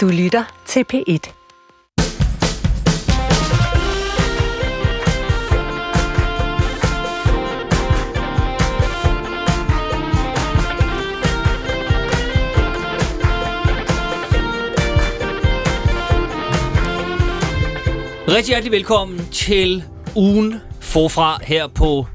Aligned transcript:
Du 0.00 0.08
lytter 0.08 0.62
til 0.66 0.84
P1. 0.92 1.32
Rigtig 18.28 18.46
hjertelig 18.46 18.72
velkommen 18.72 19.18
til 19.32 19.84
ugen 20.16 20.54
forfra 20.80 21.38
her 21.42 21.66
på 21.66 22.06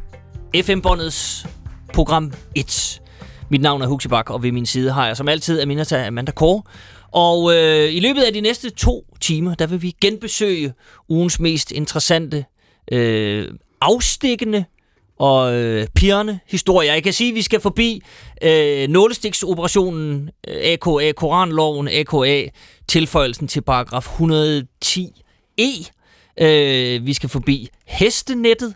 FM-båndets 0.55 1.45
program 1.93 2.33
1. 2.55 3.01
Mit 3.49 3.61
navn 3.61 3.81
er 3.81 3.87
Huxi 3.87 4.07
Bak, 4.07 4.29
og 4.29 4.43
ved 4.43 4.51
min 4.51 4.65
side 4.65 4.91
har 4.91 5.07
jeg 5.07 5.17
som 5.17 5.27
altid 5.27 5.61
Aminata 5.61 6.07
Amanda 6.07 6.31
Kåre. 6.31 6.61
Og 7.15 7.55
øh, 7.55 7.93
i 7.93 7.99
løbet 7.99 8.21
af 8.21 8.33
de 8.33 8.41
næste 8.41 8.69
to 8.69 9.05
timer, 9.21 9.55
der 9.55 9.67
vil 9.67 9.81
vi 9.81 9.95
genbesøge 10.01 10.73
ugens 11.09 11.39
mest 11.39 11.71
interessante, 11.71 12.45
øh, 12.91 13.47
afstikkende 13.81 14.65
og 15.19 15.53
øh, 15.53 15.87
pirrende 15.95 16.39
historier. 16.47 16.93
Jeg 16.93 17.03
kan 17.03 17.13
sige, 17.13 17.29
at 17.29 17.35
vi 17.35 17.41
skal 17.41 17.59
forbi 17.59 18.01
øh, 18.41 18.87
nålestiksoperationen, 18.87 20.29
øh, 20.47 20.55
AKA, 20.63 21.11
Koranloven, 21.11 21.87
AKA, 21.87 22.49
tilføjelsen 22.87 23.47
til 23.47 23.61
paragraf 23.61 24.21
110e. 24.21 25.21
E. 25.57 25.71
Øh, 26.41 27.05
vi 27.05 27.13
skal 27.13 27.29
forbi 27.29 27.69
hestenettet. 27.85 28.73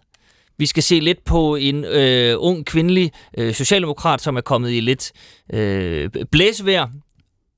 Vi 0.57 0.65
skal 0.65 0.83
se 0.83 0.99
lidt 0.99 1.23
på 1.25 1.55
en 1.55 1.85
øh, 1.85 2.35
ung 2.39 2.65
kvindelig 2.65 3.11
øh, 3.37 3.53
socialdemokrat, 3.53 4.21
som 4.21 4.37
er 4.37 4.41
kommet 4.41 4.71
i 4.71 4.79
lidt 4.79 5.11
øh, 5.53 6.09
blæsvær. 6.31 6.87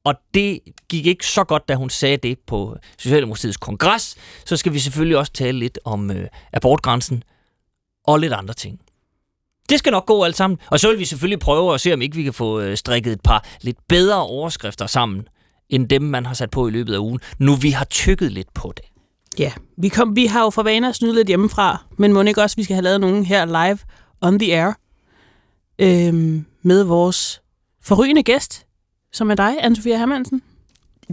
Og 0.03 0.15
det 0.33 0.59
gik 0.89 1.05
ikke 1.05 1.27
så 1.27 1.43
godt, 1.43 1.67
da 1.67 1.75
hun 1.75 1.89
sagde 1.89 2.17
det 2.17 2.39
på 2.39 2.77
Socialdemokratiets 2.97 3.57
kongres. 3.57 4.15
Så 4.45 4.57
skal 4.57 4.73
vi 4.73 4.79
selvfølgelig 4.79 5.17
også 5.17 5.31
tale 5.31 5.59
lidt 5.59 5.79
om 5.85 6.12
øh, 6.12 6.27
abortgrænsen 6.53 7.23
og 8.03 8.20
lidt 8.20 8.34
andre 8.34 8.53
ting. 8.53 8.79
Det 9.70 9.79
skal 9.79 9.91
nok 9.91 10.05
gå 10.05 10.23
alt 10.23 10.35
sammen. 10.35 10.59
Og 10.70 10.79
så 10.79 10.89
vil 10.89 10.99
vi 10.99 11.05
selvfølgelig 11.05 11.39
prøve 11.39 11.73
at 11.73 11.81
se, 11.81 11.93
om 11.93 12.01
ikke 12.01 12.15
vi 12.15 12.23
kan 12.23 12.34
få 12.34 12.59
øh, 12.59 12.77
strikket 12.77 13.13
et 13.13 13.21
par 13.21 13.45
lidt 13.61 13.77
bedre 13.87 14.21
overskrifter 14.21 14.87
sammen, 14.87 15.27
end 15.70 15.89
dem, 15.89 16.01
man 16.01 16.26
har 16.26 16.33
sat 16.33 16.51
på 16.51 16.67
i 16.67 16.71
løbet 16.71 16.93
af 16.93 16.98
ugen, 16.98 17.20
nu 17.37 17.55
vi 17.55 17.70
har 17.70 17.85
tykket 17.85 18.31
lidt 18.31 18.54
på 18.54 18.73
det. 18.77 18.85
Ja, 19.39 19.51
vi, 19.77 19.89
kom, 19.89 20.15
vi 20.15 20.26
har 20.26 20.43
jo 20.43 20.49
for 20.49 20.63
vane 20.63 20.89
at 20.89 20.95
snyde 20.95 21.15
lidt 21.15 21.27
hjemmefra, 21.27 21.85
men 21.98 22.13
må 22.13 22.21
ikke 22.21 22.41
også, 22.41 22.55
vi 22.55 22.63
skal 22.63 22.73
have 22.73 22.83
lavet 22.83 23.01
nogen 23.01 23.26
her 23.26 23.45
live 23.45 23.79
on 24.21 24.39
the 24.39 24.55
air 24.55 24.73
øhm, 25.79 26.45
med 26.61 26.83
vores 26.83 27.41
forrygende 27.81 28.23
gæst, 28.23 28.65
som 29.13 29.31
er 29.31 29.35
dig, 29.35 29.57
Anne-Sophia 29.65 29.98
Hermansen. 29.98 30.41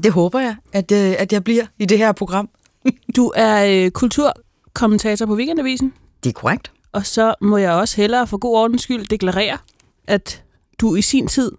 Det 0.02 0.12
håber 0.12 0.40
jeg, 0.40 0.56
at, 0.72 0.92
øh, 0.92 1.14
at 1.18 1.32
jeg 1.32 1.44
bliver 1.44 1.66
i 1.78 1.84
det 1.86 1.98
her 1.98 2.12
program. 2.12 2.48
Du 3.16 3.32
er 3.36 3.84
øh, 3.84 3.90
kulturkommentator 3.90 5.26
på 5.26 5.34
Weekendavisen, 5.34 5.92
Det 6.24 6.28
er 6.30 6.32
korrekt. 6.34 6.72
og 6.92 7.06
så 7.06 7.34
må 7.40 7.56
jeg 7.56 7.72
også 7.72 7.96
hellere 7.96 8.26
for 8.26 8.36
god 8.38 8.56
ordens 8.56 8.82
skyld 8.82 9.06
deklarere, 9.06 9.58
at 10.06 10.42
du 10.80 10.94
i 10.94 11.02
sin 11.02 11.28
tid 11.28 11.52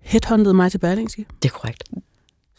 headhuntede 0.00 0.54
mig 0.54 0.70
til 0.70 0.78
Berlingske, 0.78 1.26
Det 1.42 1.48
er 1.48 1.52
korrekt. 1.52 1.84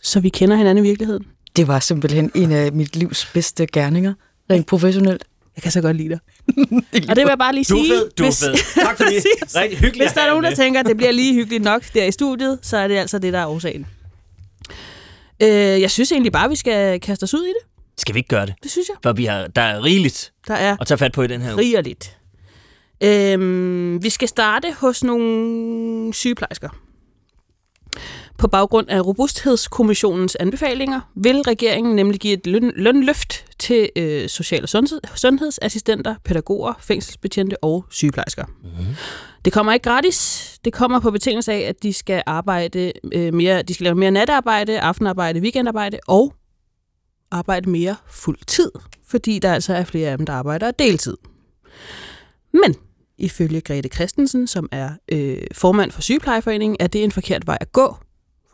så 0.01 0.19
vi 0.19 0.29
kender 0.29 0.55
hinanden 0.55 0.85
i 0.85 0.87
virkeligheden. 0.87 1.25
Det 1.55 1.67
var 1.67 1.79
simpelthen 1.79 2.31
en 2.35 2.51
af 2.51 2.71
mit 2.73 2.95
livs 2.95 3.29
bedste 3.33 3.67
gerninger, 3.67 4.13
rent 4.51 4.67
professionelt. 4.67 5.23
Jeg 5.57 5.63
kan 5.63 5.71
så 5.71 5.81
godt 5.81 5.95
lide 5.97 6.09
dig. 6.09 6.19
Og 7.09 7.15
det 7.15 7.17
vil 7.17 7.25
jeg 7.29 7.37
bare 7.37 7.53
lige 7.55 7.65
Du 7.69 7.77
er 7.77 7.83
sige. 7.83 7.91
fed, 7.93 8.09
du 8.17 8.23
er 8.23 8.31
fed. 8.31 8.83
Tak 8.83 8.97
for 8.97 9.03
det. 9.03 9.23
Rigtig 9.61 9.77
hyggeligt 9.79 10.03
Hvis 10.03 10.13
der 10.13 10.21
er 10.21 10.29
nogen, 10.29 10.43
der 10.43 10.55
tænker, 10.55 10.79
at 10.79 10.85
det 10.85 10.97
bliver 10.97 11.11
lige 11.11 11.33
hyggeligt 11.33 11.63
nok 11.63 11.83
der 11.93 12.03
i 12.05 12.11
studiet, 12.11 12.59
så 12.61 12.77
er 12.77 12.87
det 12.87 12.97
altså 12.97 13.19
det, 13.19 13.33
der 13.33 13.39
er 13.39 13.45
årsagen. 13.47 13.85
Øh, 15.43 15.47
jeg 15.81 15.91
synes 15.91 16.11
egentlig 16.11 16.31
bare, 16.31 16.49
vi 16.49 16.55
skal 16.55 16.99
kaste 16.99 17.23
os 17.23 17.33
ud 17.33 17.43
i 17.43 17.47
det. 17.49 17.67
Skal 17.97 18.15
vi 18.15 18.19
ikke 18.19 18.27
gøre 18.29 18.45
det? 18.45 18.53
Det 18.63 18.71
synes 18.71 18.87
jeg. 18.89 18.97
For 19.03 19.13
vi 19.13 19.25
har, 19.25 19.47
der 19.47 19.61
er 19.61 19.83
rigeligt 19.83 20.33
Der 20.47 20.53
er 20.53 20.77
at 20.81 20.87
tage 20.87 20.97
fat 20.97 21.11
på 21.11 21.23
i 21.23 21.27
den 21.27 21.41
her 21.41 21.53
uge. 21.53 21.61
rigerligt. 21.61 22.17
Øhm, 23.03 24.03
vi 24.03 24.09
skal 24.09 24.27
starte 24.27 24.75
hos 24.79 25.03
nogle 25.03 26.13
sygeplejersker. 26.13 26.69
På 28.37 28.47
baggrund 28.47 28.89
af 28.89 29.05
Robusthedskommissionens 29.05 30.35
anbefalinger 30.35 31.01
vil 31.15 31.41
regeringen 31.41 31.95
nemlig 31.95 32.19
give 32.19 32.33
et 32.33 32.47
løn, 32.47 32.73
lønløft 32.75 33.45
til 33.59 33.89
øh, 33.95 34.29
social- 34.29 34.63
og 34.63 34.69
sundhed, 34.69 35.01
sundhedsassistenter, 35.15 36.15
pædagoger, 36.23 36.73
fængselsbetjente 36.79 37.63
og 37.63 37.85
sygeplejersker. 37.89 38.45
Mm-hmm. 38.45 38.95
Det 39.45 39.53
kommer 39.53 39.73
ikke 39.73 39.83
gratis. 39.83 40.59
Det 40.65 40.73
kommer 40.73 40.99
på 40.99 41.11
betingelse 41.11 41.53
af, 41.53 41.59
at 41.59 41.83
de 41.83 41.93
skal 41.93 42.23
arbejde 42.25 42.93
øh, 43.13 43.33
mere, 43.33 43.61
de 43.61 43.73
skal 43.73 43.83
lave 43.83 43.95
mere 43.95 44.11
natarbejde, 44.11 44.79
aftenarbejde, 44.79 45.39
weekendarbejde 45.39 45.99
og 46.07 46.33
arbejde 47.31 47.69
mere 47.69 47.95
fuld 48.09 48.39
tid, 48.47 48.71
fordi 49.07 49.39
der 49.39 49.53
altså 49.53 49.73
er 49.73 49.83
flere 49.83 50.09
af 50.09 50.17
dem, 50.17 50.25
der 50.25 50.33
arbejder 50.33 50.71
deltid. 50.71 51.17
Men 52.53 52.75
ifølge 53.17 53.61
Grete 53.61 53.89
Christensen, 53.89 54.47
som 54.47 54.69
er 54.71 54.89
øh, 55.11 55.37
formand 55.51 55.91
for 55.91 56.01
Sygeplejeforeningen, 56.01 56.77
er 56.79 56.87
det 56.87 57.03
en 57.03 57.11
forkert 57.11 57.47
vej 57.47 57.57
at 57.61 57.71
gå. 57.71 57.95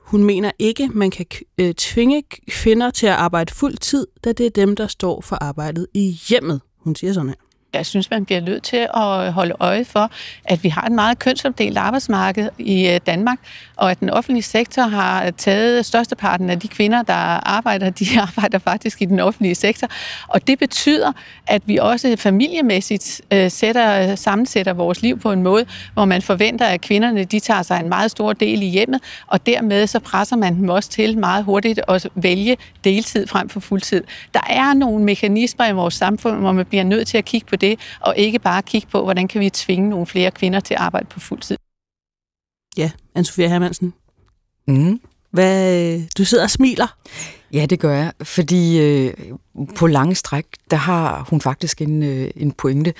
Hun 0.03 0.23
mener 0.23 0.51
ikke, 0.59 0.87
man 0.87 1.11
kan 1.11 1.25
øh, 1.57 1.73
tvinge 1.73 2.23
kvinder 2.49 2.89
til 2.89 3.07
at 3.07 3.13
arbejde 3.13 3.53
fuld 3.53 3.77
tid, 3.77 4.07
da 4.23 4.31
det 4.31 4.45
er 4.45 4.49
dem, 4.49 4.75
der 4.75 4.87
står 4.87 5.21
for 5.21 5.35
arbejdet 5.35 5.87
i 5.93 6.19
hjemmet. 6.29 6.61
Hun 6.77 6.95
siger 6.95 7.13
sådan 7.13 7.29
her. 7.29 7.35
Jeg 7.73 7.85
synes, 7.85 8.09
man 8.09 8.25
bliver 8.25 8.41
nødt 8.41 8.63
til 8.63 8.87
at 8.93 9.33
holde 9.33 9.55
øje 9.59 9.85
for, 9.85 10.11
at 10.45 10.63
vi 10.63 10.69
har 10.69 10.81
et 10.81 10.91
meget 10.91 11.19
kønsopdelt 11.19 11.77
arbejdsmarked 11.77 12.49
i 12.57 12.87
øh, 12.87 12.99
Danmark, 13.05 13.37
og 13.75 13.91
at 13.91 13.99
den 13.99 14.09
offentlige 14.09 14.43
sektor 14.43 14.81
har 14.81 15.31
taget 15.31 15.85
størsteparten 15.85 16.49
af 16.49 16.59
de 16.59 16.67
kvinder, 16.67 17.01
der 17.01 17.13
arbejder, 17.13 17.89
de 17.89 18.05
arbejder 18.27 18.59
faktisk 18.59 19.01
i 19.01 19.05
den 19.05 19.19
offentlige 19.19 19.55
sektor. 19.55 19.87
Og 20.27 20.47
det 20.47 20.59
betyder, 20.59 21.11
at 21.47 21.61
vi 21.65 21.77
også 21.77 22.15
familiemæssigt 22.17 23.21
øh, 23.33 23.51
sætter, 23.51 24.15
sammensætter 24.15 24.73
vores 24.73 25.01
liv 25.01 25.19
på 25.19 25.31
en 25.31 25.43
måde, 25.43 25.65
hvor 25.93 26.05
man 26.05 26.21
forventer, 26.21 26.65
at 26.65 26.81
kvinderne 26.81 27.23
de 27.23 27.39
tager 27.39 27.61
sig 27.61 27.79
en 27.79 27.89
meget 27.89 28.11
stor 28.11 28.33
del 28.33 28.61
i 28.61 28.65
hjemmet, 28.65 29.01
og 29.27 29.45
dermed 29.45 29.87
så 29.87 29.99
presser 29.99 30.35
man 30.35 30.55
dem 30.55 30.69
også 30.69 30.89
til 30.89 31.17
meget 31.17 31.43
hurtigt 31.43 31.79
at 31.87 32.07
vælge 32.15 32.57
deltid 32.83 33.27
frem 33.27 33.49
for 33.49 33.59
fuldtid. 33.59 34.03
Der 34.33 34.41
er 34.49 34.73
nogle 34.73 35.03
mekanismer 35.03 35.67
i 35.67 35.71
vores 35.71 35.93
samfund, 35.93 36.39
hvor 36.39 36.51
man 36.51 36.65
bliver 36.65 36.83
nødt 36.83 37.07
til 37.07 37.17
at 37.17 37.25
kigge 37.25 37.47
på 37.47 37.55
det, 37.63 37.79
og 37.99 38.13
ikke 38.17 38.39
bare 38.39 38.61
kigge 38.61 38.87
på, 38.91 39.03
hvordan 39.03 39.27
kan 39.27 39.41
vi 39.41 39.49
tvinge 39.49 39.89
nogle 39.89 40.05
flere 40.05 40.31
kvinder 40.31 40.59
til 40.59 40.73
at 40.73 40.79
arbejde 40.79 41.07
på 41.09 41.19
fuld 41.19 41.41
tid. 41.41 41.57
Ja, 42.77 42.91
Anne-Sophia 43.17 43.47
Hermansen. 43.47 43.93
Mm. 44.67 44.99
Hvad, 45.31 46.01
du 46.17 46.25
sidder 46.25 46.43
og 46.43 46.49
smiler. 46.49 46.97
Ja, 47.53 47.65
det 47.65 47.79
gør 47.79 47.93
jeg, 47.93 48.11
fordi 48.23 48.79
øh, 48.79 49.13
på 49.75 49.87
lange 49.87 50.15
stræk, 50.15 50.45
der 50.71 50.77
har 50.77 51.27
hun 51.29 51.41
faktisk 51.41 51.81
en, 51.81 52.03
øh, 52.03 52.31
en 52.35 52.51
pointe. 52.51 52.93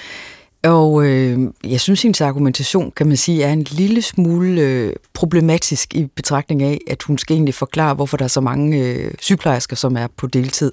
Og 0.64 1.06
øh, 1.06 1.40
jeg 1.64 1.82
synes, 1.82 2.02
hendes 2.02 2.22
argumentation, 2.22 2.92
kan 2.92 3.08
man 3.08 3.18
sige, 3.18 3.44
er 3.44 3.54
en 3.54 3.64
lille 3.64 4.02
smule 4.02 4.62
øh, 4.62 4.94
problematisk 5.14 5.96
i 5.96 6.06
betragtning 6.06 6.64
af, 6.64 6.80
at 6.88 7.04
hun 7.04 7.18
skal 7.18 7.34
egentlig 7.34 7.56
forklare, 7.56 7.94
hvorfor 7.94 8.18
der 8.18 8.24
er 8.24 8.30
så 8.30 8.42
mange 8.42 8.78
øh, 8.78 9.14
sygeplejersker, 9.20 9.76
som 9.76 9.98
er 9.98 10.08
på 10.08 10.28
deltid. 10.28 10.72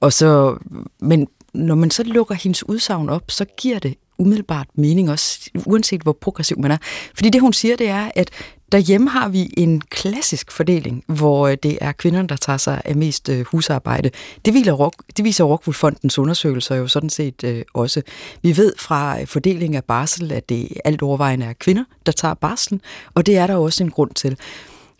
Og 0.00 0.12
så, 0.12 0.56
men 1.00 1.28
når 1.54 1.74
man 1.74 1.90
så 1.90 2.02
lukker 2.02 2.34
hendes 2.34 2.68
udsagn 2.68 3.08
op, 3.08 3.30
så 3.30 3.44
giver 3.44 3.78
det 3.78 3.94
umiddelbart 4.18 4.66
mening 4.74 5.10
også, 5.10 5.50
uanset 5.66 6.02
hvor 6.02 6.12
progressiv 6.12 6.58
man 6.60 6.70
er. 6.70 6.76
Fordi 7.14 7.30
det, 7.30 7.40
hun 7.40 7.52
siger, 7.52 7.76
det 7.76 7.88
er, 7.88 8.10
at 8.14 8.30
derhjemme 8.72 9.10
har 9.10 9.28
vi 9.28 9.54
en 9.56 9.80
klassisk 9.80 10.52
fordeling, 10.52 11.04
hvor 11.06 11.48
øh, 11.48 11.56
det 11.62 11.78
er 11.80 11.92
kvinderne, 11.92 12.28
der 12.28 12.36
tager 12.36 12.56
sig 12.56 12.82
af 12.84 12.96
mest 12.96 13.28
øh, 13.28 13.46
husarbejde. 13.46 14.10
Det, 14.44 14.54
viser 14.54 14.72
Rock, 14.72 14.94
det 15.16 15.24
viser 15.24 15.44
Rockwool 15.44 15.74
Fondens 15.74 16.18
undersøgelser 16.18 16.74
jo 16.74 16.88
sådan 16.88 17.10
set 17.10 17.44
øh, 17.44 17.62
også. 17.74 18.02
Vi 18.42 18.56
ved 18.56 18.72
fra 18.78 19.20
øh, 19.20 19.26
fordelingen 19.26 19.28
fordeling 19.28 19.76
af 19.76 19.84
barsel, 19.84 20.32
at 20.32 20.48
det 20.48 20.68
alt 20.84 21.02
overvejende 21.02 21.46
er 21.46 21.52
kvinder, 21.52 21.84
der 22.06 22.12
tager 22.12 22.34
barslen, 22.34 22.80
og 23.14 23.26
det 23.26 23.36
er 23.36 23.46
der 23.46 23.56
også 23.56 23.84
en 23.84 23.90
grund 23.90 24.10
til. 24.10 24.38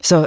Så 0.03 0.27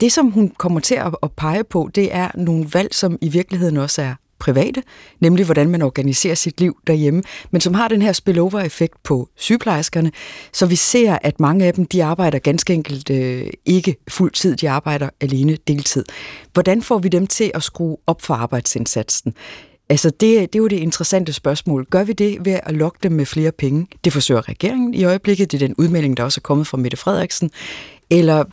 det, 0.00 0.12
som 0.12 0.30
hun 0.30 0.48
kommer 0.58 0.80
til 0.80 0.94
at, 0.94 1.16
at 1.22 1.32
pege 1.32 1.64
på, 1.64 1.90
det 1.94 2.14
er 2.14 2.30
nogle 2.34 2.66
valg, 2.74 2.94
som 2.94 3.18
i 3.20 3.28
virkeligheden 3.28 3.76
også 3.76 4.02
er 4.02 4.14
private, 4.38 4.82
nemlig 5.20 5.44
hvordan 5.44 5.68
man 5.68 5.82
organiserer 5.82 6.34
sit 6.34 6.60
liv 6.60 6.76
derhjemme, 6.86 7.22
men 7.50 7.60
som 7.60 7.74
har 7.74 7.88
den 7.88 8.02
her 8.02 8.12
spillover-effekt 8.12 9.02
på 9.02 9.28
sygeplejerskerne, 9.36 10.12
så 10.52 10.66
vi 10.66 10.76
ser, 10.76 11.18
at 11.22 11.40
mange 11.40 11.64
af 11.64 11.74
dem, 11.74 11.86
de 11.86 12.04
arbejder 12.04 12.38
ganske 12.38 12.74
enkelt 12.74 13.10
øh, 13.10 13.50
ikke 13.64 13.96
fuldtid, 14.08 14.56
de 14.56 14.70
arbejder 14.70 15.08
alene 15.20 15.58
deltid. 15.68 16.04
Hvordan 16.52 16.82
får 16.82 16.98
vi 16.98 17.08
dem 17.08 17.26
til 17.26 17.50
at 17.54 17.62
skrue 17.62 17.96
op 18.06 18.22
for 18.22 18.34
arbejdsindsatsen? 18.34 19.34
Altså, 19.88 20.10
det, 20.10 20.20
det 20.20 20.54
er 20.54 20.58
jo 20.58 20.66
det 20.66 20.76
interessante 20.76 21.32
spørgsmål. 21.32 21.86
Gør 21.90 22.04
vi 22.04 22.12
det 22.12 22.44
ved 22.44 22.60
at 22.62 22.74
lokke 22.74 22.98
dem 23.02 23.12
med 23.12 23.26
flere 23.26 23.52
penge? 23.52 23.86
Det 24.04 24.12
forsøger 24.12 24.48
regeringen 24.48 24.94
i 24.94 25.04
øjeblikket. 25.04 25.52
Det 25.52 25.62
er 25.62 25.66
den 25.66 25.74
udmelding, 25.78 26.16
der 26.16 26.24
også 26.24 26.38
er 26.38 26.42
kommet 26.42 26.66
fra 26.66 26.78
Mette 26.78 26.96
Frederiksen. 26.96 27.50
Eller 28.10 28.44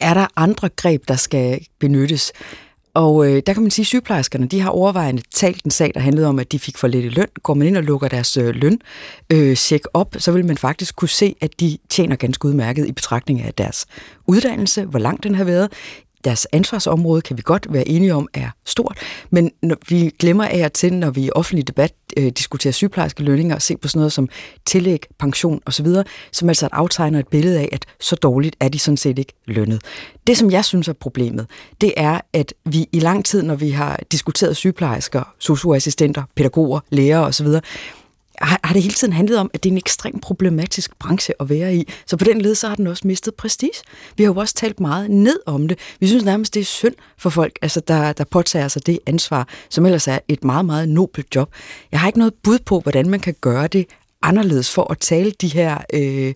er 0.00 0.14
der 0.14 0.26
andre 0.36 0.68
greb, 0.68 1.08
der 1.08 1.16
skal 1.16 1.66
benyttes? 1.78 2.32
Og 2.96 3.26
øh, 3.26 3.42
der 3.46 3.52
kan 3.52 3.62
man 3.62 3.70
sige, 3.70 3.82
at 3.82 3.86
sygeplejerskerne 3.86 4.46
de 4.46 4.60
har 4.60 4.70
overvejende 4.70 5.22
talt 5.34 5.64
en 5.64 5.70
sag, 5.70 5.90
der 5.94 6.00
handlede 6.00 6.26
om, 6.26 6.38
at 6.38 6.52
de 6.52 6.58
fik 6.58 6.78
for 6.78 6.88
lidt 6.88 7.04
i 7.04 7.08
løn. 7.08 7.26
Går 7.42 7.54
man 7.54 7.66
ind 7.66 7.76
og 7.76 7.82
lukker 7.82 8.08
deres 8.08 8.36
øh, 8.36 8.54
løn 8.54 8.78
øh, 9.32 9.56
check 9.56 9.86
op, 9.94 10.16
så 10.18 10.32
vil 10.32 10.46
man 10.46 10.56
faktisk 10.58 10.96
kunne 10.96 11.08
se, 11.08 11.36
at 11.40 11.60
de 11.60 11.78
tjener 11.88 12.16
ganske 12.16 12.46
udmærket 12.48 12.86
i 12.86 12.92
betragtning 12.92 13.42
af 13.42 13.54
deres 13.54 13.86
uddannelse, 14.26 14.84
hvor 14.84 14.98
langt 14.98 15.24
den 15.24 15.34
har 15.34 15.44
været 15.44 15.72
deres 16.26 16.46
ansvarsområde 16.52 17.22
kan 17.22 17.36
vi 17.36 17.42
godt 17.44 17.66
være 17.70 17.88
enige 17.88 18.14
om 18.14 18.28
er 18.34 18.50
stort, 18.64 18.98
men 19.30 19.50
når 19.62 19.76
vi 19.88 20.10
glemmer 20.18 20.44
af 20.44 20.64
og 20.64 20.72
til, 20.72 20.92
når 20.92 21.10
vi 21.10 21.24
i 21.24 21.30
offentlig 21.34 21.68
debat 21.68 21.92
øh, 22.16 22.32
diskuterer 22.38 22.72
sygeplejerske 22.72 23.22
lønninger 23.22 23.54
og 23.54 23.62
ser 23.62 23.76
på 23.76 23.88
sådan 23.88 23.98
noget 23.98 24.12
som 24.12 24.28
tillæg, 24.66 25.06
pension 25.18 25.60
osv., 25.66 25.86
som 26.32 26.48
altså 26.48 26.68
aftegner 26.72 27.18
et 27.18 27.28
billede 27.28 27.58
af, 27.58 27.68
at 27.72 27.86
så 28.00 28.16
dårligt 28.16 28.56
er 28.60 28.68
de 28.68 28.78
sådan 28.78 28.96
set 28.96 29.18
ikke 29.18 29.32
lønnet. 29.46 29.82
Det, 30.26 30.38
som 30.38 30.50
jeg 30.50 30.64
synes 30.64 30.88
er 30.88 30.92
problemet, 30.92 31.46
det 31.80 31.92
er, 31.96 32.20
at 32.32 32.54
vi 32.64 32.86
i 32.92 32.98
lang 32.98 33.24
tid, 33.24 33.42
når 33.42 33.54
vi 33.54 33.70
har 33.70 34.00
diskuteret 34.12 34.56
sygeplejersker, 34.56 35.34
socioassistenter, 35.38 36.22
pædagoger, 36.36 36.80
lærere 36.90 37.26
osv., 37.26 37.46
har, 38.38 38.60
har 38.64 38.72
det 38.72 38.82
hele 38.82 38.94
tiden 38.94 39.12
handlet 39.12 39.38
om, 39.38 39.50
at 39.54 39.62
det 39.62 39.68
er 39.68 39.72
en 39.72 39.78
ekstremt 39.78 40.22
problematisk 40.22 40.98
branche 40.98 41.34
at 41.40 41.48
være 41.48 41.76
i. 41.76 41.88
Så 42.06 42.16
på 42.16 42.24
den 42.24 42.40
led, 42.40 42.54
så 42.54 42.68
har 42.68 42.74
den 42.74 42.86
også 42.86 43.06
mistet 43.06 43.34
prestige. 43.34 43.72
Vi 44.16 44.24
har 44.24 44.32
jo 44.32 44.40
også 44.40 44.54
talt 44.54 44.80
meget 44.80 45.10
ned 45.10 45.40
om 45.46 45.68
det. 45.68 45.78
Vi 46.00 46.06
synes 46.06 46.24
nærmest, 46.24 46.54
det 46.54 46.60
er 46.60 46.64
synd 46.64 46.94
for 47.18 47.30
folk, 47.30 47.58
altså 47.62 47.80
der, 47.80 48.12
der 48.12 48.24
påtager 48.24 48.68
sig 48.68 48.86
det 48.86 48.98
ansvar, 49.06 49.48
som 49.70 49.86
ellers 49.86 50.08
er 50.08 50.18
et 50.28 50.44
meget, 50.44 50.64
meget 50.64 50.88
nobelt 50.88 51.34
job. 51.34 51.54
Jeg 51.92 52.00
har 52.00 52.06
ikke 52.06 52.18
noget 52.18 52.34
bud 52.42 52.58
på, 52.66 52.80
hvordan 52.80 53.08
man 53.08 53.20
kan 53.20 53.34
gøre 53.40 53.66
det 53.66 53.86
anderledes 54.22 54.72
for 54.72 54.90
at 54.90 54.98
tale 54.98 55.30
de 55.30 55.48
her 55.48 55.78
øh, 55.94 56.34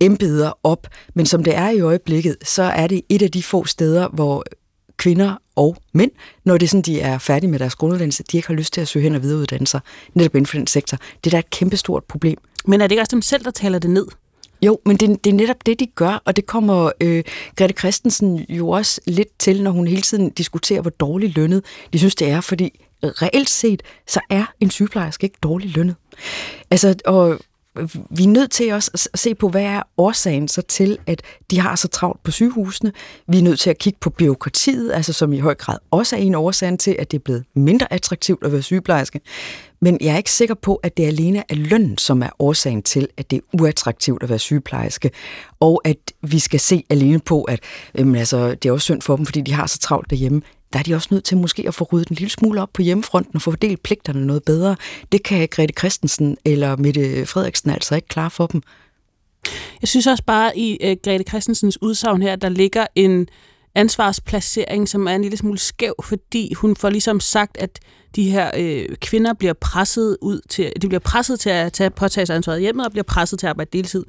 embeder 0.00 0.58
op. 0.62 0.86
Men 1.14 1.26
som 1.26 1.44
det 1.44 1.56
er 1.56 1.70
i 1.70 1.80
øjeblikket, 1.80 2.36
så 2.44 2.62
er 2.62 2.86
det 2.86 3.02
et 3.08 3.22
af 3.22 3.30
de 3.30 3.42
få 3.42 3.64
steder, 3.64 4.08
hvor 4.08 4.44
kvinder 4.96 5.34
og 5.56 5.76
mænd, 5.92 6.10
når 6.44 6.58
det 6.58 6.66
er 6.66 6.68
sådan, 6.68 6.82
de 6.82 7.00
er 7.00 7.18
færdige 7.18 7.50
med 7.50 7.58
deres 7.58 7.74
grunduddannelse, 7.74 8.22
de 8.22 8.36
ikke 8.36 8.48
har 8.48 8.54
lyst 8.54 8.72
til 8.72 8.80
at 8.80 8.88
søge 8.88 9.02
hen 9.02 9.14
og 9.14 9.22
videreuddanne 9.22 9.66
sig 9.66 9.80
netop 10.14 10.34
inden 10.34 10.46
for 10.46 10.56
den 10.56 10.66
sektor. 10.66 10.98
Det 11.24 11.30
er 11.30 11.30
da 11.30 11.38
et 11.38 11.50
kæmpestort 11.50 12.04
problem. 12.04 12.38
Men 12.66 12.80
er 12.80 12.86
det 12.86 12.92
ikke 12.92 13.02
også 13.02 13.14
dem 13.14 13.22
selv, 13.22 13.44
der 13.44 13.50
taler 13.50 13.78
det 13.78 13.90
ned? 13.90 14.06
Jo, 14.62 14.78
men 14.84 14.96
det, 14.96 15.24
det 15.24 15.30
er 15.30 15.34
netop 15.34 15.66
det, 15.66 15.80
de 15.80 15.86
gør, 15.86 16.22
og 16.24 16.36
det 16.36 16.46
kommer 16.46 16.90
øh, 17.00 17.24
Grete 17.56 17.74
Christensen 17.78 18.46
jo 18.48 18.68
også 18.68 19.00
lidt 19.06 19.28
til, 19.38 19.62
når 19.62 19.70
hun 19.70 19.86
hele 19.86 20.02
tiden 20.02 20.30
diskuterer, 20.30 20.80
hvor 20.80 20.90
dårligt 20.90 21.36
lønnet 21.36 21.64
de 21.92 21.98
synes, 21.98 22.14
det 22.14 22.28
er, 22.28 22.40
fordi 22.40 22.80
reelt 23.02 23.50
set, 23.50 23.82
så 24.06 24.20
er 24.30 24.44
en 24.60 24.70
sygeplejerske 24.70 25.24
ikke 25.24 25.38
dårligt 25.42 25.76
lønnet. 25.76 25.94
Altså, 26.70 26.94
og 27.04 27.38
vi 28.10 28.24
er 28.24 28.28
nødt 28.28 28.50
til 28.50 28.72
også 28.72 29.08
at 29.12 29.18
se 29.18 29.34
på, 29.34 29.48
hvad 29.48 29.62
er 29.62 29.82
årsagen 29.96 30.48
så 30.48 30.62
til, 30.62 30.98
at 31.06 31.22
de 31.50 31.60
har 31.60 31.76
så 31.76 31.88
travlt 31.88 32.22
på 32.22 32.30
sygehusene. 32.30 32.92
Vi 33.28 33.38
er 33.38 33.42
nødt 33.42 33.60
til 33.60 33.70
at 33.70 33.78
kigge 33.78 33.98
på 34.00 34.10
byråkratiet, 34.10 34.92
altså 34.92 35.12
som 35.12 35.32
i 35.32 35.38
høj 35.38 35.54
grad 35.54 35.78
også 35.90 36.16
er 36.16 36.20
en 36.20 36.34
årsag 36.34 36.78
til, 36.78 36.96
at 36.98 37.10
det 37.10 37.18
er 37.18 37.22
blevet 37.22 37.44
mindre 37.54 37.92
attraktivt 37.92 38.44
at 38.44 38.52
være 38.52 38.62
sygeplejerske. 38.62 39.20
Men 39.80 39.98
jeg 40.00 40.12
er 40.12 40.16
ikke 40.16 40.30
sikker 40.30 40.54
på, 40.54 40.74
at 40.74 40.96
det 40.96 41.06
alene 41.06 41.44
er 41.48 41.54
løn, 41.54 41.98
som 41.98 42.22
er 42.22 42.30
årsagen 42.38 42.82
til, 42.82 43.08
at 43.16 43.30
det 43.30 43.36
er 43.36 43.60
uattraktivt 43.60 44.22
at 44.22 44.28
være 44.28 44.38
sygeplejerske. 44.38 45.10
Og 45.60 45.82
at 45.84 45.96
vi 46.22 46.38
skal 46.38 46.60
se 46.60 46.84
alene 46.90 47.20
på, 47.20 47.42
at 47.42 47.60
øhm, 47.94 48.14
altså, 48.14 48.54
det 48.54 48.68
er 48.68 48.72
også 48.72 48.84
synd 48.84 49.02
for 49.02 49.16
dem, 49.16 49.26
fordi 49.26 49.40
de 49.40 49.52
har 49.52 49.66
så 49.66 49.78
travlt 49.78 50.10
derhjemme 50.10 50.42
der 50.72 50.78
er 50.78 50.82
de 50.82 50.94
også 50.94 51.08
nødt 51.10 51.24
til 51.24 51.36
måske 51.36 51.64
at 51.68 51.74
få 51.74 51.84
ryddet 51.92 52.08
en 52.08 52.16
lille 52.16 52.30
smule 52.30 52.62
op 52.62 52.68
på 52.72 52.82
hjemmefronten 52.82 53.36
og 53.36 53.42
få 53.42 53.50
fordelt 53.50 53.82
pligterne 53.82 54.26
noget 54.26 54.42
bedre. 54.44 54.76
Det 55.12 55.22
kan 55.22 55.48
Grete 55.50 55.74
Christensen 55.78 56.36
eller 56.44 56.76
Mette 56.76 57.26
Frederiksen 57.26 57.70
altså 57.70 57.94
ikke 57.94 58.08
klare 58.08 58.30
for 58.30 58.46
dem. 58.46 58.62
Jeg 59.80 59.88
synes 59.88 60.06
også 60.06 60.24
bare 60.24 60.58
i 60.58 60.78
øh, 60.80 60.96
Grete 61.04 61.24
Christensens 61.28 61.82
udsagn 61.82 62.22
her, 62.22 62.36
der 62.36 62.48
ligger 62.48 62.86
en 62.94 63.28
ansvarsplacering, 63.76 64.88
som 64.88 65.06
er 65.06 65.14
en 65.14 65.22
lille 65.22 65.36
smule 65.36 65.58
skæv, 65.58 65.94
fordi 66.04 66.54
hun 66.54 66.76
får 66.76 66.90
ligesom 66.90 67.20
sagt, 67.20 67.56
at 67.56 67.78
de 68.16 68.30
her 68.30 68.50
øh, 68.56 68.96
kvinder 68.96 69.32
bliver 69.34 69.52
presset 69.52 70.16
ud 70.22 70.40
til, 70.48 70.72
de 70.82 70.88
bliver 70.88 71.00
presset 71.00 71.40
til 71.40 71.50
at 71.50 71.72
tage, 71.72 71.90
påtage 71.90 72.26
sig 72.26 72.36
ansvaret 72.36 72.60
hjemme 72.60 72.84
og 72.84 72.90
bliver 72.90 73.04
presset 73.04 73.38
til 73.38 73.46
at 73.46 73.50
arbejde 73.50 73.70
deltid. 73.72 74.04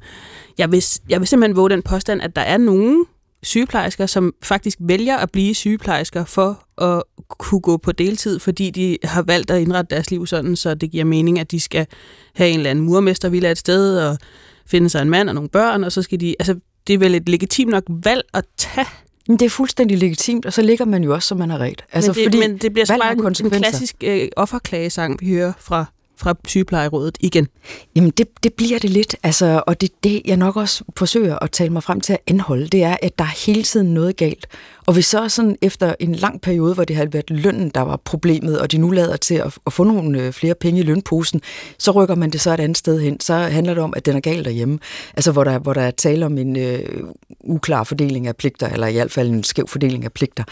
Jeg 0.58 0.72
vil, 0.72 0.84
jeg 1.10 1.20
vil 1.20 1.28
simpelthen 1.28 1.56
våge 1.56 1.70
den 1.70 1.82
påstand, 1.82 2.22
at 2.22 2.36
der 2.36 2.42
er 2.42 2.58
nogen 2.58 3.06
sygeplejersker, 3.44 4.06
som 4.06 4.34
faktisk 4.44 4.78
vælger 4.82 5.18
at 5.18 5.32
blive 5.32 5.56
sygeplejersker 5.56 6.26
for 6.26 6.84
at 6.84 7.04
kunne 7.30 7.62
gå 7.62 7.78
på 7.78 7.92
deltid, 7.92 8.40
fordi 8.40 8.70
de 8.70 8.98
har 9.04 9.22
valgt 9.22 9.52
at 9.52 9.62
indrette 9.62 9.96
deres 9.96 10.12
liv 10.12 10.28
sådan, 10.28 10.56
så 10.56 10.76
det 10.76 10.92
giver 10.92 11.04
mening, 11.06 11.40
at 11.40 11.52
de 11.52 11.60
skal 11.60 11.88
have 12.36 12.50
en 12.50 12.58
eller 12.58 12.70
anden 12.70 12.86
murmestervilla 12.86 13.52
et 13.52 13.58
sted 13.58 14.00
og 14.00 14.18
finde 14.66 14.90
sig 14.90 15.02
en 15.02 15.10
mand 15.10 15.30
og 15.30 15.36
nogle 15.36 15.50
børn, 15.50 15.84
og 15.84 15.92
så 15.92 16.02
skal 16.02 16.20
de... 16.20 16.36
Altså, 16.40 16.56
det 16.88 16.94
er 16.94 16.98
vel 16.98 17.16
et 17.16 17.30
legitimt 17.30 17.72
nok 17.72 17.84
valg 17.90 18.22
at 18.34 18.46
tage 18.58 18.88
men 19.28 19.38
det 19.38 19.46
er 19.46 19.50
fuldstændig 19.50 19.98
legitimt, 19.98 20.46
og 20.46 20.54
så 20.54 20.62
ligger 20.62 20.86
man 20.86 21.04
jo 21.04 21.14
også, 21.14 21.28
som 21.28 21.38
man 21.38 21.50
har 21.50 21.58
ret. 21.58 21.86
Altså, 21.92 22.12
men, 22.12 22.16
det, 22.16 22.24
fordi 22.24 22.40
men 22.40 22.58
det 22.58 22.74
bliver 22.74 22.86
så 22.86 22.98
bare 22.98 23.46
en, 23.46 23.52
klassisk 23.52 23.96
øh, 24.04 24.28
offerklagesang, 24.36 25.22
vi 25.22 25.30
hører 25.30 25.54
fra 25.60 25.86
fra 26.18 26.36
sygeplejerådet 26.48 27.18
igen? 27.20 27.48
Jamen, 27.96 28.10
det, 28.10 28.28
det 28.44 28.54
bliver 28.54 28.80
det 28.80 28.90
lidt, 28.90 29.16
altså, 29.24 29.64
og 29.68 29.82
det 29.82 30.04
det, 30.04 30.22
jeg 30.26 30.38
nok 30.38 30.56
også 30.56 30.84
forsøger 30.98 31.40
at 31.40 31.52
tale 31.52 31.70
mig 31.70 31.84
frem 31.84 32.02
til 32.02 32.14
at 32.14 32.20
anholde, 32.28 32.68
det 32.68 32.84
er, 32.84 32.98
at 33.02 33.20
der 33.20 33.24
er 33.24 33.46
hele 33.46 33.64
tiden 33.64 33.94
noget 33.94 34.16
galt. 34.16 34.48
Og 34.86 34.94
hvis 34.94 35.06
så 35.06 35.30
sådan 35.30 35.58
efter 35.62 35.96
en 36.00 36.16
lang 36.16 36.42
periode, 36.42 36.74
hvor 36.74 36.84
det 36.84 36.96
har 36.96 37.06
været 37.06 37.30
lønnen, 37.30 37.70
der 37.70 37.82
var 37.82 37.96
problemet, 37.96 38.60
og 38.60 38.72
de 38.72 38.78
nu 38.78 38.90
lader 38.90 39.18
til 39.18 39.36
at, 39.36 39.58
at 39.66 39.74
få 39.74 39.84
nogle 39.84 40.22
øh, 40.22 40.34
flere 40.34 40.56
penge 40.56 40.80
i 40.80 40.84
lønposen, 40.84 41.42
så 41.78 41.92
rykker 41.92 42.16
man 42.16 42.30
det 42.30 42.42
så 42.42 42.54
et 42.54 42.60
andet 42.60 42.78
sted 42.78 43.00
hen. 43.00 43.20
Så 43.20 43.34
handler 43.34 43.74
det 43.74 43.84
om, 43.84 43.94
at 43.96 44.06
den 44.06 44.16
er 44.16 44.20
galt 44.20 44.46
derhjemme. 44.46 44.80
Altså, 45.14 45.32
hvor 45.32 45.44
der, 45.44 45.60
hvor 45.60 45.74
der 45.74 45.82
er 45.82 45.92
tale 45.92 46.26
om 46.26 46.38
en 46.38 46.56
øh, 46.58 47.04
uklar 47.44 47.84
fordeling 47.84 48.28
af 48.28 48.36
pligter, 48.36 48.70
eller 48.70 48.88
i 48.88 48.94
hvert 48.94 49.12
fald 49.12 49.30
en 49.30 49.44
skæv 49.44 49.68
fordeling 49.68 50.06
af 50.06 50.12
pligter. 50.12 50.44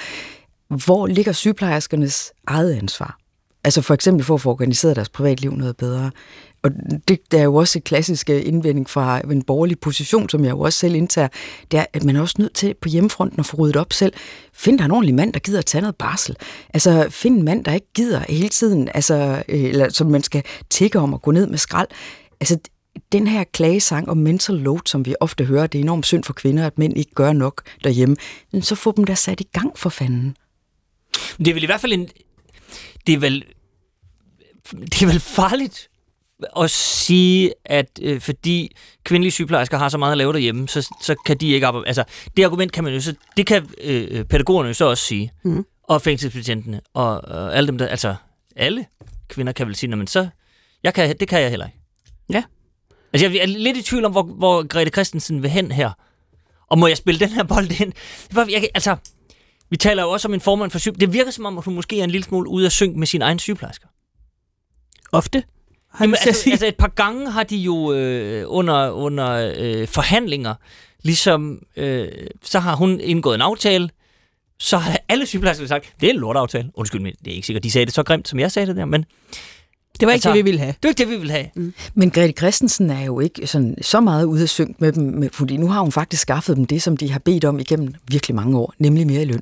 Hvor 0.86 1.08
ligger 1.08 1.32
sygeplejerskernes 1.32 2.32
eget 2.48 2.74
ansvar? 2.74 3.25
Altså 3.66 3.82
for 3.82 3.94
eksempel 3.94 4.26
for 4.26 4.36
at 4.36 4.42
få 4.42 4.50
organiseret 4.50 4.96
deres 4.96 5.10
privatliv 5.10 5.52
noget 5.52 5.78
bedre. 5.78 6.12
Og 6.64 6.72
det 7.08 7.32
der 7.32 7.40
er 7.40 7.44
jo 7.44 7.56
også 7.56 7.80
et 7.80 7.84
klassisk 7.84 8.30
øh, 8.30 8.42
indvending 8.46 8.90
fra 8.90 9.22
en 9.32 9.42
borgerlig 9.42 9.80
position, 9.80 10.30
som 10.30 10.44
jeg 10.44 10.52
jo 10.52 10.60
også 10.60 10.80
selv 10.80 10.96
indtager, 10.96 11.28
det 11.72 11.80
er, 11.80 11.86
at 11.94 12.04
man 12.04 12.16
er 12.16 12.22
også 12.22 12.36
nødt 12.40 12.54
til 12.54 12.74
på 12.82 12.90
hjemmefronten 12.90 13.40
at 13.40 13.46
få 13.46 13.58
ryddet 13.58 13.76
op 13.76 13.94
selv. 13.94 14.14
Find 14.54 14.80
der 14.80 14.86
en 14.86 14.92
ordentlig 14.92 15.16
mand, 15.16 15.34
der 15.34 15.40
gider 15.40 15.60
at 15.60 15.66
tage 15.66 15.82
noget 15.82 15.96
barsel. 15.96 16.36
Altså 16.74 17.08
find 17.10 17.38
en 17.38 17.46
mand, 17.46 17.66
der 17.66 17.74
ikke 17.74 17.88
gider 17.94 18.22
hele 18.30 18.50
tiden, 18.50 18.90
altså, 18.94 19.44
øh, 19.50 19.64
eller 19.64 19.90
som 19.90 20.08
man 20.08 20.24
skal 20.24 20.44
tække 20.70 21.00
om 21.00 21.14
at 21.14 21.22
gå 21.22 21.32
ned 21.32 21.48
med 21.48 21.58
skrald. 21.58 21.88
Altså 22.40 22.58
den 23.12 23.28
her 23.28 23.44
klagesang 23.44 24.10
om 24.10 24.18
mental 24.18 24.56
load, 24.56 24.80
som 24.86 25.06
vi 25.06 25.16
ofte 25.20 25.46
hører, 25.46 25.68
det 25.68 25.80
er 25.80 25.84
enormt 25.84 26.06
synd 26.06 26.24
for 26.24 26.34
kvinder, 26.34 26.68
at 26.68 26.78
mænd 26.78 26.98
ikke 26.98 27.14
gør 27.16 27.34
nok 27.34 27.62
derhjemme. 27.84 28.16
Men 28.52 28.62
så 28.62 28.76
få 28.76 28.92
dem 28.92 29.04
der 29.04 29.16
sat 29.16 29.42
i 29.42 29.48
gang 29.54 29.78
for 29.78 29.90
fanden. 29.90 30.38
Det 31.38 31.48
er 31.48 31.54
vel 31.54 31.64
i 31.64 31.66
hvert 31.66 31.82
fald 31.82 31.94
en, 31.94 32.10
det 33.08 33.14
er 33.14 33.20
vel, 33.20 33.44
det 34.72 35.02
er 35.02 35.08
vel 35.08 35.20
farligt 35.20 35.90
at 36.60 36.72
sige, 36.72 37.54
at 37.66 38.00
øh, 38.02 38.22
fordi 38.22 38.76
kvindelige 39.04 39.32
sygeplejersker 39.32 39.78
har 39.78 39.90
så 39.90 39.98
meget 39.98 40.12
at 40.12 40.18
lave 40.18 40.34
derhjemme, 40.34 40.68
så, 40.68 40.96
så 41.02 41.16
kan 41.26 41.38
de 41.38 41.52
ikke 41.52 41.68
arbejde. 41.68 41.88
Altså, 41.88 42.04
det 42.38 42.44
argument 42.44 42.72
kan 42.72 42.84
man 42.84 42.94
jo 42.94 43.02
så, 43.02 43.14
det 43.38 43.48
kan 43.48 43.70
øh, 43.82 44.26
pædagogerne 44.26 44.68
jo 44.68 44.74
så 44.74 44.86
også 44.86 45.06
sige, 45.06 45.32
mm. 45.44 45.66
og 45.84 46.02
fængselsbetjentene, 46.02 46.82
og, 46.94 47.26
og 47.26 47.58
alle 47.58 47.68
dem 47.68 47.78
der, 47.78 47.88
altså 47.88 48.16
alle 48.56 48.86
kvinder 49.28 49.54
kan 49.54 49.68
vel 49.68 49.76
sige, 49.76 49.96
men 49.96 50.08
så, 50.08 50.28
jeg 50.84 50.94
kan, 50.94 51.18
det 51.20 51.28
kan 51.28 51.42
jeg 51.42 51.50
heller 51.50 51.66
ikke. 51.66 51.80
Ja. 52.30 52.44
Altså, 53.14 53.28
jeg 53.28 53.38
er 53.38 53.46
lidt 53.46 53.78
i 53.78 53.82
tvivl 53.82 54.06
om, 54.06 54.12
hvor, 54.12 54.24
hvor 54.24 54.68
Grete 54.68 54.92
Christensen 54.92 55.44
vil 55.44 55.50
hen 55.50 55.72
her. 55.72 55.92
Og 56.68 56.78
må 56.78 56.88
jeg 56.88 56.98
spille 56.98 57.20
den 57.20 57.30
her 57.30 57.44
bold 57.44 57.82
ind? 57.82 57.94
Jeg, 58.36 58.70
altså, 58.74 58.96
vi 59.70 59.78
taler 59.78 60.04
jo 60.04 60.10
også 60.10 60.28
om 60.28 60.34
en 60.34 60.42
formand 60.42 60.72
for 60.72 60.80
syg. 60.80 61.00
Det 61.00 61.14
virker 61.14 61.32
som 61.32 61.46
om, 61.46 61.58
at 61.58 61.66
hun 61.66 61.76
måske 61.76 62.00
er 62.00 62.04
en 62.04 62.12
lille 62.12 62.26
smule 62.26 62.50
ude 62.50 62.66
af 62.66 62.72
synk 62.72 62.96
med 62.96 63.08
sin 63.08 63.22
egen 63.22 63.40
sygeplejersker. 63.40 63.88
Ofte? 65.16 65.44
Jamen, 66.02 66.16
altså, 66.26 66.50
altså 66.50 66.66
et 66.66 66.76
par 66.76 66.88
gange 66.88 67.32
har 67.32 67.44
de 67.44 67.58
jo 67.58 67.94
øh, 67.94 68.44
under, 68.48 68.90
under 68.90 69.54
øh, 69.58 69.88
forhandlinger, 69.88 70.56
ligesom, 71.04 71.60
øh, 71.78 72.08
så 72.44 72.60
har 72.60 72.76
hun 72.76 73.00
indgået 73.00 73.36
en 73.36 73.42
aftale, 73.42 73.90
så 74.60 74.78
har 74.78 75.00
alle 75.10 75.26
sygeplejersker 75.26 75.68
sagt, 75.68 75.94
det 76.02 76.10
er 76.10 76.14
en 76.14 76.20
lortaftale. 76.20 76.72
Undskyld 76.74 77.02
mig, 77.02 77.14
det 77.26 77.32
er 77.32 77.36
ikke 77.36 77.46
sikkert, 77.46 77.64
de 77.64 77.72
sagde 77.72 77.86
det 77.86 77.94
så 77.94 78.04
grimt, 78.04 78.28
som 78.28 78.40
jeg 78.40 78.52
sagde 78.52 78.68
det 78.68 78.76
der, 78.76 78.86
men... 78.86 79.06
Det 80.00 80.06
var 80.06 80.14
ikke 80.14 80.14
altså, 80.14 80.30
det, 80.30 80.38
vi 80.38 80.42
ville 80.42 80.60
have. 80.60 80.72
Det 80.72 80.84
var 80.84 80.90
ikke 80.90 81.00
det, 81.00 81.10
vi 81.10 81.18
ville 81.18 81.32
have. 81.32 81.46
Mm. 81.56 81.74
Men 81.94 82.12
Grete 82.12 82.34
Christensen 82.34 82.90
er 82.90 83.04
jo 83.04 83.20
ikke 83.20 83.48
sådan, 83.48 83.76
så 83.82 84.00
meget 84.02 84.26
ude 84.26 84.42
af 84.42 84.50
synk 84.50 84.82
med 84.82 84.92
dem, 84.92 85.04
med, 85.04 85.30
fordi 85.34 85.58
nu 85.58 85.68
har 85.68 85.82
hun 85.82 85.92
faktisk 85.92 86.22
skaffet 86.22 86.58
dem 86.58 86.66
det, 86.66 86.82
som 86.82 86.98
de 86.98 87.12
har 87.12 87.20
bedt 87.20 87.46
om 87.46 87.60
igennem 87.60 87.94
virkelig 88.08 88.36
mange 88.36 88.58
år, 88.58 88.74
nemlig 88.80 89.08
mere 89.08 89.26
løn. 89.26 89.42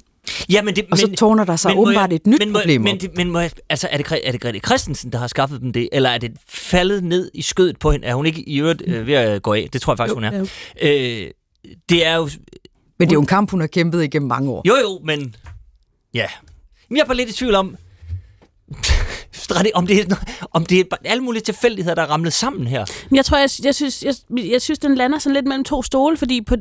Ja, 0.50 0.62
men 0.62 0.76
det, 0.76 0.86
og 0.92 0.98
så 0.98 1.16
tårner 1.18 1.44
der 1.44 1.56
sig 1.56 1.72
men, 1.72 1.80
åbenbart 1.80 2.10
jeg, 2.10 2.16
et 2.16 2.28
nyt 2.28 2.40
men, 2.40 2.54
problem 2.54 2.82
Men, 2.82 3.00
men, 3.16 3.32
men 3.32 3.42
jeg, 3.42 3.52
altså, 3.70 3.88
er, 3.92 3.98
det, 3.98 4.22
er 4.24 4.32
det 4.32 4.42
Grete 4.42 4.60
Christensen, 4.60 5.12
der 5.12 5.18
har 5.18 5.28
skaffet 5.28 5.62
dem 5.62 5.74
det, 5.74 5.90
eller 5.92 6.10
er 6.10 6.18
det 6.18 6.32
faldet 6.48 7.04
ned 7.04 7.32
i 7.34 7.42
skødet 7.42 7.80
på 7.80 7.92
hende? 7.92 8.08
Er 8.08 8.16
hun 8.16 8.26
ikke 8.26 8.50
i 8.50 8.60
øvrigt 8.60 8.84
øh, 8.86 9.08
ved 9.08 9.14
at 9.14 9.42
gå 9.42 9.54
af? 9.54 9.70
Det 9.74 9.82
tror 9.82 9.94
jeg 9.94 9.98
faktisk, 9.98 10.12
jo, 10.12 10.16
hun 10.16 10.24
er. 10.24 10.42
Øh, 10.82 11.32
det 11.90 12.06
er 12.06 12.16
jo... 12.16 12.30
Men 13.00 13.08
det 13.08 13.14
er 13.14 13.18
jo 13.18 13.22
en 13.22 13.28
kamp, 13.28 13.52
hun 13.52 13.60
har 13.60 13.68
kæmpet 13.68 14.04
igennem 14.04 14.28
mange 14.28 14.52
år. 14.52 14.62
Jo, 14.68 14.76
jo, 14.82 15.02
men... 15.04 15.36
Ja. 16.14 16.26
Men 16.90 16.98
jeg 16.98 17.04
er 17.04 17.08
bare 17.08 17.18
lidt 17.18 17.30
i 17.30 17.34
tvivl 17.34 17.56
om... 17.56 17.78
om 19.74 19.88
det, 19.88 20.00
er, 20.00 20.16
om 20.52 20.66
det 20.66 20.80
er 20.80 20.96
alle 21.06 21.24
mulige 21.24 21.42
tilfældigheder, 21.42 21.96
der 21.96 22.02
er 22.02 22.08
ramlet 22.08 22.34
sammen 22.34 22.68
her. 22.68 22.86
Men 23.10 23.16
jeg 23.16 23.26
tror, 23.26 23.38
jeg, 23.38 23.50
jeg, 23.64 23.76
synes, 23.76 24.04
jeg, 24.04 24.16
jeg 24.52 24.62
synes, 24.62 24.80
den 24.80 24.96
lander 24.96 25.20
sådan 25.20 25.34
lidt 25.34 25.46
mellem 25.46 25.64
to 25.64 25.84
stole, 25.84 26.18
fordi 26.18 26.42
på, 26.42 26.56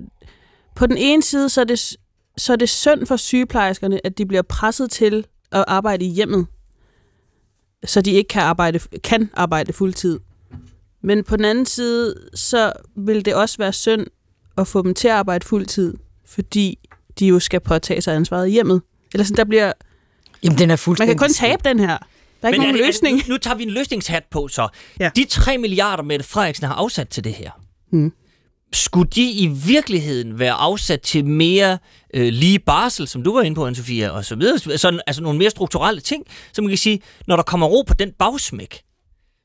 på 0.76 0.86
den 0.86 0.96
ene 0.96 1.22
side, 1.22 1.48
så 1.48 1.60
er 1.60 1.64
det 1.64 1.96
så 2.36 2.52
er 2.52 2.56
det 2.56 2.68
synd 2.68 3.06
for 3.06 3.16
sygeplejerskerne, 3.16 4.06
at 4.06 4.18
de 4.18 4.26
bliver 4.26 4.42
presset 4.42 4.90
til 4.90 5.26
at 5.52 5.64
arbejde 5.68 6.04
i 6.04 6.08
hjemmet, 6.08 6.46
så 7.86 8.00
de 8.00 8.10
ikke 8.10 8.28
kan 8.28 8.42
arbejde, 8.42 8.80
kan 9.04 9.30
arbejde 9.34 9.72
fuldtid. 9.72 10.20
Men 11.02 11.24
på 11.24 11.36
den 11.36 11.44
anden 11.44 11.66
side, 11.66 12.14
så 12.34 12.72
vil 12.96 13.24
det 13.24 13.34
også 13.34 13.58
være 13.58 13.72
synd 13.72 14.06
at 14.58 14.66
få 14.68 14.82
dem 14.82 14.94
til 14.94 15.08
at 15.08 15.14
arbejde 15.14 15.46
fuldtid, 15.46 15.94
fordi 16.26 16.78
de 17.18 17.26
jo 17.26 17.38
skal 17.40 17.60
påtage 17.60 18.00
sig 18.00 18.14
ansvaret 18.14 18.48
i 18.48 18.50
hjemmet. 18.50 18.82
Eller 19.14 19.24
sådan, 19.24 19.36
der 19.36 19.44
bliver... 19.44 19.72
Jamen, 20.42 20.58
den 20.58 20.70
er 20.70 20.72
Man 20.72 20.78
fuldstændig... 20.78 21.18
kan 21.18 21.28
kun 21.28 21.32
tabe 21.34 21.68
den 21.68 21.78
her. 21.80 21.86
Der 21.86 21.96
er 22.42 22.48
ikke 22.48 22.58
Men 22.58 22.60
nogen 22.60 22.74
er 22.74 22.78
det, 22.78 22.86
løsning. 22.86 23.18
Er 23.18 23.22
nu, 23.28 23.32
nu 23.34 23.38
tager 23.38 23.56
vi 23.56 23.62
en 23.62 23.70
løsningshat 23.70 24.24
på, 24.30 24.48
så. 24.48 24.68
Ja. 25.00 25.10
De 25.16 25.24
3 25.24 25.58
milliarder, 25.58 26.02
Mette 26.02 26.24
Frederiksen 26.24 26.66
har 26.66 26.74
afsat 26.74 27.08
til 27.08 27.24
det 27.24 27.34
her, 27.34 27.50
Mm. 27.90 28.12
Skulle 28.72 29.10
de 29.14 29.30
i 29.30 29.46
virkeligheden 29.46 30.38
være 30.38 30.52
afsat 30.52 31.00
til 31.00 31.24
mere 31.24 31.78
øh, 32.14 32.28
lige 32.32 32.58
barsel, 32.58 33.08
som 33.08 33.22
du 33.22 33.34
var 33.34 33.42
inde 33.42 33.54
på, 33.54 33.66
anne 33.66 33.76
Sofia, 33.76 34.08
og 34.10 34.24
så 34.24 34.34
videre, 34.36 34.78
sådan, 34.78 35.00
altså 35.06 35.22
nogle 35.22 35.38
mere 35.38 35.50
strukturelle 35.50 36.00
ting, 36.00 36.24
så 36.52 36.62
man 36.62 36.68
kan 36.68 36.78
sige, 36.78 37.00
når 37.26 37.36
der 37.36 37.42
kommer 37.42 37.66
ro 37.66 37.82
på 37.86 37.94
den 37.94 38.10
bagsmæk, 38.18 38.82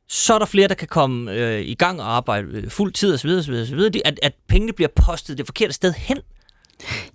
så 0.09 0.33
er 0.33 0.39
der 0.39 0.45
flere, 0.45 0.67
der 0.67 0.73
kan 0.73 0.87
komme 0.87 1.31
øh, 1.33 1.61
i 1.61 1.73
gang 1.73 2.01
og 2.01 2.15
arbejde 2.15 2.47
øh, 2.53 2.69
fuld 2.69 2.93
tid 2.93 3.13
osv. 3.13 3.29
osv., 3.29 3.53
osv. 3.53 3.77
Det- 3.79 4.01
At, 4.05 4.19
at 4.23 4.31
pengene 4.49 4.73
bliver 4.73 4.89
postet 4.95 5.37
det 5.37 5.45
forkerte 5.45 5.73
sted 5.73 5.93
hen. 5.97 6.17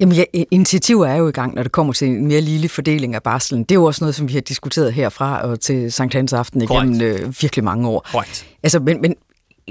Jamen, 0.01 0.15
ja, 0.17 0.25
initiativer 0.51 1.07
er 1.07 1.17
jo 1.17 1.29
i 1.29 1.33
gang, 1.33 1.55
når 1.55 1.63
det 1.63 1.73
kommer 1.73 1.93
til 1.93 2.09
en 2.09 2.27
mere 2.27 2.41
lille 2.41 2.69
fordeling 2.69 3.15
af 3.15 3.23
barselen. 3.23 3.63
Det 3.65 3.71
er 3.71 3.75
jo 3.75 3.85
også 3.85 4.05
noget, 4.05 4.15
som 4.15 4.29
vi 4.29 4.33
har 4.35 4.41
diskuteret 4.41 4.93
herfra 4.93 5.43
og 5.43 5.61
til 5.61 5.93
Sankt 5.93 6.15
Hans 6.15 6.33
Aften 6.33 6.63
igennem 6.63 7.01
øh, 7.01 7.35
virkelig 7.43 7.65
mange 7.65 7.89
år. 7.89 8.07
Korrekt. 8.13 8.47
Altså, 8.63 8.79
men, 8.81 9.01
men 9.01 9.15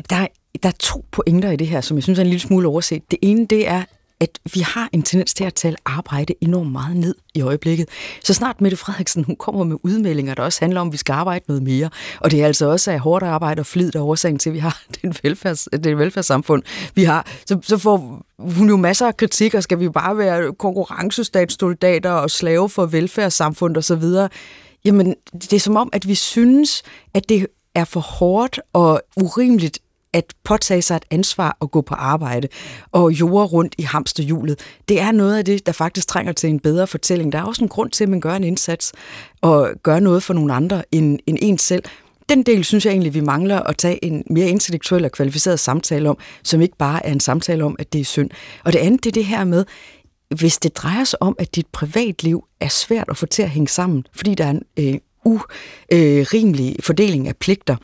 der, 0.09 0.15
er- 0.15 0.27
der 0.63 0.69
er 0.69 0.73
to 0.79 1.05
pointer 1.11 1.51
i 1.51 1.55
det 1.55 1.67
her, 1.67 1.81
som 1.81 1.97
jeg 1.97 2.03
synes 2.03 2.19
er 2.19 2.23
en 2.23 2.29
lille 2.29 2.39
smule 2.39 2.67
overset. 2.67 3.11
Det 3.11 3.19
ene, 3.21 3.45
det 3.45 3.67
er, 3.67 3.83
at 4.21 4.39
vi 4.53 4.59
har 4.59 4.89
en 4.91 5.03
tendens 5.03 5.33
til 5.33 5.43
at 5.43 5.53
tale 5.53 5.75
arbejde 5.85 6.33
enormt 6.41 6.71
meget 6.71 6.95
ned 6.95 7.15
i 7.33 7.41
øjeblikket. 7.41 7.89
Så 8.23 8.33
snart 8.33 8.61
Mette 8.61 8.77
Frederiksen 8.77 9.23
hun 9.23 9.35
kommer 9.35 9.63
med 9.63 9.77
udmeldinger, 9.83 10.33
der 10.33 10.43
også 10.43 10.59
handler 10.61 10.81
om, 10.81 10.87
at 10.87 10.91
vi 10.91 10.97
skal 10.97 11.13
arbejde 11.13 11.45
noget 11.47 11.63
mere. 11.63 11.89
Og 12.19 12.31
det 12.31 12.41
er 12.41 12.45
altså 12.45 12.69
også 12.69 12.91
af 12.91 12.99
hårdt 12.99 13.23
arbejde 13.23 13.59
og 13.59 13.65
flid, 13.65 13.91
der 13.91 13.99
er 13.99 14.03
årsagen 14.03 14.39
til, 14.39 14.49
at 14.49 14.53
vi 14.53 14.59
har 14.59 14.81
den 15.01 15.15
velfærds, 15.23 15.67
det 15.83 15.97
velfærdssamfund, 15.97 16.63
vi 16.95 17.03
har. 17.03 17.27
Så, 17.45 17.59
så 17.63 17.77
får 17.77 18.25
hun 18.39 18.69
jo 18.69 18.77
masser 18.77 19.07
af 19.07 19.17
kritik, 19.17 19.53
og 19.53 19.63
skal 19.63 19.79
vi 19.79 19.89
bare 19.89 20.17
være 20.17 20.53
konkurrencestatssoldater 20.53 22.11
og 22.11 22.31
slave 22.31 22.69
for 22.69 22.85
velfærdssamfund 22.85 23.77
osv. 23.77 24.03
Jamen, 24.85 25.15
det 25.33 25.53
er 25.53 25.59
som 25.59 25.75
om, 25.75 25.89
at 25.93 26.07
vi 26.07 26.15
synes, 26.15 26.83
at 27.13 27.29
det 27.29 27.47
er 27.75 27.85
for 27.85 27.99
hårdt 27.99 28.59
og 28.73 29.01
urimeligt 29.15 29.79
at 30.13 30.33
påtage 30.43 30.81
sig 30.81 30.95
et 30.95 31.05
ansvar 31.11 31.57
og 31.59 31.71
gå 31.71 31.81
på 31.81 31.95
arbejde 31.95 32.47
og 32.91 33.11
jorde 33.11 33.45
rundt 33.45 33.75
i 33.77 33.83
hamsterhjulet. 33.83 34.59
Det 34.89 34.99
er 34.99 35.11
noget 35.11 35.37
af 35.37 35.45
det, 35.45 35.65
der 35.65 35.71
faktisk 35.71 36.07
trænger 36.07 36.33
til 36.33 36.49
en 36.49 36.59
bedre 36.59 36.87
fortælling. 36.87 37.31
Der 37.31 37.39
er 37.39 37.43
også 37.43 37.63
en 37.63 37.69
grund 37.69 37.91
til, 37.91 38.03
at 38.03 38.09
man 38.09 38.21
gør 38.21 38.33
en 38.33 38.43
indsats 38.43 38.93
og 39.41 39.69
gør 39.83 39.99
noget 39.99 40.23
for 40.23 40.33
nogle 40.33 40.53
andre 40.53 40.83
end, 40.91 41.19
end 41.27 41.37
en 41.41 41.57
selv. 41.57 41.83
Den 42.29 42.43
del 42.43 42.63
synes 42.63 42.85
jeg 42.85 42.91
egentlig, 42.91 43.13
vi 43.13 43.21
mangler 43.21 43.59
at 43.59 43.77
tage 43.77 44.05
en 44.05 44.23
mere 44.29 44.47
intellektuel 44.47 45.05
og 45.05 45.11
kvalificeret 45.11 45.59
samtale 45.59 46.09
om, 46.09 46.17
som 46.43 46.61
ikke 46.61 46.77
bare 46.77 47.05
er 47.05 47.11
en 47.11 47.19
samtale 47.19 47.63
om, 47.63 47.75
at 47.79 47.93
det 47.93 48.01
er 48.01 48.05
synd. 48.05 48.29
Og 48.65 48.73
det 48.73 48.79
andet, 48.79 49.03
det 49.03 49.09
er 49.09 49.13
det 49.13 49.25
her 49.25 49.43
med, 49.43 49.65
hvis 50.35 50.57
det 50.57 50.77
drejer 50.77 51.03
sig 51.03 51.21
om, 51.21 51.35
at 51.39 51.55
dit 51.55 51.67
privatliv 51.67 52.43
er 52.59 52.67
svært 52.67 53.05
at 53.09 53.17
få 53.17 53.25
til 53.25 53.43
at 53.43 53.49
hænge 53.49 53.67
sammen, 53.67 54.05
fordi 54.15 54.35
der 54.35 54.45
er 54.45 54.49
en 54.49 54.63
øh, 54.79 54.99
urimelig 55.25 56.75
fordeling 56.79 57.27
af 57.27 57.35
pligter, 57.35 57.75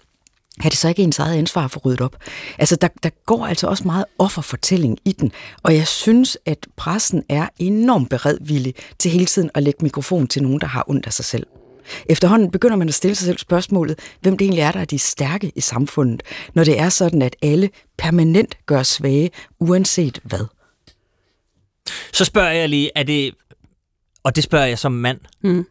er 0.63 0.69
det 0.69 0.77
så 0.77 0.89
ikke 0.89 1.01
ens 1.03 1.19
eget 1.19 1.37
ansvar 1.37 1.65
at 1.65 1.71
få 1.71 1.79
ryddet 1.85 2.01
op? 2.01 2.15
Altså, 2.57 2.75
der, 2.75 2.87
der 3.03 3.09
går 3.25 3.45
altså 3.45 3.67
også 3.67 3.83
meget 3.83 4.05
offerfortælling 4.19 4.97
i 5.05 5.11
den, 5.11 5.31
og 5.63 5.75
jeg 5.75 5.87
synes, 5.87 6.37
at 6.45 6.67
pressen 6.75 7.23
er 7.29 7.47
enormt 7.59 8.09
beredvillig 8.09 8.75
til 8.99 9.11
hele 9.11 9.25
tiden 9.25 9.49
at 9.53 9.63
lægge 9.63 9.79
mikrofon 9.83 10.27
til 10.27 10.43
nogen, 10.43 10.61
der 10.61 10.67
har 10.67 10.83
ondt 10.87 11.05
af 11.05 11.13
sig 11.13 11.25
selv. 11.25 11.47
Efterhånden 12.09 12.51
begynder 12.51 12.75
man 12.75 12.87
at 12.87 12.93
stille 12.93 13.15
sig 13.15 13.25
selv 13.25 13.37
spørgsmålet, 13.37 13.99
hvem 14.21 14.37
det 14.37 14.45
egentlig 14.45 14.61
er, 14.61 14.71
der 14.71 14.79
er 14.79 14.85
de 14.85 14.99
stærke 14.99 15.51
i 15.55 15.61
samfundet, 15.61 16.23
når 16.53 16.63
det 16.63 16.79
er 16.79 16.89
sådan, 16.89 17.21
at 17.21 17.35
alle 17.41 17.69
permanent 17.97 18.57
gør 18.65 18.83
svage, 18.83 19.31
uanset 19.59 20.19
hvad. 20.23 20.45
Så 22.13 22.25
spørger 22.25 22.51
jeg 22.51 22.69
lige, 22.69 22.91
er 22.95 23.03
det, 23.03 23.35
og 24.23 24.35
det 24.35 24.43
spørger 24.43 24.65
jeg 24.65 24.79
som 24.79 24.91
mand, 24.91 25.19
Mm. 25.41 25.65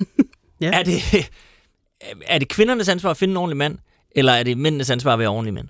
Ja. 0.60 0.70
er, 0.72 0.82
det, 0.82 1.30
er 2.26 2.38
det 2.38 2.48
kvindernes 2.48 2.88
ansvar 2.88 3.10
at 3.10 3.16
finde 3.16 3.32
en 3.32 3.36
ordentlig 3.36 3.56
mand, 3.56 3.78
eller 4.16 4.32
er 4.32 4.42
det 4.42 4.58
mændenes 4.58 4.90
ansvar 4.90 5.12
at 5.12 5.18
være 5.18 5.28
ordentlige 5.28 5.54
mænd? 5.54 5.68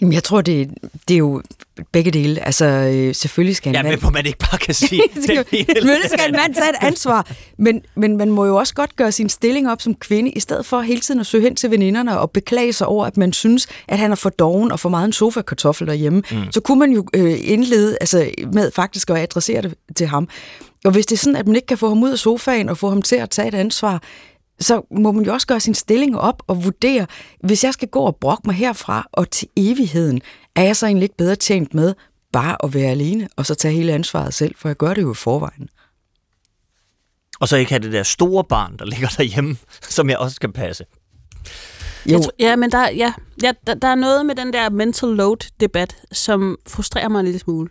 Jamen, 0.00 0.12
jeg 0.12 0.24
tror, 0.24 0.40
det, 0.40 0.70
det 1.08 1.14
er 1.14 1.18
jo 1.18 1.42
begge 1.92 2.10
dele. 2.10 2.46
Altså, 2.46 2.64
øh, 2.64 3.14
selvfølgelig 3.14 3.56
skal 3.56 3.70
en 3.70 3.76
er 3.76 3.82
mand... 3.82 3.92
med 3.92 3.98
på, 3.98 4.10
man 4.10 4.26
ikke 4.26 4.38
bare 4.38 4.58
kan 4.58 4.74
sige 4.74 5.02
Selvfølgelig 5.26 6.10
skal 6.10 6.28
en 6.28 6.32
mand 6.32 6.54
tage 6.54 6.68
et 6.68 6.76
ansvar, 6.80 7.30
men, 7.58 7.82
men 7.94 8.16
man 8.16 8.30
må 8.30 8.46
jo 8.46 8.56
også 8.56 8.74
godt 8.74 8.96
gøre 8.96 9.12
sin 9.12 9.28
stilling 9.28 9.70
op 9.70 9.82
som 9.82 9.94
kvinde, 9.94 10.30
i 10.30 10.40
stedet 10.40 10.66
for 10.66 10.80
hele 10.80 11.00
tiden 11.00 11.20
at 11.20 11.26
søge 11.26 11.42
hen 11.42 11.56
til 11.56 11.70
veninderne 11.70 12.20
og 12.20 12.30
beklage 12.30 12.72
sig 12.72 12.86
over, 12.86 13.06
at 13.06 13.16
man 13.16 13.32
synes, 13.32 13.66
at 13.88 13.98
han 13.98 14.10
er 14.10 14.16
for 14.16 14.30
doven 14.30 14.72
og 14.72 14.80
for 14.80 14.88
meget 14.88 15.04
en 15.04 15.12
sofa-kartoffel 15.12 15.86
derhjemme. 15.86 16.22
Mm. 16.30 16.52
Så 16.52 16.60
kunne 16.60 16.78
man 16.78 16.92
jo 16.92 17.06
øh, 17.14 17.36
indlede 17.40 17.96
altså, 18.00 18.30
med 18.52 18.70
faktisk 18.70 19.10
at 19.10 19.16
adressere 19.16 19.62
det 19.62 19.74
til 19.96 20.06
ham. 20.06 20.28
Og 20.84 20.90
hvis 20.90 21.06
det 21.06 21.16
er 21.16 21.18
sådan, 21.18 21.36
at 21.36 21.46
man 21.46 21.56
ikke 21.56 21.66
kan 21.66 21.78
få 21.78 21.88
ham 21.88 22.02
ud 22.02 22.10
af 22.10 22.18
sofaen 22.18 22.68
og 22.68 22.78
få 22.78 22.88
ham 22.88 23.02
til 23.02 23.16
at 23.16 23.30
tage 23.30 23.48
et 23.48 23.54
ansvar, 23.54 24.02
så 24.60 24.86
må 24.90 25.12
man 25.12 25.24
jo 25.24 25.32
også 25.32 25.46
gøre 25.46 25.60
sin 25.60 25.74
stilling 25.74 26.18
op 26.18 26.42
og 26.46 26.64
vurdere, 26.64 27.06
hvis 27.44 27.64
jeg 27.64 27.72
skal 27.72 27.88
gå 27.88 28.00
og 28.00 28.16
brokke 28.16 28.42
mig 28.46 28.54
herfra 28.54 29.08
og 29.12 29.30
til 29.30 29.48
evigheden, 29.56 30.20
er 30.56 30.62
jeg 30.62 30.76
så 30.76 30.86
egentlig 30.86 31.02
ikke 31.02 31.16
bedre 31.16 31.36
tjent 31.36 31.74
med 31.74 31.94
bare 32.32 32.64
at 32.64 32.74
være 32.74 32.90
alene 32.90 33.28
og 33.36 33.46
så 33.46 33.54
tage 33.54 33.74
hele 33.74 33.92
ansvaret 33.92 34.34
selv, 34.34 34.54
for 34.58 34.68
jeg 34.68 34.76
gør 34.76 34.94
det 34.94 35.02
jo 35.02 35.12
i 35.12 35.14
forvejen. 35.14 35.68
Og 37.40 37.48
så 37.48 37.56
ikke 37.56 37.72
have 37.72 37.82
det 37.82 37.92
der 37.92 38.02
store 38.02 38.44
barn, 38.44 38.76
der 38.78 38.84
ligger 38.84 39.08
derhjemme, 39.18 39.56
som 39.82 40.10
jeg 40.10 40.18
også 40.18 40.34
skal 40.34 40.52
passe. 40.52 40.84
Jo, 42.06 42.12
Jeg 42.12 42.22
tror, 42.22 42.32
ja, 42.38 42.56
men 42.56 42.70
der, 42.70 42.90
ja, 42.90 43.12
ja, 43.42 43.52
der, 43.66 43.74
der 43.74 43.88
er 43.88 43.94
noget 43.94 44.26
med 44.26 44.34
den 44.34 44.52
der 44.52 44.70
mental 44.70 45.08
load-debat, 45.08 45.96
som 46.12 46.56
frustrerer 46.68 47.08
mig 47.08 47.20
en 47.20 47.24
lille 47.24 47.40
smule. 47.40 47.68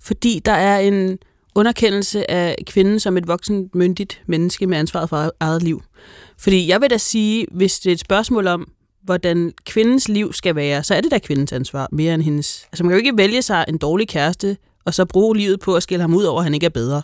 Fordi 0.00 0.40
der 0.44 0.52
er 0.52 0.78
en 0.78 1.18
underkendelse 1.58 2.30
af 2.30 2.56
kvinden 2.66 3.00
som 3.00 3.16
et 3.16 3.28
voksen, 3.28 3.70
myndigt 3.74 4.22
menneske 4.26 4.66
med 4.66 4.78
ansvaret 4.78 5.08
for 5.08 5.32
eget 5.40 5.62
liv. 5.62 5.82
Fordi 6.38 6.68
jeg 6.68 6.80
vil 6.80 6.90
da 6.90 6.98
sige, 6.98 7.46
hvis 7.50 7.80
det 7.80 7.90
er 7.90 7.94
et 7.94 8.00
spørgsmål 8.00 8.46
om, 8.46 8.68
hvordan 9.02 9.52
kvindens 9.66 10.08
liv 10.08 10.32
skal 10.32 10.56
være, 10.56 10.84
så 10.84 10.94
er 10.94 11.00
det 11.00 11.10
da 11.10 11.18
kvindens 11.18 11.52
ansvar 11.52 11.88
mere 11.92 12.14
end 12.14 12.22
hendes. 12.22 12.66
Altså 12.72 12.84
man 12.84 12.90
kan 12.90 12.94
jo 12.94 12.98
ikke 12.98 13.16
vælge 13.16 13.42
sig 13.42 13.64
en 13.68 13.78
dårlig 13.78 14.08
kæreste, 14.08 14.56
og 14.84 14.94
så 14.94 15.04
bruge 15.04 15.36
livet 15.36 15.60
på 15.60 15.76
at 15.76 15.82
skælde 15.82 16.02
ham 16.02 16.14
ud 16.14 16.24
over, 16.24 16.40
at 16.40 16.44
han 16.44 16.54
ikke 16.54 16.66
er 16.66 16.70
bedre. 16.70 17.02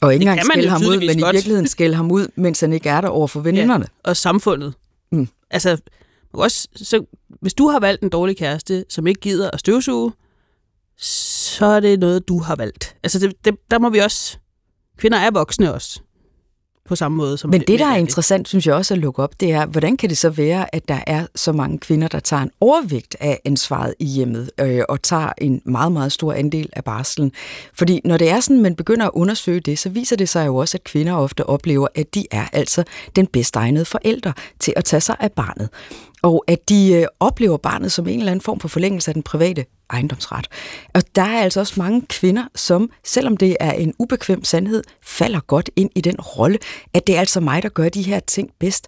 og 0.00 0.14
ikke 0.14 0.22
engang 0.22 0.46
skælde 0.52 0.68
ham 0.68 0.82
ud, 0.82 1.06
men 1.06 1.20
godt. 1.20 1.34
i 1.34 1.36
virkeligheden 1.36 1.68
skælde 1.68 1.96
ham 1.96 2.10
ud, 2.10 2.26
mens 2.36 2.60
han 2.60 2.72
ikke 2.72 2.88
er 2.88 3.00
der 3.00 3.08
over 3.08 3.26
for 3.26 3.40
veninderne. 3.40 3.86
og 4.04 4.16
samfundet. 4.16 4.74
Mm. 5.12 5.28
Altså, 5.50 5.76
også, 6.32 6.68
så, 6.76 7.04
hvis 7.40 7.54
du 7.54 7.68
har 7.68 7.80
valgt 7.80 8.02
en 8.02 8.08
dårlig 8.08 8.36
kæreste, 8.36 8.84
som 8.88 9.06
ikke 9.06 9.20
gider 9.20 9.50
at 9.50 9.60
støvsuge, 9.60 10.12
så 11.48 11.66
er 11.66 11.80
det 11.80 12.00
noget, 12.00 12.28
du 12.28 12.38
har 12.38 12.56
valgt. 12.56 12.96
Altså, 13.02 13.18
det, 13.18 13.44
det, 13.44 13.54
der 13.70 13.78
må 13.78 13.90
vi 13.90 13.98
også... 13.98 14.38
Kvinder 14.98 15.18
er 15.18 15.30
voksne 15.30 15.74
også. 15.74 16.00
På 16.88 16.96
samme 16.96 17.16
måde 17.16 17.38
som 17.38 17.50
Men 17.50 17.60
det, 17.60 17.78
der 17.78 17.86
er 17.86 17.96
interessant, 17.96 18.48
synes 18.48 18.66
jeg 18.66 18.74
også 18.74 18.94
at 18.94 19.00
lukke 19.00 19.22
op, 19.22 19.40
det 19.40 19.52
er, 19.52 19.66
hvordan 19.66 19.96
kan 19.96 20.08
det 20.08 20.18
så 20.18 20.30
være, 20.30 20.74
at 20.74 20.88
der 20.88 21.00
er 21.06 21.26
så 21.34 21.52
mange 21.52 21.78
kvinder, 21.78 22.08
der 22.08 22.20
tager 22.20 22.42
en 22.42 22.50
overvægt 22.60 23.16
af 23.20 23.40
ansvaret 23.44 23.94
i 23.98 24.04
hjemmet, 24.04 24.50
øh, 24.60 24.82
og 24.88 25.02
tager 25.02 25.32
en 25.38 25.62
meget, 25.64 25.92
meget 25.92 26.12
stor 26.12 26.32
andel 26.32 26.70
af 26.72 26.84
barselen? 26.84 27.32
Fordi 27.74 28.00
når 28.04 28.16
det 28.16 28.30
er 28.30 28.40
sådan, 28.40 28.62
man 28.62 28.76
begynder 28.76 29.06
at 29.06 29.10
undersøge 29.14 29.60
det, 29.60 29.78
så 29.78 29.88
viser 29.88 30.16
det 30.16 30.28
sig 30.28 30.46
jo 30.46 30.56
også, 30.56 30.76
at 30.76 30.84
kvinder 30.84 31.14
ofte 31.14 31.46
oplever, 31.46 31.88
at 31.94 32.14
de 32.14 32.26
er 32.30 32.46
altså 32.52 32.84
den 33.16 33.26
bedst 33.26 33.56
egnede 33.56 33.84
forældre 33.84 34.32
til 34.58 34.72
at 34.76 34.84
tage 34.84 35.00
sig 35.00 35.16
af 35.20 35.32
barnet. 35.32 35.68
Og 36.22 36.44
at 36.46 36.68
de 36.68 36.92
øh, 36.92 37.06
oplever 37.20 37.56
barnet 37.56 37.92
som 37.92 38.08
en 38.08 38.18
eller 38.18 38.32
anden 38.32 38.42
form 38.42 38.60
for 38.60 38.68
forlængelse 38.68 39.10
af 39.10 39.14
den 39.14 39.22
private 39.22 39.64
ejendomsret. 39.90 40.46
Og 40.94 41.02
der 41.14 41.22
er 41.22 41.42
altså 41.42 41.60
også 41.60 41.74
mange 41.76 42.02
kvinder, 42.08 42.44
som, 42.54 42.90
selvom 43.04 43.36
det 43.36 43.56
er 43.60 43.72
en 43.72 43.94
ubekvem 43.98 44.44
sandhed, 44.44 44.82
falder 45.02 45.40
godt 45.40 45.70
ind 45.76 45.90
i 45.94 46.00
den 46.00 46.20
rolle, 46.20 46.58
at 46.94 47.06
det 47.06 47.16
er 47.16 47.20
altså 47.20 47.40
mig, 47.40 47.62
der 47.62 47.68
gør 47.68 47.88
de 47.88 48.02
her 48.02 48.20
ting 48.20 48.50
bedst. 48.58 48.86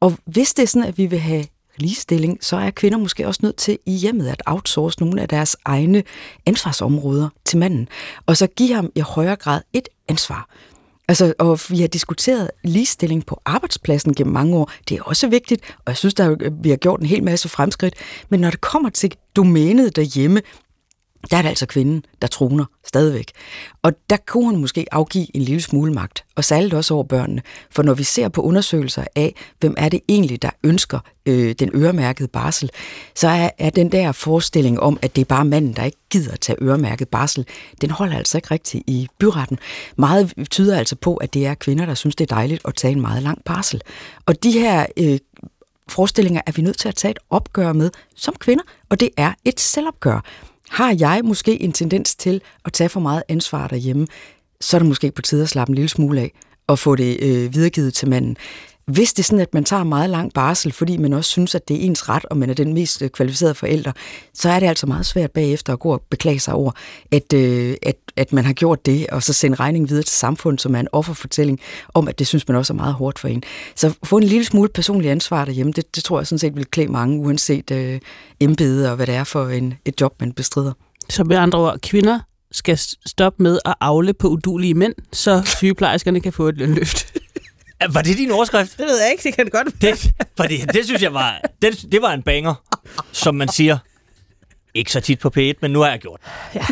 Og 0.00 0.14
hvis 0.24 0.54
det 0.54 0.62
er 0.62 0.66
sådan, 0.66 0.88
at 0.88 0.98
vi 0.98 1.06
vil 1.06 1.18
have 1.18 1.44
ligestilling, 1.76 2.38
så 2.44 2.56
er 2.56 2.70
kvinder 2.70 2.98
måske 2.98 3.26
også 3.26 3.40
nødt 3.42 3.56
til 3.56 3.78
i 3.86 3.92
hjemmet 3.92 4.28
at 4.28 4.42
outsource 4.46 5.00
nogle 5.00 5.22
af 5.22 5.28
deres 5.28 5.56
egne 5.64 6.02
ansvarsområder 6.46 7.28
til 7.44 7.58
manden, 7.58 7.88
og 8.26 8.36
så 8.36 8.46
give 8.46 8.74
ham 8.74 8.90
i 8.94 9.00
højere 9.00 9.36
grad 9.36 9.60
et 9.72 9.88
ansvar. 10.08 10.48
Altså, 11.08 11.34
og 11.38 11.60
vi 11.68 11.80
har 11.80 11.88
diskuteret 11.88 12.50
ligestilling 12.64 13.26
på 13.26 13.40
arbejdspladsen 13.44 14.14
gennem 14.14 14.34
mange 14.34 14.56
år. 14.56 14.70
Det 14.88 14.98
er 14.98 15.02
også 15.02 15.28
vigtigt, 15.28 15.74
og 15.76 15.84
jeg 15.86 15.96
synes, 15.96 16.14
der 16.14 16.50
vi 16.62 16.70
har 16.70 16.76
gjort 16.76 17.00
en 17.00 17.06
hel 17.06 17.24
masse 17.24 17.48
fremskridt. 17.48 17.94
Men 18.28 18.40
når 18.40 18.50
det 18.50 18.60
kommer 18.60 18.90
til 18.90 19.14
domænet 19.36 19.96
derhjemme, 19.96 20.42
der 21.30 21.36
er 21.36 21.42
det 21.42 21.48
altså 21.48 21.66
kvinden, 21.66 22.04
der 22.22 22.28
troner 22.28 22.64
stadigvæk. 22.86 23.32
Og 23.82 23.92
der 24.10 24.16
kunne 24.26 24.44
hun 24.44 24.56
måske 24.56 24.86
afgive 24.92 25.36
en 25.36 25.42
lille 25.42 25.62
smule 25.62 25.92
magt, 25.92 26.24
og 26.36 26.44
særligt 26.44 26.74
også 26.74 26.94
over 26.94 27.04
børnene. 27.04 27.42
For 27.70 27.82
når 27.82 27.94
vi 27.94 28.02
ser 28.02 28.28
på 28.28 28.42
undersøgelser 28.42 29.04
af, 29.16 29.34
hvem 29.60 29.74
er 29.78 29.88
det 29.88 30.00
egentlig, 30.08 30.42
der 30.42 30.50
ønsker 30.64 30.98
øh, 31.26 31.54
den 31.58 31.70
øremærkede 31.74 32.28
barsel, 32.28 32.70
så 33.14 33.28
er, 33.28 33.50
er 33.58 33.70
den 33.70 33.92
der 33.92 34.12
forestilling 34.12 34.80
om, 34.80 34.98
at 35.02 35.16
det 35.16 35.20
er 35.20 35.26
bare 35.26 35.44
manden, 35.44 35.72
der 35.72 35.84
ikke 35.84 35.98
gider 36.10 36.32
at 36.32 36.40
tage 36.40 36.62
øremærket 36.62 37.08
barsel, 37.08 37.46
den 37.80 37.90
holder 37.90 38.16
altså 38.16 38.38
ikke 38.38 38.50
rigtigt 38.50 38.84
i 38.86 39.08
byretten. 39.18 39.58
Meget 39.96 40.32
tyder 40.50 40.78
altså 40.78 40.96
på, 40.96 41.16
at 41.16 41.34
det 41.34 41.46
er 41.46 41.54
kvinder, 41.54 41.86
der 41.86 41.94
synes, 41.94 42.16
det 42.16 42.30
er 42.30 42.34
dejligt 42.34 42.62
at 42.64 42.74
tage 42.74 42.92
en 42.92 43.00
meget 43.00 43.22
lang 43.22 43.44
barsel. 43.44 43.80
Og 44.26 44.42
de 44.42 44.50
her 44.52 44.86
øh, 44.96 45.18
forestillinger 45.88 46.40
er 46.46 46.52
vi 46.52 46.62
nødt 46.62 46.78
til 46.78 46.88
at 46.88 46.94
tage 46.94 47.10
et 47.10 47.18
opgør 47.30 47.72
med 47.72 47.90
som 48.16 48.34
kvinder, 48.34 48.64
og 48.88 49.00
det 49.00 49.10
er 49.16 49.32
et 49.44 49.60
selvopgør 49.60 50.20
har 50.70 50.96
jeg 50.98 51.20
måske 51.24 51.62
en 51.62 51.72
tendens 51.72 52.14
til 52.14 52.40
at 52.64 52.72
tage 52.72 52.88
for 52.88 53.00
meget 53.00 53.22
ansvar 53.28 53.68
derhjemme, 53.68 54.06
så 54.60 54.76
er 54.76 54.78
det 54.78 54.88
måske 54.88 55.10
på 55.10 55.22
tide 55.22 55.42
at 55.42 55.48
slappe 55.48 55.70
en 55.70 55.74
lille 55.74 55.88
smule 55.88 56.20
af 56.20 56.32
og 56.66 56.78
få 56.78 56.96
det 56.96 57.18
øh, 57.22 57.54
videregivet 57.54 57.94
til 57.94 58.08
manden. 58.08 58.36
Hvis 58.92 59.12
det 59.12 59.22
er 59.22 59.24
sådan, 59.24 59.40
at 59.40 59.54
man 59.54 59.64
tager 59.64 59.84
meget 59.84 60.10
lang 60.10 60.32
barsel, 60.32 60.72
fordi 60.72 60.96
man 60.96 61.12
også 61.12 61.30
synes, 61.30 61.54
at 61.54 61.68
det 61.68 61.76
er 61.76 61.80
ens 61.80 62.08
ret, 62.08 62.24
og 62.24 62.36
man 62.36 62.50
er 62.50 62.54
den 62.54 62.74
mest 62.74 63.02
øh, 63.02 63.10
kvalificerede 63.10 63.54
forælder, 63.54 63.92
så 64.34 64.48
er 64.48 64.60
det 64.60 64.66
altså 64.66 64.86
meget 64.86 65.06
svært 65.06 65.30
bagefter 65.30 65.72
at 65.72 65.78
gå 65.78 65.92
og 65.92 66.02
beklage 66.10 66.40
sig 66.40 66.54
over, 66.54 66.72
at, 67.10 67.32
øh, 67.32 67.76
at, 67.82 67.96
at 68.16 68.32
man 68.32 68.44
har 68.44 68.52
gjort 68.52 68.86
det, 68.86 69.06
og 69.06 69.22
så 69.22 69.32
sende 69.32 69.56
regningen 69.56 69.88
videre 69.88 70.02
til 70.02 70.16
samfundet, 70.16 70.60
som 70.60 70.74
er 70.74 70.80
en 70.80 70.88
offerfortælling 70.92 71.60
om, 71.94 72.08
at 72.08 72.18
det 72.18 72.26
synes 72.26 72.48
man 72.48 72.56
også 72.56 72.72
er 72.72 72.76
meget 72.76 72.94
hårdt 72.94 73.18
for 73.18 73.28
en. 73.28 73.42
Så 73.74 73.94
få 74.04 74.16
en 74.16 74.24
lille 74.24 74.44
smule 74.44 74.68
personlig 74.68 75.10
ansvar 75.10 75.44
derhjemme, 75.44 75.72
det, 75.72 75.96
det 75.96 76.04
tror 76.04 76.20
jeg 76.20 76.26
sådan 76.26 76.38
set 76.38 76.56
vil 76.56 76.66
klæde 76.66 76.92
mange, 76.92 77.20
uanset 77.20 77.70
øh, 77.70 78.00
embede 78.40 78.90
og 78.90 78.96
hvad 78.96 79.06
det 79.06 79.14
er 79.14 79.24
for 79.24 79.48
en, 79.48 79.74
et 79.84 80.00
job, 80.00 80.14
man 80.20 80.32
bestrider. 80.32 80.72
Så 81.10 81.24
med 81.24 81.36
andre 81.36 81.58
ord, 81.58 81.78
kvinder 81.82 82.20
skal 82.52 82.78
stoppe 83.06 83.42
med 83.42 83.58
at 83.64 83.74
afle 83.80 84.14
på 84.14 84.28
udulige 84.28 84.74
mænd, 84.74 84.94
så 85.12 85.42
sygeplejerskerne 85.58 86.20
kan 86.20 86.32
få 86.32 86.48
et 86.48 86.56
lønløft. 86.56 87.16
Var 87.80 88.02
det 88.02 88.16
din 88.18 88.30
overskrift? 88.30 88.78
Det 88.78 88.86
ved 88.86 89.00
jeg 89.00 89.10
ikke, 89.10 89.22
det 89.22 89.34
kan 89.34 89.44
det 89.44 89.52
godt 89.52 89.82
Det, 89.82 90.12
fordi 90.36 90.56
det 90.56 90.84
synes 90.84 91.02
jeg 91.02 91.14
var, 91.14 91.40
det, 91.62 91.92
det 91.92 92.02
var 92.02 92.12
en 92.12 92.22
banger, 92.22 92.54
som 93.12 93.34
man 93.34 93.48
siger. 93.48 93.78
Ikke 94.74 94.92
så 94.92 95.00
tit 95.00 95.18
på 95.18 95.32
P1, 95.38 95.52
men 95.62 95.70
nu 95.70 95.80
har 95.80 95.90
jeg 95.90 95.98
gjort. 95.98 96.20
Ja. 96.54 96.66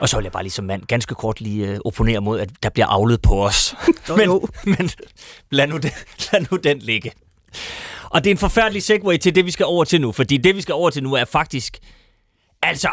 Og 0.00 0.08
så 0.08 0.16
vil 0.16 0.22
jeg 0.24 0.32
bare 0.32 0.42
lige 0.42 0.52
som 0.52 0.64
mand 0.64 0.82
ganske 0.86 1.14
kort 1.14 1.40
lige 1.40 1.66
øh, 1.66 1.78
opponere 1.84 2.20
mod, 2.20 2.40
at 2.40 2.50
der 2.62 2.68
bliver 2.70 2.86
avlet 2.86 3.22
på 3.22 3.44
os. 3.44 3.74
Jo, 4.08 4.16
men, 4.16 4.24
jo. 4.24 4.48
men 4.64 4.90
lad, 5.50 5.66
nu 5.66 5.76
den, 5.76 5.90
lad 6.32 6.46
nu 6.50 6.56
den 6.56 6.78
ligge. 6.78 7.12
Og 8.10 8.24
det 8.24 8.30
er 8.30 8.34
en 8.34 8.38
forfærdelig 8.38 8.82
segue 8.82 9.18
til 9.18 9.34
det, 9.34 9.46
vi 9.46 9.50
skal 9.50 9.66
over 9.66 9.84
til 9.84 10.00
nu. 10.00 10.12
Fordi 10.12 10.36
det, 10.36 10.56
vi 10.56 10.60
skal 10.60 10.72
over 10.74 10.90
til 10.90 11.02
nu, 11.02 11.14
er 11.14 11.24
faktisk... 11.24 11.78
Altså, 12.62 12.90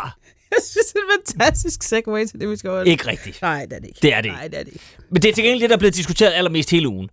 Jeg 0.51 0.59
synes, 0.63 0.85
det 0.85 0.95
er 0.95 1.17
en 1.17 1.35
fantastisk 1.35 1.83
segue 1.83 2.25
til 2.25 2.39
det, 2.39 2.49
vi 2.49 2.55
skal 2.57 2.69
over. 2.69 2.83
ikke 2.83 3.07
rigtigt. 3.07 3.41
Nej, 3.41 3.65
det 3.65 3.73
er 3.75 3.79
det 3.79 3.87
ikke. 3.87 3.99
Det 4.01 4.13
er 4.13 4.21
det. 4.21 4.31
Nej, 4.31 4.47
det 4.47 4.59
er 4.59 4.63
det 4.63 4.73
ikke. 4.73 4.85
Men 5.11 5.21
det 5.21 5.29
er 5.29 5.33
til 5.33 5.43
gengæld 5.43 5.61
det, 5.61 5.69
der 5.69 5.75
er 5.75 5.79
blevet 5.79 5.95
diskuteret 5.95 6.33
allermest 6.33 6.71
hele 6.71 6.87
ugen. 6.89 7.09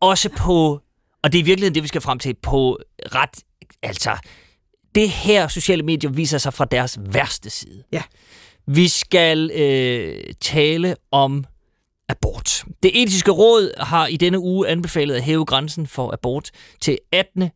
Også 0.00 0.28
på, 0.28 0.80
og 1.22 1.32
det 1.32 1.38
er 1.38 1.42
i 1.42 1.44
virkeligheden 1.44 1.74
det, 1.74 1.82
vi 1.82 1.88
skal 1.88 2.00
frem 2.00 2.18
til, 2.18 2.34
på 2.42 2.78
ret, 3.14 3.44
altså, 3.82 4.16
det 4.94 5.08
her 5.10 5.48
sociale 5.48 5.82
medier 5.82 6.10
viser 6.10 6.38
sig 6.38 6.54
fra 6.54 6.64
deres 6.64 6.98
værste 7.00 7.50
side. 7.50 7.82
Ja. 7.92 8.02
Vi 8.66 8.88
skal 8.88 9.50
øh, 9.50 10.16
tale 10.40 10.96
om 11.10 11.44
abort. 12.08 12.64
Det 12.82 13.02
etiske 13.02 13.30
råd 13.30 13.80
har 13.80 14.06
i 14.06 14.16
denne 14.16 14.38
uge 14.38 14.68
anbefalet 14.68 15.14
at 15.14 15.22
hæve 15.22 15.44
grænsen 15.44 15.86
for 15.86 16.12
abort 16.12 16.50
til 16.80 16.98
18. 17.12 17.50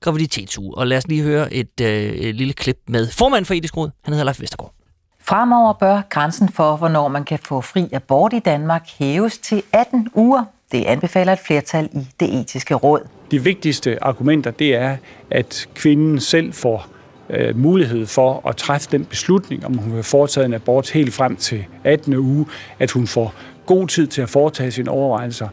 graviditetsuge. 0.00 0.78
Og 0.78 0.86
lad 0.86 0.96
os 0.96 1.06
lige 1.06 1.22
høre 1.22 1.54
et, 1.54 1.80
øh, 1.80 1.88
et 1.88 2.34
lille 2.34 2.52
klip 2.52 2.78
med 2.88 3.08
formanden 3.10 3.46
for 3.46 3.54
etisk 3.54 3.76
råd. 3.76 3.90
Han 4.04 4.14
hedder 4.14 4.24
Leif 4.24 4.40
Vestergaard. 4.40 4.74
Fremover 5.20 5.72
bør 5.72 6.02
grænsen 6.10 6.48
for, 6.48 6.76
hvornår 6.76 7.08
man 7.08 7.24
kan 7.24 7.38
få 7.38 7.60
fri 7.60 7.88
abort 7.92 8.32
i 8.32 8.38
Danmark, 8.38 8.88
hæves 8.98 9.38
til 9.38 9.62
18 9.72 10.08
uger. 10.14 10.44
Det 10.72 10.84
anbefaler 10.84 11.32
et 11.32 11.38
flertal 11.38 11.88
i 11.92 12.06
det 12.20 12.40
etiske 12.40 12.74
råd. 12.74 13.00
De 13.30 13.42
vigtigste 13.42 14.04
argumenter, 14.04 14.50
det 14.50 14.74
er, 14.74 14.96
at 15.30 15.68
kvinden 15.74 16.20
selv 16.20 16.52
får 16.52 16.86
øh, 17.30 17.58
mulighed 17.58 18.06
for 18.06 18.48
at 18.48 18.56
træffe 18.56 18.88
den 18.90 19.04
beslutning, 19.04 19.66
om 19.66 19.78
hun 19.78 19.94
vil 19.94 20.02
foretage 20.02 20.46
en 20.46 20.54
abort 20.54 20.90
helt 20.90 21.14
frem 21.14 21.36
til 21.36 21.64
18. 21.84 22.14
uge, 22.14 22.46
at 22.78 22.90
hun 22.90 23.06
får 23.06 23.34
god 23.66 23.88
tid 23.88 24.06
til 24.06 24.22
at 24.22 24.28
foretage 24.28 24.70
sine 24.70 24.90
overvejelser, 24.90 25.48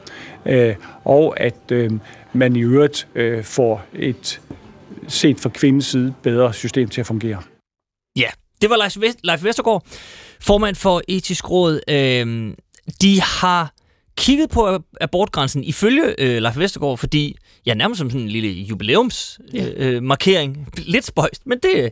øh, 0.45 0.75
og 1.03 1.39
at 1.39 1.71
øh, 1.71 1.91
man 2.33 2.55
i 2.55 2.59
øvrigt 2.61 3.07
øh, 3.15 3.43
får 3.43 3.83
et 3.93 4.41
set 5.07 5.39
fra 5.39 5.49
kvindens 5.49 5.85
side 5.85 6.13
bedre 6.23 6.53
system 6.53 6.89
til 6.89 7.01
at 7.01 7.07
fungere. 7.07 7.41
Ja, 8.15 8.29
det 8.61 8.69
var 8.69 8.77
Leif, 8.77 8.97
Vest, 8.99 9.19
Leif 9.23 9.43
Vestergaard, 9.43 9.85
formand 10.41 10.75
for 10.75 11.01
etisk 11.07 11.51
råd. 11.51 11.81
Øh, 11.87 12.53
de 13.01 13.21
har 13.21 13.73
kigget 14.17 14.49
på 14.49 14.79
abortgrænsen 15.01 15.63
ifølge 15.63 16.15
øh, 16.17 16.41
Leif 16.41 16.57
Vestergaard, 16.57 16.97
fordi, 16.97 17.37
ja, 17.65 17.73
nærmest 17.73 17.99
som 17.99 18.09
sådan 18.09 18.21
en 18.21 18.29
lille 18.29 18.49
jubilæumsmarkering. 18.49 20.55
Ja. 20.55 20.81
Øh. 20.81 20.87
Lidt 20.87 21.05
spøjst, 21.05 21.45
men 21.45 21.59
det, 21.63 21.91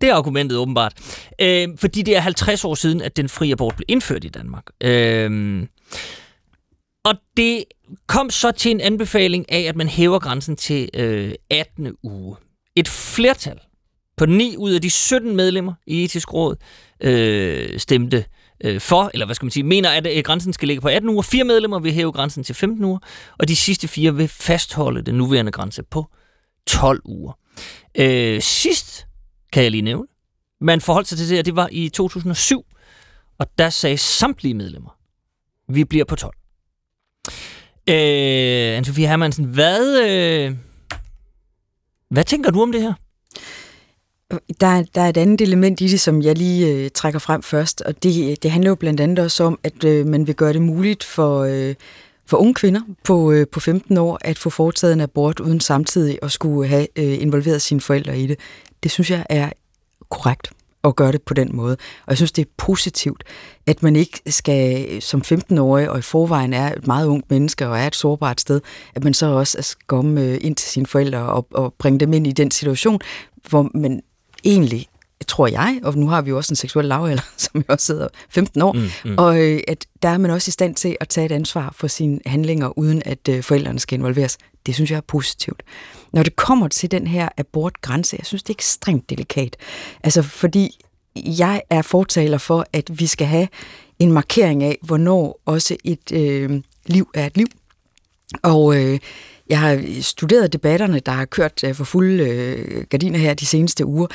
det 0.00 0.08
er 0.08 0.14
argumentet 0.14 0.58
åbenbart. 0.58 0.92
Øh, 1.40 1.68
fordi 1.76 2.02
det 2.02 2.16
er 2.16 2.20
50 2.20 2.64
år 2.64 2.74
siden, 2.74 3.02
at 3.02 3.16
den 3.16 3.28
frie 3.28 3.52
abort 3.52 3.76
blev 3.76 3.84
indført 3.88 4.24
i 4.24 4.28
Danmark. 4.28 4.64
Øh, 4.80 5.62
og 7.04 7.14
det 7.36 7.64
kom 8.06 8.30
så 8.30 8.52
til 8.52 8.70
en 8.70 8.80
anbefaling 8.80 9.52
af, 9.52 9.60
at 9.60 9.76
man 9.76 9.88
hæver 9.88 10.18
grænsen 10.18 10.56
til 10.56 10.88
øh, 10.94 11.32
18. 11.50 11.96
uge. 12.02 12.36
Et 12.76 12.88
flertal 12.88 13.58
på 14.16 14.26
9 14.26 14.54
ud 14.58 14.72
af 14.72 14.80
de 14.80 14.90
17 14.90 15.36
medlemmer 15.36 15.74
i 15.86 16.04
etisk 16.04 16.34
råd 16.34 16.56
øh, 17.00 17.78
stemte 17.78 18.16
øh, 18.16 18.24
Øh, 18.64 18.80
for, 18.80 19.10
eller 19.14 19.26
hvad 19.26 19.34
skal 19.34 19.46
man 19.46 19.50
sige, 19.50 19.64
mener, 19.64 19.90
at 19.90 20.06
øh, 20.16 20.22
grænsen 20.22 20.52
skal 20.52 20.68
ligge 20.68 20.80
på 20.80 20.88
18 20.88 21.10
uger. 21.10 21.22
Fire 21.22 21.44
medlemmer 21.44 21.78
vil 21.78 21.92
hæve 21.92 22.12
grænsen 22.12 22.44
til 22.44 22.54
15 22.54 22.84
uger, 22.84 22.98
og 23.38 23.48
de 23.48 23.56
sidste 23.56 23.88
fire 23.88 24.14
vil 24.14 24.28
fastholde 24.28 25.02
den 25.02 25.14
nuværende 25.14 25.52
grænse 25.52 25.82
på 25.82 26.06
12 26.66 27.00
uger. 27.04 27.32
Øh, 27.94 28.42
sidst, 28.42 29.06
kan 29.52 29.62
jeg 29.62 29.70
lige 29.70 29.82
nævne, 29.82 30.06
man 30.60 30.80
forholdt 30.80 31.08
sig 31.08 31.18
til 31.18 31.28
det, 31.28 31.38
og 31.38 31.44
det 31.46 31.56
var 31.56 31.68
i 31.72 31.88
2007, 31.88 32.64
og 33.38 33.46
der 33.58 33.70
sagde 33.70 33.98
samtlige 33.98 34.54
medlemmer, 34.54 34.98
vi 35.68 35.84
bliver 35.84 36.04
på 36.04 36.16
12. 36.16 36.34
Øh, 37.88 38.78
Anne-Sophie 38.78 39.06
Hermansen, 39.06 39.44
hvad, 39.44 40.02
øh, 40.08 40.56
hvad 42.10 42.24
tænker 42.24 42.50
du 42.50 42.62
om 42.62 42.72
det 42.72 42.82
her? 42.82 42.94
Der, 44.30 44.82
der 44.94 45.00
er 45.00 45.08
et 45.08 45.16
andet 45.16 45.40
element 45.40 45.80
i 45.80 45.88
det, 45.88 46.00
som 46.00 46.22
jeg 46.22 46.38
lige 46.38 46.72
øh, 46.72 46.90
trækker 46.90 47.18
frem 47.18 47.42
først, 47.42 47.80
og 47.80 48.02
det, 48.02 48.42
det 48.42 48.50
handler 48.50 48.70
jo 48.70 48.74
blandt 48.74 49.00
andet 49.00 49.18
også 49.18 49.44
om, 49.44 49.58
at 49.62 49.84
øh, 49.84 50.06
man 50.06 50.26
vil 50.26 50.34
gøre 50.34 50.52
det 50.52 50.62
muligt 50.62 51.04
for, 51.04 51.40
øh, 51.40 51.74
for 52.26 52.36
unge 52.36 52.54
kvinder 52.54 52.80
på, 53.04 53.32
øh, 53.32 53.46
på 53.52 53.60
15 53.60 53.96
år 53.96 54.18
at 54.20 54.38
få 54.38 54.50
foretaget 54.50 54.92
en 54.92 55.00
abort 55.00 55.40
uden 55.40 55.60
samtidig 55.60 56.18
at 56.22 56.32
skulle 56.32 56.68
have 56.68 56.86
øh, 56.96 57.22
involveret 57.22 57.62
sine 57.62 57.80
forældre 57.80 58.18
i 58.18 58.26
det. 58.26 58.38
Det 58.82 58.90
synes 58.90 59.10
jeg 59.10 59.26
er 59.28 59.50
korrekt 60.10 60.50
at 60.84 60.96
gøre 60.96 61.12
det 61.12 61.22
på 61.22 61.34
den 61.34 61.56
måde. 61.56 61.72
Og 61.72 62.08
jeg 62.08 62.16
synes, 62.16 62.32
det 62.32 62.42
er 62.42 62.50
positivt, 62.56 63.24
at 63.66 63.82
man 63.82 63.96
ikke 63.96 64.20
skal 64.26 65.02
som 65.02 65.22
15-årig, 65.26 65.90
og 65.90 65.98
i 65.98 66.02
forvejen 66.02 66.52
er 66.52 66.72
et 66.72 66.86
meget 66.86 67.06
ungt 67.06 67.30
menneske 67.30 67.68
og 67.68 67.78
er 67.78 67.86
et 67.86 67.96
sårbart 67.96 68.40
sted, 68.40 68.60
at 68.94 69.04
man 69.04 69.14
så 69.14 69.26
også 69.26 69.58
skal 69.60 69.86
komme 69.86 70.20
øh, 70.20 70.38
ind 70.40 70.56
til 70.56 70.68
sine 70.68 70.86
forældre 70.86 71.18
og, 71.18 71.46
og 71.50 71.74
bringe 71.78 72.00
dem 72.00 72.12
ind 72.12 72.26
i 72.26 72.32
den 72.32 72.50
situation, 72.50 73.00
hvor 73.48 73.70
man 73.74 74.02
egentlig 74.46 74.88
tror 75.28 75.46
jeg, 75.46 75.80
og 75.82 75.98
nu 75.98 76.08
har 76.08 76.22
vi 76.22 76.30
jo 76.30 76.36
også 76.36 76.52
en 76.52 76.56
seksuel 76.56 76.86
lavalder, 76.86 77.22
som 77.36 77.60
jo 77.60 77.64
også 77.68 77.86
sidder 77.86 78.08
15 78.30 78.62
år, 78.62 78.72
mm, 78.72 78.88
mm. 79.04 79.14
og 79.18 79.40
øh, 79.40 79.60
at 79.68 79.86
der 80.02 80.08
er 80.08 80.18
man 80.18 80.30
også 80.30 80.48
i 80.48 80.52
stand 80.52 80.74
til 80.74 80.96
at 81.00 81.08
tage 81.08 81.24
et 81.24 81.32
ansvar 81.32 81.74
for 81.76 81.86
sine 81.86 82.20
handlinger, 82.26 82.78
uden 82.78 83.02
at 83.04 83.28
øh, 83.28 83.42
forældrene 83.42 83.78
skal 83.78 83.98
involveres. 83.98 84.38
Det 84.66 84.74
synes 84.74 84.90
jeg 84.90 84.96
er 84.96 85.00
positivt. 85.00 85.62
Når 86.12 86.22
det 86.22 86.36
kommer 86.36 86.68
til 86.68 86.90
den 86.90 87.06
her 87.06 87.28
abortgrænse, 87.36 88.16
jeg 88.18 88.26
synes, 88.26 88.42
det 88.42 88.50
er 88.50 88.56
ekstremt 88.56 89.10
delikat. 89.10 89.56
Altså, 90.04 90.22
fordi 90.22 90.78
jeg 91.16 91.62
er 91.70 91.82
fortaler 91.82 92.38
for, 92.38 92.66
at 92.72 93.00
vi 93.00 93.06
skal 93.06 93.26
have 93.26 93.48
en 93.98 94.12
markering 94.12 94.62
af, 94.62 94.78
hvornår 94.82 95.40
også 95.44 95.76
et 95.84 96.12
øh, 96.12 96.62
liv 96.86 97.08
er 97.14 97.26
et 97.26 97.36
liv. 97.36 97.46
Og 98.42 98.76
øh, 98.76 98.98
jeg 99.48 99.60
har 99.60 99.72
øh, 99.72 100.00
studeret 100.00 100.52
debatterne, 100.52 101.00
der 101.00 101.12
har 101.12 101.24
kørt 101.24 101.64
øh, 101.64 101.74
for 101.74 101.84
fulde 101.84 102.24
øh, 102.24 102.84
gardiner 102.90 103.18
her 103.18 103.34
de 103.34 103.46
seneste 103.46 103.86
uger, 103.86 104.06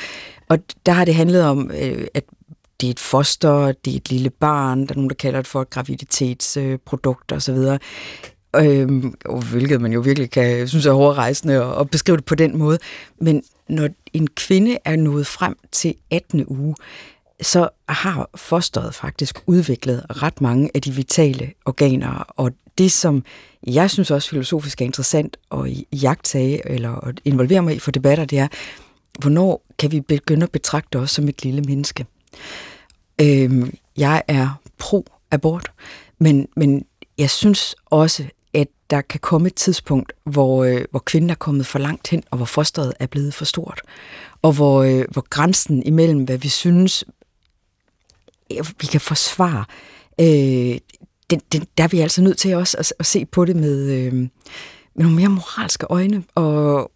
og 0.48 0.58
der 0.86 0.92
har 0.92 1.04
det 1.04 1.14
handlet 1.14 1.44
om, 1.44 1.70
øh, 1.70 2.06
at 2.14 2.24
det 2.80 2.86
er 2.86 2.90
et 2.90 3.00
foster, 3.00 3.72
det 3.72 3.92
er 3.92 3.96
et 3.96 4.10
lille 4.10 4.30
barn, 4.30 4.80
der 4.80 4.92
er 4.92 4.96
nogen, 4.96 5.10
der 5.10 5.14
kalder 5.14 5.38
det 5.38 5.46
for 5.46 5.62
et 5.62 5.70
graviditetsprodukt 5.70 7.32
øh, 7.32 7.36
osv., 7.36 7.78
Øhm, 8.56 9.14
hvilket 9.50 9.80
man 9.80 9.92
jo 9.92 10.00
virkelig 10.00 10.30
kan 10.30 10.68
synes 10.68 10.86
er 10.86 10.92
hårdrejsende 10.92 11.54
at, 11.54 11.80
at 11.80 11.90
beskrive 11.90 12.16
det 12.16 12.24
på 12.24 12.34
den 12.34 12.58
måde. 12.58 12.78
Men 13.20 13.42
når 13.68 13.88
en 14.12 14.26
kvinde 14.26 14.78
er 14.84 14.96
nået 14.96 15.26
frem 15.26 15.56
til 15.72 15.94
18. 16.10 16.44
uge, 16.46 16.74
så 17.42 17.68
har 17.88 18.30
fosteret 18.34 18.94
faktisk 18.94 19.38
udviklet 19.46 20.22
ret 20.22 20.40
mange 20.40 20.70
af 20.74 20.82
de 20.82 20.92
vitale 20.92 21.52
organer. 21.64 22.24
Og 22.28 22.52
det, 22.78 22.92
som 22.92 23.24
jeg 23.66 23.90
synes 23.90 24.10
også 24.10 24.28
filosofisk 24.28 24.80
er 24.80 24.84
interessant 24.84 25.36
at 25.52 25.84
jagtage 25.92 26.68
eller 26.68 26.94
at 26.94 27.20
involvere 27.24 27.62
mig 27.62 27.76
i 27.76 27.78
for 27.78 27.90
debatter, 27.90 28.24
det 28.24 28.38
er, 28.38 28.48
hvornår 29.18 29.64
kan 29.78 29.92
vi 29.92 30.00
begynde 30.00 30.44
at 30.44 30.50
betragte 30.50 30.96
os 30.98 31.10
som 31.10 31.28
et 31.28 31.44
lille 31.44 31.60
menneske? 31.60 32.06
Øhm, 33.20 33.74
jeg 33.96 34.22
er 34.28 34.60
pro-abort, 34.78 35.72
men, 36.18 36.48
men 36.56 36.84
jeg 37.18 37.30
synes 37.30 37.74
også, 37.86 38.24
at 38.54 38.68
der 38.90 39.00
kan 39.00 39.20
komme 39.20 39.46
et 39.46 39.54
tidspunkt, 39.54 40.12
hvor, 40.24 40.64
øh, 40.64 40.84
hvor 40.90 41.00
kvinden 41.00 41.30
er 41.30 41.34
kommet 41.34 41.66
for 41.66 41.78
langt 41.78 42.08
hen, 42.08 42.22
og 42.30 42.36
hvor 42.36 42.46
fosteret 42.46 42.94
er 43.00 43.06
blevet 43.06 43.34
for 43.34 43.44
stort. 43.44 43.80
Og 44.42 44.52
hvor, 44.52 44.82
øh, 44.82 45.04
hvor 45.10 45.24
grænsen 45.30 45.82
imellem, 45.82 46.24
hvad 46.24 46.38
vi 46.38 46.48
synes, 46.48 47.04
vi 48.50 48.86
kan 48.86 49.00
forsvare, 49.00 49.64
øh, 50.20 50.78
det, 51.30 51.52
den, 51.52 51.66
der 51.78 51.84
er 51.84 51.88
vi 51.88 52.00
altså 52.00 52.22
nødt 52.22 52.38
til 52.38 52.54
også 52.54 52.76
at, 52.78 52.92
at 52.98 53.06
se 53.06 53.24
på 53.24 53.44
det 53.44 53.56
med, 53.56 53.90
øh, 53.90 54.12
med 54.12 54.28
nogle 54.96 55.16
mere 55.16 55.28
moralske 55.28 55.86
øjne, 55.90 56.24
og 56.34 56.90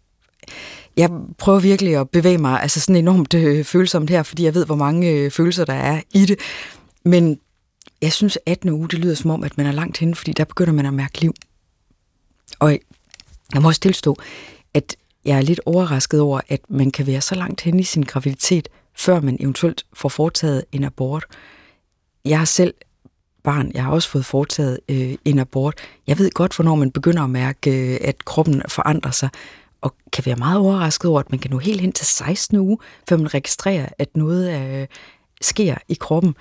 jeg 0.97 1.09
prøver 1.37 1.59
virkelig 1.59 1.95
at 1.95 2.09
bevæge 2.09 2.37
mig 2.37 2.61
altså 2.61 2.79
sådan 2.79 2.95
enormt 2.95 3.33
øh, 3.33 3.65
følsomt 3.65 4.09
her, 4.09 4.23
fordi 4.23 4.43
jeg 4.43 4.53
ved, 4.53 4.65
hvor 4.65 4.75
mange 4.75 5.11
øh, 5.11 5.31
følelser 5.31 5.65
der 5.65 5.73
er 5.73 6.01
i 6.13 6.25
det. 6.25 6.39
Men 7.05 7.39
jeg 8.01 8.13
synes, 8.13 8.37
18. 8.45 8.69
uge, 8.69 8.89
det 8.89 8.99
lyder 8.99 9.15
som 9.15 9.31
om, 9.31 9.43
at 9.43 9.57
man 9.57 9.65
er 9.65 9.71
langt 9.71 9.97
henne, 9.97 10.15
fordi 10.15 10.31
der 10.31 10.43
begynder 10.43 10.73
man 10.73 10.85
at 10.85 10.93
mærke 10.93 11.21
liv. 11.21 11.33
Og 12.59 12.79
jeg 13.53 13.61
må 13.61 13.67
også 13.67 13.81
tilstå, 13.81 14.15
at 14.73 14.95
jeg 15.25 15.37
er 15.37 15.41
lidt 15.41 15.61
overrasket 15.65 16.19
over, 16.19 16.41
at 16.47 16.61
man 16.69 16.91
kan 16.91 17.07
være 17.07 17.21
så 17.21 17.35
langt 17.35 17.61
henne 17.61 17.79
i 17.79 17.83
sin 17.83 18.03
graviditet, 18.03 18.69
før 18.97 19.21
man 19.21 19.37
eventuelt 19.39 19.85
får 19.93 20.09
foretaget 20.09 20.63
en 20.71 20.83
abort. 20.83 21.25
Jeg 22.25 22.37
har 22.37 22.45
selv 22.45 22.73
barn, 23.43 23.71
jeg 23.73 23.83
har 23.83 23.91
også 23.91 24.09
fået 24.09 24.25
foretaget 24.25 24.79
øh, 24.89 25.15
en 25.25 25.39
abort. 25.39 25.75
Jeg 26.07 26.19
ved 26.19 26.31
godt, 26.31 26.55
hvornår 26.55 26.75
man 26.75 26.91
begynder 26.91 27.23
at 27.23 27.29
mærke, 27.29 27.93
øh, 27.93 27.97
at 28.01 28.25
kroppen 28.25 28.61
forandrer 28.67 29.11
sig, 29.11 29.29
og 29.81 29.95
kan 30.13 30.25
være 30.25 30.35
meget 30.35 30.59
overrasket 30.59 31.11
over, 31.11 31.19
at 31.19 31.31
man 31.31 31.39
kan 31.39 31.51
nå 31.51 31.57
helt 31.57 31.81
hen 31.81 31.91
til 31.91 32.05
16 32.05 32.57
uge, 32.57 32.77
før 33.09 33.17
man 33.17 33.33
registrerer, 33.33 33.89
at 33.97 34.17
noget 34.17 34.61
øh, 34.61 34.87
sker 35.41 35.75
i 35.87 35.93
kroppen. 35.93 36.35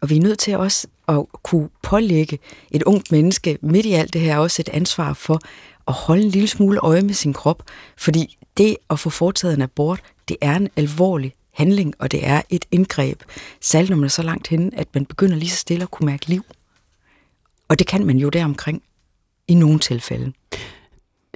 Og 0.00 0.10
vi 0.10 0.16
er 0.16 0.20
nødt 0.20 0.38
til 0.38 0.56
også 0.56 0.86
at 1.08 1.24
kunne 1.42 1.68
pålægge 1.82 2.38
et 2.70 2.82
ungt 2.82 3.12
menneske 3.12 3.58
midt 3.62 3.86
i 3.86 3.92
alt 3.92 4.12
det 4.12 4.20
her 4.20 4.38
også 4.38 4.62
et 4.62 4.68
ansvar 4.68 5.12
for 5.12 5.40
at 5.88 5.94
holde 5.94 6.22
en 6.22 6.30
lille 6.30 6.48
smule 6.48 6.80
øje 6.80 7.02
med 7.02 7.14
sin 7.14 7.32
krop, 7.32 7.62
fordi 7.96 8.38
det 8.56 8.76
at 8.90 8.98
få 8.98 9.10
foretaget 9.10 9.54
en 9.54 9.62
abort, 9.62 10.00
det 10.28 10.36
er 10.40 10.56
en 10.56 10.68
alvorlig 10.76 11.34
handling, 11.58 11.94
og 11.98 12.10
det 12.12 12.26
er 12.26 12.42
et 12.50 12.64
indgreb, 12.70 13.22
særligt 13.60 13.90
når 13.90 13.96
man 13.96 14.04
er 14.04 14.08
så 14.08 14.22
langt 14.22 14.48
henne, 14.48 14.70
at 14.74 14.88
man 14.94 15.06
begynder 15.06 15.36
lige 15.36 15.50
så 15.50 15.56
stille 15.56 15.82
at 15.82 15.90
kunne 15.90 16.06
mærke 16.06 16.26
liv. 16.26 16.44
Og 17.68 17.78
det 17.78 17.86
kan 17.86 18.06
man 18.06 18.16
jo 18.18 18.28
deromkring 18.28 18.82
i 19.48 19.54
nogle 19.54 19.78
tilfælde. 19.78 20.32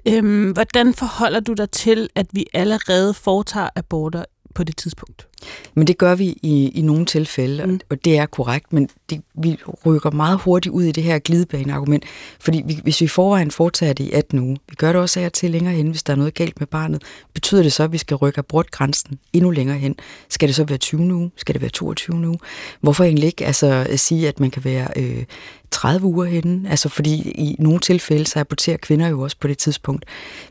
Øhm, 0.07 0.51
hvordan 0.51 0.95
forholder 0.95 1.41
du 1.41 1.53
dig 1.53 1.71
til, 1.71 2.09
at 2.15 2.27
vi 2.33 2.47
allerede 2.55 3.15
foretager 3.15 3.69
aborter 3.77 4.25
på 4.55 4.65
det 4.65 4.77
tidspunkt? 4.77 5.27
Men 5.75 5.87
det 5.87 5.99
gør 5.99 6.15
vi 6.15 6.39
i, 6.43 6.69
i 6.75 6.83
nogle 6.83 7.07
tilfælde, 7.07 7.67
mm. 7.67 7.81
og 7.91 8.05
det 8.05 8.19
er 8.19 8.27
korrekt, 8.27 8.73
men 8.73 8.89
det, 9.11 9.23
vi 9.35 9.59
rykker 9.87 10.11
meget 10.11 10.39
hurtigt 10.41 10.73
ud 10.73 10.83
i 10.83 10.93
det 10.93 11.03
her 11.03 11.19
glidebaneargument, 11.19 12.05
fordi 12.41 12.63
vi, 12.67 12.81
hvis 12.83 13.01
vi 13.01 13.07
forvejen 13.07 13.51
foretager 13.51 13.93
det 13.93 14.05
i 14.05 14.13
18 14.13 14.39
uge, 14.39 14.57
vi 14.69 14.75
gør 14.75 14.93
det 14.93 15.01
også 15.01 15.21
af 15.21 15.33
til 15.33 15.51
længere 15.51 15.75
hen, 15.75 15.91
hvis 15.91 16.03
der 16.03 16.13
er 16.13 16.17
noget 16.17 16.35
galt 16.35 16.61
med 16.61 16.67
barnet, 16.67 17.03
betyder 17.35 17.63
det 17.63 17.73
så, 17.73 17.83
at 17.83 17.93
vi 17.93 17.99
skal 17.99 18.15
rykke 18.17 18.39
abortgrænsen 18.39 19.19
endnu 19.33 19.51
længere 19.51 19.79
hen? 19.79 19.97
Skal 20.29 20.49
det 20.49 20.57
så 20.57 20.65
være 20.65 20.79
20 20.79 21.15
uge? 21.15 21.31
Skal 21.37 21.55
det 21.55 21.63
være 21.63 21.71
22 21.71 22.17
uge? 22.29 22.39
Hvorfor 22.81 23.05
egentlig 23.05 23.27
ikke 23.27 23.47
altså, 23.47 23.87
at 23.89 24.01
sige, 24.01 24.29
at 24.29 24.41
man 24.41 24.51
kan 24.51 24.65
være 24.65 24.89
øh, 24.97 25.25
30 25.71 26.07
uger 26.07 26.25
henne? 26.25 26.71
Altså, 26.71 26.89
fordi 26.89 27.31
i 27.31 27.57
nogle 27.59 27.81
tilfælde, 27.81 28.27
så 28.27 28.39
aborterer 28.39 28.77
kvinder 28.77 29.09
jo 29.09 29.21
også 29.21 29.37
på 29.41 29.49
det 29.49 29.59
tidspunkt. 29.59 30.05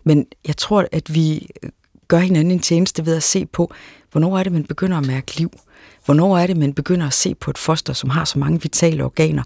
Men 0.04 0.26
jeg 0.48 0.58
tror, 0.58 0.88
at 0.92 1.16
vi 1.16 1.48
gør 2.12 2.18
hinanden 2.20 2.52
en 2.52 2.60
tjeneste 2.60 3.06
ved 3.06 3.16
at 3.16 3.24
se 3.24 3.46
på, 3.46 3.74
hvornår 4.12 4.38
er 4.38 4.44
det, 4.44 4.52
man 4.52 4.64
begynder 4.64 4.98
at 4.98 5.08
mærke 5.08 5.38
liv? 5.38 5.52
Hvornår 6.06 6.38
er 6.38 6.48
det, 6.48 6.58
man 6.58 6.74
begynder 6.74 7.08
at 7.08 7.14
se 7.14 7.36
på 7.36 7.52
et 7.52 7.58
foster, 7.58 7.94
som 7.94 8.10
har 8.10 8.26
så 8.26 8.40
mange 8.40 8.62
vitale 8.62 9.04
organer? 9.04 9.44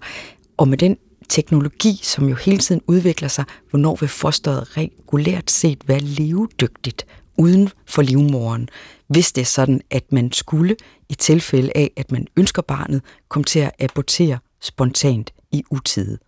Og 0.56 0.68
med 0.68 0.78
den 0.78 0.96
teknologi, 1.28 2.00
som 2.02 2.28
jo 2.28 2.34
hele 2.34 2.58
tiden 2.58 2.80
udvikler 2.86 3.28
sig, 3.28 3.44
hvornår 3.70 3.96
vil 4.00 4.08
fosteret 4.08 4.76
regulært 4.76 5.50
set 5.50 5.88
være 5.88 5.98
levedygtigt 5.98 7.06
uden 7.38 7.70
for 7.86 8.02
livmoren, 8.02 8.68
hvis 9.08 9.32
det 9.32 9.40
er 9.40 9.46
sådan, 9.46 9.80
at 9.90 10.12
man 10.12 10.32
skulle, 10.32 10.76
i 11.08 11.14
tilfælde 11.14 11.72
af, 11.74 11.90
at 11.96 12.12
man 12.12 12.26
ønsker 12.36 12.62
barnet, 12.62 13.02
komme 13.28 13.44
til 13.44 13.58
at 13.58 13.70
abortere 13.78 14.38
spontant 14.60 15.32
i 15.52 15.64
utide. 15.70 16.18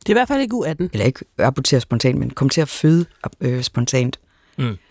Det 0.00 0.08
er 0.08 0.10
i 0.10 0.18
hvert 0.18 0.28
fald 0.28 0.40
ikke 0.40 0.56
U18. 0.56 0.88
Eller 0.92 1.06
ikke 1.06 1.24
abortere 1.38 1.80
spontant, 1.80 2.18
men 2.18 2.30
komme 2.30 2.50
til 2.50 2.60
at 2.60 2.68
føde 2.68 3.04
øh, 3.40 3.62
spontant. 3.62 4.18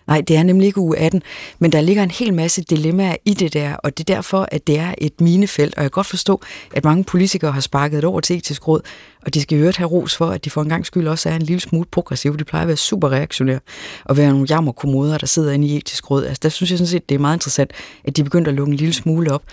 Nej, 0.07 0.21
det 0.21 0.35
er 0.35 0.43
nemlig 0.43 0.67
ikke 0.67 0.79
uge 0.79 0.97
18, 0.97 1.21
men 1.59 1.71
der 1.71 1.81
ligger 1.81 2.03
en 2.03 2.11
hel 2.11 2.33
masse 2.33 2.63
dilemmaer 2.63 3.15
i 3.25 3.33
det 3.33 3.53
der, 3.53 3.75
og 3.75 3.97
det 3.97 4.09
er 4.09 4.15
derfor, 4.15 4.47
at 4.51 4.67
det 4.67 4.79
er 4.79 4.93
et 4.97 5.21
minefelt, 5.21 5.75
og 5.75 5.83
jeg 5.83 5.91
kan 5.91 5.95
godt 5.95 6.07
forstå, 6.07 6.41
at 6.73 6.83
mange 6.83 7.03
politikere 7.03 7.51
har 7.51 7.61
sparket 7.61 7.95
det 7.95 8.03
over 8.03 8.19
til 8.19 8.37
etisk 8.37 8.67
råd, 8.67 8.81
og 9.25 9.33
de 9.33 9.41
skal 9.41 9.57
jo 9.59 9.71
have 9.77 9.89
ros 9.89 10.15
for, 10.15 10.25
at 10.25 10.45
de 10.45 10.49
for 10.49 10.61
en 10.61 10.69
gang 10.69 10.85
skyld 10.85 11.07
også 11.07 11.29
er 11.29 11.35
en 11.35 11.41
lille 11.41 11.59
smule 11.59 11.85
progressive. 11.91 12.37
De 12.37 12.43
plejer 12.43 12.61
at 12.61 12.67
være 12.67 12.77
super 12.77 13.09
reaktionære, 13.09 13.59
og 14.05 14.17
være 14.17 14.31
nogle 14.31 14.47
jammerkommoder, 14.49 15.17
der 15.17 15.27
sidder 15.27 15.51
inde 15.51 15.67
i 15.67 15.77
etisk 15.77 16.11
råd. 16.11 16.25
Altså, 16.25 16.39
der 16.43 16.49
synes 16.49 16.69
jeg 16.71 16.77
sådan 16.77 16.89
set, 16.89 17.09
det 17.09 17.15
er 17.15 17.19
meget 17.19 17.35
interessant, 17.35 17.71
at 18.03 18.17
de 18.17 18.23
begynder 18.23 18.51
at 18.51 18.55
lukke 18.55 18.71
en 18.71 18.77
lille 18.77 18.93
smule 18.93 19.31
op. 19.31 19.43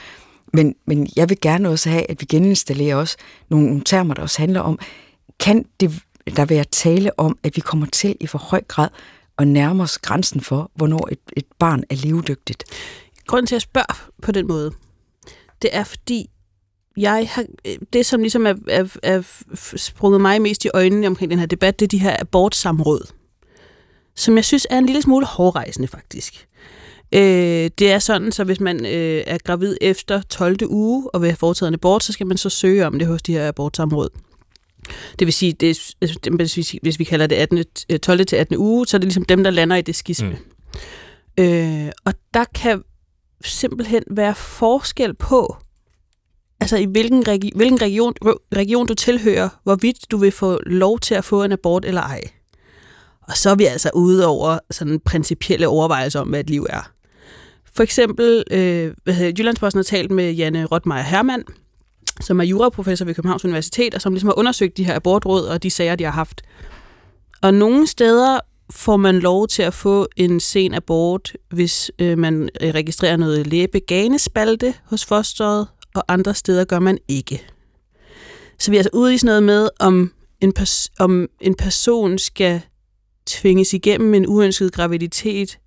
Men, 0.53 0.75
men 0.87 1.09
jeg 1.17 1.29
vil 1.29 1.39
gerne 1.41 1.69
også 1.69 1.91
have, 1.91 2.11
at 2.11 2.21
vi 2.21 2.27
geninstallerer 2.27 2.97
også 2.97 3.17
nogle, 3.49 3.67
nogle 3.67 3.83
termer, 3.85 4.15
der 4.15 4.23
også 4.23 4.39
handler 4.39 4.61
om, 4.61 4.79
kan 5.41 5.65
det 5.81 6.01
der 6.37 6.45
være 6.45 6.65
tale 6.65 7.19
om, 7.19 7.39
at 7.43 7.57
vi 7.57 7.61
kommer 7.61 7.87
til 7.87 8.17
i 8.21 8.27
for 8.27 8.39
høj 8.39 8.63
grad 8.69 8.89
og 9.43 9.49
nærme 9.49 9.83
os 9.83 9.99
grænsen 9.99 10.41
for, 10.41 10.71
hvornår 10.75 11.09
et, 11.13 11.19
et 11.37 11.45
barn 11.59 11.83
er 11.91 11.95
levedygtigt. 11.95 12.65
Grunden 13.27 13.47
til 13.47 13.57
at 13.57 13.63
spørge 13.63 14.11
på 14.23 14.33
den 14.33 14.47
måde, 14.47 14.73
det 15.63 15.71
er 15.73 15.85
fordi, 15.85 16.31
jeg 16.97 17.29
har, 17.31 17.45
det 17.93 18.07
som 18.07 18.21
ligesom 18.21 18.47
er, 18.47 18.55
er, 18.69 18.97
er 19.03 19.23
sprunget 19.77 20.21
mig 20.21 20.43
mest 20.43 20.65
i 20.65 20.69
øjnene 20.75 21.07
omkring 21.07 21.31
den 21.31 21.39
her 21.39 21.47
debat, 21.47 21.81
det 21.81 21.87
er 21.87 21.89
de 21.89 21.99
her 21.99 22.17
abortsamråd, 22.21 23.13
som 24.17 24.37
jeg 24.37 24.45
synes 24.45 24.67
er 24.71 24.79
en 24.79 24.87
lille 24.87 25.03
smule 25.03 25.27
hårdrejsende 25.27 25.89
faktisk. 25.89 26.49
Øh, 27.15 27.71
det 27.79 27.93
er 27.93 27.99
sådan, 27.99 28.33
så 28.33 28.45
hvis 28.45 28.61
man 28.61 28.87
øh, 28.87 29.23
er 29.27 29.39
gravid 29.45 29.77
efter 29.81 30.23
12. 30.23 30.57
uge 30.69 31.11
og 31.15 31.21
vil 31.21 31.29
have 31.31 31.37
foretaget 31.37 31.69
en 31.69 31.75
abort, 31.75 32.05
så 32.05 32.13
skal 32.13 32.27
man 32.27 32.37
så 32.37 32.51
søge 32.51 32.87
om 32.87 32.99
det 32.99 33.09
hos 33.09 33.23
de 33.23 33.33
her 33.33 33.49
abortsamråd. 33.49 34.09
Det 35.19 35.27
vil 35.27 35.33
sige, 35.33 35.53
det, 35.53 35.95
hvis, 36.31 36.57
vi, 36.57 36.79
hvis 36.83 36.99
vi 36.99 37.05
kalder 37.05 37.27
det 37.27 37.37
18, 37.37 37.65
12. 38.03 38.21
Øh, 38.21 38.27
til 38.27 38.37
18. 38.37 38.57
uge, 38.57 38.87
så 38.87 38.97
er 38.97 38.99
det 38.99 39.07
ligesom 39.07 39.25
dem, 39.25 39.45
der 39.45 39.51
lander 39.51 39.77
i 39.77 39.83
det 39.83 39.97
skisme. 39.97 40.39
Mm. 41.39 41.45
Øh, 41.45 41.91
og 42.05 42.15
der 42.35 42.45
kan 42.55 42.83
simpelthen 43.45 44.03
være 44.11 44.35
forskel 44.35 45.15
på, 45.15 45.57
altså 46.61 46.77
i 46.77 46.85
hvilken, 46.85 47.29
regi- 47.29 47.53
hvilken 47.57 47.83
region, 47.83 48.15
region 48.57 48.87
du 48.87 48.95
tilhører, 48.95 49.49
hvorvidt 49.63 50.11
du 50.11 50.17
vil 50.17 50.33
få 50.33 50.61
lov 50.67 50.99
til 50.99 51.15
at 51.15 51.25
få 51.25 51.45
en 51.45 51.53
abort 51.53 51.85
eller 51.85 52.01
ej. 52.01 52.23
Og 53.23 53.37
så 53.37 53.51
er 53.51 53.55
vi 53.55 53.65
altså 53.65 53.91
ude 53.95 54.27
over 54.27 54.59
sådan 54.71 55.01
principielle 55.01 55.69
overvejelser 55.69 56.21
om, 56.21 56.29
hvad 56.29 56.41
et 56.41 56.51
liv 56.51 56.67
er. 56.71 56.91
For 57.75 57.83
eksempel, 57.83 58.45
øh, 58.51 58.95
Jyllandsposten 59.09 59.79
har 59.79 59.85
talt 59.85 60.11
med 60.11 60.33
Janne 60.33 60.65
Rotmeier 60.65 61.03
Hermann, 61.03 61.45
som 62.23 62.41
er 62.41 62.45
juraprofessor 62.45 63.05
ved 63.05 63.15
Københavns 63.15 63.45
Universitet, 63.45 63.95
og 63.95 64.01
som 64.01 64.13
ligesom 64.13 64.29
har 64.29 64.39
undersøgt 64.39 64.77
de 64.77 64.85
her 64.85 64.97
abortråd 64.97 65.47
og 65.47 65.63
de 65.63 65.71
sager, 65.71 65.97
de 65.97 66.05
har 66.05 66.11
haft. 66.11 66.43
Og 67.43 67.55
nogle 67.55 67.87
steder 67.87 68.41
får 68.71 68.97
man 68.97 69.19
lov 69.19 69.49
til 69.49 69.63
at 69.63 69.75
få 69.75 70.09
en 70.17 70.41
sen 70.41 70.75
abort, 70.75 71.33
hvis 71.51 71.91
øh, 71.99 72.19
man 72.19 72.49
øh, 72.61 72.75
registrerer 72.75 73.17
noget 73.17 73.47
læbeganespalte 73.47 74.75
hos 74.85 75.05
fosteret, 75.05 75.67
og 75.95 76.05
andre 76.09 76.35
steder 76.35 76.65
gør 76.65 76.79
man 76.79 76.99
ikke. 77.09 77.47
Så 78.59 78.71
vi 78.71 78.77
er 78.77 78.81
altså 78.81 78.91
ude 78.93 79.15
i 79.15 79.19
sådan 79.19 79.27
noget 79.27 79.43
med, 79.43 79.69
om 79.81 80.13
en, 80.41 80.53
pers- 80.59 80.89
om 80.99 81.29
en 81.41 81.55
person 81.55 82.19
skal 82.19 82.61
tvinges 83.27 83.73
igennem 83.73 84.15
en 84.15 84.27
uønsket 84.27 84.73
graviditet, 84.73 85.59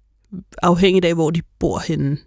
afhængigt 0.64 1.06
af, 1.06 1.14
hvor 1.14 1.32
de 1.32 1.42
bor 1.60 1.80
henne. 1.88 2.18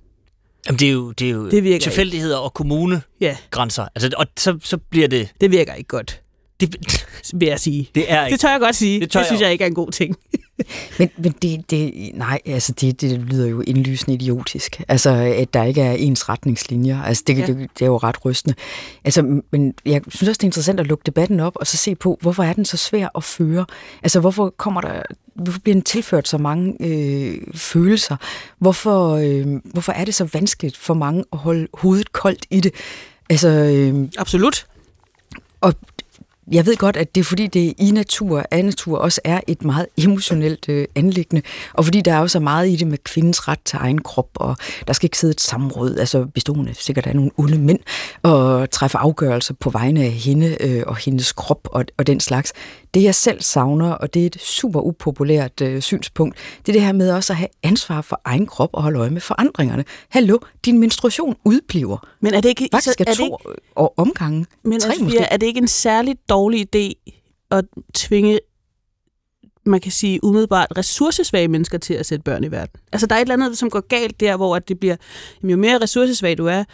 Jamen, 0.68 0.78
det 0.78 0.88
er 0.88 0.92
jo, 0.92 1.12
det 1.12 1.28
er 1.28 1.32
jo 1.32 1.50
det 1.50 1.82
tilfældigheder 1.82 2.36
ikke. 2.36 2.40
og 2.40 2.54
kommunegrænser. 2.54 3.82
Ja. 3.82 3.88
Altså, 3.94 4.10
og 4.16 4.26
så, 4.36 4.58
så 4.62 4.76
bliver 4.76 5.08
det... 5.08 5.28
Det 5.40 5.50
virker 5.50 5.74
ikke 5.74 5.88
godt. 5.88 6.20
Det 6.60 6.76
vil 7.34 7.48
jeg 7.48 7.60
sige. 7.60 7.90
Det, 7.94 8.12
er 8.12 8.26
ikke. 8.26 8.32
det 8.32 8.40
tør 8.40 8.50
jeg 8.50 8.60
godt 8.60 8.76
sige. 8.76 9.00
Det, 9.00 9.12
det 9.12 9.26
synes 9.26 9.40
jeg, 9.40 9.46
jeg 9.46 9.52
ikke 9.52 9.64
er 9.64 9.68
en 9.68 9.74
god 9.74 9.90
ting. 9.90 10.16
men 10.98 11.10
men 11.18 11.32
det, 11.42 11.70
det, 11.70 12.10
nej, 12.14 12.40
altså 12.46 12.72
det, 12.72 13.00
det 13.00 13.18
lyder 13.18 13.46
jo 13.48 13.60
indlysende 13.60 14.14
idiotisk. 14.14 14.82
Altså, 14.88 15.10
at 15.10 15.54
der 15.54 15.64
ikke 15.64 15.82
er 15.82 15.92
ens 15.92 16.28
retningslinjer. 16.28 17.02
Altså, 17.02 17.24
det, 17.26 17.38
ja. 17.38 17.46
det, 17.46 17.56
det 17.56 17.82
er 17.82 17.86
jo 17.86 17.96
ret 17.96 18.24
rystende. 18.24 18.54
Altså, 19.04 19.40
men 19.52 19.74
jeg 19.84 20.02
synes 20.08 20.28
også, 20.28 20.38
det 20.38 20.42
er 20.42 20.48
interessant 20.48 20.80
at 20.80 20.86
lukke 20.86 21.02
debatten 21.06 21.40
op 21.40 21.56
og 21.56 21.66
så 21.66 21.76
se 21.76 21.94
på, 21.94 22.18
hvorfor 22.20 22.42
er 22.42 22.52
den 22.52 22.64
så 22.64 22.76
svær 22.76 23.08
at 23.16 23.24
føre? 23.24 23.66
Altså, 24.02 24.20
hvorfor 24.20 24.54
kommer 24.56 24.80
der 24.80 25.02
hvorfor 25.38 25.60
bliver 25.60 25.74
den 25.74 25.82
tilført 25.82 26.28
så 26.28 26.38
mange 26.38 26.76
øh, 26.80 27.38
følelser? 27.54 28.16
Hvorfor, 28.58 29.14
øh, 29.14 29.60
hvorfor 29.64 29.92
er 29.92 30.04
det 30.04 30.14
så 30.14 30.28
vanskeligt 30.32 30.76
for 30.76 30.94
mange 30.94 31.24
at 31.32 31.38
holde 31.38 31.68
hovedet 31.74 32.12
koldt 32.12 32.46
i 32.50 32.60
det? 32.60 32.72
Altså, 33.30 33.48
øh, 33.48 34.08
Absolut. 34.18 34.66
Og 35.60 35.74
jeg 36.52 36.66
ved 36.66 36.76
godt, 36.76 36.96
at 36.96 37.14
det 37.14 37.20
er 37.20 37.24
fordi, 37.24 37.46
det 37.46 37.74
i 37.78 37.90
natur, 37.90 38.44
af 38.50 38.64
natur 38.64 38.98
også 38.98 39.20
er 39.24 39.40
et 39.46 39.64
meget 39.64 39.86
emotionelt 39.96 40.68
øh, 40.68 40.86
anlæggende, 40.94 41.42
og 41.72 41.84
fordi 41.84 42.00
der 42.00 42.12
er 42.12 42.20
også 42.20 42.40
meget 42.40 42.68
i 42.68 42.76
det 42.76 42.86
med 42.86 42.98
kvindens 43.04 43.48
ret 43.48 43.58
til 43.64 43.78
egen 43.80 43.98
krop, 43.98 44.28
og 44.34 44.56
der 44.86 44.92
skal 44.92 45.06
ikke 45.06 45.18
sidde 45.18 45.30
et 45.30 45.40
samråd, 45.40 45.96
altså 45.96 46.24
bestående 46.34 46.74
sikkert 46.74 47.06
af 47.06 47.16
nogle 47.16 47.30
onde 47.36 47.58
mænd, 47.58 47.78
og 48.22 48.70
træffe 48.70 48.98
afgørelser 48.98 49.54
på 49.60 49.70
vegne 49.70 50.04
af 50.04 50.10
hende 50.10 50.56
øh, 50.60 50.82
og 50.86 50.96
hendes 50.96 51.32
krop 51.32 51.68
og, 51.72 51.84
og 51.98 52.06
den 52.06 52.20
slags. 52.20 52.52
Det 52.94 53.02
jeg 53.02 53.14
selv 53.14 53.42
savner, 53.42 53.90
og 53.90 54.14
det 54.14 54.22
er 54.22 54.26
et 54.26 54.40
super 54.40 54.80
upopulært 54.80 55.60
øh, 55.60 55.82
synspunkt, 55.82 56.36
det 56.66 56.68
er 56.68 56.72
det 56.72 56.82
her 56.82 56.92
med 56.92 57.10
også 57.10 57.32
at 57.32 57.36
have 57.36 57.48
ansvar 57.62 58.00
for 58.00 58.20
egen 58.24 58.46
krop 58.46 58.70
og 58.72 58.82
holde 58.82 58.98
øje 58.98 59.10
med 59.10 59.20
forandringerne. 59.20 59.84
Hallo, 60.08 60.38
din 60.64 60.78
menstruation 60.78 61.36
udbliver. 61.44 62.06
Men 62.20 62.34
er 62.34 62.40
det 62.40 62.48
ikke... 62.48 62.68
Faktisk 62.72 63.00
er, 63.00 63.04
er 63.08 63.14
to 63.14 63.24
ikke, 63.24 63.98
omgange. 63.98 64.46
Men 64.64 64.80
tre 64.80 64.92
altså, 64.92 65.26
er 65.30 65.36
det 65.36 65.46
ikke 65.46 65.58
en 65.58 65.68
særlig 65.68 66.16
dårlig 66.28 66.37
dårlig 66.38 66.66
idé 66.76 67.12
at 67.50 67.64
tvinge 67.94 68.38
man 69.64 69.80
kan 69.80 69.92
sige 69.92 70.24
umiddelbart 70.24 70.68
ressourcesvage 70.78 71.48
mennesker 71.48 71.78
til 71.78 71.94
at 71.94 72.06
sætte 72.06 72.22
børn 72.22 72.44
i 72.44 72.50
verden. 72.50 72.80
Altså 72.92 73.06
der 73.06 73.14
er 73.14 73.18
et 73.18 73.22
eller 73.22 73.34
andet, 73.34 73.58
som 73.58 73.70
går 73.70 73.80
galt 73.80 74.20
der, 74.20 74.36
hvor 74.36 74.56
at 74.56 74.68
det 74.68 74.80
bliver, 74.80 74.96
jo 75.42 75.56
mere 75.56 75.78
ressourcesvag 75.78 76.38
du 76.38 76.46
er, 76.46 76.64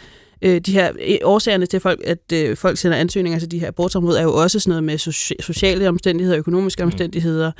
øh, 0.41 0.61
de 0.61 0.71
her 0.71 0.91
øh, 1.07 1.17
årsagerne 1.23 1.65
til, 1.65 1.79
folk, 1.79 2.01
at 2.03 2.31
øh, 2.33 2.57
folk 2.57 2.77
sender 2.77 2.97
ansøgninger 2.97 3.39
til 3.39 3.51
de 3.51 3.59
her 3.59 3.67
abortområder, 3.67 4.19
er 4.19 4.23
jo 4.23 4.35
også 4.35 4.59
sådan 4.59 4.69
noget 4.69 4.83
med 4.83 4.97
sociale 5.41 5.89
omstændigheder, 5.89 6.37
økonomiske 6.37 6.83
mm. 6.83 6.87
omstændigheder. 6.87 7.51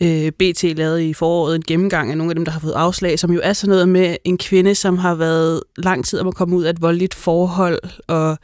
Øh, 0.00 0.30
BT 0.30 0.62
lavede 0.62 1.08
i 1.08 1.14
foråret 1.14 1.56
en 1.56 1.62
gennemgang 1.62 2.10
af 2.10 2.16
nogle 2.16 2.30
af 2.30 2.34
dem, 2.34 2.44
der 2.44 2.52
har 2.52 2.60
fået 2.60 2.72
afslag, 2.72 3.18
som 3.18 3.32
jo 3.32 3.40
er 3.42 3.52
sådan 3.52 3.70
noget 3.70 3.88
med 3.88 4.16
en 4.24 4.38
kvinde, 4.38 4.74
som 4.74 4.98
har 4.98 5.14
været 5.14 5.62
lang 5.76 6.04
tid 6.04 6.18
om 6.18 6.28
at 6.28 6.34
komme 6.34 6.56
ud 6.56 6.64
af 6.64 6.70
et 6.70 6.82
voldeligt 6.82 7.14
forhold, 7.14 7.80
og 8.06 8.38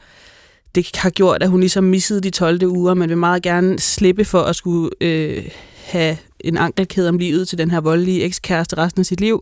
det 0.75 0.95
har 0.95 1.09
gjort, 1.09 1.43
at 1.43 1.49
hun 1.49 1.59
ligesom 1.59 1.83
missede 1.83 2.21
de 2.21 2.29
12. 2.29 2.65
uger, 2.65 2.93
men 2.93 3.09
vil 3.09 3.17
meget 3.17 3.43
gerne 3.43 3.79
slippe 3.79 4.25
for 4.25 4.41
at 4.41 4.55
skulle 4.55 4.89
øh, 5.01 5.49
have 5.85 6.17
en 6.39 6.57
ankelkæde 6.57 7.09
om 7.09 7.17
livet 7.17 7.47
til 7.47 7.57
den 7.57 7.71
her 7.71 7.81
voldelige 7.81 8.23
ekskæreste 8.23 8.77
resten 8.77 8.99
af 8.99 9.05
sit 9.05 9.21
liv. 9.21 9.41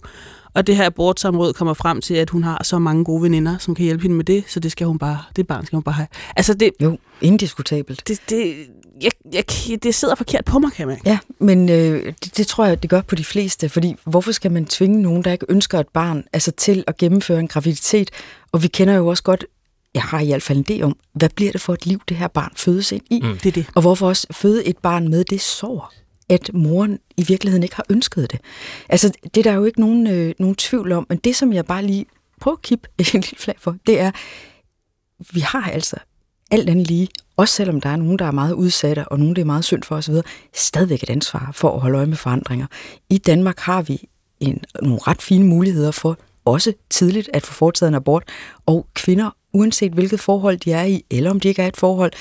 Og 0.53 0.67
det 0.67 0.75
her 0.75 0.85
abortsamråd 0.85 1.53
kommer 1.53 1.73
frem 1.73 2.01
til, 2.01 2.13
at 2.13 2.29
hun 2.29 2.43
har 2.43 2.63
så 2.63 2.79
mange 2.79 3.03
gode 3.03 3.23
veninder, 3.23 3.57
som 3.57 3.75
kan 3.75 3.85
hjælpe 3.85 4.01
hende 4.01 4.15
med 4.15 4.25
det, 4.25 4.43
så 4.47 4.59
det 4.59 4.71
skal 4.71 4.87
hun 4.87 4.99
bare, 4.99 5.23
det 5.35 5.47
barn 5.47 5.65
skal 5.65 5.75
hun 5.75 5.83
bare 5.83 5.95
have. 5.95 6.07
Altså 6.35 6.53
det, 6.53 6.71
jo, 6.81 6.97
indiskutabelt. 7.21 8.07
Det, 8.07 8.21
det, 8.29 8.55
jeg, 9.01 9.11
jeg, 9.33 9.43
det 9.83 9.95
sidder 9.95 10.15
forkert 10.15 10.45
på 10.45 10.59
mig, 10.59 10.71
kan 10.71 10.87
man 10.87 10.97
Ja, 11.05 11.17
men 11.39 11.69
øh, 11.69 12.13
det, 12.23 12.37
det 12.37 12.47
tror 12.47 12.65
jeg, 12.65 12.81
det 12.81 12.89
gør 12.89 13.01
på 13.01 13.15
de 13.15 13.25
fleste, 13.25 13.69
fordi 13.69 13.95
hvorfor 14.03 14.31
skal 14.31 14.51
man 14.51 14.65
tvinge 14.65 15.01
nogen, 15.01 15.23
der 15.23 15.31
ikke 15.31 15.45
ønsker 15.49 15.79
et 15.79 15.87
barn, 15.87 16.23
altså 16.33 16.51
til 16.51 16.83
at 16.87 16.97
gennemføre 16.97 17.39
en 17.39 17.47
graviditet? 17.47 18.11
Og 18.51 18.63
vi 18.63 18.67
kender 18.67 18.93
jo 18.93 19.07
også 19.07 19.23
godt 19.23 19.45
jeg 19.97 20.05
har 20.05 20.19
i 20.19 20.27
hvert 20.27 20.43
fald 20.43 20.57
en 20.57 20.65
idé 20.69 20.83
om, 20.83 20.97
hvad 21.13 21.29
bliver 21.29 21.51
det 21.51 21.62
for 21.62 21.73
et 21.73 21.86
liv, 21.86 22.01
det 22.10 22.17
her 22.17 22.27
barn 22.27 22.51
fødes 22.55 22.91
ind 22.91 23.03
i? 23.10 23.19
Mm. 23.23 23.38
Det 23.38 23.45
er 23.45 23.51
det. 23.51 23.65
Og 23.75 23.81
hvorfor 23.81 24.07
også 24.07 24.27
føde 24.31 24.65
et 24.65 24.77
barn 24.77 25.07
med 25.07 25.23
det 25.23 25.41
sår? 25.41 25.93
at 26.29 26.49
moren 26.53 26.99
i 27.17 27.23
virkeligheden 27.23 27.63
ikke 27.63 27.75
har 27.75 27.86
ønsket 27.89 28.31
det. 28.31 28.39
Altså, 28.89 29.12
det 29.23 29.38
er 29.38 29.43
der 29.51 29.53
jo 29.53 29.65
ikke 29.65 29.79
nogen, 29.79 30.07
øh, 30.07 30.33
nogen 30.39 30.55
tvivl 30.55 30.91
om, 30.91 31.05
men 31.10 31.17
det, 31.17 31.36
som 31.36 31.53
jeg 31.53 31.65
bare 31.65 31.86
lige 31.86 32.05
prøver 32.41 32.57
at 32.57 32.62
kippe 32.62 32.89
en 32.99 33.05
lille 33.13 33.38
flag 33.38 33.55
for, 33.60 33.75
det 33.88 33.99
er, 33.99 34.12
vi 35.33 35.39
har 35.39 35.71
altså 35.71 35.95
alt 36.51 36.69
andet 36.69 36.88
lige, 36.88 37.07
også 37.38 37.53
selvom 37.53 37.81
der 37.81 37.89
er 37.89 37.95
nogen, 37.95 38.19
der 38.19 38.25
er 38.25 38.31
meget 38.31 38.53
udsatte, 38.53 39.07
og 39.07 39.19
nogen, 39.19 39.36
der 39.36 39.41
er 39.41 39.45
meget 39.45 39.65
synd 39.65 39.83
for 39.83 39.95
osv., 39.95 40.15
stadigvæk 40.53 41.03
et 41.03 41.10
ansvar 41.10 41.51
for 41.53 41.75
at 41.75 41.81
holde 41.81 41.97
øje 41.97 42.05
med 42.05 42.17
forandringer. 42.17 42.67
I 43.10 43.17
Danmark 43.17 43.60
har 43.60 43.81
vi 43.81 44.10
en, 44.39 44.63
nogle 44.81 44.99
ret 45.07 45.21
fine 45.21 45.45
muligheder 45.45 45.91
for 45.91 46.17
også 46.47 46.73
tidligt 46.89 47.29
at 47.33 47.45
få 47.45 47.53
foretaget 47.53 47.88
en 47.88 47.95
abort, 47.95 48.23
og 48.65 48.88
kvinder, 48.93 49.36
uanset 49.53 49.91
hvilket 49.91 50.19
forhold 50.19 50.57
de 50.57 50.71
er 50.71 50.83
i, 50.83 51.05
eller 51.10 51.29
om 51.29 51.39
de 51.39 51.47
ikke 51.47 51.62
er 51.62 51.67
et 51.67 51.77
forhold, 51.77 52.12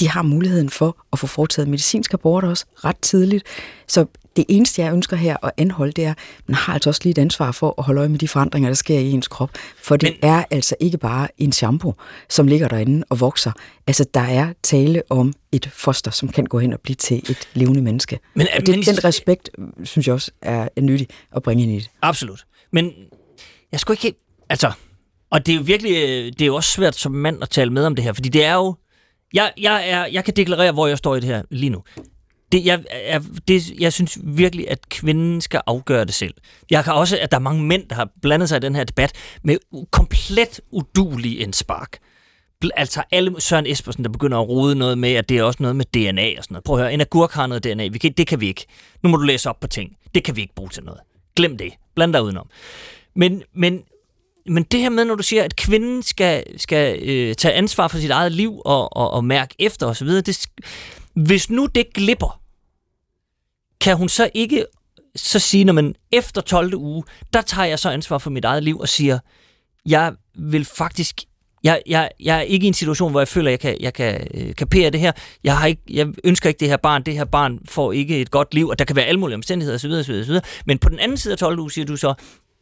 de 0.00 0.08
har 0.08 0.22
muligheden 0.22 0.70
for 0.70 0.96
at 1.12 1.18
få 1.18 1.26
foretaget 1.26 1.68
medicinsk 1.68 2.14
abort 2.14 2.44
også 2.44 2.64
ret 2.84 2.96
tidligt. 2.96 3.44
Så 3.88 4.06
det 4.36 4.44
eneste, 4.48 4.82
jeg 4.82 4.92
ønsker 4.92 5.16
her 5.16 5.36
at 5.42 5.50
anholde, 5.56 5.92
det 5.92 6.04
er, 6.04 6.10
at 6.10 6.18
man 6.46 6.54
har 6.54 6.74
altså 6.74 6.90
også 6.90 7.00
lige 7.04 7.10
et 7.10 7.18
ansvar 7.18 7.52
for 7.52 7.74
at 7.78 7.84
holde 7.84 7.98
øje 7.98 8.08
med 8.08 8.18
de 8.18 8.28
forandringer, 8.28 8.68
der 8.68 8.74
sker 8.74 8.98
i 8.98 9.10
ens 9.10 9.28
krop. 9.28 9.50
For 9.82 9.96
det 9.96 10.16
Men... 10.22 10.30
er 10.30 10.44
altså 10.50 10.74
ikke 10.80 10.98
bare 10.98 11.28
en 11.38 11.52
shampoo, 11.52 11.94
som 12.30 12.46
ligger 12.48 12.68
derinde 12.68 13.04
og 13.10 13.20
vokser. 13.20 13.52
Altså, 13.86 14.04
der 14.14 14.20
er 14.20 14.52
tale 14.62 15.02
om 15.10 15.32
et 15.52 15.70
foster, 15.72 16.10
som 16.10 16.28
kan 16.28 16.44
gå 16.44 16.58
hen 16.58 16.72
og 16.72 16.80
blive 16.80 16.96
til 16.96 17.16
et 17.16 17.48
levende 17.54 17.82
menneske. 17.82 18.18
Men, 18.34 18.46
og 18.56 18.66
det, 18.66 18.74
men, 18.74 18.84
den 18.84 19.04
respekt, 19.04 19.50
synes 19.82 20.06
jeg 20.06 20.14
også, 20.14 20.30
er, 20.42 20.68
er 20.76 20.80
nyttig 20.80 21.08
at 21.36 21.42
bringe 21.42 21.62
ind 21.62 21.72
i 21.72 21.76
det. 21.76 21.90
Absolut. 22.02 22.44
Men 22.72 22.92
jeg 23.74 23.80
skulle 23.80 23.98
ikke... 24.04 24.18
Altså, 24.48 24.72
og 25.30 25.46
det 25.46 25.52
er 25.52 25.56
jo 25.56 25.62
virkelig... 25.62 25.92
Øh, 25.92 26.32
det 26.32 26.42
er 26.42 26.46
jo 26.46 26.54
også 26.54 26.70
svært 26.70 26.96
som 26.96 27.12
mand 27.12 27.42
at 27.42 27.50
tale 27.50 27.70
med 27.72 27.86
om 27.86 27.94
det 27.94 28.04
her, 28.04 28.12
fordi 28.12 28.28
det 28.28 28.44
er 28.44 28.54
jo 28.54 28.74
jeg, 29.34 29.52
jeg, 29.60 29.88
er, 29.88 30.06
jeg 30.06 30.24
kan 30.24 30.34
deklarere, 30.36 30.72
hvor 30.72 30.86
jeg 30.86 30.98
står 30.98 31.16
i 31.16 31.20
det 31.20 31.28
her 31.28 31.42
lige 31.50 31.70
nu. 31.70 31.82
Det, 32.52 32.66
jeg, 32.66 32.84
er, 32.90 33.20
det, 33.48 33.70
jeg 33.80 33.92
synes 33.92 34.18
virkelig, 34.24 34.70
at 34.70 34.88
kvinden 34.88 35.40
skal 35.40 35.60
afgøre 35.66 36.04
det 36.04 36.14
selv. 36.14 36.34
Jeg 36.70 36.84
kan 36.84 36.92
også, 36.92 37.18
at 37.18 37.30
der 37.30 37.36
er 37.36 37.40
mange 37.40 37.62
mænd, 37.62 37.88
der 37.88 37.94
har 37.94 38.08
blandet 38.22 38.48
sig 38.48 38.56
i 38.56 38.60
den 38.60 38.74
her 38.74 38.84
debat 38.84 39.12
med 39.42 39.58
komplet 39.90 40.60
udulig 40.70 41.40
en 41.40 41.52
spark. 41.52 41.98
Altså 42.76 43.02
alle 43.10 43.40
Søren 43.40 43.66
Espersen, 43.66 44.04
der 44.04 44.10
begynder 44.10 44.38
at 44.38 44.48
rode 44.48 44.74
noget 44.74 44.98
med, 44.98 45.12
at 45.12 45.28
det 45.28 45.38
er 45.38 45.42
også 45.42 45.62
noget 45.62 45.76
med 45.76 45.84
DNA 45.84 46.38
og 46.38 46.44
sådan 46.44 46.54
noget. 46.54 46.64
Prøv 46.64 46.76
at 46.76 46.82
høre, 46.82 46.94
en 46.94 47.00
agurk 47.00 47.32
har 47.32 47.46
noget 47.46 47.64
DNA. 47.64 47.88
Vi 47.88 47.98
kan, 47.98 48.12
det 48.12 48.26
kan 48.26 48.40
vi 48.40 48.46
ikke. 48.46 48.66
Nu 49.02 49.08
må 49.08 49.16
du 49.16 49.22
læse 49.22 49.48
op 49.48 49.60
på 49.60 49.66
ting. 49.66 49.96
Det 50.14 50.24
kan 50.24 50.36
vi 50.36 50.40
ikke 50.40 50.54
bruge 50.54 50.70
til 50.70 50.84
noget. 50.84 51.00
Glem 51.36 51.58
det. 51.58 51.72
Bland 51.94 52.12
dig 52.12 52.22
udenom. 52.22 52.48
Men, 53.14 53.42
men 53.54 53.84
men 54.46 54.62
det 54.62 54.80
her 54.80 54.88
med, 54.88 55.04
når 55.04 55.14
du 55.14 55.22
siger, 55.22 55.42
at 55.42 55.56
kvinden 55.56 56.02
skal, 56.02 56.60
skal 56.60 57.02
øh, 57.02 57.34
tage 57.34 57.54
ansvar 57.54 57.88
for 57.88 57.98
sit 57.98 58.10
eget 58.10 58.32
liv 58.32 58.62
og, 58.64 58.96
og, 58.96 59.10
og 59.10 59.24
mærke 59.24 59.54
efter 59.58 59.86
osv., 59.86 60.08
det, 60.08 60.46
hvis 61.14 61.50
nu 61.50 61.66
det 61.66 61.92
glipper, 61.94 62.40
kan 63.80 63.96
hun 63.96 64.08
så 64.08 64.30
ikke 64.34 64.66
så 65.16 65.38
sige, 65.38 65.64
når 65.64 65.72
man 65.72 65.94
efter 66.12 66.40
12. 66.40 66.74
uge, 66.74 67.04
der 67.32 67.42
tager 67.42 67.66
jeg 67.66 67.78
så 67.78 67.90
ansvar 67.90 68.18
for 68.18 68.30
mit 68.30 68.44
eget 68.44 68.62
liv 68.62 68.78
og 68.78 68.88
siger, 68.88 69.18
jeg 69.86 70.12
vil 70.34 70.64
faktisk 70.64 71.20
jeg, 71.64 71.82
jeg, 71.86 72.10
jeg 72.20 72.36
er 72.36 72.40
ikke 72.40 72.64
i 72.64 72.68
en 72.68 72.74
situation, 72.74 73.10
hvor 73.10 73.20
jeg 73.20 73.28
føler, 73.28 73.48
at 73.48 73.52
jeg 73.52 73.60
kan, 73.60 73.76
jeg 73.80 73.92
kan 73.94 74.26
øh, 74.34 74.54
kapere 74.54 74.90
det 74.90 75.00
her. 75.00 75.12
Jeg, 75.44 75.58
har 75.58 75.66
ikke, 75.66 75.82
jeg 75.90 76.06
ønsker 76.24 76.48
ikke 76.48 76.60
det 76.60 76.68
her 76.68 76.76
barn. 76.76 77.02
Det 77.02 77.14
her 77.14 77.24
barn 77.24 77.58
får 77.68 77.92
ikke 77.92 78.20
et 78.20 78.30
godt 78.30 78.54
liv, 78.54 78.68
og 78.68 78.78
der 78.78 78.84
kan 78.84 78.96
være 78.96 79.04
alle 79.04 79.20
mulige 79.20 79.34
omstændigheder 79.34 79.74
osv. 79.74 79.90
osv., 79.90 80.20
osv. 80.20 80.40
Men 80.66 80.78
på 80.78 80.88
den 80.88 80.98
anden 80.98 81.18
side 81.18 81.32
af 81.32 81.38
12 81.38 81.58
uge 81.58 81.70
siger 81.70 81.84
du 81.84 81.96
så, 81.96 82.14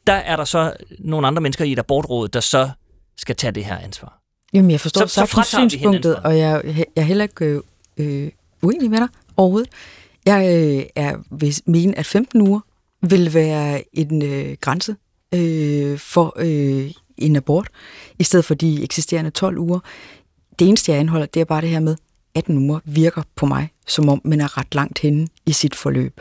der 0.06 0.12
er 0.12 0.36
der 0.36 0.44
så 0.44 0.72
nogle 0.98 1.26
andre 1.26 1.42
mennesker 1.42 1.64
i 1.64 1.72
et 1.72 1.78
abortråd, 1.78 2.28
der 2.28 2.40
så 2.40 2.70
skal 3.16 3.36
tage 3.36 3.52
det 3.52 3.64
her 3.64 3.78
ansvar. 3.78 4.22
Jamen, 4.52 4.70
jeg 4.70 4.80
forstår 4.80 5.06
så, 5.06 5.26
så 5.26 5.42
synspunktet, 5.42 6.16
og 6.16 6.38
jeg, 6.38 6.62
jeg 6.64 6.86
er 6.96 7.02
heller 7.02 7.24
ikke 7.24 7.44
øh, 7.44 7.60
øh, 7.96 8.30
uenig 8.62 8.90
med 8.90 8.98
dig 8.98 9.08
overhovedet. 9.36 9.70
Jeg 10.26 10.66
øh, 10.78 10.84
er 10.96 11.16
vil 11.30 11.56
mene, 11.66 11.98
at 11.98 12.06
15 12.06 12.40
uger 12.40 12.60
vil 13.02 13.34
være 13.34 13.82
en 13.92 14.22
øh, 14.22 14.56
grænse 14.60 14.96
øh, 15.34 15.98
for 15.98 16.34
øh, 16.36 16.90
en 17.16 17.36
abort, 17.36 17.68
i 18.18 18.24
stedet 18.24 18.44
for 18.44 18.54
de 18.54 18.82
eksisterende 18.82 19.30
12 19.30 19.58
uger. 19.58 19.78
Det 20.58 20.68
eneste, 20.68 20.92
jeg 20.92 21.00
anholder, 21.00 21.26
det 21.26 21.40
er 21.40 21.44
bare 21.44 21.60
det 21.60 21.68
her 21.68 21.80
med, 21.80 21.96
18 22.34 22.58
uger 22.58 22.80
virker 22.84 23.22
på 23.36 23.46
mig, 23.46 23.68
som 23.86 24.08
om 24.08 24.20
man 24.24 24.40
er 24.40 24.58
ret 24.58 24.74
langt 24.74 24.98
henne 24.98 25.28
i 25.46 25.52
sit 25.52 25.74
forløb. 25.74 26.20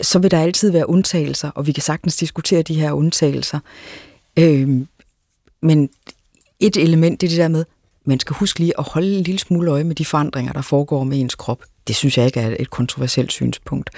Så 0.00 0.18
vil 0.18 0.30
der 0.30 0.40
altid 0.40 0.70
være 0.70 0.88
undtagelser, 0.88 1.50
og 1.50 1.66
vi 1.66 1.72
kan 1.72 1.82
sagtens 1.82 2.16
diskutere 2.16 2.62
de 2.62 2.74
her 2.74 2.92
undtagelser. 2.92 3.58
Øh, 4.38 4.68
men 5.62 5.90
et 6.60 6.76
element, 6.76 7.20
det 7.20 7.26
er 7.26 7.30
det 7.30 7.38
der 7.38 7.48
med, 7.48 7.64
man 8.04 8.20
skal 8.20 8.36
huske 8.36 8.60
lige 8.60 8.72
at 8.78 8.84
holde 8.84 9.16
en 9.16 9.22
lille 9.22 9.38
smule 9.38 9.70
øje 9.70 9.84
med 9.84 9.94
de 9.94 10.04
forandringer, 10.04 10.52
der 10.52 10.62
foregår 10.62 11.04
med 11.04 11.20
ens 11.20 11.34
krop. 11.34 11.62
Det 11.88 11.96
synes 11.96 12.18
jeg 12.18 12.26
ikke 12.26 12.40
er 12.40 12.56
et 12.58 12.70
kontroversielt 12.70 13.32
synspunkt. 13.32 13.90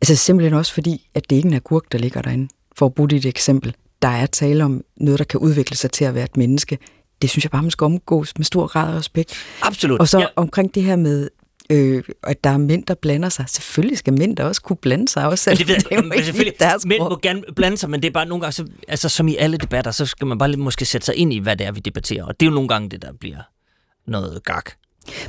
Altså 0.00 0.16
simpelthen 0.16 0.54
også 0.54 0.74
fordi, 0.74 1.08
at 1.14 1.30
det 1.30 1.36
ikke 1.36 1.46
er 1.46 1.50
en 1.50 1.56
agurk, 1.56 1.92
der 1.92 1.98
ligger 1.98 2.22
derinde. 2.22 2.48
For 2.76 2.86
at 2.86 2.94
bruge 2.94 3.08
dit 3.08 3.24
et 3.24 3.28
eksempel. 3.28 3.74
Der 4.02 4.08
er 4.08 4.26
tale 4.26 4.64
om 4.64 4.84
noget, 4.96 5.18
der 5.18 5.24
kan 5.24 5.40
udvikle 5.40 5.76
sig 5.76 5.90
til 5.90 6.04
at 6.04 6.14
være 6.14 6.24
et 6.24 6.36
menneske. 6.36 6.78
Det 7.22 7.30
synes 7.30 7.44
jeg 7.44 7.50
bare, 7.50 7.62
man 7.62 7.70
skal 7.70 7.84
omgås 7.84 8.38
med 8.38 8.44
stor 8.44 8.66
grad 8.66 8.94
af 8.94 8.98
respekt. 8.98 9.34
Absolut. 9.62 10.00
Og 10.00 10.08
så 10.08 10.18
ja. 10.18 10.26
omkring 10.36 10.74
det 10.74 10.82
her 10.82 10.96
med 10.96 11.28
øh, 11.72 12.02
at 12.22 12.44
der 12.44 12.50
er 12.50 12.56
mænd, 12.56 12.86
der 12.86 12.94
blander 12.94 13.28
sig. 13.28 13.44
Selvfølgelig 13.48 13.98
skal 13.98 14.12
mænd 14.12 14.36
der 14.36 14.44
også 14.44 14.62
kunne 14.62 14.76
blande 14.76 15.08
sig. 15.08 15.26
Også, 15.26 15.50
men 15.50 15.56
det, 15.56 15.68
ved, 15.68 15.76
det 15.76 16.04
men 16.04 16.24
selvfølgelig, 16.24 16.60
deres 16.60 16.86
mænd 16.86 17.02
må 17.02 17.18
gerne 17.22 17.42
blande 17.56 17.76
sig, 17.76 17.90
men 17.90 18.02
det 18.02 18.08
er 18.08 18.12
bare 18.12 18.26
nogle 18.26 18.40
gange, 18.40 18.52
så, 18.52 18.66
altså 18.88 19.08
som 19.08 19.28
i 19.28 19.36
alle 19.36 19.56
debatter, 19.56 19.90
så 19.90 20.06
skal 20.06 20.26
man 20.26 20.38
bare 20.38 20.48
lidt 20.48 20.60
måske 20.60 20.84
sætte 20.84 21.04
sig 21.04 21.16
ind 21.16 21.32
i, 21.32 21.38
hvad 21.38 21.56
det 21.56 21.66
er, 21.66 21.72
vi 21.72 21.80
debatterer. 21.80 22.24
Og 22.24 22.40
det 22.40 22.46
er 22.46 22.50
jo 22.50 22.54
nogle 22.54 22.68
gange 22.68 22.88
det, 22.88 23.02
der 23.02 23.12
bliver 23.12 23.38
noget 24.06 24.44
gak. 24.44 24.70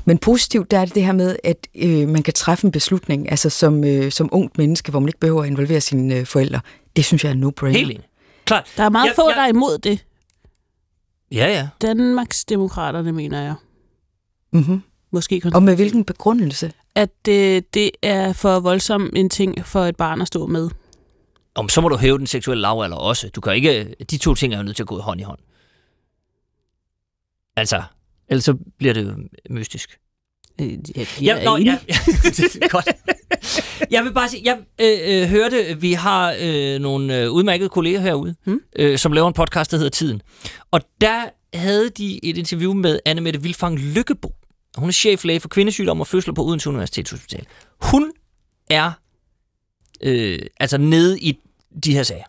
Men 0.05 0.17
positivt, 0.17 0.71
der 0.71 0.79
er 0.79 0.85
det 0.85 0.95
det 0.95 1.05
her 1.05 1.11
med, 1.11 1.35
at 1.43 1.67
øh, 1.75 2.07
man 2.07 2.23
kan 2.23 2.33
træffe 2.33 2.65
en 2.65 2.71
beslutning, 2.71 3.31
altså 3.31 3.49
som, 3.49 3.83
øh, 3.83 4.11
som 4.11 4.29
ungt 4.31 4.57
menneske, 4.57 4.91
hvor 4.91 4.99
man 4.99 5.09
ikke 5.09 5.19
behøver 5.19 5.43
at 5.43 5.47
involvere 5.49 5.81
sine 5.81 6.15
øh, 6.15 6.25
forældre. 6.25 6.59
Det 6.95 7.05
synes 7.05 7.23
jeg 7.23 7.29
er 7.29 7.35
no-brainer. 7.35 7.77
Helt 7.77 8.01
Klart. 8.45 8.71
Der 8.77 8.83
er 8.83 8.89
meget 8.89 9.07
ja, 9.07 9.13
få, 9.15 9.29
ja. 9.29 9.35
der 9.35 9.41
er 9.41 9.47
imod 9.47 9.77
det. 9.77 10.05
Ja, 11.31 11.47
ja. 11.47 11.67
Danmarks 11.81 12.45
demokraterne, 12.45 13.11
mener 13.11 13.41
jeg. 13.41 13.55
Mm-hmm. 14.53 14.81
Måske 15.13 15.41
Og 15.53 15.63
med 15.63 15.75
hvilken 15.75 16.05
begrundelse? 16.05 16.71
At 16.95 17.09
det, 17.25 17.73
det 17.73 17.91
er 18.01 18.33
for 18.33 18.59
voldsom 18.59 19.09
en 19.15 19.29
ting 19.29 19.65
for 19.65 19.85
et 19.85 19.95
barn 19.95 20.21
at 20.21 20.27
stå 20.27 20.45
med. 20.45 20.69
Om 21.55 21.69
så 21.69 21.81
må 21.81 21.89
du 21.89 21.97
hæve 21.97 22.17
den 22.17 22.27
seksuelle 22.27 22.61
lavalder 22.61 22.97
også. 22.97 23.29
Du 23.29 23.41
kan 23.41 23.55
ikke, 23.55 23.95
de 24.11 24.17
to 24.17 24.35
ting 24.35 24.53
er 24.53 24.57
jo 24.57 24.63
nødt 24.63 24.75
til 24.75 24.83
at 24.83 24.87
gå 24.87 24.99
hånd 24.99 25.19
i 25.19 25.23
hånd. 25.23 25.39
Altså, 27.55 27.83
ellers 28.29 28.43
så 28.43 28.57
bliver 28.77 28.93
det 28.93 29.05
jo 29.05 29.13
mystisk. 29.49 29.99
Jeg, 30.59 30.79
jeg 30.95 31.07
ja, 31.21 31.43
nå, 31.43 31.57
ja, 31.57 31.77
ja, 31.89 31.95
godt. 32.69 32.89
Jeg 33.91 34.03
vil 34.03 34.13
bare 34.13 34.29
sige, 34.29 34.41
jeg 34.45 34.57
øh, 34.81 35.21
øh, 35.21 35.29
hørte, 35.29 35.81
vi 35.81 35.93
har 35.93 36.35
øh, 36.41 36.79
nogle 36.79 37.21
øh, 37.21 37.31
udmærkede 37.31 37.69
kolleger 37.69 37.99
herude, 37.99 38.35
hmm? 38.45 38.61
øh, 38.75 38.97
som 38.97 39.11
laver 39.11 39.27
en 39.27 39.33
podcast, 39.33 39.71
der 39.71 39.77
hedder 39.77 39.89
Tiden. 39.89 40.21
Og 40.71 40.81
der 41.01 41.21
havde 41.53 41.89
de 41.89 42.25
et 42.25 42.37
interview 42.37 42.73
med 42.73 42.99
Anne 43.05 43.21
Mette 43.21 43.41
Vilfang 43.41 43.79
Lykkebo, 43.79 44.35
hun 44.77 44.89
er 44.89 44.93
cheflæge 44.93 45.39
for 45.39 45.49
kvindesygdom 45.49 46.01
og 46.01 46.07
fødsler 46.07 46.33
på 46.33 46.45
Odense 46.45 46.69
Universitetshospital. 46.69 47.45
Hun 47.81 48.11
er 48.69 48.91
øh, 50.01 50.39
altså 50.59 50.77
nede 50.77 51.19
i 51.19 51.39
de 51.83 51.93
her 51.93 52.03
sager. 52.03 52.23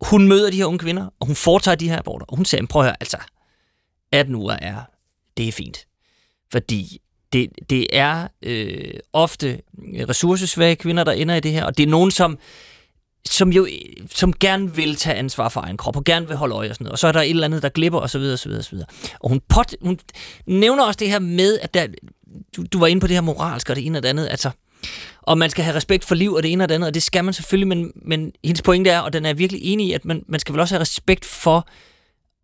Hun 0.00 0.28
møder 0.28 0.50
de 0.50 0.56
her 0.56 0.64
unge 0.64 0.78
kvinder, 0.78 1.08
og 1.20 1.26
hun 1.26 1.36
foretager 1.36 1.74
de 1.74 1.88
her 1.88 1.98
aborter. 1.98 2.26
Og 2.26 2.36
hun 2.36 2.44
siger, 2.44 2.66
prøv 2.66 2.82
at 2.82 2.86
høre, 2.86 2.96
altså, 3.00 3.18
18 4.12 4.34
uger 4.34 4.56
er, 4.56 4.80
det 5.36 5.48
er 5.48 5.52
fint. 5.52 5.86
Fordi 6.52 7.00
det, 7.32 7.50
det 7.70 7.86
er 7.92 8.28
øh, 8.42 8.94
ofte 9.12 9.60
ressourcesvage 10.08 10.76
kvinder, 10.76 11.04
der 11.04 11.12
ender 11.12 11.34
i 11.34 11.40
det 11.40 11.52
her, 11.52 11.64
og 11.64 11.76
det 11.76 11.82
er 11.82 11.86
nogen, 11.86 12.10
som 12.10 12.38
som 13.26 13.52
jo 13.52 13.68
som 14.14 14.32
gerne 14.32 14.74
vil 14.74 14.96
tage 14.96 15.16
ansvar 15.16 15.48
for 15.48 15.60
egen 15.60 15.76
krop, 15.76 15.96
og 15.96 16.04
gerne 16.04 16.28
vil 16.28 16.36
holde 16.36 16.54
øje 16.54 16.70
og 16.70 16.74
sådan 16.74 16.84
noget. 16.84 16.92
Og 16.92 16.98
så 16.98 17.08
er 17.08 17.12
der 17.12 17.20
et 17.20 17.30
eller 17.30 17.44
andet, 17.44 17.62
der 17.62 17.68
glipper, 17.68 17.98
og 17.98 18.10
så 18.10 18.18
videre, 18.18 18.32
og 18.32 18.38
så 18.38 18.48
videre, 18.48 18.60
og 18.60 18.64
så 18.64 18.70
videre. 18.70 18.86
Og 19.20 19.28
hun, 19.28 19.40
pot, 19.48 19.74
hun 19.82 19.98
nævner 20.46 20.84
også 20.84 20.98
det 20.98 21.10
her 21.10 21.18
med, 21.18 21.58
at 21.58 21.74
der, 21.74 21.86
du, 22.56 22.64
du 22.72 22.78
var 22.78 22.86
inde 22.86 23.00
på 23.00 23.06
det 23.06 23.16
her 23.16 23.20
moralske 23.20 23.72
og 23.72 23.76
det 23.76 23.86
ene 23.86 23.98
og 23.98 24.02
det 24.02 24.08
andet, 24.08 24.28
altså, 24.30 24.50
og 25.22 25.38
man 25.38 25.50
skal 25.50 25.64
have 25.64 25.76
respekt 25.76 26.04
for 26.04 26.14
liv 26.14 26.32
og 26.32 26.42
det 26.42 26.52
ene 26.52 26.64
og 26.64 26.68
det 26.68 26.74
andet, 26.74 26.86
og 26.86 26.94
det 26.94 27.02
skal 27.02 27.24
man 27.24 27.34
selvfølgelig, 27.34 27.68
men, 27.68 27.92
men 27.94 28.32
hendes 28.44 28.62
pointe 28.62 28.90
er, 28.90 29.00
og 29.00 29.12
den 29.12 29.26
er 29.26 29.34
virkelig 29.34 29.62
enig 29.64 29.86
i, 29.86 29.92
at 29.92 30.04
man, 30.04 30.24
man 30.28 30.40
skal 30.40 30.52
vel 30.52 30.60
også 30.60 30.74
have 30.74 30.80
respekt 30.80 31.24
for, 31.24 31.68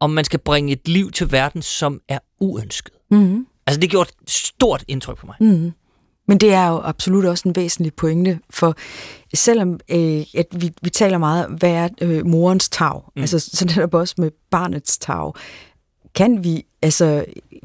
om 0.01 0.11
man 0.11 0.25
skal 0.25 0.39
bringe 0.39 0.73
et 0.73 0.89
liv 0.89 1.11
til 1.11 1.33
verden, 1.33 1.62
som 1.62 2.01
er 2.09 2.19
uønsket. 2.41 2.95
Mm-hmm. 3.11 3.47
Altså, 3.67 3.81
det 3.81 3.91
gjorde 3.91 4.11
et 4.23 4.31
stort 4.31 4.85
indtryk 4.89 5.19
på 5.19 5.27
mig. 5.27 5.37
Mm-hmm. 5.41 5.73
Men 6.27 6.39
det 6.39 6.53
er 6.53 6.69
jo 6.69 6.81
absolut 6.85 7.25
også 7.25 7.49
en 7.49 7.57
væsentlig 7.57 7.95
pointe, 7.95 8.39
for 8.51 8.77
selvom 9.35 9.81
øh, 9.89 10.25
at 10.35 10.47
vi, 10.51 10.73
vi 10.83 10.91
taler 10.91 11.19
meget, 11.19 11.49
hvad 11.59 11.71
er 11.71 11.89
øh, 12.01 12.27
morens 12.27 12.69
tag, 12.69 13.03
mm. 13.17 13.21
altså 13.21 13.39
sådan 13.39 13.75
det 13.75 13.95
også 13.95 14.15
med 14.19 14.31
barnets 14.51 14.99
tag, 14.99 15.33
kan 16.15 16.45
vi 16.45 16.65
altså 16.83 17.25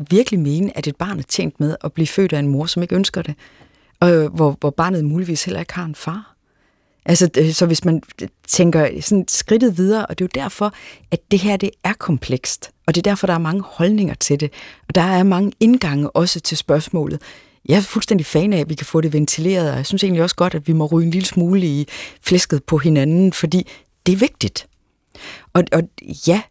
virkelig 0.10 0.40
mene, 0.40 0.78
at 0.78 0.88
et 0.88 0.96
barn 0.96 1.20
er 1.20 1.24
tjent 1.24 1.60
med 1.60 1.76
at 1.84 1.94
blive 1.94 2.08
født 2.08 2.34
af 2.34 2.40
en 2.40 2.48
mor, 2.48 2.66
som 2.66 2.84
ikke 2.84 2.96
ønsker 2.96 3.22
det, 3.22 3.36
og 4.00 4.28
hvor, 4.28 4.58
hvor 4.60 4.70
barnet 4.70 5.06
muligvis 5.06 5.44
heller 5.44 5.60
ikke 5.60 5.74
har 5.74 5.86
en 5.86 5.96
far? 5.96 6.36
Altså, 7.06 7.30
så 7.54 7.66
hvis 7.66 7.86
man 7.86 8.02
tænker 8.48 9.02
sådan 9.02 9.26
skridtet 9.28 9.78
videre, 9.78 10.06
og 10.06 10.20
det 10.20 10.26
er 10.26 10.30
jo 10.36 10.42
derfor, 10.44 10.74
at 11.12 11.20
det 11.32 11.40
her 11.40 11.58
det 11.58 11.70
er 11.84 11.94
komplekst, 11.94 12.72
og 12.88 12.96
det 12.96 13.02
er 13.02 13.10
derfor, 13.12 13.28
der 13.28 13.34
er 13.34 13.38
mange 13.38 13.64
holdninger 13.66 14.14
til 14.14 14.40
det, 14.40 14.54
og 14.88 14.96
der 14.96 15.02
er 15.02 15.24
mange 15.24 15.52
indgange 15.60 16.10
også 16.10 16.40
til 16.40 16.58
spørgsmålet. 16.58 17.22
Jeg 17.70 17.78
er 17.78 17.82
fuldstændig 17.82 18.26
fan 18.26 18.54
af, 18.54 18.60
at 18.60 18.70
vi 18.70 18.76
kan 18.76 18.86
få 18.86 19.02
det 19.02 19.14
ventileret, 19.14 19.72
og 19.72 19.78
jeg 19.78 19.86
synes 19.86 20.04
egentlig 20.04 20.24
også 20.24 20.36
godt, 20.36 20.56
at 20.56 20.68
vi 20.68 20.74
må 20.74 20.86
ryge 20.86 21.06
en 21.06 21.12
lille 21.12 21.28
smule 21.28 21.62
i 21.62 21.88
flæsket 22.22 22.64
på 22.64 22.78
hinanden, 22.78 23.34
fordi 23.34 23.68
det 24.06 24.12
er 24.12 24.18
vigtigt. 24.18 24.68
Og, 25.54 25.64
og 25.72 25.84
ja, 26.28 26.42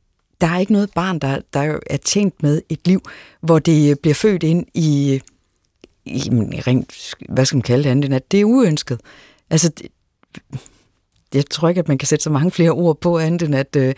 der 0.41 0.47
er 0.47 0.59
ikke 0.59 0.73
noget 0.73 0.91
barn, 0.95 1.19
der, 1.19 1.41
der 1.55 1.79
er 1.91 1.97
tjent 1.97 2.43
med 2.43 2.63
et 2.69 2.81
liv, 2.85 3.03
hvor 3.41 3.59
det 3.59 3.99
bliver 4.01 4.15
født 4.15 4.43
ind 4.43 4.67
i, 4.75 5.21
i 6.05 6.21
rent, 6.67 7.15
hvad 7.29 7.45
skal 7.45 7.57
man 7.57 7.63
kalde 7.63 7.85
det 7.85 7.91
andet, 7.91 8.13
at 8.13 8.33
det 8.33 8.41
er 8.41 8.45
uønsket. 8.45 9.01
Altså, 9.51 9.69
det, 9.69 9.89
jeg 11.35 11.45
tror 11.51 11.69
ikke, 11.69 11.79
at 11.79 11.89
man 11.89 11.99
kan 11.99 12.07
sætte 12.07 12.23
så 12.23 12.31
mange 12.31 12.51
flere 12.51 12.71
ord 12.71 13.01
på 13.01 13.19
andet, 13.19 13.43
end 13.43 13.55
at 13.55 13.77
øh, 13.77 13.95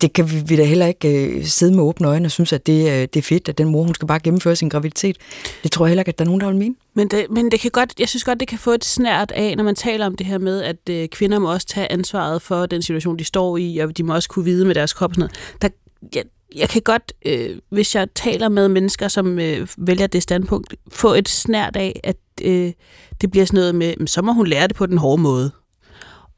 det 0.00 0.12
kan 0.12 0.30
vi, 0.30 0.42
vi 0.46 0.56
da 0.56 0.64
heller 0.64 0.86
ikke 0.86 1.26
øh, 1.26 1.44
sidde 1.44 1.74
med 1.74 1.82
åbne 1.82 2.08
øjne 2.08 2.26
og 2.26 2.30
synes, 2.30 2.52
at 2.52 2.66
det, 2.66 2.86
øh, 2.86 3.00
det 3.00 3.16
er 3.16 3.22
fedt, 3.22 3.48
at 3.48 3.58
den 3.58 3.68
mor, 3.68 3.82
hun 3.82 3.94
skal 3.94 4.08
bare 4.08 4.20
gennemføre 4.20 4.56
sin 4.56 4.68
graviditet. 4.68 5.16
Det 5.62 5.72
tror 5.72 5.86
jeg 5.86 5.90
heller 5.90 6.00
ikke, 6.00 6.08
at 6.08 6.18
der 6.18 6.24
er 6.24 6.26
nogen, 6.26 6.40
der 6.40 6.46
vil 6.46 6.56
mene. 6.56 6.74
Men 6.94 7.08
det, 7.08 7.26
men 7.30 7.50
det 7.50 7.60
kan 7.60 7.70
godt, 7.70 7.94
jeg 7.98 8.08
synes 8.08 8.24
godt, 8.24 8.40
det 8.40 8.48
kan 8.48 8.58
få 8.58 8.70
et 8.70 8.84
snært 8.84 9.32
af, 9.32 9.56
når 9.56 9.64
man 9.64 9.74
taler 9.74 10.06
om 10.06 10.16
det 10.16 10.26
her 10.26 10.38
med, 10.38 10.62
at 10.62 10.76
øh, 10.90 11.08
kvinder 11.08 11.38
må 11.38 11.52
også 11.52 11.66
tage 11.66 11.92
ansvaret 11.92 12.42
for 12.42 12.66
den 12.66 12.82
situation, 12.82 13.18
de 13.18 13.24
står 13.24 13.56
i, 13.56 13.78
og 13.78 13.98
de 13.98 14.02
må 14.02 14.14
også 14.14 14.28
kunne 14.28 14.44
vide 14.44 14.66
med 14.66 14.74
deres 14.74 14.92
krop 14.92 15.10
og 15.10 15.14
sådan 15.14 15.20
noget. 15.20 15.54
Der, 15.62 15.68
jeg, 16.14 16.24
jeg 16.54 16.68
kan 16.68 16.82
godt, 16.82 17.12
øh, 17.26 17.58
hvis 17.70 17.94
jeg 17.94 18.08
taler 18.14 18.48
med 18.48 18.68
mennesker, 18.68 19.08
som 19.08 19.38
øh, 19.38 19.68
vælger 19.78 20.06
det 20.06 20.22
standpunkt, 20.22 20.74
få 20.92 21.12
et 21.12 21.28
snært 21.28 21.76
af, 21.76 22.00
at 22.04 22.16
øh, 22.42 22.72
det 23.20 23.30
bliver 23.30 23.46
sådan 23.46 23.58
noget 23.58 23.74
med, 23.74 24.06
så 24.06 24.22
må 24.22 24.32
hun 24.32 24.46
lære 24.46 24.68
det 24.68 24.76
på 24.76 24.86
den 24.86 24.98
hårde 24.98 25.22
måde. 25.22 25.50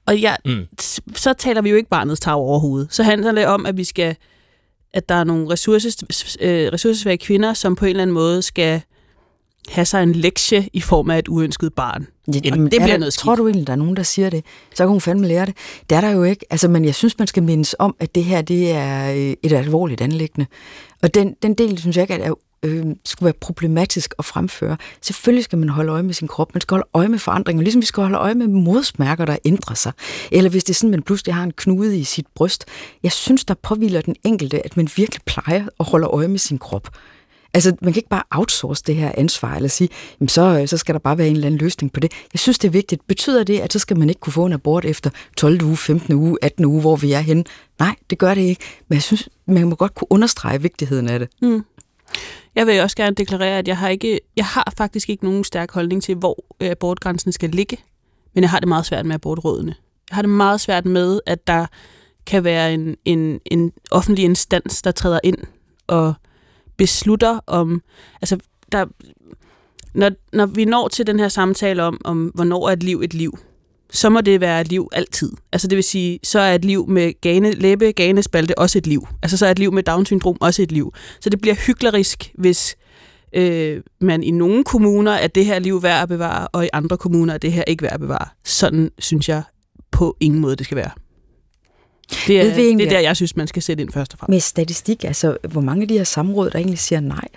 Og 0.07 0.23
jeg, 0.23 0.37
mm. 0.45 0.66
så 1.14 1.33
taler 1.38 1.62
vi 1.62 1.71
jo 1.71 1.77
ikke 1.77 1.88
barnets 1.88 2.21
tag 2.21 2.35
overhovedet. 2.35 2.88
Så 2.90 3.03
handler 3.03 3.33
det 3.33 3.47
om, 3.47 3.66
at 3.66 3.77
vi 3.77 3.85
skal, 3.85 4.16
at 4.92 5.09
der 5.09 5.14
er 5.14 5.25
nogle 5.25 5.51
ressources, 5.51 5.97
øh, 6.40 6.73
ressourcesvage 6.73 7.19
kvinder, 7.19 7.55
som 7.55 7.77
på 7.77 7.85
en 7.85 7.88
eller 7.88 8.03
anden 8.03 8.14
måde 8.14 8.42
skal 8.42 8.83
have 9.69 9.85
sig 9.85 10.03
en 10.03 10.12
lektie 10.12 10.69
i 10.73 10.81
form 10.81 11.11
af 11.11 11.19
et 11.19 11.29
uønsket 11.29 11.75
barn. 11.75 12.07
Ja, 12.27 12.33
det 12.33 12.69
bliver 12.71 12.87
der, 12.87 12.99
noget 12.99 13.12
skidt. 13.12 13.25
Tror 13.25 13.35
du 13.35 13.47
egentlig, 13.47 13.66
der 13.66 13.73
er 13.73 13.77
nogen, 13.77 13.97
der 13.97 14.03
siger 14.03 14.31
det? 14.31 14.45
Så 14.75 14.85
kan 14.85 14.88
hun 14.88 15.01
fandme 15.01 15.29
lære 15.29 15.47
det. 15.47 15.55
Det 15.90 15.97
er 15.97 16.01
der 16.01 16.11
jo 16.11 16.23
ikke. 16.23 16.47
Altså, 16.51 16.69
men 16.69 16.85
jeg 16.85 16.95
synes, 16.95 17.19
man 17.19 17.29
skal 17.29 17.42
mindes 17.42 17.77
om, 17.79 17.97
at 18.01 18.14
det 18.14 18.25
her 18.25 18.42
det 18.42 18.71
er 18.71 19.11
øh, 19.12 19.35
et 19.42 19.53
alvorligt 19.53 20.01
anlæggende. 20.01 20.47
Og 21.03 21.14
den, 21.14 21.35
den 21.42 21.55
del, 21.55 21.79
synes 21.79 21.97
jeg 21.97 22.03
ikke, 22.03 22.14
er 22.14 22.35
øh, 22.62 22.85
skulle 23.05 23.27
være 23.27 23.35
problematisk 23.40 24.14
at 24.19 24.25
fremføre. 24.25 24.77
Selvfølgelig 25.03 25.45
skal 25.45 25.59
man 25.59 25.69
holde 25.69 25.92
øje 25.92 26.03
med 26.03 26.14
sin 26.14 26.29
krop, 26.29 26.55
man 26.55 26.61
skal 26.61 26.75
holde 26.75 26.88
øje 26.95 27.09
med 27.09 27.19
forandringer, 27.19 27.62
ligesom 27.62 27.81
vi 27.81 27.87
skal 27.87 28.03
holde 28.03 28.19
øje 28.19 28.35
med 28.35 28.47
modsmærker, 28.47 29.25
der 29.25 29.37
ændrer 29.45 29.75
sig. 29.75 29.92
Eller 30.33 30.51
hvis 30.51 30.64
det 30.64 30.71
er 30.71 30.75
sådan, 30.75 30.90
at 30.95 30.99
man 30.99 31.03
pludselig 31.03 31.35
har 31.35 31.45
en 31.45 31.53
knude 31.53 31.99
i 31.99 32.05
sit 32.05 32.27
bryst. 32.35 32.64
Jeg 33.03 33.12
synes, 33.12 33.45
der 33.45 33.55
påviler 33.55 34.01
den 34.01 34.16
enkelte, 34.25 34.64
at 34.64 34.77
man 34.77 34.88
virkelig 34.97 35.23
plejer 35.27 35.66
at 35.81 35.87
holde 35.87 36.07
øje 36.07 36.29
med 36.29 36.38
sin 36.38 36.59
krop. 36.59 36.88
Altså, 37.55 37.77
man 37.83 37.92
kan 37.92 37.99
ikke 37.99 38.09
bare 38.09 38.23
outsource 38.31 38.83
det 38.87 38.97
her 38.97 39.12
ansvar, 39.19 39.55
eller 39.55 39.69
sige, 39.69 39.88
jamen 40.21 40.29
så, 40.29 40.59
øh, 40.61 40.69
så 40.69 40.77
skal 40.77 40.92
der 40.92 40.99
bare 40.99 41.19
være 41.19 41.29
en 41.29 41.35
eller 41.35 41.47
anden 41.47 41.61
løsning 41.61 41.92
på 41.92 42.01
det. 42.01 42.12
Jeg 42.33 42.40
synes, 42.40 42.59
det 42.59 42.69
er 42.69 42.73
vigtigt. 42.73 43.07
Betyder 43.07 43.45
det, 43.45 43.59
at 43.59 43.73
så 43.73 43.79
skal 43.79 43.99
man 43.99 44.09
ikke 44.09 44.21
kunne 44.21 44.33
få 44.33 44.47
en 44.47 44.53
abort 44.53 44.85
efter 44.85 45.11
12. 45.37 45.62
uge, 45.62 45.77
15. 45.77 46.14
uge, 46.14 46.38
18. 46.42 46.64
uge, 46.64 46.81
hvor 46.81 46.97
vi 46.97 47.12
er 47.12 47.21
henne? 47.21 47.45
Nej, 47.79 47.97
det 48.11 48.19
gør 48.19 48.35
det 48.35 48.42
ikke. 48.42 48.64
Men 48.88 48.95
jeg 48.95 49.03
synes, 49.03 49.29
man 49.47 49.69
må 49.69 49.75
godt 49.75 49.95
kunne 49.95 50.12
understrege 50.12 50.62
vigtigheden 50.62 51.09
af 51.09 51.19
det. 51.19 51.29
Mm. 51.42 51.64
Jeg 52.57 52.66
vil 52.66 52.81
også 52.81 52.97
gerne 52.97 53.14
deklarere, 53.14 53.59
at 53.59 53.69
jeg 53.69 53.79
har, 53.79 53.88
ikke, 53.88 54.21
jeg 54.37 54.45
har 54.45 54.73
faktisk 54.77 55.11
ikke 55.11 55.25
nogen 55.25 55.45
stærk 55.45 55.73
holdning 55.73 56.03
til, 56.03 56.14
hvor 56.14 56.45
øh, 56.61 56.71
abortgrænsen 56.71 57.33
skal 57.33 57.51
ligge. 57.51 57.79
Men 58.35 58.42
jeg 58.42 58.51
har 58.51 58.61
det 58.61 58.69
meget 58.69 58.87
svært 58.87 59.07
med 59.07 59.14
abortrådene. 59.14 59.75
Jeg 60.11 60.14
har 60.14 60.23
det 60.23 60.31
meget 60.31 60.61
svært 60.61 60.85
med, 60.85 61.21
at 61.27 61.47
der 61.47 61.66
kan 62.27 62.45
være 62.45 62.75
en, 62.75 62.97
en, 63.05 63.40
en 63.45 63.73
offentlig 63.90 64.25
instans, 64.25 64.83
der 64.83 64.90
træder 64.90 65.21
ind 65.25 65.38
og 65.87 66.14
beslutter 66.77 67.40
om... 67.47 67.83
Altså, 68.23 68.38
der, 68.73 68.87
når, 69.95 70.11
når 70.33 70.47
vi 70.47 70.64
når 70.64 70.88
til 70.88 71.07
den 71.07 71.19
her 71.19 71.29
samtale 71.29 71.83
om, 71.83 72.01
om, 72.05 72.27
hvornår 72.35 72.69
er 72.69 72.73
et 72.73 72.83
liv 72.83 73.01
et 73.03 73.14
liv, 73.14 73.38
så 73.90 74.09
må 74.09 74.20
det 74.20 74.40
være 74.40 74.61
et 74.61 74.68
liv 74.68 74.88
altid. 74.92 75.33
Altså 75.53 75.68
det 75.68 75.77
vil 75.77 75.85
sige, 75.85 76.18
så 76.22 76.38
er 76.38 76.55
et 76.55 76.64
liv 76.64 76.88
med 76.88 77.20
gane, 77.20 77.53
læbe, 77.53 77.92
ganespalte 77.92 78.59
også 78.59 78.79
et 78.79 78.87
liv. 78.87 79.07
Altså 79.22 79.37
så 79.37 79.46
er 79.46 79.51
et 79.51 79.59
liv 79.59 79.72
med 79.72 79.83
Down-syndrom 79.83 80.37
også 80.40 80.62
et 80.62 80.72
liv. 80.72 80.94
Så 81.20 81.31
det 81.31 81.40
bliver 81.40 81.55
hyklerisk, 81.55 82.33
hvis 82.35 82.77
øh, 83.33 83.83
man 84.01 84.22
i 84.22 84.31
nogle 84.31 84.64
kommuner 84.64 85.12
er 85.12 85.27
det 85.27 85.46
her 85.46 85.59
liv 85.59 85.83
værd 85.83 86.03
at 86.03 86.09
bevare, 86.09 86.49
og 86.49 86.64
i 86.64 86.68
andre 86.72 86.96
kommuner 86.96 87.35
er 87.35 87.38
det 87.38 87.53
her 87.53 87.64
ikke 87.66 87.83
værd 87.83 87.92
at 87.92 88.01
bevare. 88.01 88.29
Sådan 88.44 88.90
synes 88.99 89.29
jeg 89.29 89.42
på 89.90 90.16
ingen 90.20 90.40
måde, 90.40 90.57
det 90.57 90.66
skal 90.66 90.77
være. 90.77 90.90
Det 92.27 92.40
er, 92.40 92.55
det 92.55 92.83
er 92.83 92.88
der, 92.88 93.01
jeg 93.01 93.16
synes, 93.16 93.37
man 93.37 93.46
skal 93.46 93.62
sætte 93.62 93.83
ind 93.83 93.92
først 93.92 94.12
og 94.12 94.18
fremmest. 94.18 94.35
Med 94.35 94.40
statistik, 94.40 95.05
altså 95.05 95.37
hvor 95.49 95.61
mange 95.61 95.83
af 95.83 95.88
de 95.88 95.96
her 95.96 96.05
samråd, 96.05 96.51
der 96.51 96.59
egentlig 96.59 96.79
siger 96.79 97.01
nej? 97.01 97.29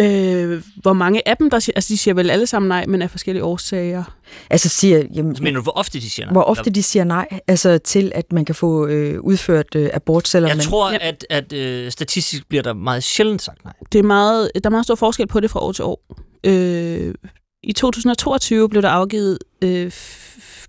Øh, 0.00 0.62
hvor 0.76 0.92
mange 0.92 1.28
af 1.28 1.36
dem, 1.36 1.50
der 1.50 1.58
siger, 1.58 1.72
altså 1.76 1.92
de 1.92 1.98
siger 1.98 2.14
vel 2.14 2.30
alle 2.30 2.46
sammen 2.46 2.68
nej, 2.68 2.86
men 2.86 3.02
af 3.02 3.10
forskellige 3.10 3.44
årsager. 3.44 4.04
Altså 4.50 4.68
siger... 4.68 5.02
Jamen, 5.14 5.36
men 5.40 5.62
hvor 5.62 5.72
ofte 5.72 6.00
de 6.00 6.10
siger 6.10 6.26
nej? 6.26 6.32
Hvor 6.32 6.42
ofte 6.42 6.70
de 6.70 6.82
siger 6.82 7.04
nej, 7.04 7.28
altså 7.46 7.78
til 7.78 8.12
at 8.14 8.32
man 8.32 8.44
kan 8.44 8.54
få 8.54 8.86
øh, 8.86 9.20
udført 9.20 9.74
øh, 9.74 9.90
abort, 9.92 10.28
selvom 10.28 10.48
Jeg 10.48 10.56
man... 10.56 10.66
tror, 10.66 10.90
ja. 10.90 10.98
at, 11.00 11.26
at 11.30 11.52
øh, 11.52 11.90
statistisk 11.90 12.48
bliver 12.48 12.62
der 12.62 12.72
meget 12.72 13.04
sjældent 13.04 13.42
sagt 13.42 13.64
nej. 13.64 13.74
Det 13.92 13.98
er 13.98 14.02
meget, 14.02 14.50
der 14.54 14.60
er 14.64 14.70
meget 14.70 14.84
stor 14.84 14.94
forskel 14.94 15.26
på 15.26 15.40
det 15.40 15.50
fra 15.50 15.60
år 15.60 15.72
til 15.72 15.84
år. 15.84 16.16
Øh, 16.44 17.14
I 17.62 17.72
2022 17.72 18.68
blev 18.68 18.82
der 18.82 18.88
afgivet 18.88 19.38
øh, 19.62 19.92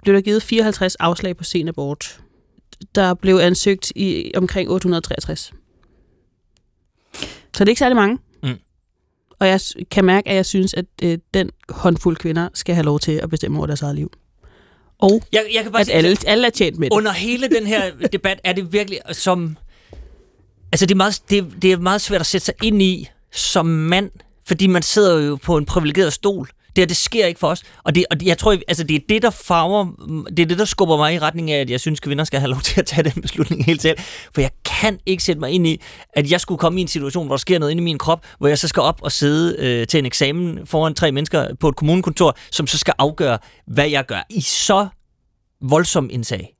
blev 0.03 0.15
der 0.15 0.21
givet 0.21 0.43
54 0.43 0.95
afslag 0.95 1.37
på 1.37 1.43
sen 1.43 1.67
abort. 1.67 2.19
Der 2.95 3.13
blev 3.13 3.35
ansøgt 3.35 3.91
i 3.95 4.31
omkring 4.35 4.69
863. 4.69 5.53
Så 7.53 7.59
det 7.59 7.61
er 7.61 7.69
ikke 7.69 7.79
særlig 7.79 7.95
mange. 7.95 8.17
Og 9.39 9.47
jeg 9.47 9.59
kan 9.91 10.05
mærke, 10.05 10.29
at 10.29 10.35
jeg 10.35 10.45
synes, 10.45 10.73
at 10.73 10.85
øh, 11.03 11.17
den 11.33 11.49
håndfuld 11.69 12.17
kvinder 12.17 12.49
skal 12.53 12.75
have 12.75 12.85
lov 12.85 12.99
til 12.99 13.11
at 13.11 13.29
bestemme 13.29 13.57
over 13.57 13.67
deres 13.67 13.81
eget 13.81 13.95
liv. 13.95 14.11
Og 14.99 15.23
jeg, 15.31 15.45
jeg 15.53 15.63
kan 15.63 15.71
bare 15.71 15.79
at 15.79 15.87
sige, 15.87 15.95
alle, 15.95 16.17
alle 16.27 16.47
er 16.47 16.51
tjent 16.51 16.77
med 16.77 16.89
det. 16.89 16.95
Under 16.95 17.11
hele 17.11 17.47
den 17.47 17.67
her 17.67 17.91
debat 18.13 18.39
er 18.43 18.53
det 18.53 18.73
virkelig 18.73 18.99
som... 19.11 19.57
Altså, 20.71 20.85
det 20.85 20.91
er, 20.91 20.97
meget, 20.97 21.21
det, 21.29 21.53
det 21.61 21.71
er 21.71 21.77
meget 21.77 22.01
svært 22.01 22.21
at 22.21 22.27
sætte 22.27 22.45
sig 22.45 22.53
ind 22.63 22.81
i 22.81 23.07
som 23.31 23.65
mand, 23.65 24.11
fordi 24.47 24.67
man 24.67 24.81
sidder 24.81 25.19
jo 25.19 25.35
på 25.35 25.57
en 25.57 25.65
privilegeret 25.65 26.13
stol. 26.13 26.49
Det 26.75 26.77
her, 26.77 26.85
det 26.85 26.97
sker 26.97 27.25
ikke 27.25 27.39
for 27.39 27.47
os. 27.47 27.63
Og, 27.83 27.95
det, 27.95 28.05
og 28.11 28.17
jeg 28.25 28.37
tror, 28.37 28.57
altså, 28.67 28.83
det 28.83 28.95
er 28.95 28.99
det, 29.09 29.21
der 29.21 29.29
farver, 29.29 29.85
det 30.29 30.39
er 30.39 30.45
det, 30.45 30.59
der 30.59 30.65
skubber 30.65 30.97
mig 30.97 31.13
i 31.13 31.19
retning 31.19 31.51
af, 31.51 31.61
at 31.61 31.69
jeg 31.69 31.79
synes, 31.79 31.99
kvinder 31.99 32.23
skal 32.23 32.39
have 32.39 32.49
lov 32.49 32.61
til 32.61 32.79
at 32.79 32.85
tage 32.85 33.09
den 33.09 33.21
beslutning 33.21 33.65
helt 33.65 33.81
selv. 33.81 33.97
For 34.33 34.41
jeg 34.41 34.51
kan 34.65 34.99
ikke 35.05 35.23
sætte 35.23 35.39
mig 35.39 35.51
ind 35.51 35.67
i, 35.67 35.81
at 36.13 36.31
jeg 36.31 36.41
skulle 36.41 36.57
komme 36.57 36.79
i 36.79 36.81
en 36.81 36.87
situation, 36.87 37.25
hvor 37.25 37.35
der 37.35 37.39
sker 37.39 37.59
noget 37.59 37.71
inde 37.71 37.81
i 37.81 37.83
min 37.83 37.97
krop, 37.97 38.25
hvor 38.37 38.47
jeg 38.47 38.57
så 38.57 38.67
skal 38.67 38.81
op 38.81 38.99
og 39.01 39.11
sidde 39.11 39.55
øh, 39.59 39.87
til 39.87 39.97
en 39.97 40.05
eksamen 40.05 40.65
foran 40.65 40.93
tre 40.93 41.11
mennesker 41.11 41.55
på 41.59 41.69
et 41.69 41.75
kommunekontor, 41.75 42.37
som 42.51 42.67
så 42.67 42.77
skal 42.77 42.93
afgøre, 42.97 43.37
hvad 43.67 43.89
jeg 43.89 44.05
gør 44.05 44.25
i 44.29 44.41
så 44.41 44.87
voldsom 45.61 46.09
en 46.11 46.23
sag 46.23 46.58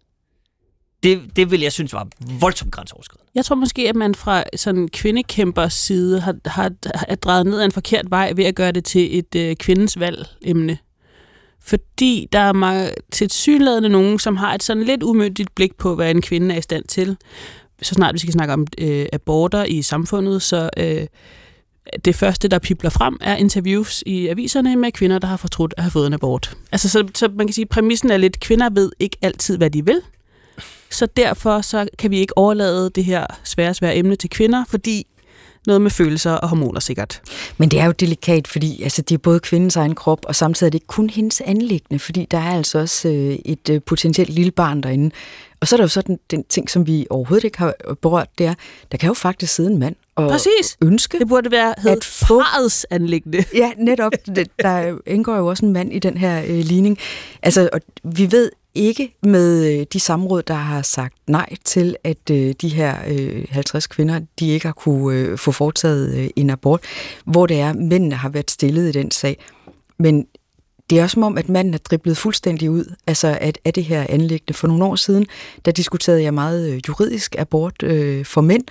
det, 1.04 1.22
det 1.36 1.52
vil 1.52 1.62
jeg 1.62 1.72
synes 1.72 1.94
var 1.94 2.08
voldsomt 2.40 2.72
grænseoverskridende. 2.72 3.32
Jeg 3.36 3.46
tror 3.46 3.56
måske, 3.56 3.90
at 3.90 3.96
man 3.96 4.16
fra 4.16 4.44
sådan 4.56 4.88
kvindekæmpers 4.88 5.74
side 5.74 6.20
har, 6.20 6.36
har, 6.46 6.72
har 6.96 7.16
drejet 7.16 7.46
ned 7.46 7.60
ad 7.60 7.66
en 7.66 7.72
forkert 7.72 8.06
vej 8.10 8.34
ved 8.36 8.46
at 8.46 8.56
gøre 8.56 8.72
det 8.72 8.86
til 8.86 9.18
et 9.18 9.36
øh, 9.36 9.56
kvindens 9.56 10.00
valg-emne. 10.00 10.78
Fordi 11.62 12.28
der 12.32 12.40
er 12.40 12.54
meget, 12.54 12.94
til 13.12 13.32
synlædende 13.32 13.90
nogen, 13.90 14.20
som 14.20 14.38
har 14.38 14.54
et 14.54 14.64
sådan 14.64 14.84
lidt 14.84 15.04
umyndigt 15.04 15.56
blik 15.56 15.76
på, 15.76 15.96
hvad 15.96 16.12
en 16.12 16.22
kvinde 16.22 16.56
er 16.56 16.60
i 16.60 16.62
stand 16.62 16.86
til. 16.86 17.18
Så 17.82 17.94
snart 17.94 18.14
vi 18.14 18.20
skal 18.20 18.34
snakke 18.34 18.54
om 18.54 18.68
øh, 18.78 19.06
aborter 19.14 19.64
i 19.64 19.82
samfundet, 19.82 20.42
så, 20.42 20.70
øh, 20.78 21.08
det 22.06 22.16
første, 22.16 22.48
der 22.48 22.60
pipler 22.60 22.90
frem, 22.90 23.18
er 23.22 23.36
interviews 23.36 24.04
i 24.06 24.28
aviserne 24.28 24.76
med 24.76 24.92
kvinder, 24.92 25.20
der 25.20 25.28
har 25.28 25.38
fortrudt 25.38 25.74
at 25.78 25.84
have 25.84 25.92
fået 25.92 26.08
en 26.08 26.14
abort. 26.14 26.58
Altså, 26.72 26.90
så, 26.90 27.08
så 27.16 27.30
man 27.36 27.48
kan 27.48 27.54
sige, 27.54 27.66
at 27.66 27.70
præmissen 27.70 28.12
er 28.12 28.18
lidt, 28.18 28.40
kvinder 28.40 28.70
ved 28.70 28.92
ikke 29.00 29.18
altid, 29.22 29.58
hvad 29.58 29.70
de 29.70 29.86
vil. 29.86 30.02
Så 30.92 31.06
derfor 31.18 31.62
så 31.62 31.88
kan 31.98 32.12
vi 32.12 32.20
ikke 32.20 32.38
overlade 32.38 32.90
det 32.90 33.06
her 33.06 33.26
svære, 33.44 33.74
svære 33.74 33.98
emne 33.98 34.16
til 34.16 34.30
kvinder, 34.30 34.64
fordi 34.70 35.06
noget 35.68 35.82
med 35.82 35.92
følelser 35.92 36.32
og 36.32 36.50
hormoner 36.50 36.80
sikkert. 36.80 37.22
Men 37.58 37.70
det 37.70 37.80
er 37.80 37.86
jo 37.86 37.92
delikat, 37.92 38.48
fordi 38.48 38.84
altså, 38.84 39.02
det 39.02 39.16
er 39.16 39.20
både 39.20 39.40
kvindens 39.40 39.76
egen 39.76 39.96
krop, 39.96 40.26
og 40.26 40.36
samtidig 40.36 40.68
er 40.68 40.72
det 40.72 40.76
ikke 40.76 40.88
kun 40.88 41.10
hendes 41.10 41.42
anlæggende, 41.46 42.00
fordi 42.00 42.28
der 42.32 42.38
er 42.38 42.56
altså 42.56 42.80
også 42.80 43.08
øh, 43.08 43.38
et 43.46 43.70
øh, 43.70 43.82
potentielt 43.86 44.30
lille 44.30 44.52
barn 44.52 44.84
derinde. 44.84 45.12
Og 45.62 45.68
så 45.68 45.76
er 45.76 45.78
der 45.78 45.84
jo 45.84 45.88
sådan 45.88 46.20
den 46.32 46.44
ting, 46.44 46.70
som 46.70 46.88
vi 46.88 47.08
overhovedet 47.10 47.44
ikke 47.44 47.58
har 47.58 47.74
berørt, 48.02 48.28
det 48.38 48.46
er, 48.46 48.54
der 48.92 48.98
kan 48.98 49.08
jo 49.08 49.14
faktisk 49.14 49.54
sidde 49.56 49.72
en 49.72 49.80
mand 49.80 49.96
og 50.16 50.30
Præcis. 50.30 50.78
ønske 50.82 51.20
Det 51.20 51.28
burde 51.28 51.52
være 51.52 51.90
at 51.90 52.04
få 52.04 52.40
parets 52.40 52.86
anlæggende. 52.90 53.44
Ja, 53.56 53.72
netop. 53.78 54.12
Der 54.64 54.98
indgår 55.08 55.36
jo 55.36 55.48
også 55.48 55.66
en 55.66 55.74
mand 55.74 55.94
i 55.94 56.00
den 56.00 56.18
her 56.18 56.44
øh, 56.48 56.60
ligning. 56.60 56.98
Altså, 57.42 57.70
og 57.74 57.82
vi 58.04 58.32
ved 58.32 58.52
ikke 58.76 59.16
med 59.24 59.80
øh, 59.80 59.86
de 59.94 60.00
samråd, 60.00 60.44
der 60.44 60.54
har 60.54 60.82
sagt 60.82 61.16
nej 61.28 61.56
til, 61.66 61.96
at 62.04 62.30
øh, 62.32 62.54
de 62.62 62.70
her 62.70 62.96
øh, 63.08 63.46
50 63.50 63.88
kvinder, 63.88 64.20
de 64.40 64.50
ikke 64.50 64.66
har 64.66 64.74
kunne 64.74 65.38
få 65.38 65.52
foretaget 65.52 66.32
en 66.36 66.50
abort, 66.50 66.82
hvor 67.26 67.46
det 67.46 67.60
er, 67.60 67.74
mændene 67.74 68.16
har 68.16 68.30
været 68.30 68.52
stillet 68.52 68.90
i 68.90 68.92
den 68.92 69.12
sag. 69.12 69.38
Men 69.98 70.28
det 70.90 71.00
er 71.00 71.04
også 71.04 71.14
som 71.14 71.24
om, 71.24 71.38
at 71.38 71.50
manden 71.50 71.74
er 71.74 71.78
driblet 71.78 72.18
fuldstændig 72.18 72.72
ud 72.72 72.96
altså 73.08 73.38
at, 73.42 73.60
af 73.66 73.74
det 73.74 73.84
her 73.84 74.06
anlæggende. 74.10 74.54
For 74.54 74.68
nogle 74.68 74.86
år 74.86 74.96
siden, 74.96 75.26
der 75.66 75.72
diskuterede 75.72 76.24
jeg 76.24 76.34
meget 76.34 76.88
juridisk 76.88 77.36
abort 77.38 77.84
øh, 77.84 78.26
for 78.26 78.42
mænd 78.42 78.64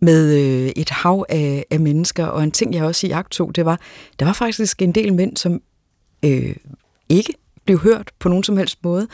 med 0.00 0.34
øh, 0.34 0.72
et 0.76 0.90
hav 0.90 1.26
af, 1.28 1.64
af 1.70 1.80
mennesker. 1.80 2.26
Og 2.26 2.44
en 2.44 2.50
ting, 2.50 2.74
jeg 2.74 2.84
også 2.84 3.06
i 3.06 3.10
agt 3.10 3.30
tog, 3.30 3.56
det 3.56 3.64
var, 3.64 3.80
der 4.18 4.26
var 4.26 4.32
faktisk 4.32 4.82
en 4.82 4.92
del 4.92 5.14
mænd, 5.14 5.36
som 5.36 5.60
øh, 6.24 6.56
ikke 7.08 7.32
blive 7.66 7.78
hørt 7.78 8.10
på 8.18 8.28
nogen 8.28 8.44
som 8.44 8.56
helst 8.56 8.78
måde, 8.82 9.06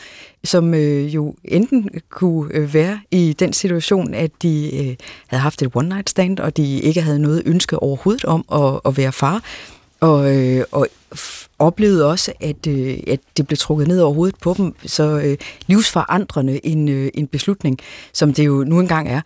som 0.43 0.73
øh, 0.73 1.15
jo 1.15 1.35
enten 1.43 1.89
kunne 2.09 2.49
øh, 2.53 2.73
være 2.73 2.99
i 3.11 3.33
den 3.39 3.53
situation, 3.53 4.13
at 4.13 4.31
de 4.41 4.69
øh, 4.75 4.95
havde 5.27 5.41
haft 5.41 5.61
et 5.61 5.71
one-night 5.77 6.07
stand, 6.07 6.39
og 6.39 6.57
de 6.57 6.79
ikke 6.79 7.01
havde 7.01 7.19
noget 7.19 7.43
ønske 7.45 7.79
overhovedet 7.79 8.25
om 8.25 8.45
at, 8.53 8.79
at 8.85 8.97
være 8.97 9.11
far, 9.11 9.43
og, 9.99 10.35
øh, 10.35 10.63
og 10.71 10.87
f- 11.15 11.47
oplevede 11.59 12.09
også, 12.09 12.31
at, 12.39 12.67
øh, 12.67 12.97
at 13.07 13.19
det 13.37 13.47
blev 13.47 13.57
trukket 13.57 13.87
ned 13.87 13.99
over 14.01 14.13
hovedet 14.13 14.35
på 14.41 14.53
dem, 14.57 14.75
så 14.85 15.03
øh, 15.03 15.37
livsforandrende 15.67 16.65
en, 16.65 16.89
øh, 16.89 17.11
en 17.13 17.27
beslutning, 17.27 17.79
som 18.13 18.33
det 18.33 18.45
jo 18.45 18.63
nu 18.67 18.79
engang 18.79 19.09
er. 19.09 19.21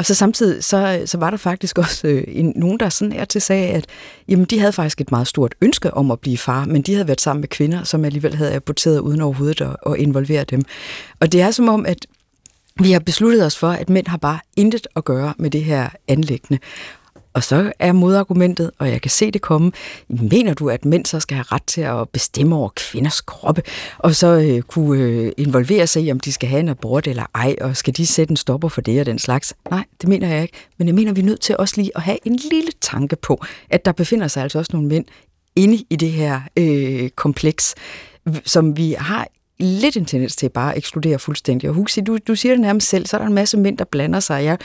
Og 0.00 0.06
så 0.06 0.14
samtidig, 0.14 0.64
så, 0.64 1.02
så 1.06 1.18
var 1.18 1.30
der 1.30 1.36
faktisk 1.36 1.78
også 1.78 2.06
øh, 2.06 2.24
en, 2.26 2.52
nogen, 2.56 2.80
der 2.80 2.88
sådan 2.88 3.12
er 3.12 3.24
til 3.24 3.40
sagde, 3.40 3.68
at 3.68 3.86
jamen, 4.28 4.44
de 4.44 4.58
havde 4.58 4.72
faktisk 4.72 5.00
et 5.00 5.10
meget 5.10 5.28
stort 5.28 5.54
ønske 5.60 5.94
om 5.94 6.10
at 6.10 6.20
blive 6.20 6.38
far, 6.38 6.64
men 6.64 6.82
de 6.82 6.92
havde 6.92 7.06
været 7.06 7.20
sammen 7.20 7.40
med 7.40 7.48
kvinder, 7.48 7.84
som 7.84 8.04
alligevel 8.04 8.34
havde 8.34 8.52
aborteret 8.52 8.98
uden 8.98 9.20
overhovedet 9.20 9.60
at, 9.60 9.76
at 9.86 9.96
involvere 9.96 10.44
dem. 10.44 10.62
Og 11.20 11.32
det 11.32 11.40
er 11.40 11.50
som 11.50 11.68
om, 11.68 11.86
at 11.86 12.06
vi 12.80 12.92
har 12.92 13.00
besluttet 13.00 13.46
os 13.46 13.58
for, 13.58 13.68
at 13.68 13.90
mænd 13.90 14.06
har 14.06 14.16
bare 14.16 14.38
intet 14.56 14.86
at 14.96 15.04
gøre 15.04 15.34
med 15.38 15.50
det 15.50 15.64
her 15.64 15.88
anlæggende. 16.08 16.58
Og 17.32 17.42
så 17.42 17.72
er 17.78 17.92
modargumentet, 17.92 18.70
og 18.78 18.90
jeg 18.90 19.02
kan 19.02 19.10
se 19.10 19.30
det 19.30 19.42
komme, 19.42 19.72
mener 20.08 20.54
du, 20.54 20.70
at 20.70 20.84
mænd 20.84 21.06
så 21.06 21.20
skal 21.20 21.34
have 21.34 21.44
ret 21.52 21.62
til 21.62 21.80
at 21.80 22.08
bestemme 22.08 22.56
over 22.56 22.68
kvinders 22.76 23.20
kroppe, 23.20 23.62
og 23.98 24.14
så 24.14 24.26
øh, 24.26 24.62
kunne 24.62 25.02
øh, 25.02 25.32
involvere 25.36 25.86
sig 25.86 26.02
i, 26.02 26.10
om 26.10 26.20
de 26.20 26.32
skal 26.32 26.48
have 26.48 26.60
en 26.60 26.68
abort 26.68 27.06
eller 27.06 27.26
ej, 27.34 27.56
og 27.60 27.76
skal 27.76 27.96
de 27.96 28.06
sætte 28.06 28.32
en 28.32 28.36
stopper 28.36 28.68
for 28.68 28.80
det 28.80 29.00
og 29.00 29.06
den 29.06 29.18
slags? 29.18 29.54
Nej, 29.70 29.84
det 30.00 30.08
mener 30.08 30.28
jeg 30.28 30.42
ikke. 30.42 30.54
Men 30.78 30.86
jeg 30.86 30.94
mener, 30.94 31.12
vi 31.12 31.20
er 31.20 31.24
nødt 31.24 31.40
til 31.40 31.56
også 31.56 31.74
lige 31.76 31.90
at 31.96 32.02
have 32.02 32.18
en 32.24 32.36
lille 32.36 32.70
tanke 32.80 33.16
på, 33.16 33.44
at 33.70 33.84
der 33.84 33.92
befinder 33.92 34.28
sig 34.28 34.42
altså 34.42 34.58
også 34.58 34.70
nogle 34.72 34.88
mænd 34.88 35.04
inde 35.56 35.84
i 35.90 35.96
det 35.96 36.12
her 36.12 36.40
øh, 36.56 37.10
kompleks, 37.10 37.74
som 38.44 38.76
vi 38.76 38.96
har 38.98 39.26
lidt 39.62 39.96
en 39.96 40.04
tendens 40.04 40.36
til 40.36 40.48
bare 40.48 40.72
at 40.72 40.78
ekskludere 40.78 41.18
fuldstændig. 41.18 41.68
Og 41.68 41.74
Huxi, 41.74 42.00
du, 42.00 42.18
du 42.28 42.34
siger 42.34 42.52
det 42.52 42.60
nærmest 42.60 42.88
selv, 42.88 43.06
så 43.06 43.16
er 43.16 43.18
der 43.18 43.26
en 43.26 43.34
masse 43.34 43.56
mænd, 43.56 43.78
der 43.78 43.84
blander 43.84 44.20
sig. 44.20 44.44
Jeg, 44.44 44.58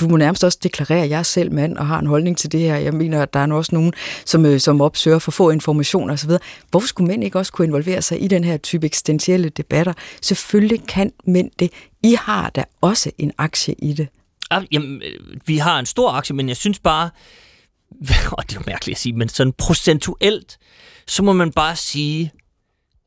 du 0.00 0.08
må 0.08 0.16
nærmest 0.16 0.44
også 0.44 0.58
deklarere, 0.62 1.02
at 1.02 1.10
jeg 1.10 1.18
er 1.18 1.22
selv 1.22 1.52
mand 1.52 1.76
og 1.76 1.86
har 1.86 1.98
en 1.98 2.06
holdning 2.06 2.36
til 2.36 2.52
det 2.52 2.60
her. 2.60 2.76
Jeg 2.76 2.94
mener, 2.94 3.22
at 3.22 3.34
der 3.34 3.40
er 3.40 3.52
også 3.52 3.74
nogen, 3.74 3.92
som, 4.24 4.46
øh, 4.46 4.60
som 4.60 4.80
opsøger 4.80 5.18
for 5.18 5.30
få 5.30 5.50
informationer 5.50 6.14
osv. 6.14 6.30
Hvorfor 6.70 6.88
skulle 6.88 7.08
mænd 7.08 7.24
ikke 7.24 7.38
også 7.38 7.52
kunne 7.52 7.66
involvere 7.66 8.02
sig 8.02 8.22
i 8.22 8.28
den 8.28 8.44
her 8.44 8.56
type 8.56 8.86
eksistentielle 8.86 9.48
debatter? 9.48 9.92
Selvfølgelig 10.22 10.86
kan 10.86 11.12
mænd 11.26 11.50
det. 11.58 11.72
I 12.02 12.16
har 12.20 12.50
da 12.50 12.64
også 12.80 13.10
en 13.18 13.32
aktie 13.38 13.74
i 13.78 13.92
det. 13.92 14.08
Ah, 14.50 14.64
jamen, 14.72 15.02
øh, 15.02 15.40
vi 15.46 15.56
har 15.56 15.78
en 15.78 15.86
stor 15.86 16.10
aktie, 16.10 16.36
men 16.36 16.48
jeg 16.48 16.56
synes 16.56 16.78
bare, 16.78 17.10
og 18.38 18.50
det 18.50 18.56
er 18.56 18.60
jo 18.60 18.62
mærkeligt 18.66 18.96
at 18.96 19.00
sige, 19.00 19.12
men 19.12 19.28
sådan 19.28 19.52
procentuelt, 19.52 20.58
så 21.06 21.22
må 21.22 21.32
man 21.32 21.52
bare 21.52 21.76
sige, 21.76 22.32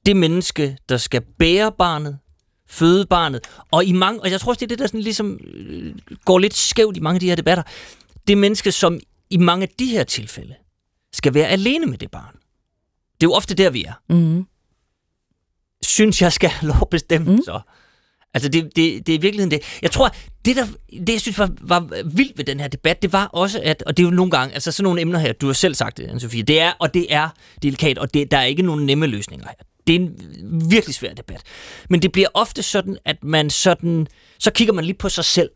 det 0.05 0.15
menneske, 0.17 0.77
der 0.89 0.97
skal 0.97 1.21
bære 1.21 1.71
barnet, 1.71 2.19
føde 2.67 3.05
barnet, 3.05 3.41
og 3.71 3.85
i 3.85 3.91
mange, 3.91 4.21
og 4.21 4.31
jeg 4.31 4.39
tror 4.39 4.51
også, 4.51 4.59
det 4.59 4.65
er 4.65 4.75
det, 4.75 4.79
der 4.79 4.87
sådan 4.87 4.99
ligesom 4.99 5.39
øh, 5.43 5.95
går 6.25 6.39
lidt 6.39 6.53
skævt 6.53 6.97
i 6.97 6.99
mange 6.99 7.15
af 7.15 7.19
de 7.19 7.27
her 7.27 7.35
debatter, 7.35 7.63
det 8.27 8.37
menneske, 8.37 8.71
som 8.71 8.99
i 9.29 9.37
mange 9.37 9.63
af 9.63 9.69
de 9.79 9.85
her 9.85 10.03
tilfælde 10.03 10.55
skal 11.13 11.33
være 11.33 11.47
alene 11.47 11.85
med 11.85 11.97
det 11.97 12.11
barn. 12.11 12.35
Det 13.13 13.27
er 13.27 13.29
jo 13.29 13.33
ofte 13.33 13.53
der, 13.53 13.69
vi 13.69 13.83
er. 13.83 13.93
Mm-hmm. 14.09 14.47
Synes 15.81 16.21
jeg 16.21 16.33
skal 16.33 16.49
have 16.49 16.67
lov 16.67 16.77
at 16.81 16.89
bestemme 16.89 17.31
mm. 17.31 17.41
så. 17.45 17.61
Altså, 18.33 18.49
det, 18.49 18.63
det, 18.75 19.07
det 19.07 19.13
er 19.13 19.17
i 19.17 19.21
virkeligheden 19.21 19.51
det. 19.51 19.61
Jeg 19.81 19.91
tror, 19.91 20.15
det, 20.45 20.55
der, 20.55 20.65
det 21.07 21.13
jeg 21.13 21.21
synes 21.21 21.39
var, 21.39 21.49
var 21.61 21.87
vildt 22.05 22.37
ved 22.37 22.45
den 22.45 22.59
her 22.59 22.67
debat, 22.67 23.01
det 23.01 23.13
var 23.13 23.25
også, 23.25 23.61
at, 23.63 23.83
og 23.83 23.97
det 23.97 24.03
er 24.03 24.07
jo 24.07 24.15
nogle 24.15 24.31
gange, 24.31 24.53
altså 24.53 24.71
sådan 24.71 24.83
nogle 24.83 25.01
emner 25.01 25.19
her, 25.19 25.33
du 25.33 25.45
har 25.45 25.53
selv 25.53 25.75
sagt 25.75 25.97
det, 25.97 26.03
Anne-Sophie, 26.03 26.41
det 26.41 26.61
er, 26.61 26.71
og 26.79 26.93
det 26.93 27.13
er 27.13 27.29
delikat, 27.63 27.97
og 27.97 28.13
det, 28.13 28.31
der 28.31 28.37
er 28.37 28.45
ikke 28.45 28.63
nogen 28.63 28.85
nemme 28.85 29.07
løsninger 29.07 29.47
her. 29.47 29.55
Det 29.87 29.95
er 29.95 29.99
en 29.99 30.15
virkelig 30.69 30.95
svær 30.95 31.13
debat. 31.13 31.41
Men 31.89 32.01
det 32.01 32.11
bliver 32.11 32.27
ofte 32.33 32.63
sådan, 32.63 32.97
at 33.05 33.23
man 33.23 33.49
sådan, 33.49 34.07
så 34.39 34.51
kigger 34.51 34.73
man 34.73 34.85
lige 34.85 34.97
på 34.97 35.09
sig 35.09 35.25
selv, 35.25 35.49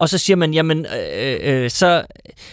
og 0.00 0.08
så 0.08 0.18
siger 0.18 0.36
man, 0.36 0.54
jamen, 0.54 0.86
øh, 0.86 1.36
øh, 1.42 1.64
øh 1.64 1.70
så, 1.70 2.04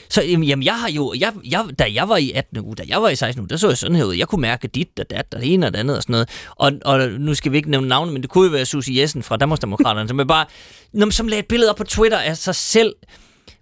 så 0.10 0.24
jamen, 0.24 0.64
jeg 0.64 0.80
har 0.80 0.89
jo, 0.89 1.14
jeg, 1.20 1.34
jeg, 1.50 1.66
da 1.80 1.86
jeg 1.93 2.10
var 2.10 2.18
i 2.18 2.32
18. 2.32 2.60
uge, 2.60 2.76
da 2.76 2.84
jeg 2.88 3.02
var 3.02 3.10
i 3.10 3.16
16. 3.16 3.41
uge, 3.41 3.50
der 3.50 3.58
så 3.58 3.68
jeg 3.68 3.78
sådan 3.78 3.95
her 3.95 4.04
ud. 4.04 4.16
Jeg 4.16 4.28
kunne 4.28 4.41
mærke 4.41 4.68
dit 4.68 5.00
og 5.00 5.10
dat 5.10 5.26
og 5.36 5.41
det 5.41 5.54
ene 5.54 5.66
og 5.66 5.74
det 5.74 5.80
andet 5.80 5.98
og 5.98 6.04
sådan 6.04 6.14
noget. 6.14 6.30
Og, 6.56 6.72
og 6.86 7.10
nu 7.10 7.34
skal 7.34 7.52
vi 7.52 7.58
ikke 7.58 7.72
nævne 7.72 7.88
navne, 7.88 8.12
men 8.12 8.22
det 8.22 8.30
kunne 8.30 8.45
jo 8.45 8.52
være 8.52 8.66
Susie 8.66 9.02
Jessen 9.02 9.24
fra 9.24 9.38
Danmarksdemokraterne, 9.38 10.08
som, 10.08 10.20
er 10.20 10.24
bare, 10.24 10.45
når 10.93 11.10
som 11.10 11.28
lagde 11.28 11.39
et 11.39 11.48
billede 11.48 11.70
op 11.70 11.76
på 11.76 11.84
Twitter 11.84 12.18
af 12.18 12.38
sig 12.38 12.56
selv, 12.56 12.93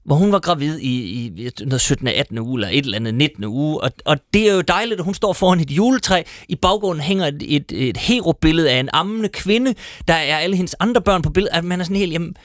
hvor 0.06 0.16
hun 0.16 0.32
var 0.32 0.40
gravid 0.40 0.80
i, 0.80 1.26
i 1.38 1.50
noget 1.66 1.82
17. 1.82 2.08
18. 2.08 2.38
uge, 2.38 2.60
eller 2.60 2.70
et 2.70 2.86
eller 2.86 2.98
andet 2.98 3.14
19. 3.14 3.44
uge, 3.44 3.82
og, 3.82 3.92
og 4.06 4.18
det 4.34 4.50
er 4.50 4.54
jo 4.54 4.62
dejligt, 4.62 5.00
at 5.00 5.06
hun 5.06 5.14
står 5.14 5.34
foran 5.34 5.60
et 5.60 5.72
juletræ. 5.72 6.24
I 6.50 6.56
baggrunden 6.56 7.04
hænger 7.04 7.28
et, 7.28 7.44
et, 7.48 7.72
et 7.72 7.98
hero-billede 7.98 8.72
af 8.72 8.80
en 8.80 8.90
ammende 8.94 9.30
kvinde, 9.30 9.74
der 10.08 10.14
er 10.14 10.38
alle 10.38 10.56
hendes 10.56 10.76
andre 10.80 11.02
børn 11.02 11.22
på 11.22 11.30
billedet, 11.30 11.58
at 11.58 11.64
man 11.64 11.80
er 11.80 11.84
sådan 11.84 11.98
helt, 11.98 12.14
jamen, 12.14 12.36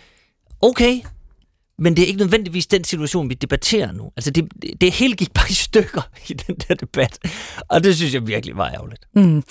okay, 0.63 1.01
men 1.81 1.97
det 1.97 2.03
er 2.03 2.07
ikke 2.07 2.19
nødvendigvis 2.19 2.67
den 2.67 2.85
situation, 2.85 3.29
vi 3.29 3.35
debatterer 3.35 3.93
nu. 3.93 4.13
Altså, 4.17 4.31
det, 4.31 4.49
det 4.81 4.93
hele 4.93 5.17
gik 5.17 5.33
bare 5.35 5.51
i 5.51 5.55
stykker 5.55 6.03
i 6.31 6.33
den 6.33 6.55
der 6.55 6.75
debat, 6.75 7.19
og 7.69 7.85
det 7.85 7.97
synes 7.97 8.15
jeg 8.15 8.27
virkelig 8.27 8.57
var 8.57 8.71
ærgerligt. 8.71 9.07
Mm. 9.15 9.43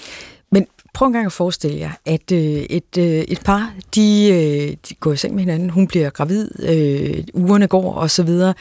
Men 0.51 0.67
prøv 0.93 1.05
en 1.07 1.13
gang 1.13 1.25
at 1.25 1.31
forestille 1.31 1.77
jer, 1.77 1.91
at 2.05 2.31
øh, 2.31 2.39
et, 2.39 2.97
øh, 2.97 3.05
et 3.05 3.41
par, 3.45 3.73
de, 3.95 4.29
øh, 4.31 4.77
de 4.89 4.95
går 4.99 5.13
i 5.13 5.17
seng 5.17 5.35
med 5.35 5.43
hinanden, 5.43 5.69
hun 5.69 5.87
bliver 5.87 6.09
gravid, 6.09 6.49
øh, 6.69 7.23
ugerne 7.33 7.67
går 7.67 7.93
og 7.93 8.11
så 8.11 8.23
videre. 8.23 8.53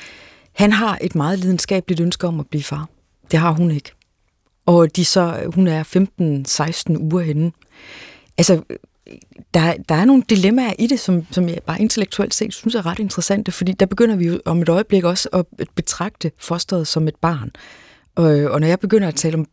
Han 0.52 0.72
har 0.72 0.98
et 1.00 1.14
meget 1.14 1.38
lidenskabeligt 1.38 2.00
ønske 2.00 2.26
om 2.26 2.40
at 2.40 2.46
blive 2.46 2.62
far. 2.62 2.88
Det 3.30 3.38
har 3.38 3.50
hun 3.50 3.70
ikke. 3.70 3.92
Og 4.66 4.96
de 4.96 5.04
så, 5.04 5.50
hun 5.54 5.66
er 5.66 5.84
15-16 6.92 6.96
uger 6.98 7.22
henne. 7.22 7.52
Altså, 8.38 8.62
der, 9.54 9.74
der 9.88 9.94
er 9.94 10.04
nogle 10.04 10.22
dilemmaer 10.30 10.72
i 10.78 10.86
det, 10.86 11.00
som, 11.00 11.26
som 11.30 11.48
jeg 11.48 11.58
bare 11.66 11.80
intellektuelt 11.80 12.34
set 12.34 12.54
synes 12.54 12.74
er 12.74 12.86
ret 12.86 12.98
interessante, 12.98 13.52
fordi 13.52 13.72
der 13.72 13.86
begynder 13.86 14.16
vi 14.16 14.26
jo 14.26 14.40
om 14.44 14.62
et 14.62 14.68
øjeblik 14.68 15.04
også 15.04 15.28
at 15.32 15.44
betragte 15.74 16.32
fosteret 16.38 16.86
som 16.86 17.08
et 17.08 17.16
barn. 17.16 17.50
Og, 18.14 18.24
og 18.24 18.60
når 18.60 18.66
jeg 18.66 18.80
begynder 18.80 19.08
at 19.08 19.14
tale 19.14 19.34
om 19.34 19.46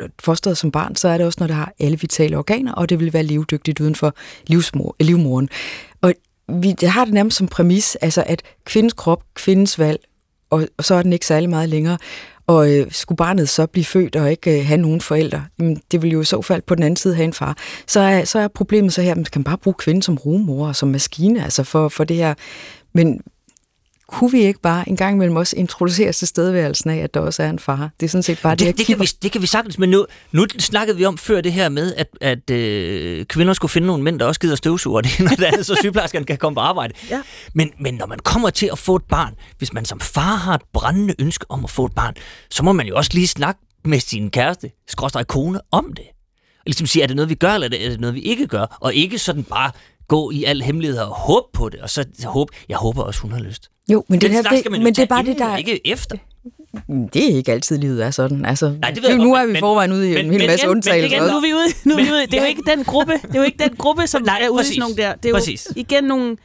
øh, 0.00 0.08
fosteret 0.20 0.58
som 0.58 0.70
barn, 0.70 0.96
så 0.96 1.08
er 1.08 1.16
det 1.16 1.26
også, 1.26 1.36
når 1.40 1.46
det 1.46 1.56
har 1.56 1.72
alle 1.78 2.00
vitale 2.00 2.38
organer, 2.38 2.72
og 2.72 2.88
det 2.88 3.00
vil 3.00 3.12
være 3.12 3.22
levedygtigt 3.22 3.80
uden 3.80 3.94
for 3.94 4.14
livsmor, 4.46 4.96
livmoren. 5.00 5.48
Og 6.00 6.14
vi 6.48 6.72
det 6.72 6.88
har 6.88 7.04
det 7.04 7.14
nærmest 7.14 7.36
som 7.36 7.48
præmis, 7.48 7.96
altså 7.96 8.24
at 8.26 8.42
kvindens 8.64 8.92
krop, 8.92 9.22
kvindens 9.34 9.78
valg, 9.78 10.00
og, 10.50 10.68
og 10.76 10.84
så 10.84 10.94
er 10.94 11.02
den 11.02 11.12
ikke 11.12 11.26
særlig 11.26 11.50
meget 11.50 11.68
længere. 11.68 11.98
Og 12.46 12.72
øh, 12.72 12.86
skulle 12.90 13.16
barnet 13.16 13.48
så 13.48 13.66
blive 13.66 13.84
født 13.84 14.16
og 14.16 14.30
ikke 14.30 14.58
øh, 14.58 14.66
have 14.66 14.80
nogen 14.80 15.00
forældre, 15.00 15.44
jamen, 15.58 15.80
det 15.90 16.02
vil 16.02 16.10
jo 16.10 16.20
i 16.20 16.24
så 16.24 16.42
fald 16.42 16.62
på 16.62 16.74
den 16.74 16.82
anden 16.82 16.96
side 16.96 17.14
have 17.14 17.24
en 17.24 17.32
far. 17.32 17.56
Så 17.86 18.00
er, 18.00 18.24
så 18.24 18.38
er 18.38 18.48
problemet 18.48 18.92
så 18.92 19.02
her, 19.02 19.10
at 19.10 19.16
man 19.16 19.24
kan 19.24 19.44
bare 19.44 19.58
bruge 19.58 19.74
kvinden 19.74 20.02
som 20.02 20.14
rumor 20.14 20.68
og 20.68 20.76
som 20.76 20.88
maskine 20.88 21.44
altså 21.44 21.64
for, 21.64 21.88
for 21.88 22.04
det 22.04 22.16
her. 22.16 22.34
Men 22.92 23.20
kunne 24.08 24.30
vi 24.30 24.40
ikke 24.40 24.60
bare 24.60 24.88
en 24.88 24.96
gang 24.96 25.14
imellem 25.14 25.36
også 25.36 25.56
introducere 25.56 26.12
tilstedeværelsen 26.12 26.90
af, 26.90 26.96
at 26.96 27.14
der 27.14 27.20
også 27.20 27.42
er 27.42 27.50
en 27.50 27.58
far? 27.58 27.90
Det 28.00 28.06
er 28.06 28.10
sådan 28.10 28.22
set 28.22 28.38
bare 28.42 28.52
det, 28.52 28.60
det, 28.60 28.66
jeg 28.66 28.78
det, 28.78 28.86
kan 28.86 29.00
vi, 29.00 29.10
det 29.22 29.32
kan 29.32 29.42
vi 29.42 29.46
sagtens, 29.46 29.78
men 29.78 29.90
nu, 29.90 30.06
nu 30.32 30.46
snakkede 30.58 30.96
vi 30.96 31.04
om 31.04 31.18
før 31.18 31.40
det 31.40 31.52
her 31.52 31.68
med, 31.68 31.94
at, 31.94 32.08
at 32.20 32.50
øh, 32.50 33.24
kvinder 33.24 33.52
skulle 33.52 33.70
finde 33.70 33.86
nogle 33.86 34.02
mænd, 34.02 34.18
der 34.18 34.26
også 34.26 34.40
gider 34.40 34.56
støvsuge, 34.56 34.96
og 34.96 35.04
det 35.04 35.20
og 35.20 35.38
det 35.38 35.44
andet, 35.44 35.66
så 35.66 35.74
sygeplejerskerne 35.74 36.24
kan 36.26 36.38
komme 36.38 36.54
på 36.54 36.60
arbejde. 36.60 36.94
Ja. 37.10 37.22
Men, 37.54 37.70
men 37.80 37.94
når 37.94 38.06
man 38.06 38.18
kommer 38.18 38.50
til 38.50 38.68
at 38.72 38.78
få 38.78 38.96
et 38.96 39.04
barn, 39.04 39.34
hvis 39.58 39.72
man 39.72 39.84
som 39.84 40.00
far 40.00 40.36
har 40.36 40.54
et 40.54 40.62
brændende 40.72 41.14
ønske 41.18 41.46
om 41.48 41.64
at 41.64 41.70
få 41.70 41.86
et 41.86 41.92
barn, 41.92 42.14
så 42.50 42.62
må 42.62 42.72
man 42.72 42.86
jo 42.86 42.96
også 42.96 43.10
lige 43.14 43.28
snakke 43.28 43.60
med 43.84 44.00
sin 44.00 44.30
kæreste, 44.30 44.70
skråstrej 44.88 45.24
kone, 45.24 45.60
om 45.70 45.92
det. 45.96 46.04
Og 46.58 46.66
ligesom 46.66 46.86
sige, 46.86 47.02
er 47.02 47.06
det 47.06 47.16
noget, 47.16 47.28
vi 47.28 47.34
gør, 47.34 47.52
eller 47.52 47.64
er 47.64 47.68
det, 47.68 47.84
er 47.84 47.90
det 47.90 48.00
noget, 48.00 48.14
vi 48.14 48.20
ikke 48.20 48.46
gør? 48.46 48.76
Og 48.80 48.94
ikke 48.94 49.18
sådan 49.18 49.44
bare 49.44 49.70
gå 50.08 50.30
i 50.30 50.44
al 50.44 50.62
hemmelighed 50.62 50.98
og 50.98 51.06
håbe 51.14 51.46
på 51.52 51.68
det, 51.68 51.80
og 51.80 51.90
så 51.90 52.04
håbe, 52.24 52.52
jeg 52.68 52.76
håber 52.76 53.02
også, 53.02 53.20
hun 53.20 53.32
har 53.32 53.40
lyst. 53.40 53.70
Jo, 53.92 54.04
men 54.08 54.20
det, 54.20 54.30
Den 54.30 54.36
her, 54.36 54.42
skal 54.42 54.70
man 54.70 54.80
det, 54.80 54.84
men 54.84 54.94
det 54.94 55.02
er 55.02 55.06
bare 55.06 55.20
inden, 55.20 55.32
det, 55.34 55.40
der... 55.42 55.56
Ikke 55.56 55.86
efter. 55.86 56.16
Det 57.12 57.32
er 57.32 57.36
ikke 57.36 57.52
altid, 57.52 57.78
livet 57.78 58.04
er 58.04 58.10
sådan. 58.10 58.44
Altså, 58.44 58.74
Nej, 58.80 58.90
det 58.90 59.02
ved 59.02 59.08
jeg 59.10 59.18
nu 59.18 59.30
godt, 59.30 59.42
er 59.42 59.46
vi 59.52 59.58
forvejen 59.60 59.92
ude 59.92 60.10
i 60.10 60.14
men- 60.14 60.24
en 60.24 60.30
hel 60.30 60.38
men 60.40 60.46
masse 60.46 60.64
igen- 60.64 60.68
men 60.68 60.76
undtagelser. 60.76 61.16
Igen, 61.16 61.28
nu 61.30 61.36
er 61.36 61.40
vi 61.40 61.54
ude, 61.54 61.66
nu 61.84 61.94
er 61.94 62.04
vi 62.04 62.10
ude. 62.12 62.26
Det 62.26 62.34
er 62.34 62.40
jo 62.40 62.46
ikke 62.48 62.62
den 62.66 62.84
gruppe, 62.84 63.12
det 63.12 63.34
er 63.34 63.38
jo 63.38 63.42
ikke 63.42 63.58
den 63.64 63.76
gruppe, 63.76 64.06
som 64.06 64.22
Nej, 64.22 64.40
er 64.42 64.48
ude 64.48 64.58
præcis. 64.58 64.70
i 64.70 64.74
sådan 64.74 64.80
nogle 64.80 64.96
der. 64.96 65.14
Det 65.14 65.24
er 65.24 65.28
jo 65.28 65.34
Præcis. 65.34 65.68
igen 65.76 66.04
nogle, 66.04 66.36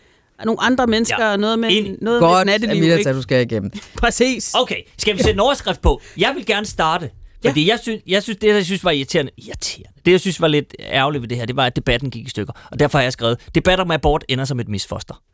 nogle 0.46 0.62
andre 0.62 0.88
mennesker, 0.88 1.24
Ja. 1.24 1.30
ja. 1.32 1.38
noget 1.38 1.60
med, 1.60 1.70
Enig. 1.72 1.96
noget 2.02 2.22
med 2.22 2.30
Godt, 2.30 2.46
natteliv. 2.46 2.84
Amita, 2.84 2.98
ikke? 2.98 3.14
du 3.14 3.22
skal 3.22 3.42
igennem. 3.52 3.72
Præcis. 3.98 4.54
Okay, 4.54 4.76
skal 4.98 5.14
vi 5.14 5.18
sætte 5.18 5.34
en 5.34 5.40
overskrift 5.48 5.82
på? 5.82 6.02
Jeg 6.18 6.34
vil 6.36 6.46
gerne 6.46 6.66
starte. 6.66 7.10
Fordi 7.46 7.66
ja. 7.66 7.72
jeg, 7.72 7.80
synes, 7.80 8.02
jeg 8.08 8.24
synes, 8.24 8.38
det, 8.38 8.48
jeg 8.48 8.66
synes 8.66 8.84
var 8.84 8.92
irriterende, 8.92 9.32
irriterende, 9.38 10.00
det 10.06 10.12
jeg 10.12 10.20
synes 10.20 10.42
var 10.42 10.48
lidt 10.48 10.76
ærgerligt 10.80 11.22
ved 11.22 11.30
det 11.30 11.38
her, 11.38 11.46
det 11.46 11.56
var, 11.56 11.66
at 11.66 11.76
debatten 11.76 12.12
gik 12.12 12.28
i 12.28 12.30
stykker. 12.30 12.54
Og 12.72 12.80
derfor 12.80 12.98
har 12.98 13.04
jeg 13.04 13.14
skrevet, 13.14 13.50
debat 13.56 13.80
om 13.80 13.92
abort 13.92 14.26
ender 14.28 14.46
som 14.46 14.60
et 14.60 14.68
misfoster. 14.68 15.24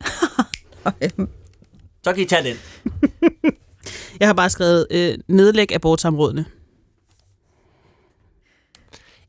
Så 2.04 2.12
kan 2.12 2.22
I 2.22 2.24
tage 2.24 2.44
den. 2.44 2.56
Jeg 4.20 4.28
har 4.28 4.32
bare 4.32 4.50
skrevet, 4.50 4.86
øh, 4.90 5.18
nedlæg 5.28 5.74
abortsamrådene. 5.74 6.44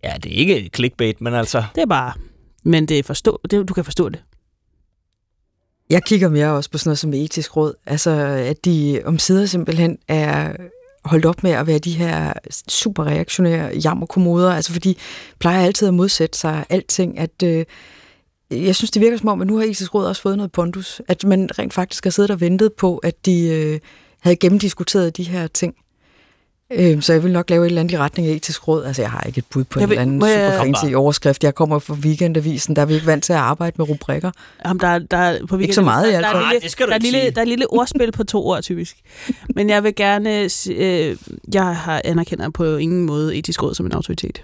Ja, 0.04 0.14
det 0.24 0.32
er 0.32 0.36
ikke 0.36 0.70
clickbait, 0.76 1.22
men 1.22 1.34
altså... 1.34 1.64
Det 1.76 1.82
er 1.82 1.86
bare, 1.86 2.14
men 2.64 2.86
det 2.86 3.00
er 3.00 3.04
forstå, 3.04 3.42
det, 3.52 3.70
du 3.70 3.74
kan 3.74 3.84
forstå 3.84 4.10
det. 4.10 4.24
Jeg 5.90 6.04
kigger 6.04 6.30
mere 6.30 6.52
også 6.52 6.72
på 6.72 6.78
sådan 6.78 6.90
noget 6.90 7.00
som 7.00 7.14
etisk 7.14 7.58
råd. 7.58 7.74
Altså, 7.86 8.12
at 8.22 8.66
de 8.66 9.02
om 9.06 9.20
sider 9.20 9.46
simpelthen 9.46 9.98
er 10.08 10.54
holdt 11.08 11.26
op 11.26 11.44
med 11.44 11.52
at 11.52 11.68
være 11.68 11.80
de 11.80 11.92
her 11.92 12.34
super 12.68 13.04
reaktionære 13.04 13.78
jammerkommoder. 13.84 14.52
Altså, 14.52 14.74
fordi 14.74 14.98
plejer 15.40 15.66
altid 15.66 15.88
at 15.88 15.94
modsætte 15.94 16.40
sig 16.40 16.66
alting. 16.70 17.20
At, 17.20 17.44
øh, 17.44 17.66
jeg 18.52 18.76
synes, 18.76 18.92
det 18.92 19.02
virker 19.02 19.18
som 19.18 19.30
om, 19.30 19.42
at 19.42 19.48
nu 19.48 19.58
har 19.58 19.64
Isis 19.64 19.94
råd 19.94 20.06
også 20.06 20.22
fået 20.22 20.38
noget 20.38 20.52
pondus. 20.52 21.02
At 21.08 21.24
man 21.24 21.50
rent 21.60 21.74
faktisk 21.74 22.04
har 22.04 22.12
siddet 22.12 22.32
og 22.32 22.42
ventet 22.42 22.74
på, 22.74 22.98
at 22.98 23.26
de 23.26 23.48
øh, 23.48 23.80
havde 24.20 24.36
gennemdiskuteret 24.36 25.18
de 25.18 25.24
her 25.24 25.48
ting. 25.48 25.76
Øh, 26.74 27.02
så 27.02 27.14
jeg 27.14 27.24
vil 27.24 27.32
nok 27.32 27.50
lave 27.50 27.64
et 27.66 27.68
eller 27.70 27.80
andet 27.82 27.94
i 27.94 27.98
retning 27.98 28.28
af 28.28 28.34
etisk 28.34 28.68
råd. 28.68 28.86
Altså, 28.86 29.02
jeg 29.02 29.12
har 29.12 29.22
ikke 29.22 29.38
et 29.40 29.46
bud 29.50 29.64
på 29.64 29.80
Jeg 29.80 29.84
en 29.84 29.90
vil- 29.90 29.96
eller 29.98 30.02
anden 30.02 30.22
super 30.22 30.64
fancy 30.64 30.94
overskrift. 30.94 31.44
Jeg 31.44 31.56
kommer 31.56 31.80
fra 31.80 31.94
Weekendavisen, 31.94 32.76
der 32.76 32.82
er 32.82 32.86
vi 32.86 32.94
ikke 32.94 33.06
vant 33.06 33.24
til 33.24 33.34
at 33.34 33.40
arbejde 33.40 33.76
med 33.78 33.90
rubrikker. 33.90 34.32
Jamen, 34.66 34.80
der, 34.80 35.00
der, 35.00 35.46
på 35.46 35.58
Ikke 35.58 35.74
så 35.74 35.82
meget 35.82 36.08
i 36.08 36.12
der, 36.12 36.20
hvert 36.20 36.34
der, 36.36 36.42
fald. 36.42 36.56
er 36.56 36.60
det 36.60 36.72
skal 36.72 36.86
du 36.86 36.90
der, 36.90 36.96
er 36.96 37.00
lille, 37.00 37.20
der 37.20 37.38
er 37.38 37.42
et 37.42 37.48
lille 37.48 37.74
ordspil 37.74 38.12
på 38.12 38.24
to 38.24 38.46
ord, 38.48 38.64
typisk. 38.64 38.98
Men 39.56 39.70
jeg 39.70 39.84
vil 39.84 39.96
gerne... 39.96 40.50
Øh, 40.70 41.16
jeg 41.54 41.76
har 41.76 42.02
anerkender 42.06 42.50
på 42.50 42.76
ingen 42.76 43.06
måde 43.06 43.36
etisk 43.36 43.64
råd 43.64 43.76
som 43.76 43.86
en 43.86 43.92
autoritet. 43.94 44.44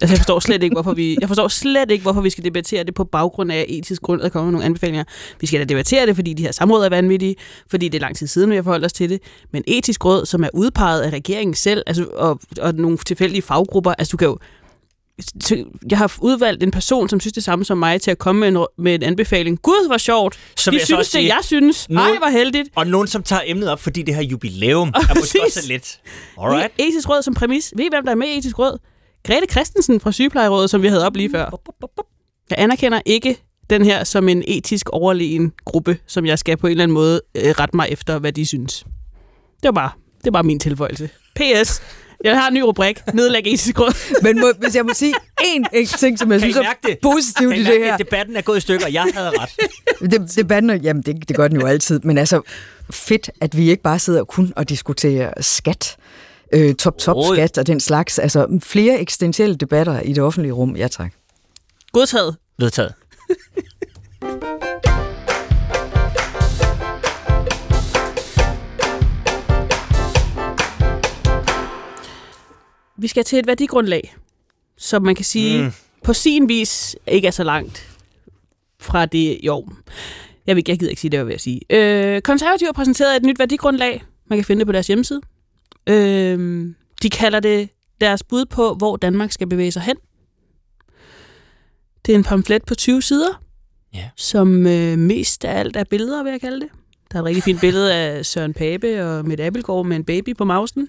Altså, 0.00 0.12
jeg 0.14 0.18
forstår 0.18 0.40
slet 0.40 0.62
ikke, 0.62 0.74
hvorfor 0.74 0.92
vi, 0.94 1.16
jeg 1.20 1.28
forstår 1.28 1.48
slet 1.48 1.90
ikke, 1.90 2.02
hvorfor 2.02 2.20
vi 2.20 2.30
skal 2.30 2.44
debattere 2.44 2.84
det 2.84 2.94
på 2.94 3.04
baggrund 3.04 3.52
af 3.52 3.64
etisk 3.68 4.02
grund, 4.02 4.22
at 4.22 4.32
komme 4.32 4.46
med 4.46 4.52
nogle 4.52 4.64
anbefalinger. 4.66 5.04
Vi 5.40 5.46
skal 5.46 5.60
da 5.60 5.64
debattere 5.64 6.06
det, 6.06 6.16
fordi 6.16 6.32
de 6.32 6.42
her 6.42 6.52
samråd 6.52 6.84
er 6.84 6.88
vanvittige, 6.88 7.36
fordi 7.70 7.88
det 7.88 7.98
er 7.98 8.02
lang 8.02 8.16
tid 8.16 8.26
siden, 8.26 8.50
vi 8.50 8.54
har 8.56 8.62
forholdt 8.62 8.84
os 8.84 8.92
til 8.92 9.10
det. 9.10 9.20
Men 9.52 9.64
etisk 9.66 10.04
råd, 10.04 10.26
som 10.26 10.44
er 10.44 10.48
udpeget 10.54 11.00
af 11.00 11.10
regeringen 11.10 11.54
selv, 11.54 11.82
altså, 11.86 12.04
og, 12.04 12.40
og 12.60 12.74
nogle 12.74 12.98
tilfældige 12.98 13.42
faggrupper, 13.42 13.94
altså 13.98 14.10
du 14.12 14.16
kan 14.16 14.28
jo 14.28 14.38
jeg 15.90 15.98
har 15.98 16.16
udvalgt 16.20 16.62
en 16.62 16.70
person, 16.70 17.08
som 17.08 17.20
synes 17.20 17.32
det 17.32 17.44
samme 17.44 17.64
som 17.64 17.78
mig, 17.78 18.00
til 18.00 18.10
at 18.10 18.18
komme 18.18 18.40
med 18.40 18.48
en, 18.60 18.66
med 18.78 18.94
en 18.94 19.02
anbefaling. 19.02 19.62
Gud, 19.62 19.86
hvor 19.88 19.96
sjovt. 19.98 20.38
Så 20.56 20.70
De 20.70 20.76
jeg 20.76 20.84
synes 20.84 20.98
også 20.98 21.08
det, 21.08 21.12
sige, 21.22 21.34
jeg 21.34 21.44
synes. 21.44 21.88
nu- 21.90 22.00
Ej, 22.00 22.18
hvor 22.18 22.28
heldigt. 22.28 22.68
Og 22.74 22.86
nogen, 22.86 23.06
som 23.06 23.22
tager 23.22 23.42
emnet 23.46 23.68
op, 23.70 23.80
fordi 23.80 24.02
det 24.02 24.14
her 24.14 24.22
jubilæum 24.22 24.88
er 24.88 25.14
måske 25.20 25.42
også 25.46 25.64
lidt... 25.68 26.00
Alright. 26.40 26.72
Etisk 26.78 27.08
råd 27.08 27.22
som 27.22 27.34
præmis. 27.34 27.72
Ved 27.76 27.84
I, 27.84 27.88
hvem 27.90 28.04
der 28.04 28.10
er 28.12 28.16
med 28.16 28.26
i 28.28 28.38
etisk 28.38 28.58
råd? 28.58 28.78
Grete 29.26 29.46
Christensen 29.50 30.00
fra 30.00 30.12
Sygeplejerådet, 30.12 30.70
som 30.70 30.82
vi 30.82 30.88
havde 30.88 31.06
op 31.06 31.16
lige 31.16 31.30
før. 31.30 31.60
Jeg 32.50 32.58
anerkender 32.60 33.00
ikke 33.06 33.36
den 33.70 33.84
her 33.84 34.04
som 34.04 34.28
en 34.28 34.44
etisk 34.48 34.88
overlegen 34.90 35.52
gruppe, 35.64 35.98
som 36.06 36.26
jeg 36.26 36.38
skal 36.38 36.56
på 36.56 36.66
en 36.66 36.70
eller 36.70 36.82
anden 36.84 36.94
måde 36.94 37.20
øh, 37.34 37.42
rette 37.50 37.76
mig 37.76 37.86
efter, 37.90 38.18
hvad 38.18 38.32
de 38.32 38.46
synes. 38.46 38.84
Det 39.62 39.64
var 39.64 39.72
bare, 39.72 39.90
det 40.16 40.24
var 40.24 40.30
bare 40.30 40.42
min 40.42 40.58
tilføjelse. 40.58 41.10
P.S. 41.36 41.82
Jeg 42.24 42.40
har 42.40 42.48
en 42.48 42.54
ny 42.54 42.60
rubrik. 42.60 43.00
Nedlæg 43.14 43.46
etisk 43.46 43.80
råd. 43.80 43.94
Men 44.24 44.40
må, 44.40 44.46
hvis 44.58 44.74
jeg 44.76 44.84
må 44.84 44.90
sige 44.94 45.14
én 45.40 45.96
ting, 45.98 46.18
som 46.18 46.32
jeg 46.32 46.40
Kan 46.40 46.46
synes 46.52 46.56
er 46.56 46.62
mærke 46.62 46.78
det? 46.86 46.98
positivt 47.02 47.52
Kan 47.54 47.62
i 47.62 47.64
det 47.64 47.84
her. 47.84 47.92
at 47.94 47.98
debatten 47.98 48.36
er 48.36 48.40
gået 48.40 48.56
i 48.56 48.60
stykker? 48.60 48.88
Jeg 48.88 49.06
havde 49.14 49.30
ret. 49.38 49.50
Det, 50.10 50.36
debatten, 50.36 50.80
jamen 50.82 51.02
det, 51.02 51.28
det 51.28 51.36
gør 51.36 51.48
den 51.48 51.60
jo 51.60 51.66
altid, 51.66 52.00
men 52.00 52.18
altså 52.18 52.40
fedt, 52.90 53.30
at 53.40 53.56
vi 53.56 53.70
ikke 53.70 53.82
bare 53.82 53.98
sidder 53.98 54.24
kun 54.24 54.52
og 54.56 54.68
diskuterer 54.68 55.32
skat, 55.40 55.96
øh, 56.52 56.74
top-top 56.74 57.16
Oj. 57.16 57.34
skat 57.34 57.58
og 57.58 57.66
den 57.66 57.80
slags. 57.80 58.18
Altså 58.18 58.58
flere 58.62 59.00
eksistentielle 59.00 59.56
debatter 59.56 60.00
i 60.00 60.12
det 60.12 60.22
offentlige 60.22 60.52
rum. 60.52 60.76
Ja 60.76 60.88
tak. 60.88 61.12
Godtaget. 61.92 62.36
Vedtaget. 62.58 62.94
Vi 72.98 73.06
skal 73.08 73.24
til 73.24 73.38
et 73.38 73.46
værdigrundlag, 73.46 74.14
som 74.78 75.02
man 75.02 75.14
kan 75.14 75.24
sige 75.24 75.62
Mm. 75.62 75.72
på 76.04 76.12
sin 76.12 76.48
vis 76.48 76.96
ikke 77.06 77.26
er 77.28 77.32
så 77.32 77.44
langt 77.44 77.86
fra 78.80 79.06
det 79.06 79.38
jo. 79.42 79.66
Jeg, 80.46 80.56
vil, 80.56 80.64
jeg 80.68 80.78
gider 80.78 80.90
ikke 80.90 81.00
sige 81.00 81.10
det, 81.10 81.18
jeg 81.18 81.26
vil 81.26 81.40
sige. 81.40 81.60
Øh, 81.70 82.20
Konservative 82.22 82.66
har 82.68 82.72
præsenteret 82.72 83.16
et 83.16 83.22
nyt 83.22 83.38
værdigrundlag. 83.38 84.02
Man 84.26 84.38
kan 84.38 84.44
finde 84.44 84.60
det 84.60 84.66
på 84.66 84.72
deres 84.72 84.86
hjemmeside. 84.86 85.20
Øh, 85.90 86.66
de 87.02 87.10
kalder 87.10 87.40
det 87.40 87.68
deres 88.00 88.22
bud 88.22 88.44
på, 88.44 88.74
hvor 88.74 88.96
Danmark 88.96 89.32
skal 89.32 89.46
bevæge 89.48 89.72
sig 89.72 89.82
hen. 89.82 89.96
Det 92.06 92.12
er 92.12 92.16
en 92.18 92.24
pamflet 92.24 92.64
på 92.64 92.74
20 92.74 93.02
sider, 93.02 93.42
Ja. 93.94 94.10
som 94.16 94.66
øh, 94.66 94.98
mest 94.98 95.44
af 95.44 95.58
alt 95.58 95.76
er 95.76 95.84
billeder, 95.84 96.22
vil 96.22 96.30
jeg 96.30 96.40
kalde 96.40 96.60
det. 96.60 96.68
Der 97.12 97.18
er 97.18 97.22
et 97.22 97.26
rigtig 97.26 97.42
fint 97.42 97.60
billede 97.60 97.94
af 97.94 98.26
Søren 98.26 98.54
Pape 98.54 99.04
og 99.06 99.24
Mette 99.28 99.44
Abelgaard 99.44 99.86
med 99.86 99.96
en 99.96 100.04
baby 100.04 100.36
på 100.36 100.44
mausen. 100.44 100.88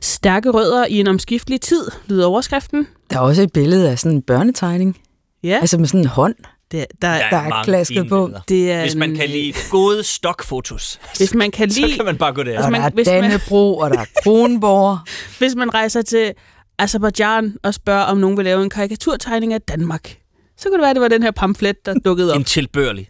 Stærke 0.00 0.50
rødder 0.50 0.86
i 0.86 1.00
en 1.00 1.06
omskiftelig 1.06 1.60
tid, 1.60 1.90
lyder 2.06 2.26
overskriften. 2.26 2.86
Der 3.10 3.16
er 3.16 3.20
også 3.20 3.42
et 3.42 3.52
billede 3.52 3.90
af 3.90 3.98
sådan 3.98 4.16
en 4.16 4.22
børnetegning, 4.22 4.98
Ja, 5.42 5.58
altså 5.60 5.78
med 5.78 5.86
sådan 5.86 6.00
en 6.00 6.06
hånd. 6.06 6.34
Det, 6.72 6.86
der, 7.02 7.18
Der 7.18 7.30
der, 7.30 7.36
er 7.36 7.64
klasket 7.64 7.96
fine 7.96 8.08
på. 8.08 8.26
billeder. 8.26 8.40
det 8.48 8.72
er 8.72 8.80
Hvis 8.80 8.94
man 8.94 9.14
kan 9.14 9.28
lide 9.28 9.52
gode 9.70 10.02
stokfotos, 10.02 11.00
Hvis 11.16 11.34
man 11.34 11.50
kan 11.50 11.70
så 11.70 11.80
lide, 11.80 11.96
kan 11.96 12.04
man 12.04 12.16
bare 12.18 12.32
gå 12.34 12.42
der. 12.42 12.64
Og 12.64 12.70
man- 12.72 12.80
der 12.80 12.86
er 12.86 12.90
hvis 12.90 13.06
man- 13.06 13.22
Dannebro, 13.22 13.78
og 13.78 13.90
der 13.90 13.98
er 14.00 14.04
Kronborg. 14.22 14.98
hvis 15.38 15.54
man 15.54 15.74
rejser 15.74 16.02
til 16.02 16.32
Azerbaijan 16.78 17.56
og 17.62 17.74
spørger, 17.74 18.02
om 18.02 18.16
nogen 18.18 18.36
vil 18.36 18.44
lave 18.44 18.62
en 18.62 18.70
karikaturtegning 18.70 19.52
af 19.54 19.60
Danmark, 19.62 20.16
så 20.56 20.64
kunne 20.68 20.72
det 20.72 20.80
være, 20.80 20.90
at 20.90 20.96
det 20.96 21.00
var 21.02 21.08
den 21.08 21.22
her 21.22 21.30
pamflet, 21.30 21.86
der 21.86 21.94
dukkede 22.04 22.30
op. 22.34 22.38
En 22.38 22.44
tilbørlig 22.44 23.08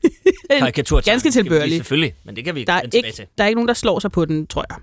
karikatur. 0.59 1.01
Ganske 1.01 1.31
tilbørlig. 1.31 1.77
Selvfølgelig, 1.77 2.15
men 2.25 2.37
det 2.37 2.45
kan 2.45 2.55
vi 2.55 2.65
Der 2.65 2.73
er, 2.73 2.81
ikke, 2.95 3.13
til. 3.13 3.27
der 3.39 3.45
er 3.45 3.49
ikke 3.49 3.57
nogen, 3.57 3.69
der 3.69 3.75
slår 3.75 3.99
sig 3.99 4.13
på 4.13 4.25
den, 4.25 4.47
tror 4.47 4.65
jeg. 4.71 4.77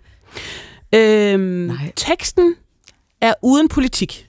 Øhm, 0.94 1.40
Nej. 1.42 1.92
teksten 1.96 2.56
er 3.22 3.34
uden 3.44 3.68
politik. 3.68 4.27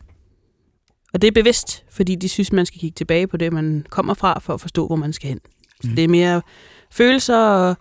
Og 1.18 1.22
det 1.22 1.28
er 1.28 1.32
bevidst, 1.32 1.84
fordi 1.90 2.14
de 2.14 2.28
synes, 2.28 2.52
man 2.52 2.66
skal 2.66 2.80
kigge 2.80 2.94
tilbage 2.94 3.26
på 3.26 3.36
det, 3.36 3.52
man 3.52 3.86
kommer 3.90 4.14
fra, 4.14 4.38
for 4.38 4.54
at 4.54 4.60
forstå, 4.60 4.86
hvor 4.86 4.96
man 4.96 5.12
skal 5.12 5.28
hen. 5.28 5.40
Så 5.82 5.88
det 5.96 6.04
er 6.04 6.08
mere 6.08 6.42
følelser, 6.90 7.36
og 7.36 7.76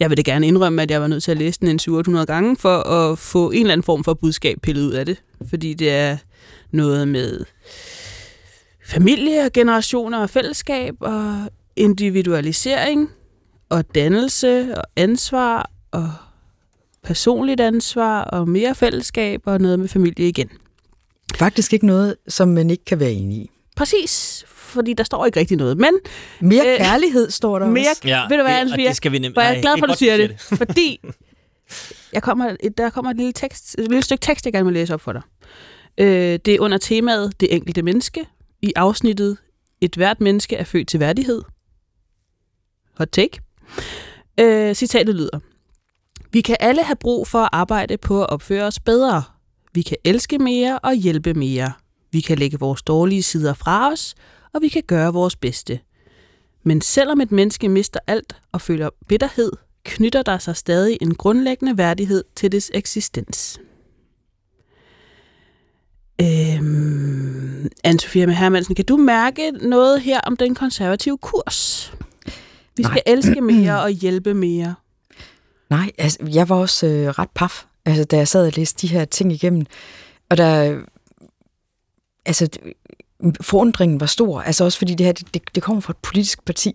jeg 0.00 0.10
vil 0.10 0.16
da 0.16 0.22
gerne 0.22 0.46
indrømme, 0.46 0.82
at 0.82 0.90
jeg 0.90 1.00
var 1.00 1.06
nødt 1.06 1.22
til 1.22 1.30
at 1.30 1.36
læse 1.36 1.60
den 1.60 1.68
en 1.68 1.78
700 1.78 2.26
gange, 2.26 2.56
for 2.56 2.78
at 2.78 3.18
få 3.18 3.50
en 3.50 3.60
eller 3.60 3.72
anden 3.72 3.84
form 3.84 4.04
for 4.04 4.14
budskab 4.14 4.58
pillet 4.62 4.86
ud 4.86 4.92
af 4.92 5.06
det. 5.06 5.22
Fordi 5.48 5.74
det 5.74 5.90
er 5.90 6.16
noget 6.70 7.08
med 7.08 7.44
familie 8.86 9.44
og 9.44 9.52
generationer 9.52 10.18
og 10.18 10.30
fællesskab 10.30 10.94
og 11.00 11.50
individualisering 11.76 13.10
og 13.68 13.94
dannelse 13.94 14.78
og 14.78 14.84
ansvar 14.96 15.70
og 15.90 16.10
personligt 17.02 17.60
ansvar 17.60 18.22
og 18.22 18.48
mere 18.48 18.74
fællesskab 18.74 19.40
og 19.44 19.60
noget 19.60 19.78
med 19.78 19.88
familie 19.88 20.28
igen. 20.28 20.50
Faktisk 21.38 21.72
ikke 21.72 21.86
noget, 21.86 22.16
som 22.28 22.48
man 22.48 22.70
ikke 22.70 22.84
kan 22.84 23.00
være 23.00 23.12
enig 23.12 23.36
i. 23.38 23.50
Præcis, 23.76 24.44
fordi 24.48 24.92
der 24.92 25.04
står 25.04 25.26
ikke 25.26 25.40
rigtig 25.40 25.56
noget. 25.56 25.78
Men 25.78 25.94
Mere 26.40 26.72
Øh, 26.72 26.78
kærlighed 26.78 27.30
står 27.30 27.58
der 27.58 27.66
mere, 27.66 27.90
også. 27.90 28.00
Ja, 28.04 28.20
ved 28.28 28.36
du 28.36 28.42
hvad, 28.42 28.54
det- 28.54 28.60
Anne 28.60 28.72
og 28.72 28.78
det 28.78 28.96
skal 28.96 29.12
vi 29.12 29.18
nemt. 29.18 29.34
hvor 29.34 29.42
er 29.42 29.52
jeg 29.52 29.62
glad 29.62 29.72
det 29.72 29.78
for, 29.78 29.86
at 29.86 29.90
du 29.92 29.96
siger 29.98 30.16
du 30.16 30.22
det. 30.22 30.40
Fordi 30.58 31.00
jeg 32.12 32.22
kommer, 32.22 32.56
der 32.78 32.90
kommer 32.90 33.10
et 33.10 33.16
lille, 33.16 33.32
tekst, 33.32 33.74
et 33.78 33.88
lille 33.88 34.02
stykke 34.02 34.20
tekst, 34.22 34.44
jeg 34.44 34.52
gerne 34.52 34.64
vil 34.64 34.74
læse 34.74 34.94
op 34.94 35.00
for 35.00 35.12
dig. 35.12 35.22
Øh, 35.98 36.38
det 36.44 36.48
er 36.54 36.60
under 36.60 36.78
temaet 36.78 37.40
Det 37.40 37.54
enkelte 37.54 37.82
menneske 37.82 38.26
i 38.62 38.72
afsnittet 38.76 39.36
Et 39.80 39.94
hvert 39.94 40.20
menneske 40.20 40.56
er 40.56 40.64
født 40.64 40.88
til 40.88 41.00
værdighed. 41.00 41.42
Hot 42.98 43.08
take. 43.12 43.40
Øh, 44.40 44.74
citatet 44.74 45.14
lyder. 45.14 45.38
Vi 46.32 46.40
kan 46.40 46.56
alle 46.60 46.82
have 46.82 46.96
brug 46.96 47.26
for 47.28 47.38
at 47.38 47.48
arbejde 47.52 47.96
på 47.96 48.22
at 48.22 48.30
opføre 48.30 48.64
os 48.64 48.80
bedre. 48.80 49.22
Vi 49.72 49.82
kan 49.82 49.96
elske 50.04 50.38
mere 50.38 50.78
og 50.78 50.94
hjælpe 50.94 51.34
mere. 51.34 51.72
Vi 52.12 52.20
kan 52.20 52.38
lægge 52.38 52.58
vores 52.58 52.82
dårlige 52.82 53.22
sider 53.22 53.54
fra 53.54 53.92
os, 53.92 54.14
og 54.54 54.62
vi 54.62 54.68
kan 54.68 54.82
gøre 54.86 55.12
vores 55.12 55.36
bedste. 55.36 55.80
Men 56.62 56.80
selvom 56.80 57.20
et 57.20 57.32
menneske 57.32 57.68
mister 57.68 58.00
alt 58.06 58.36
og 58.52 58.60
føler 58.60 58.90
bitterhed, 59.08 59.52
knytter 59.84 60.22
der 60.22 60.38
sig 60.38 60.56
stadig 60.56 60.98
en 61.00 61.14
grundlæggende 61.14 61.78
værdighed 61.78 62.24
til 62.36 62.52
dets 62.52 62.70
eksistens. 62.74 63.60
Øhm, 66.20 67.66
Anne-Sophia 67.86 68.30
Hermansen, 68.30 68.74
kan 68.74 68.84
du 68.84 68.96
mærke 68.96 69.50
noget 69.50 70.00
her 70.00 70.20
om 70.20 70.36
den 70.36 70.54
konservative 70.54 71.18
kurs? 71.18 71.92
Vi 72.76 72.82
skal 72.82 73.02
Nej. 73.06 73.14
elske 73.14 73.40
mere 73.40 73.82
og 73.82 73.90
hjælpe 73.90 74.34
mere. 74.34 74.74
Nej, 75.70 75.90
altså, 75.98 76.18
jeg 76.32 76.48
var 76.48 76.56
også 76.56 76.86
øh, 76.86 77.08
ret 77.08 77.30
paf, 77.34 77.64
altså, 77.88 78.04
da 78.04 78.16
jeg 78.16 78.28
sad 78.28 78.46
og 78.46 78.52
læste 78.56 78.86
de 78.86 78.92
her 78.92 79.04
ting 79.04 79.32
igennem. 79.32 79.66
Og 80.30 80.36
der... 80.36 80.80
Altså, 82.26 82.48
forundringen 83.40 84.00
var 84.00 84.06
stor, 84.06 84.40
altså 84.40 84.64
også 84.64 84.78
fordi 84.78 84.94
det 84.94 85.06
her, 85.06 85.12
det, 85.12 85.42
det, 85.54 85.62
kommer 85.62 85.80
fra 85.80 85.90
et 85.90 85.96
politisk 85.96 86.44
parti, 86.44 86.74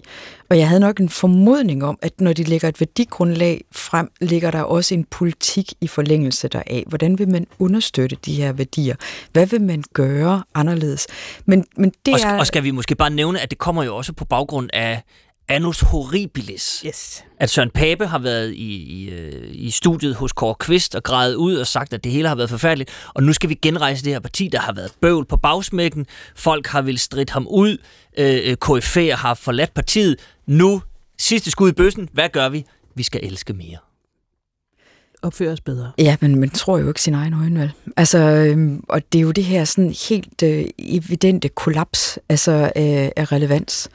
og 0.49 0.57
jeg 0.57 0.67
havde 0.67 0.79
nok 0.79 0.99
en 0.99 1.09
formodning 1.09 1.83
om, 1.83 1.99
at 2.01 2.21
når 2.21 2.33
de 2.33 2.43
lægger 2.43 2.67
et 2.67 2.79
værdigrundlag 2.79 3.63
frem, 3.71 4.11
ligger 4.21 4.51
der 4.51 4.61
også 4.61 4.93
en 4.93 5.03
politik 5.03 5.73
i 5.81 5.87
forlængelse 5.87 6.47
deraf. 6.47 6.83
Hvordan 6.87 7.19
vil 7.19 7.29
man 7.29 7.47
understøtte 7.59 8.17
de 8.25 8.33
her 8.33 8.53
værdier? 8.53 8.95
Hvad 9.31 9.45
vil 9.45 9.61
man 9.61 9.83
gøre 9.93 10.43
anderledes? 10.55 11.07
Men, 11.45 11.65
men 11.77 11.93
det 12.05 12.13
Og, 12.13 12.19
er... 12.19 12.39
og 12.39 12.47
skal 12.47 12.63
vi 12.63 12.71
måske 12.71 12.95
bare 12.95 13.09
nævne, 13.09 13.39
at 13.41 13.49
det 13.49 13.57
kommer 13.57 13.83
jo 13.83 13.95
også 13.95 14.13
på 14.13 14.25
baggrund 14.25 14.69
af 14.73 15.01
Annus 15.47 15.79
Horribilis. 15.79 16.83
Yes. 16.85 17.23
At 17.39 17.49
Søren 17.49 17.69
Pape 17.69 18.07
har 18.07 18.19
været 18.19 18.53
i, 18.53 18.75
i, 18.75 19.09
øh, 19.09 19.49
i 19.51 19.71
studiet 19.71 20.15
hos 20.15 20.33
Kåre 20.33 20.55
Kvist 20.55 20.95
og 20.95 21.03
grædet 21.03 21.35
ud 21.35 21.55
og 21.55 21.67
sagt, 21.67 21.93
at 21.93 22.03
det 22.03 22.11
hele 22.11 22.27
har 22.27 22.35
været 22.35 22.49
forfærdeligt. 22.49 22.89
Og 23.13 23.23
nu 23.23 23.33
skal 23.33 23.49
vi 23.49 23.53
genrejse 23.61 24.03
det 24.03 24.13
her 24.13 24.19
parti, 24.19 24.47
der 24.47 24.59
har 24.59 24.73
været 24.73 24.91
bøvl 25.01 25.25
på 25.25 25.37
bagsmækken. 25.37 26.05
Folk 26.35 26.67
har 26.67 26.81
vil 26.81 26.99
stridt 26.99 27.29
ham 27.29 27.47
ud. 27.47 27.77
Øh, 28.17 28.57
KF'er 28.65 29.15
har 29.15 29.33
forladt 29.33 29.73
partiet. 29.73 30.19
Nu, 30.47 30.81
sidste 31.19 31.51
skud 31.51 31.69
i 31.69 31.73
bøssen. 31.73 32.09
Hvad 32.13 32.29
gør 32.29 32.49
vi? 32.49 32.65
Vi 32.95 33.03
skal 33.03 33.19
elske 33.23 33.53
mere. 33.53 33.77
Opføre 35.21 35.51
os 35.51 35.61
bedre. 35.61 35.91
Ja, 35.97 36.17
men 36.21 36.39
man 36.39 36.49
tror 36.49 36.77
jo 36.77 36.87
ikke 36.87 37.01
sin 37.01 37.13
egen 37.13 37.33
øjne, 37.33 37.59
vel? 37.59 37.71
Altså, 37.97 38.17
øhm, 38.17 38.83
og 38.89 39.01
det 39.13 39.19
er 39.19 39.21
jo 39.21 39.31
det 39.31 39.43
her 39.43 39.65
sådan 39.65 39.95
helt 40.09 40.43
øh, 40.43 40.65
evidente 40.79 41.49
kollaps 41.49 42.19
altså, 42.29 42.71
af, 42.75 43.13
af 43.15 43.31
relevans. 43.31 43.89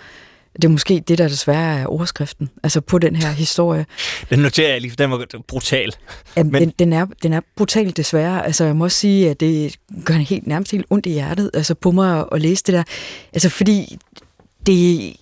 Det 0.62 0.64
er 0.64 0.68
måske 0.68 1.02
det, 1.08 1.18
der 1.18 1.28
desværre 1.28 1.78
er 1.80 1.86
overskriften, 1.86 2.50
altså 2.62 2.80
på 2.80 2.98
den 2.98 3.16
her 3.16 3.30
historie. 3.30 3.86
Den 4.30 4.38
noterer 4.38 4.72
jeg 4.72 4.80
lige, 4.80 4.90
for 4.90 4.96
den 4.96 5.10
var 5.10 5.26
brutal. 5.48 5.92
At 6.36 6.46
Men- 6.46 6.62
den, 6.62 6.72
den, 6.78 6.92
er, 6.92 7.06
den 7.22 7.32
er 7.32 7.40
brutalt 7.56 7.96
desværre. 7.96 8.46
Altså, 8.46 8.64
jeg 8.64 8.76
må 8.76 8.84
også 8.84 8.98
sige, 8.98 9.30
at 9.30 9.40
det 9.40 9.76
gør 10.04 10.14
helt 10.14 10.46
nærmest 10.46 10.72
helt 10.72 10.86
ondt 10.90 11.06
i 11.06 11.10
hjertet 11.10 11.50
altså 11.54 11.74
på 11.74 11.90
mig 11.90 12.18
at, 12.20 12.26
at 12.32 12.40
læse 12.42 12.64
det 12.66 12.74
der. 12.74 12.82
Altså, 13.32 13.48
fordi 13.48 13.98
det, 14.66 15.12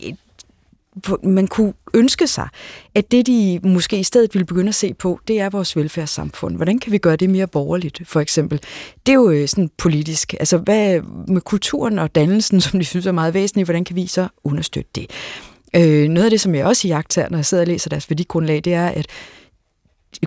man 1.23 1.47
kunne 1.47 1.73
ønske 1.95 2.27
sig, 2.27 2.49
at 2.95 3.11
det, 3.11 3.27
de 3.27 3.61
måske 3.63 3.99
i 3.99 4.03
stedet 4.03 4.35
ville 4.35 4.47
begynde 4.47 4.69
at 4.69 4.75
se 4.75 4.95
på, 4.95 5.21
det 5.29 5.41
er 5.41 5.51
vores 5.51 5.77
velfærdssamfund. 5.77 6.57
Hvordan 6.57 6.79
kan 6.79 6.93
vi 6.93 6.99
gøre 6.99 7.17
det 7.17 7.31
mere 7.31 7.47
borgerligt, 7.47 8.03
for 8.05 8.21
eksempel? 8.21 8.61
Det 9.07 9.13
er 9.13 9.17
jo 9.17 9.31
øh, 9.31 9.49
sådan 9.49 9.71
politisk. 9.79 10.35
Altså, 10.35 10.59
hvad 10.59 11.01
med 11.29 11.41
kulturen 11.41 11.99
og 11.99 12.15
dannelsen, 12.15 12.61
som 12.67 12.79
de 12.79 12.85
synes 12.85 13.07
er 13.07 13.13
meget 13.13 13.35
væsentligt, 13.35 13.67
hvordan 13.67 13.85
kan 13.85 13.97
vi 13.97 14.07
så 14.07 14.29
understøtte 14.45 14.91
det? 14.95 15.11
Øh, 15.77 16.09
noget 16.09 16.25
af 16.25 16.31
det, 16.31 16.41
som 16.41 16.55
jeg 16.55 16.67
også 16.67 16.89
jagter, 16.89 17.29
når 17.31 17.39
jeg 17.39 17.47
sidder 17.47 17.63
og 17.63 17.69
læser 17.69 17.91
deres 17.91 18.11
værdigrundlag, 18.11 18.65
det 18.65 18.75
er, 18.75 18.89
at 18.89 19.07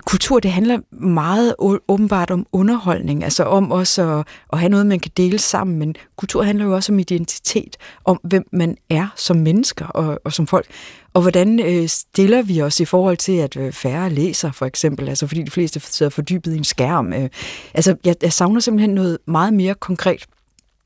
kultur, 0.06 0.40
det 0.40 0.50
handler 0.50 0.78
meget 1.04 1.54
åbenbart 1.88 2.30
om 2.30 2.46
underholdning, 2.52 3.24
altså 3.24 3.44
om 3.44 3.72
også 3.72 4.02
at, 4.02 4.26
at 4.52 4.58
have 4.58 4.68
noget, 4.68 4.86
man 4.86 5.00
kan 5.00 5.10
dele 5.16 5.38
sammen, 5.38 5.78
men 5.78 5.94
kultur 6.16 6.42
handler 6.42 6.64
jo 6.64 6.74
også 6.74 6.92
om 6.92 6.98
identitet, 6.98 7.76
om 8.04 8.20
hvem 8.22 8.48
man 8.52 8.76
er 8.90 9.08
som 9.16 9.36
mennesker 9.36 9.86
og, 9.86 10.20
og 10.24 10.32
som 10.32 10.46
folk, 10.46 10.66
og 11.14 11.22
hvordan 11.22 11.60
øh, 11.60 11.88
stiller 11.88 12.42
vi 12.42 12.62
os 12.62 12.80
i 12.80 12.84
forhold 12.84 13.16
til, 13.16 13.32
at 13.32 13.56
øh, 13.56 13.72
færre 13.72 14.10
læser, 14.10 14.52
for 14.52 14.66
eksempel, 14.66 15.08
altså 15.08 15.26
fordi 15.26 15.42
de 15.42 15.50
fleste 15.50 15.80
sidder 15.80 16.10
fordybet 16.10 16.54
i 16.54 16.56
en 16.56 16.64
skærm. 16.64 17.12
Øh, 17.12 17.28
altså, 17.74 17.96
jeg, 18.04 18.14
jeg 18.22 18.32
savner 18.32 18.60
simpelthen 18.60 18.94
noget 18.94 19.18
meget 19.26 19.54
mere 19.54 19.74
konkret. 19.74 20.26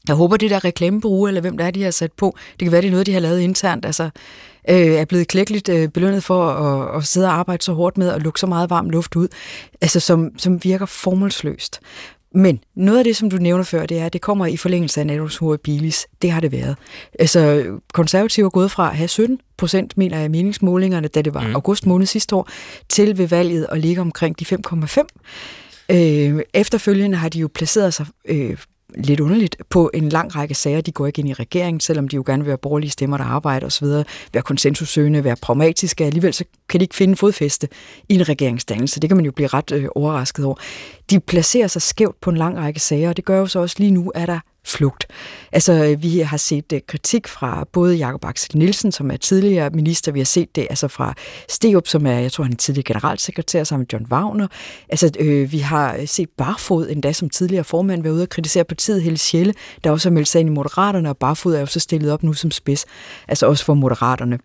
Jeg 0.09 0.17
håber, 0.17 0.37
det 0.37 0.51
der 0.51 0.65
reklamebureau, 0.65 1.27
eller 1.27 1.41
hvem 1.41 1.57
der 1.57 1.65
er, 1.65 1.71
de 1.71 1.83
har 1.83 1.91
sat 1.91 2.13
på, 2.13 2.37
det 2.53 2.65
kan 2.65 2.73
være, 2.73 2.81
det 2.81 2.87
er 2.87 2.91
noget, 2.91 3.07
de 3.07 3.13
har 3.13 3.21
lavet 3.21 3.41
internt, 3.41 3.85
altså 3.85 4.11
øh, 4.71 4.77
er 4.77 5.05
blevet 5.05 5.29
klækkeligt 5.29 5.69
øh, 5.69 5.89
belønnet 5.89 6.25
for 6.25 6.47
at, 6.47 6.97
at 6.97 7.05
sidde 7.05 7.27
og 7.27 7.33
arbejde 7.33 7.65
så 7.65 7.73
hårdt 7.73 7.99
med 7.99 8.09
at 8.09 8.23
lukke 8.23 8.41
så 8.41 8.47
meget 8.47 8.71
varm 8.71 8.91
luft 8.91 9.17
ud, 9.17 9.29
altså 9.81 10.01
som, 10.01 10.31
som 10.39 10.65
virker 10.65 10.87
formålsløst. 10.87 11.81
Men 12.35 12.61
noget 12.77 12.99
af 12.99 13.05
det, 13.05 13.17
som 13.17 13.31
du 13.31 13.37
nævner 13.37 13.65
før, 13.65 13.87
det 13.87 13.99
er, 13.99 14.07
at 14.07 14.13
det 14.13 14.21
kommer 14.21 14.47
i 14.47 14.57
forlængelse 14.57 15.01
af 15.01 15.07
Natos 15.07 15.37
Horribilis. 15.37 16.07
Det 16.23 16.31
har 16.31 16.41
det 16.41 16.53
været. 16.53 16.77
Altså, 17.19 17.65
konservative 17.93 18.47
er 18.47 18.51
gået 18.51 18.71
fra 18.71 18.91
at 18.91 18.97
have 18.97 19.09
17 19.09 19.39
procent, 19.57 19.99
mener 19.99 20.19
jeg, 20.19 20.31
meningsmålingerne, 20.31 21.09
da 21.09 21.23
det 21.23 21.35
var 21.35 21.47
mm. 21.47 21.55
august 21.55 21.87
måned 21.87 22.07
sidste 22.07 22.37
år, 22.37 22.49
til 22.89 23.19
ved 23.19 23.29
valget 23.29 23.67
at 23.71 23.79
ligge 23.79 24.01
omkring 24.01 24.41
de 24.41 24.57
5,5. 24.69 25.01
Øh, 25.91 26.41
efterfølgende 26.55 27.17
har 27.17 27.29
de 27.29 27.39
jo 27.39 27.49
placeret 27.55 27.95
sig 27.95 28.07
øh, 28.25 28.57
lidt 28.97 29.21
underligt 29.21 29.57
på 29.71 29.91
en 29.95 30.09
lang 30.09 30.37
række 30.37 30.55
sager. 30.55 30.81
De 30.81 30.93
går 30.93 31.07
ikke 31.07 31.21
ind 31.21 31.29
i 31.29 31.33
regeringen, 31.33 31.81
selvom 31.81 32.09
de 32.09 32.17
jo 32.17 32.23
gerne 32.27 32.43
vil 32.43 32.49
være 32.49 32.59
borgerlige 32.59 32.91
stemmer, 32.91 33.17
der 33.17 33.25
arbejder 33.25 33.67
osv., 33.67 33.87
være 34.33 34.43
konsensussøgende, 34.43 35.25
være 35.25 35.37
pragmatiske. 35.43 36.05
Alligevel 36.05 36.35
så 36.35 36.45
kan 36.69 36.81
de 36.81 36.85
ikke 36.85 36.95
finde 36.95 37.17
fodfæste 37.17 37.69
i 38.09 38.15
en 38.15 38.29
regeringsdannelse. 38.29 39.01
Det 39.01 39.11
kan 39.11 39.17
man 39.17 39.27
jo 39.27 39.33
blive 39.33 39.49
ret 39.49 39.73
øh, 39.73 39.89
overrasket 39.95 40.45
over. 40.45 40.57
De 41.11 41.21
placerer 41.21 41.67
sig 41.67 41.83
skævt 41.83 42.21
på 42.21 42.31
en 42.31 42.37
lang 42.37 42.59
række 42.59 42.81
sager, 42.81 43.09
og 43.09 43.17
det 43.17 43.25
gør 43.25 43.39
jo 43.39 43.47
så 43.47 43.59
også 43.59 43.77
lige 43.79 43.91
nu, 43.91 44.09
at 44.09 44.29
der 44.29 44.41
flugt. 44.65 45.07
Altså, 45.53 45.73
øh, 45.73 46.03
vi 46.03 46.19
har 46.19 46.37
set 46.37 46.73
uh, 46.73 46.79
kritik 46.89 47.29
fra 47.29 47.65
både 47.73 47.97
Jakob 47.97 48.25
Axel 48.25 48.59
Nielsen, 48.59 48.93
som 48.93 49.11
er 49.11 49.17
tidligere 49.17 49.71
minister, 49.71 50.13
vi 50.13 50.21
har 50.21 50.25
set 50.25 50.57
det 50.57 50.67
altså 50.71 50.89
fra 50.89 51.15
Steup, 51.49 51.89
som 51.89 52.07
er, 52.07 52.19
jeg 52.19 52.33
tror, 52.33 52.45
han 52.45 52.53
er 52.53 52.57
tidligere 52.57 52.85
generalsekretær 52.85 53.65
sammen 53.65 53.83
med 53.83 53.87
John 53.93 54.07
Wagner. 54.13 54.47
Altså, 54.89 55.11
øh, 55.21 55.53
vi 55.53 55.59
har 55.59 55.97
øh, 55.97 56.09
set 56.09 56.29
Barfod 56.39 56.89
endda 56.89 57.13
som 57.13 57.31
tidligere 57.31 57.65
formand 57.65 58.03
være 58.03 58.13
ude 58.13 58.23
og 58.23 58.29
kritisere 58.29 58.65
partiet 58.65 59.03
Helle 59.03 59.19
Sjælle, 59.19 59.55
der 59.85 59.91
også 59.91 60.09
har 60.09 60.15
meldt 60.15 60.29
sig 60.29 60.41
ind 60.41 60.49
i 60.49 60.53
Moderaterne, 60.53 61.09
og 61.09 61.17
Barfod 61.17 61.55
er 61.55 61.61
jo 61.61 61.67
så 61.67 61.81
stillet 61.81 62.13
op 62.13 62.23
nu 62.23 62.33
som 62.33 62.51
spids, 62.51 62.87
altså 63.29 63.47
også 63.47 63.65
for 63.65 63.75
Moderaterne. 63.75 64.39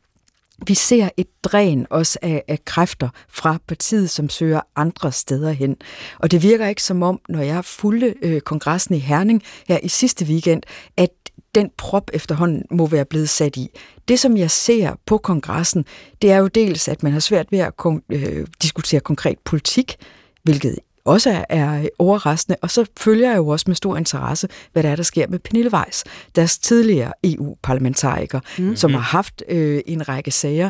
Vi 0.68 0.74
ser 0.74 1.10
et 1.18 1.28
dræn 1.43 1.88
også 1.89 2.20
af, 2.22 2.43
af 2.47 2.66
kræfter 2.66 3.10
fra 3.30 3.57
partiet, 3.68 4.10
som 4.10 4.30
søger 4.30 4.62
andre 4.76 5.12
steder 5.12 5.51
hen. 5.51 5.76
Og 6.20 6.32
det 6.32 6.43
virker 6.43 6.68
ikke 6.68 6.84
som 6.84 7.03
om, 7.03 7.20
når 7.30 7.41
jeg 7.41 7.66
fulgte 7.66 8.16
øh, 8.22 8.41
kongressen 8.41 8.95
i 8.95 8.99
Herning 8.99 9.43
her 9.68 9.80
i 9.84 9.88
sidste 9.88 10.26
weekend, 10.26 10.62
at 10.97 11.10
den 11.55 11.72
prop 11.78 12.10
efterhånden 12.14 12.64
må 12.72 12.88
være 12.88 13.05
blevet 13.05 13.30
sat 13.30 13.57
i. 13.57 13.70
Det, 14.07 14.20
som 14.20 14.38
jeg 14.38 14.51
ser 14.51 14.95
på 15.05 15.18
kongressen, 15.18 15.86
det 16.22 16.32
er 16.32 16.38
jo 16.38 16.47
dels, 16.47 16.88
at 16.88 17.03
man 17.03 17.12
har 17.12 17.20
svært 17.20 17.51
ved 17.51 17.60
at 17.60 17.74
kon- 17.82 18.05
øh, 18.10 18.47
diskutere 18.62 18.99
konkret 18.99 19.39
politik, 19.45 19.95
hvilket 20.43 20.80
også 21.10 21.30
er, 21.30 21.45
er 21.49 21.89
overraskende. 21.99 22.57
Og 22.62 22.72
så 22.72 22.86
følger 22.97 23.30
jeg 23.30 23.38
jo 23.38 23.47
også 23.47 23.64
med 23.68 23.76
stor 23.76 23.97
interesse, 23.97 24.47
hvad 24.74 24.84
der 24.84 24.89
er, 24.89 24.95
der 24.95 25.03
sker 25.03 25.28
med 25.28 25.39
Pernille 25.39 25.74
Weiss, 25.74 26.03
deres 26.36 26.57
tidligere 26.57 27.14
EU-parlamentariker, 27.24 28.39
mm. 28.57 28.76
som 28.76 28.93
har 28.93 28.99
haft 28.99 29.43
øh, 29.49 29.82
en 29.86 30.10
række 30.10 30.32
sager 30.32 30.70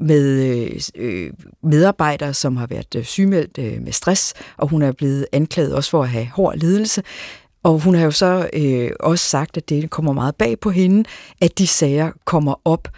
med 0.00 0.44
øh, 0.44 0.80
øh, 0.94 1.30
medarbejdere, 1.62 2.34
som 2.34 2.56
har 2.56 2.66
været 2.66 2.94
øh, 2.96 3.04
sygemeldt 3.04 3.58
øh, 3.58 3.82
med 3.82 3.92
stress, 3.92 4.34
og 4.56 4.68
hun 4.68 4.82
er 4.82 4.92
blevet 4.92 5.26
anklaget 5.32 5.74
også 5.74 5.90
for 5.90 6.02
at 6.02 6.08
have 6.08 6.26
hård 6.26 6.56
ledelse. 6.56 7.02
Og 7.62 7.78
hun 7.78 7.94
har 7.94 8.04
jo 8.04 8.10
så 8.10 8.50
øh, 8.52 8.90
også 9.00 9.24
sagt, 9.24 9.56
at 9.56 9.68
det 9.68 9.90
kommer 9.90 10.12
meget 10.12 10.36
bag 10.36 10.60
på 10.60 10.70
hende, 10.70 11.04
at 11.40 11.58
de 11.58 11.66
sager 11.66 12.12
kommer 12.24 12.60
op 12.64 12.88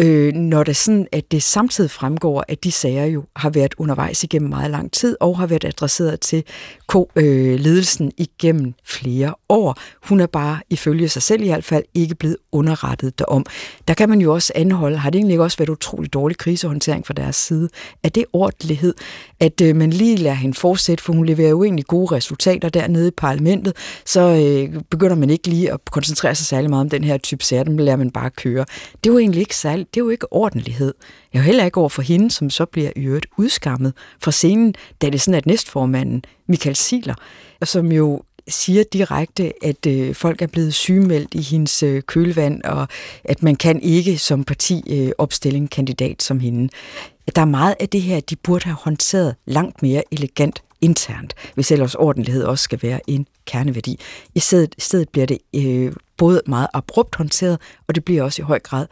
øh, 0.00 0.32
når 0.32 0.62
det 0.62 0.76
sådan, 0.76 1.06
at 1.12 1.32
det 1.32 1.42
samtidig 1.42 1.90
fremgår, 1.90 2.44
at 2.48 2.64
de 2.64 2.72
sager 2.72 3.04
jo 3.04 3.24
har 3.36 3.50
været 3.50 3.74
undervejs 3.78 4.24
igennem 4.24 4.50
meget 4.50 4.70
lang 4.70 4.92
tid, 4.92 5.16
og 5.20 5.38
har 5.38 5.46
været 5.46 5.64
adresseret 5.64 6.20
til 6.20 6.44
ko- 6.86 7.10
øh, 7.16 7.60
ledelsen 7.60 8.12
igennem 8.16 8.74
flere 8.84 9.34
år. 9.48 9.78
Hun 10.08 10.20
er 10.20 10.26
bare, 10.26 10.60
ifølge 10.70 11.08
sig 11.08 11.22
selv 11.22 11.42
i 11.42 11.46
hvert 11.46 11.64
fald, 11.64 11.84
ikke 11.94 12.14
blevet 12.14 12.36
underrettet 12.52 13.18
derom. 13.18 13.46
Der 13.88 13.94
kan 13.94 14.08
man 14.08 14.20
jo 14.20 14.34
også 14.34 14.52
anholde, 14.54 14.96
har 14.96 15.10
det 15.10 15.18
egentlig 15.18 15.34
ikke 15.34 15.42
også 15.42 15.58
været 15.58 15.68
utrolig 15.68 16.12
dårlig 16.12 16.38
krisehåndtering 16.38 17.06
fra 17.06 17.14
deres 17.14 17.36
side? 17.36 17.68
Er 18.02 18.08
det 18.08 18.24
ordentlighed, 18.32 18.94
at 19.40 19.60
øh, 19.60 19.76
man 19.76 19.90
lige 19.90 20.16
lader 20.16 20.34
hende 20.36 20.54
fortsætte, 20.54 21.04
for 21.04 21.12
hun 21.12 21.26
leverer 21.26 21.50
jo 21.50 21.64
egentlig 21.64 21.86
gode 21.86 22.14
resultater 22.14 22.68
dernede 22.68 23.08
i 23.08 23.10
parlamentet, 23.16 23.72
så 24.06 24.20
øh, 24.20 24.82
begynder 24.90 25.16
man 25.16 25.30
ikke 25.30 25.48
lige 25.48 25.72
at 25.72 25.80
koncentrere 25.90 26.34
sig 26.34 26.46
særlig 26.46 26.70
meget 26.70 26.80
om 26.80 26.90
den 26.90 27.04
her 27.04 27.18
type 27.18 27.44
sager, 27.44 27.64
dem 27.64 27.78
lader 27.78 27.96
man 27.96 28.10
bare 28.10 28.30
køre. 28.30 28.64
Det 29.04 29.10
er 29.10 29.12
jo 29.12 29.18
egentlig 29.18 29.40
ikke 29.40 29.56
særlig, 29.56 29.86
det 29.94 30.00
er 30.00 30.04
jo 30.04 30.10
ikke 30.10 30.32
ordentlighed. 30.32 30.94
Jeg 31.32 31.38
er 31.38 31.42
jo 31.42 31.46
heller 31.46 31.64
ikke 31.64 31.80
over 31.80 31.88
for 31.88 32.02
hende, 32.02 32.30
som 32.30 32.50
så 32.50 32.64
bliver 32.64 32.90
i 32.96 33.00
øvrigt 33.00 33.26
udskammet 33.36 33.92
fra 34.22 34.30
scenen, 34.30 34.74
da 35.02 35.10
det 35.10 35.20
sådan 35.20 35.34
er, 35.34 35.38
at 35.38 35.46
næstformanden, 35.46 36.24
Michael 36.46 36.76
Siler, 36.76 37.14
som 37.64 37.92
jo 37.92 38.22
siger 38.48 38.84
direkte, 38.92 39.52
at 39.64 39.86
øh, 39.86 40.14
folk 40.14 40.42
er 40.42 40.46
blevet 40.46 40.74
sygemeldt 40.74 41.34
i 41.34 41.42
hendes 41.42 41.82
øh, 41.82 42.02
kølvand, 42.02 42.62
og 42.62 42.88
at 43.24 43.42
man 43.42 43.56
kan 43.56 43.82
ikke 43.82 44.18
som 44.18 44.44
parti 44.44 44.82
øh, 44.90 45.12
opstille 45.18 45.56
en 45.56 45.68
kandidat 45.68 46.22
som 46.22 46.40
hende. 46.40 46.68
Der 47.34 47.40
er 47.40 47.46
meget 47.46 47.74
af 47.80 47.88
det 47.88 48.02
her, 48.02 48.20
de 48.20 48.36
burde 48.36 48.64
have 48.64 48.76
håndteret 48.80 49.34
langt 49.46 49.82
mere 49.82 50.02
elegant 50.10 50.62
internt, 50.80 51.34
hvis 51.54 51.72
ellers 51.72 51.94
ordentlighed 51.94 52.44
også 52.44 52.62
skal 52.62 52.78
være 52.82 53.00
en 53.06 53.26
kerneværdi. 53.46 54.00
I 54.34 54.40
stedet, 54.40 54.74
i 54.78 54.80
stedet 54.80 55.08
bliver 55.08 55.26
det 55.26 55.38
øh, 55.54 55.92
både 56.16 56.42
meget 56.46 56.68
abrupt 56.74 57.14
håndteret, 57.14 57.58
og 57.88 57.94
det 57.94 58.04
bliver 58.04 58.22
også 58.22 58.42
i 58.42 58.44
høj 58.44 58.58
grad 58.58 58.86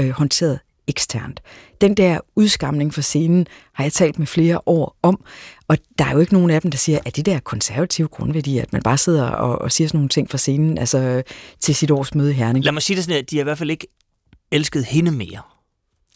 øh, 0.00 0.10
håndteret 0.10 0.58
eksternt. 0.86 1.40
Den 1.80 1.94
der 1.94 2.20
udskamning 2.36 2.94
for 2.94 3.00
scenen 3.00 3.46
har 3.72 3.84
jeg 3.84 3.92
talt 3.92 4.18
med 4.18 4.26
flere 4.26 4.60
år 4.66 4.96
om, 5.02 5.24
og 5.68 5.78
der 5.98 6.04
er 6.04 6.12
jo 6.12 6.18
ikke 6.18 6.32
nogen 6.32 6.50
af 6.50 6.62
dem, 6.62 6.70
der 6.70 6.78
siger, 6.78 6.98
at 7.04 7.16
det 7.16 7.26
der 7.26 7.40
konservative 7.40 8.08
grundværdi, 8.08 8.58
at 8.58 8.72
man 8.72 8.82
bare 8.82 8.98
sidder 8.98 9.28
og, 9.28 9.58
og 9.58 9.72
siger 9.72 9.88
sådan 9.88 9.98
nogle 9.98 10.08
ting 10.08 10.30
for 10.30 10.38
scenen, 10.38 10.78
altså 10.78 11.22
til 11.60 11.74
sit 11.74 11.90
års 11.90 12.14
møde 12.14 12.30
i 12.30 12.34
Herning. 12.34 12.64
Lad 12.64 12.72
mig 12.72 12.82
sige 12.82 12.96
det 12.96 13.04
sådan, 13.04 13.18
at 13.18 13.30
de 13.30 13.36
har 13.36 13.42
i 13.42 13.44
hvert 13.44 13.58
fald 13.58 13.70
ikke 13.70 13.86
elsket 14.52 14.84
hende 14.84 15.10
mere. 15.10 15.40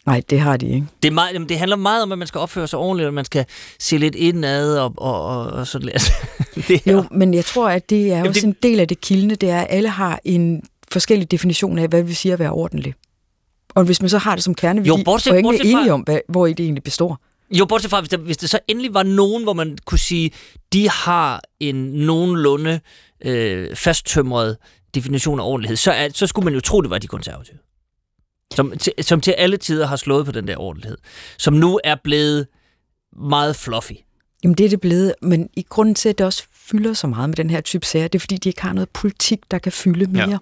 Nej, 0.05 0.21
det 0.29 0.39
har 0.39 0.57
de 0.57 0.65
ikke. 0.65 0.87
Det, 1.03 1.07
er 1.07 1.13
meget, 1.13 1.49
det 1.49 1.59
handler 1.59 1.75
meget 1.75 2.03
om, 2.03 2.11
at 2.11 2.17
man 2.17 2.27
skal 2.27 2.39
opføre 2.39 2.67
sig 2.67 2.79
ordentligt, 2.79 3.07
og 3.07 3.13
man 3.13 3.25
skal 3.25 3.45
se 3.79 3.97
lidt 3.97 4.15
indad 4.15 4.77
og, 4.77 4.93
og, 4.97 5.25
og, 5.25 5.45
og 5.45 5.67
sådan 5.67 5.87
lidt. 5.87 6.11
det 6.67 6.87
jo, 6.87 7.03
men 7.11 7.33
jeg 7.33 7.45
tror, 7.45 7.69
at 7.69 7.89
det 7.89 8.01
er 8.01 8.07
Jamen, 8.07 8.27
også 8.27 8.41
det... 8.41 8.47
en 8.47 8.55
del 8.63 8.79
af 8.79 8.87
det 8.87 9.01
kildende, 9.01 9.35
det 9.35 9.49
er, 9.49 9.61
at 9.61 9.67
alle 9.69 9.89
har 9.89 10.19
en 10.23 10.61
forskellig 10.91 11.31
definition 11.31 11.77
af, 11.77 11.87
hvad 11.87 12.03
vi 12.03 12.13
siger 12.13 12.33
at 12.33 12.39
være 12.39 12.51
ordentligt. 12.51 12.97
Og 13.75 13.83
hvis 13.83 14.01
man 14.01 14.09
så 14.09 14.17
har 14.17 14.35
det 14.35 14.43
som 14.43 14.55
kerneværdi, 14.55 14.89
jo, 14.89 15.03
bortset, 15.05 15.31
og 15.31 15.37
ikke 15.37 15.49
er 15.49 15.77
enige 15.77 15.93
om, 15.93 16.01
hvad, 16.01 16.19
hvor 16.29 16.47
det 16.47 16.59
egentlig 16.59 16.83
består. 16.83 17.19
Jo, 17.51 17.65
bortset 17.65 17.91
fra, 17.91 18.01
hvis 18.01 18.09
det, 18.09 18.19
hvis 18.19 18.37
det 18.37 18.49
så 18.49 18.59
endelig 18.67 18.93
var 18.93 19.03
nogen, 19.03 19.43
hvor 19.43 19.53
man 19.53 19.77
kunne 19.85 19.99
sige, 19.99 20.31
de 20.73 20.89
har 20.89 21.41
en 21.59 21.75
nogenlunde 21.75 22.79
øh, 23.25 23.75
fasttømret 23.75 24.57
definition 24.95 25.39
af 25.39 25.43
ordentlighed, 25.43 25.77
så, 25.77 25.91
er, 25.91 26.09
så 26.13 26.27
skulle 26.27 26.45
man 26.45 26.53
jo 26.53 26.59
tro, 26.59 26.81
det 26.81 26.89
var 26.89 26.97
de 26.97 27.07
konservative. 27.07 27.57
Som 28.55 28.77
til, 28.77 28.93
som 29.01 29.21
til 29.21 29.31
alle 29.31 29.57
tider 29.57 29.87
har 29.87 29.95
slået 29.95 30.25
på 30.25 30.31
den 30.31 30.47
der 30.47 30.57
ordentlighed. 30.57 30.97
Som 31.37 31.53
nu 31.53 31.79
er 31.83 31.95
blevet 32.03 32.47
meget 33.17 33.55
fluffy. 33.55 33.93
Jamen 34.43 34.55
det 34.55 34.65
er 34.65 34.69
det 34.69 34.81
blevet, 34.81 35.13
men 35.21 35.49
i 35.53 35.65
grunden 35.69 35.95
til, 35.95 36.09
at 36.09 36.17
det 36.17 36.25
også 36.25 36.43
fylder 36.71 36.93
så 36.93 37.07
meget 37.07 37.29
med 37.29 37.35
den 37.35 37.49
her 37.49 37.61
type 37.61 37.85
sager, 37.85 38.07
det 38.07 38.19
er 38.19 38.19
fordi, 38.19 38.37
de 38.37 38.49
ikke 38.49 38.61
har 38.61 38.73
noget 38.73 38.89
politik, 38.89 39.39
der 39.51 39.57
kan 39.57 39.71
fylde 39.71 40.05
mere. 40.05 40.29
Ja. 40.29 40.37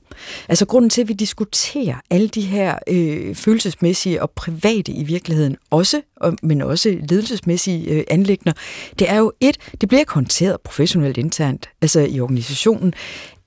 Altså 0.50 0.66
grunden 0.66 0.90
til, 0.90 1.02
at 1.02 1.08
vi 1.08 1.14
diskuterer 1.14 1.96
alle 2.10 2.28
de 2.28 2.42
her 2.42 2.80
øh, 2.88 3.36
følelsesmæssige 3.36 4.22
og 4.22 4.32
private 4.32 4.92
i 4.92 5.04
virkeligheden 5.04 5.58
også, 5.70 6.02
og, 6.16 6.38
men 6.44 6.62
også 6.62 6.98
ledelsesmæssige 7.10 7.90
øh, 7.90 8.04
anlægner, 8.10 8.54
det 9.00 9.10
er 9.10 9.18
jo 9.18 9.32
et, 9.40 9.58
det 9.82 9.90
bliver 9.90 10.00
ikke 10.00 10.14
håndteret 10.14 10.62
professionelt 10.62 11.18
internt, 11.18 11.70
altså 11.82 12.00
i 12.00 12.20
organisationen. 12.20 12.94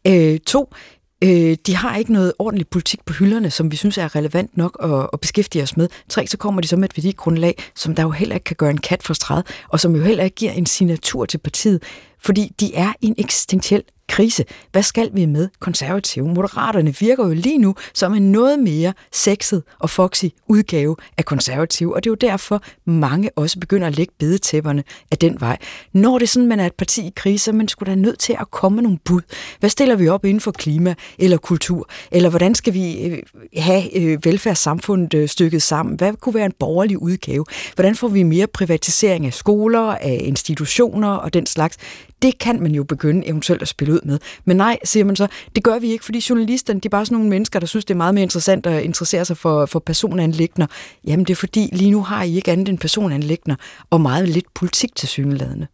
Øh, 0.07 0.39
to, 0.39 0.74
Øh, 1.23 1.57
de 1.66 1.77
har 1.77 1.97
ikke 1.97 2.12
noget 2.12 2.33
ordentligt 2.39 2.70
politik 2.70 3.05
på 3.05 3.12
hylderne, 3.12 3.51
som 3.51 3.70
vi 3.70 3.77
synes 3.77 3.99
er 3.99 4.16
relevant 4.16 4.57
nok 4.57 4.79
at, 4.83 5.09
at 5.12 5.20
beskæftige 5.20 5.62
os 5.62 5.77
med. 5.77 5.89
Tre, 6.09 6.27
så 6.27 6.37
kommer 6.37 6.61
de 6.61 6.68
så 6.68 6.77
med 6.77 6.89
et 6.89 6.97
værdigrundlag, 6.97 7.55
som 7.75 7.95
der 7.95 8.03
jo 8.03 8.11
heller 8.11 8.35
ikke 8.35 8.45
kan 8.45 8.57
gøre 8.57 8.70
en 8.70 8.79
kat 8.79 9.03
for 9.03 9.14
stræd, 9.14 9.43
og 9.68 9.81
som 9.81 9.97
jo 9.97 10.03
heller 10.03 10.25
ikke 10.25 10.35
giver 10.35 10.53
en 10.53 10.66
signatur 10.66 11.25
til 11.25 11.39
partiet, 11.39 11.83
fordi 12.20 12.53
de 12.61 12.75
er 12.75 12.93
i 13.01 13.07
en 13.07 13.14
eksistentiel 13.18 13.83
krise. 14.12 14.44
Hvad 14.72 14.82
skal 14.82 15.10
vi 15.12 15.26
med 15.26 15.48
konservative? 15.60 16.28
Moderaterne 16.28 16.96
virker 16.96 17.26
jo 17.26 17.34
lige 17.34 17.58
nu 17.58 17.74
som 17.94 18.14
en 18.14 18.32
noget 18.32 18.58
mere 18.58 18.92
sexet 19.12 19.62
og 19.78 19.90
foxy 19.90 20.24
udgave 20.48 20.96
af 21.18 21.24
konservative, 21.24 21.94
og 21.94 22.04
det 22.04 22.10
er 22.10 22.12
jo 22.12 22.30
derfor, 22.30 22.62
mange 22.84 23.30
også 23.36 23.58
begynder 23.58 23.86
at 23.86 23.96
lægge 23.96 24.12
bedetæpperne 24.18 24.84
af 25.10 25.18
den 25.18 25.40
vej. 25.40 25.58
Når 25.92 26.18
det 26.18 26.26
er 26.26 26.28
sådan, 26.28 26.48
man 26.48 26.60
er 26.60 26.66
et 26.66 26.74
parti 26.74 27.06
i 27.06 27.12
krise, 27.16 27.44
så 27.44 27.52
man 27.52 27.68
skulle 27.68 27.90
da 27.90 27.94
nødt 27.94 28.18
til 28.18 28.36
at 28.40 28.50
komme 28.50 28.76
med 28.76 28.82
nogle 28.82 28.98
bud. 29.04 29.20
Hvad 29.60 29.70
stiller 29.70 29.96
vi 29.96 30.08
op 30.08 30.24
inden 30.24 30.40
for 30.40 30.50
klima 30.50 30.94
eller 31.18 31.36
kultur? 31.36 31.88
Eller 32.10 32.30
hvordan 32.30 32.54
skal 32.54 32.74
vi 32.74 33.02
øh, 33.06 33.18
have 33.56 33.96
øh, 33.96 34.24
velfærdssamfundet 34.24 35.14
øh, 35.14 35.28
stykket 35.28 35.62
sammen? 35.62 35.96
Hvad 35.96 36.12
kunne 36.20 36.34
være 36.34 36.46
en 36.46 36.54
borgerlig 36.60 37.02
udgave? 37.02 37.44
Hvordan 37.74 37.94
får 37.94 38.08
vi 38.08 38.22
mere 38.22 38.46
privatisering 38.46 39.26
af 39.26 39.34
skoler, 39.34 39.80
af 39.80 40.20
institutioner 40.24 41.08
og 41.08 41.34
den 41.34 41.46
slags? 41.46 41.76
Det 42.23 42.39
kan 42.39 42.62
man 42.62 42.73
jo 42.73 42.85
begynde 42.85 43.27
eventuelt 43.27 43.62
at 43.62 43.68
spille 43.68 43.95
ud 43.95 44.01
med. 44.05 44.18
Men 44.45 44.57
nej, 44.57 44.79
siger 44.85 45.05
man 45.05 45.16
så, 45.16 45.27
det 45.57 45.64
gør 45.64 45.79
vi 45.79 45.91
ikke, 45.91 46.05
fordi 46.05 46.25
journalisterne, 46.29 46.81
de 46.81 46.89
er 46.89 46.91
bare 46.91 47.07
sådan 47.07 47.14
nogle 47.14 47.31
mennesker, 47.31 47.61
der 47.61 47.66
synes, 47.66 47.85
det 47.85 47.95
er 47.95 47.99
meget 47.99 48.14
mere 48.14 48.23
interessant 48.23 48.66
at 48.66 48.83
interessere 48.83 49.25
sig 49.25 49.37
for, 49.37 49.66
for 49.66 49.79
personanlægner. 49.79 50.66
Jamen 51.07 51.25
det 51.25 51.33
er 51.33 51.37
fordi, 51.37 51.68
lige 51.73 51.91
nu 51.91 52.03
har 52.03 52.23
I 52.23 52.37
ikke 52.37 52.53
andet 52.53 52.68
end 52.68 52.79
personanlægner, 52.79 53.57
og 53.91 54.01
meget 54.01 54.29
lidt 54.29 54.55
politik 54.55 54.95
til 54.95 55.09
syneladende. 55.09 55.66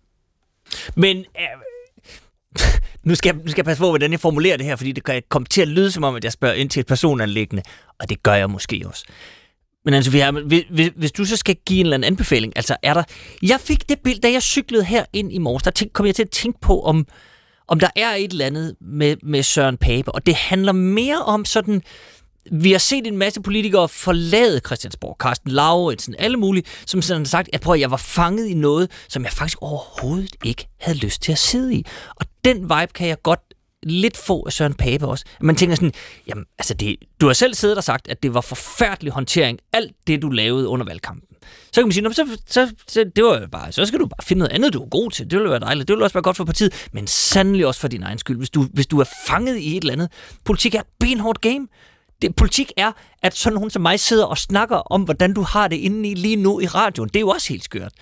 Men 0.95 1.17
øh, 1.17 1.25
nu, 3.05 3.15
skal 3.15 3.35
jeg, 3.35 3.45
nu 3.45 3.51
skal 3.51 3.61
jeg 3.61 3.65
passe 3.65 3.81
på, 3.81 3.89
hvordan 3.89 4.13
jeg 4.13 4.21
formulerer 4.21 4.57
det 4.57 4.67
her, 4.67 4.77
fordi 4.77 4.93
det 4.93 5.05
kan 5.05 5.23
komme 5.29 5.47
til 5.47 5.63
at 5.63 5.69
lyde 5.69 5.91
som 5.91 6.05
om, 6.05 6.15
at 6.15 6.25
jeg 6.25 6.33
spørger 6.33 6.55
ind 6.55 6.71
til 6.71 6.81
et 6.81 6.87
personanlæggende, 6.87 7.63
og 8.01 8.09
det 8.09 8.23
gør 8.23 8.35
jeg 8.35 8.51
måske 8.51 8.83
også. 8.87 9.05
Men 9.85 9.95
altså, 9.95 10.11
hvis, 10.47 10.65
hvis, 10.71 10.91
hvis 10.97 11.13
du 11.13 11.25
så 11.25 11.37
skal 11.37 11.57
give 11.67 11.81
en 11.81 11.87
eller 11.87 11.97
anden 11.97 12.13
anbefaling, 12.13 12.53
altså 12.57 12.77
er 12.83 12.95
der... 12.95 13.03
Jeg 13.43 13.61
fik 13.61 13.89
det 13.89 13.99
billede, 14.05 14.27
da 14.27 14.33
jeg 14.33 14.43
cyklede 14.43 14.85
her 14.85 15.05
ind 15.13 15.33
i 15.33 15.39
morges, 15.39 15.63
der 15.63 15.71
tænk, 15.71 15.93
kom 15.93 16.07
jeg 16.07 16.15
til 16.15 16.23
at 16.23 16.31
tænke 16.31 16.61
på, 16.61 16.83
om, 16.83 17.07
om 17.69 17.81
der 17.81 17.89
er 17.97 18.15
et 18.15 18.33
eller 18.33 18.47
andet 18.47 18.77
med, 18.81 19.17
med 19.23 19.43
Søren 19.43 19.77
Pape, 19.77 20.13
og 20.13 20.27
det 20.27 20.35
handler 20.35 20.73
mere 20.73 21.23
om 21.23 21.45
sådan... 21.45 21.83
Vi 22.53 22.73
har 22.73 22.79
set 22.79 23.07
en 23.07 23.17
masse 23.17 23.41
politikere 23.43 23.89
forlade 23.89 24.61
Christiansborg, 24.67 25.17
Carsten 25.21 25.51
Lauritsen, 25.51 26.15
alle 26.19 26.37
mulige, 26.37 26.65
som 26.87 27.03
sådan 27.03 27.23
har 27.23 27.27
sagt, 27.29 27.49
at, 27.53 27.61
prøv, 27.61 27.75
at 27.75 27.81
jeg 27.81 27.91
var 27.91 27.97
fanget 27.97 28.47
i 28.47 28.55
noget, 28.55 28.91
som 29.09 29.25
jeg 29.25 29.33
faktisk 29.33 29.59
overhovedet 29.63 30.37
ikke 30.45 30.69
havde 30.81 30.99
lyst 30.99 31.23
til 31.23 31.33
at 31.33 31.39
sidde 31.39 31.75
i. 31.75 31.85
Og 32.17 32.27
den 32.45 32.63
vibe 32.63 32.93
kan 32.95 33.09
jeg 33.09 33.23
godt 33.23 33.41
lidt 33.83 34.17
få 34.17 34.45
af 34.47 34.53
Søren 34.53 34.75
Pape 34.75 35.07
også. 35.07 35.25
Man 35.41 35.57
tænker 35.57 35.77
sådan, 35.77 35.93
jamen, 36.29 36.45
altså 36.59 36.75
det, 36.75 36.97
du 37.21 37.27
har 37.27 37.33
selv 37.33 37.55
siddet 37.55 37.77
og 37.77 37.85
sagt, 37.85 38.09
at 38.09 38.23
det 38.23 38.35
var 38.35 38.41
forfærdelig 38.41 39.13
håndtering, 39.13 39.59
alt 39.73 39.93
det, 40.07 40.23
du 40.23 40.29
lavede 40.29 40.69
under 40.69 40.87
valgkampen. 40.87 41.29
Så 41.73 41.81
kan 41.81 41.85
man 41.85 41.93
sige, 41.93 42.15
så, 42.15 42.39
så, 42.47 42.75
så, 42.89 43.05
det 43.17 43.25
var 43.25 43.47
bare, 43.47 43.73
så 43.73 43.87
skal 43.87 44.01
du 44.01 44.07
bare 44.07 44.23
finde 44.23 44.39
noget 44.39 44.53
andet, 44.53 44.73
du 44.73 44.83
er 44.83 44.89
god 44.89 45.11
til. 45.11 45.31
Det 45.31 45.39
ville 45.39 45.51
være 45.51 45.61
dejligt. 45.61 45.89
Det 45.89 45.95
ville 45.95 46.05
også 46.05 46.15
være 46.15 46.23
godt 46.23 46.37
for 46.37 46.45
partiet, 46.45 46.89
men 46.93 47.07
sandelig 47.07 47.67
også 47.67 47.81
for 47.81 47.89
din 47.89 48.03
egen 48.03 48.19
skyld. 48.19 48.37
Hvis 48.37 48.51
du, 48.51 48.67
hvis 48.73 48.87
du 48.87 49.01
er 49.01 49.05
fanget 49.27 49.57
i 49.57 49.77
et 49.77 49.81
eller 49.81 49.93
andet. 49.93 50.13
Politik 50.45 50.75
er 50.75 50.81
et 50.81 50.87
benhårdt 51.01 51.41
game 51.41 51.69
det, 52.23 52.37
politik 52.37 52.73
er, 52.77 52.93
at 53.23 53.37
sådan 53.37 53.55
nogen 53.55 53.71
som 53.71 53.83
mig 53.83 54.01
sidder 54.01 54.25
og 54.25 54.39
snakker 54.39 54.77
om, 54.77 55.03
hvordan 55.03 55.35
du 55.35 55.43
har 55.43 55.69
det 55.69 55.77
inde 55.77 56.09
i 56.09 56.15
lige 56.15 56.37
nu 56.37 56.61
i 56.61 56.67
radioen. 56.67 57.09
Det 57.09 57.17
er 57.17 57.21
jo 57.21 57.29
også 57.29 57.49
helt 57.49 57.65
skørt. 57.65 57.93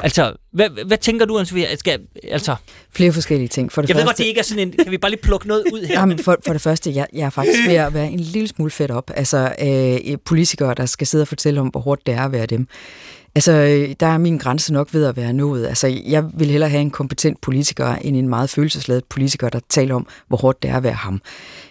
Altså, 0.00 0.32
hvad, 0.52 0.86
hvad 0.86 0.98
tænker 0.98 1.26
du, 1.26 1.38
Ansvig? 1.38 1.68
Skal, 1.78 2.00
altså... 2.30 2.56
Flere 2.92 3.12
forskellige 3.12 3.48
ting. 3.48 3.72
For 3.72 3.82
det 3.82 3.88
jeg 3.88 3.94
første... 3.94 4.02
ved 4.02 4.08
godt, 4.08 4.18
det 4.18 4.24
ikke 4.24 4.40
er 4.40 4.44
sådan 4.44 4.68
en... 4.68 4.74
Kan 4.82 4.90
vi 4.90 4.98
bare 4.98 5.10
lige 5.10 5.22
plukke 5.22 5.48
noget 5.48 5.64
ud 5.72 5.84
her? 5.86 6.00
Jamen, 6.00 6.18
for, 6.18 6.36
for 6.46 6.52
det 6.52 6.62
første, 6.62 6.94
jeg, 6.94 7.06
jeg 7.12 7.26
er 7.26 7.30
faktisk 7.30 7.68
ved 7.68 7.74
at 7.74 7.94
være 7.94 8.10
en 8.10 8.20
lille 8.20 8.48
smule 8.48 8.70
fedt 8.70 8.90
op. 8.90 9.10
Altså, 9.14 9.54
øh, 9.62 10.18
politikere, 10.24 10.74
der 10.74 10.86
skal 10.86 11.06
sidde 11.06 11.22
og 11.22 11.28
fortælle 11.28 11.60
om, 11.60 11.66
hvor 11.66 11.80
hårdt 11.80 12.06
det 12.06 12.14
er 12.14 12.24
at 12.24 12.32
være 12.32 12.46
dem. 12.46 12.68
Altså, 13.36 13.52
øh, 13.52 13.94
der 14.00 14.06
er 14.06 14.18
min 14.18 14.38
grænse 14.38 14.72
nok 14.72 14.94
ved 14.94 15.04
at 15.04 15.16
være 15.16 15.32
nået. 15.32 15.66
Altså, 15.66 16.00
jeg 16.06 16.24
vil 16.34 16.50
hellere 16.50 16.70
have 16.70 16.80
en 16.80 16.90
kompetent 16.90 17.40
politiker, 17.40 17.94
end 17.94 18.16
en 18.16 18.28
meget 18.28 18.50
følelsesladet 18.50 19.04
politiker, 19.04 19.48
der 19.48 19.60
taler 19.68 19.94
om, 19.94 20.06
hvor 20.28 20.36
hårdt 20.36 20.62
det 20.62 20.70
er 20.70 20.76
at 20.76 20.82
være 20.82 20.92
ham. 20.92 21.20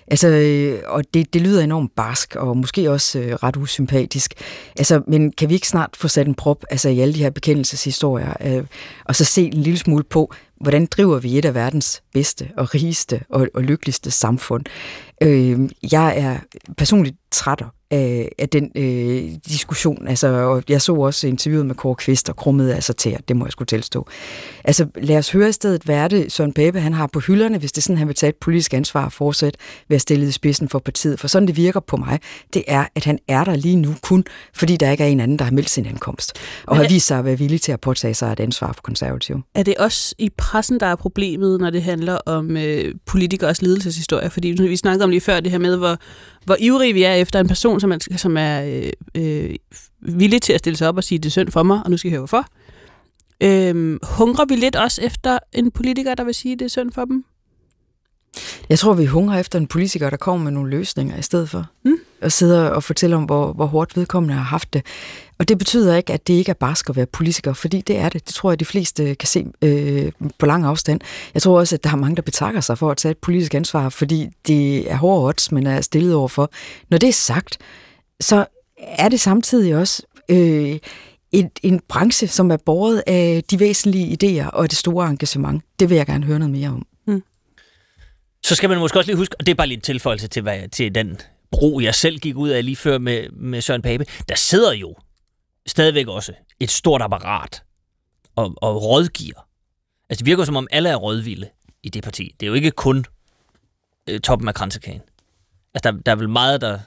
Altså, 0.08 0.28
øh, 0.28 0.80
og 0.86 1.04
det, 1.14 1.34
det 1.34 1.42
lyder 1.42 1.64
enormt 1.64 1.96
barsk, 1.96 2.36
og 2.36 2.58
måske 2.58 2.92
også 2.92 3.20
øh, 3.20 3.34
ret 3.34 3.58
usympatisk. 3.58 4.34
Altså, 4.78 5.02
men 5.08 5.32
kan 5.32 5.50
vi 5.50 5.54
ikke 5.54 5.68
snart 5.68 5.90
få 5.96 6.08
sat 6.08 6.28
en 6.28 6.36
prop 6.36 6.66
altså, 6.70 6.90
i 6.90 7.00
alle 7.00 7.14
de 7.14 7.20
her 7.20 7.30
bekendelseshistorier, 7.30 8.34
øh, 8.42 8.64
og 9.06 9.16
så 9.16 9.26
se 9.26 9.46
en 9.46 9.54
lille 9.54 9.80
smule 9.80 10.04
på, 10.04 10.34
hvordan 10.62 10.86
driver 10.86 11.20
vi 11.20 11.38
et 11.38 11.46
af 11.46 11.56
verdens 11.56 12.04
bedste 12.14 12.50
og 12.58 12.76
rigeste 12.76 13.22
og, 13.30 13.48
og 13.54 13.64
lykkeligste 13.64 14.12
samfund? 14.12 14.66
Øh, 15.24 15.60
jeg 15.92 16.18
er 16.18 16.38
personligt 16.78 17.16
træt 17.32 17.64
af, 17.94 18.30
af 18.40 18.50
den 18.50 18.72
øh, 18.76 19.32
diskussion. 19.48 20.08
Altså, 20.08 20.28
og 20.28 20.64
jeg 20.70 20.82
så 20.82 20.94
også 20.94 21.28
interviewet 21.28 21.66
med 21.66 21.76
Kåre 21.76 21.96
Kvist 21.96 22.30
og 22.30 22.36
krummede 22.36 22.76
altså 22.76 22.94
til, 22.94 23.18
det 23.28 23.36
må 23.36 23.46
jeg 23.46 23.52
skulle 23.52 23.68
tilstå. 23.68 24.08
Altså, 24.64 24.88
lad 24.96 25.18
os 25.18 25.32
høre 25.32 25.50
i 25.50 25.52
stedet, 25.52 25.84
hvad 25.84 26.10
det, 26.10 26.32
Søren 26.32 26.54
Pape 26.54 26.80
han 26.80 26.94
har 26.94 27.08
på 27.08 27.20
hylderne, 27.20 27.58
hvis 27.58 27.72
det 27.72 27.78
er 27.78 27.82
sådan, 27.82 27.98
han 27.98 28.08
vil 28.08 28.16
tage 28.16 28.30
et 28.30 28.36
politisk 28.36 28.74
ansvar 28.74 29.06
og 29.06 29.12
fortsætte 29.12 29.60
ved 29.88 29.96
at 29.96 30.02
stille 30.02 30.28
i 30.28 30.32
spidsen 30.32 30.70
for 30.70 30.80
partiet. 30.80 31.20
For 31.20 31.28
sådan 31.28 31.48
det 31.48 31.58
virker 31.58 31.80
på 31.80 31.98
mig, 31.98 32.20
det 32.54 32.64
er, 32.68 32.86
at 32.96 33.06
han 33.06 33.20
er 33.28 33.44
der 33.44 33.56
lige 33.56 33.76
nu 33.76 33.96
kun, 34.02 34.24
fordi 34.54 34.78
der 34.78 34.92
ikke 34.92 35.04
er 35.04 35.08
en 35.08 35.20
anden, 35.20 35.40
der 35.40 35.46
har 35.46 35.52
meldt 35.52 35.70
sin 35.70 35.86
ankomst. 35.86 36.34
Og 36.68 36.78
har 36.78 36.88
vist 36.88 37.08
sig 37.08 37.20
at 37.20 37.26
være 37.26 37.38
villig 37.38 37.62
til 37.62 37.72
at 37.72 37.82
påtage 37.82 38.14
sig 38.14 38.32
et 38.32 38.40
ansvar 38.40 38.74
for 38.74 38.82
konservativ. 38.82 39.42
Er 39.56 39.64
det 39.64 39.76
også 39.76 40.16
i 40.18 40.30
pressen, 40.38 40.80
der 40.80 40.86
er 40.86 40.96
problemet, 40.96 41.60
når 41.60 41.70
det 41.70 41.84
handler 41.84 42.18
om 42.26 42.58
øh, 42.58 42.96
politikers 43.06 43.62
ledelseshistorie? 43.62 44.30
Fordi 44.30 44.48
vi 44.48 44.76
snakkede 44.76 45.04
om 45.04 45.10
lige 45.10 45.22
før 45.22 45.40
det 45.40 45.52
her 45.52 45.60
med, 45.60 45.78
hvor, 45.78 45.98
hvor 46.46 46.58
ivrige 46.60 46.94
vi 46.94 47.04
er 47.04 47.14
efter 47.14 47.40
en 47.40 47.48
person, 47.48 47.80
som 47.80 47.92
er, 47.92 47.98
som 48.18 48.38
er 48.38 48.64
øh, 48.64 48.92
øh, 49.16 49.56
villig 50.02 50.42
til 50.42 50.54
at 50.54 50.60
stille 50.60 50.78
sig 50.78 50.88
op 50.88 50.98
og 50.98 51.04
sige, 51.04 51.20
det 51.20 51.26
er 51.26 51.32
synd 51.32 51.52
for 51.52 51.64
mig, 51.64 51.82
og 51.86 51.92
nu 51.92 51.98
skal 51.98 52.10
jeg 52.10 52.14
høre 52.14 52.20
hvorfor. 52.20 52.46
Øh, 53.42 54.00
hungrer 54.04 54.46
vi 54.46 54.56
lidt 54.56 54.76
også 54.76 55.02
efter 55.02 55.40
en 55.54 55.72
politiker, 55.72 56.16
der 56.16 56.24
vil 56.24 56.34
sige, 56.34 56.56
det 56.56 56.66
er 56.66 56.70
synd 56.70 56.92
for 56.92 57.06
dem? 57.06 57.26
Jeg 58.70 58.80
tror, 58.80 58.94
vi 58.94 59.06
hungrer 59.06 59.40
efter 59.40 59.60
en 59.60 59.68
politiker, 59.68 60.10
der 60.10 60.18
kommer 60.18 60.44
med 60.44 60.52
nogle 60.52 60.70
løsninger 60.70 61.18
i 61.18 61.22
stedet 61.22 61.50
for. 61.50 61.66
Mm. 61.86 61.98
Og 62.22 62.32
sidder 62.32 62.70
og 62.70 62.84
fortæller 62.84 63.18
om, 63.18 63.24
hvor, 63.24 63.54
hvor 63.54 63.66
hårdt 63.66 63.98
vedkommende 63.98 64.36
har 64.36 64.44
haft 64.44 64.74
det. 64.74 64.86
Og 65.44 65.50
det 65.50 65.58
betyder 65.58 65.96
ikke, 65.96 66.14
at 66.14 66.28
det 66.28 66.34
ikke 66.34 66.50
er 66.50 66.54
barsk 66.54 66.90
at 66.90 66.96
være 66.96 67.06
politiker, 67.06 67.54
fordi 67.54 67.82
det 67.82 67.98
er 67.98 68.10
det. 68.10 68.28
Det 68.28 68.36
tror 68.36 68.52
jeg, 68.52 68.60
de 68.60 68.66
fleste 68.66 69.16
kan 69.16 69.28
se 69.28 69.46
øh, 69.62 70.12
på 70.40 70.46
lang 70.46 70.66
afstand. 70.66 71.02
Jeg 71.34 71.42
tror 71.42 71.60
også, 71.60 71.76
at 71.76 71.84
der 71.84 71.90
er 71.90 71.96
mange, 71.96 72.16
der 72.16 72.22
betakker 72.22 72.62
sig 72.62 72.78
for 72.78 72.92
at 72.92 72.98
tage 72.98 73.12
et 73.12 73.18
politisk 73.18 73.54
ansvar, 73.54 73.90
fordi 73.90 74.30
det 74.48 74.92
er 74.92 74.96
hårde 74.96 75.28
odds, 75.28 75.52
man 75.52 75.68
er 75.68 75.82
stillet 75.82 76.16
overfor. 76.16 76.52
Når 76.90 76.98
det 76.98 77.10
er 77.10 77.14
sagt, 77.14 77.58
så 78.20 78.46
er 78.78 79.10
det 79.10 79.20
samtidig 79.20 79.76
også 79.76 80.04
øh, 80.30 80.80
et, 81.32 81.50
en 81.64 81.82
branche, 81.90 82.28
som 82.28 82.52
er 82.52 82.58
båret 82.58 83.04
af 83.08 83.44
de 83.52 83.60
væsentlige 83.60 84.18
idéer 84.24 84.50
og 84.50 84.70
det 84.70 84.78
store 84.78 85.10
engagement. 85.10 85.64
Det 85.80 85.90
vil 85.90 85.96
jeg 85.96 86.06
gerne 86.06 86.26
høre 86.26 86.40
noget 86.40 86.52
mere 86.52 86.70
om. 86.70 86.86
Mm. 87.08 87.24
Så 88.44 88.56
skal 88.56 88.70
man 88.70 88.80
måske 88.80 89.00
også 89.00 89.10
lige 89.10 89.18
huske, 89.18 89.36
og 89.40 89.46
det 89.46 89.52
er 89.52 89.56
bare 89.56 89.68
lige 89.68 89.78
en 89.78 89.82
tilføjelse 89.82 90.28
til, 90.28 90.42
hvad, 90.42 90.70
til 90.70 90.96
den 90.96 91.18
bro, 91.52 91.80
jeg 91.80 91.96
selv 91.96 92.20
gik 92.20 92.36
ud 92.36 92.50
af 92.50 92.66
lige 92.66 92.76
før 92.76 92.98
med, 92.98 93.30
med 93.30 93.62
Søren 93.62 93.82
Pape. 93.82 94.06
Der 94.30 94.36
sidder 94.36 94.74
jo 94.74 94.96
stadigvæk 95.68 96.08
også 96.08 96.34
et 96.60 96.72
stort 96.72 97.02
apparat 97.02 97.64
og, 98.36 98.54
og 98.58 98.84
rådgiver. 98.84 99.48
Altså 100.10 100.20
det 100.20 100.26
virker 100.26 100.46
som 100.46 100.56
om 100.56 100.68
alle 100.72 100.90
er 100.90 100.96
rådvilde 100.96 101.50
i 101.84 101.90
det 101.90 102.04
parti. 102.04 102.36
Det 102.40 102.46
er 102.46 102.48
jo 102.48 102.54
ikke 102.54 102.72
kun 102.72 103.06
øh, 104.10 104.20
toppen 104.20 104.48
af 104.48 104.56
kransekagen. 104.56 105.02
Altså 105.74 105.92
der, 105.92 105.98
der 105.98 106.12
er 106.12 106.16
vel 106.16 106.30
meget, 106.30 106.62
der... 106.62 106.74
Er 106.74 106.80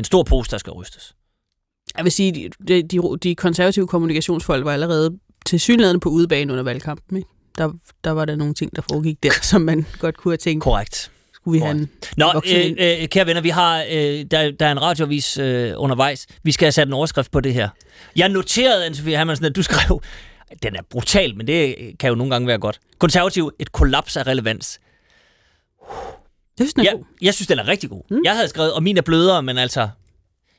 en 0.00 0.04
stor 0.04 0.22
pose, 0.22 0.50
der 0.50 0.58
skal 0.58 0.72
rystes. 0.72 1.14
Jeg 1.96 2.04
vil 2.04 2.12
sige, 2.12 2.50
de, 2.68 2.82
de, 2.82 3.18
de 3.22 3.34
konservative 3.34 3.86
kommunikationsfolk 3.86 4.64
var 4.64 4.72
allerede 4.72 5.18
til 5.46 5.60
synligheden 5.60 6.00
på 6.00 6.08
udebane 6.08 6.52
under 6.52 6.64
valgkampen. 6.64 7.16
Ikke? 7.16 7.28
Der, 7.58 7.72
der 8.04 8.10
var 8.10 8.24
der 8.24 8.36
nogle 8.36 8.54
ting, 8.54 8.76
der 8.76 8.82
foregik 8.82 9.22
der, 9.22 9.30
som 9.50 9.62
man 9.62 9.86
godt 9.98 10.16
kunne 10.16 10.32
have 10.32 10.36
tænkt. 10.36 10.62
Korrekt. 10.62 11.12
Skulle 11.48 11.60
vi 11.60 11.66
have 11.66 11.78
en 11.78 11.90
Nå, 12.16 12.42
øh, 12.46 13.02
øh, 13.02 13.08
kære 13.08 13.26
venner, 13.26 13.40
vi 13.40 13.48
har, 13.48 13.84
øh, 13.90 14.24
der, 14.30 14.50
der 14.50 14.66
er 14.66 14.72
en 14.72 14.82
radiovis 14.82 15.38
øh, 15.38 15.72
undervejs. 15.76 16.26
Vi 16.42 16.52
skal 16.52 16.66
have 16.66 16.72
sat 16.72 16.86
en 16.86 16.92
overskrift 16.92 17.30
på 17.30 17.40
det 17.40 17.54
her. 17.54 17.68
Jeg 18.16 18.28
noterede, 18.28 18.86
Anne-Sophie 18.86 19.08
Hermansen, 19.08 19.46
at 19.46 19.56
du 19.56 19.62
skrev, 19.62 20.02
den 20.62 20.76
er 20.76 20.82
brutal, 20.90 21.36
men 21.36 21.46
det 21.46 21.76
kan 21.98 22.08
jo 22.08 22.14
nogle 22.14 22.30
gange 22.30 22.48
være 22.48 22.58
godt. 22.58 22.80
Konservativ, 22.98 23.50
et 23.58 23.72
kollaps 23.72 24.16
af 24.16 24.26
relevans. 24.26 24.80
Det 26.58 26.68
synes, 26.68 26.72
er 26.78 26.82
jeg, 26.82 26.92
god. 26.92 27.04
jeg 27.22 27.34
synes, 27.34 27.46
den 27.46 27.58
er 27.58 27.68
rigtig 27.68 27.90
god. 27.90 28.02
Mm. 28.10 28.20
Jeg 28.24 28.34
havde 28.34 28.48
skrevet, 28.48 28.72
og 28.72 28.82
min 28.82 28.96
er 28.96 29.02
blødere, 29.02 29.42
men 29.42 29.58
altså... 29.58 29.88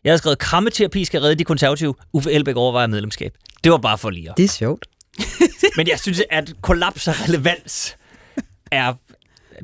Jeg 0.03 0.09
havde 0.09 0.17
skrevet, 0.17 0.39
krammeterapi 0.39 1.05
skal 1.05 1.21
redde 1.21 1.35
de 1.35 1.43
konservative. 1.43 1.95
Uffe 2.13 2.31
Elbæk 2.31 2.55
overvejer 2.55 2.87
medlemskab. 2.87 3.33
Det 3.63 3.71
var 3.71 3.77
bare 3.77 3.97
for 3.97 4.09
lige. 4.09 4.33
Det 4.37 4.45
er 4.45 4.49
sjovt. 4.49 4.85
men 5.77 5.87
jeg 5.87 5.99
synes, 5.99 6.21
at 6.29 6.53
kollaps 6.61 7.07
af 7.07 7.27
relevans 7.27 7.95
er... 8.71 8.93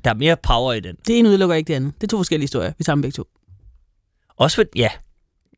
Der 0.03 0.09
er 0.09 0.15
mere 0.15 0.37
power 0.43 0.73
i 0.73 0.79
den. 0.79 0.95
Det 1.07 1.19
ene 1.19 1.29
udelukker 1.29 1.55
ikke 1.55 1.67
det 1.67 1.73
andet. 1.73 1.93
Det 2.01 2.03
er 2.03 2.07
to 2.07 2.17
forskellige 2.17 2.43
historier. 2.43 2.73
Vi 2.77 2.83
tager 2.83 2.95
dem 2.95 3.01
begge 3.01 3.15
to. 3.15 3.27
Også 4.37 4.55
for, 4.55 4.63
ja, 4.75 4.89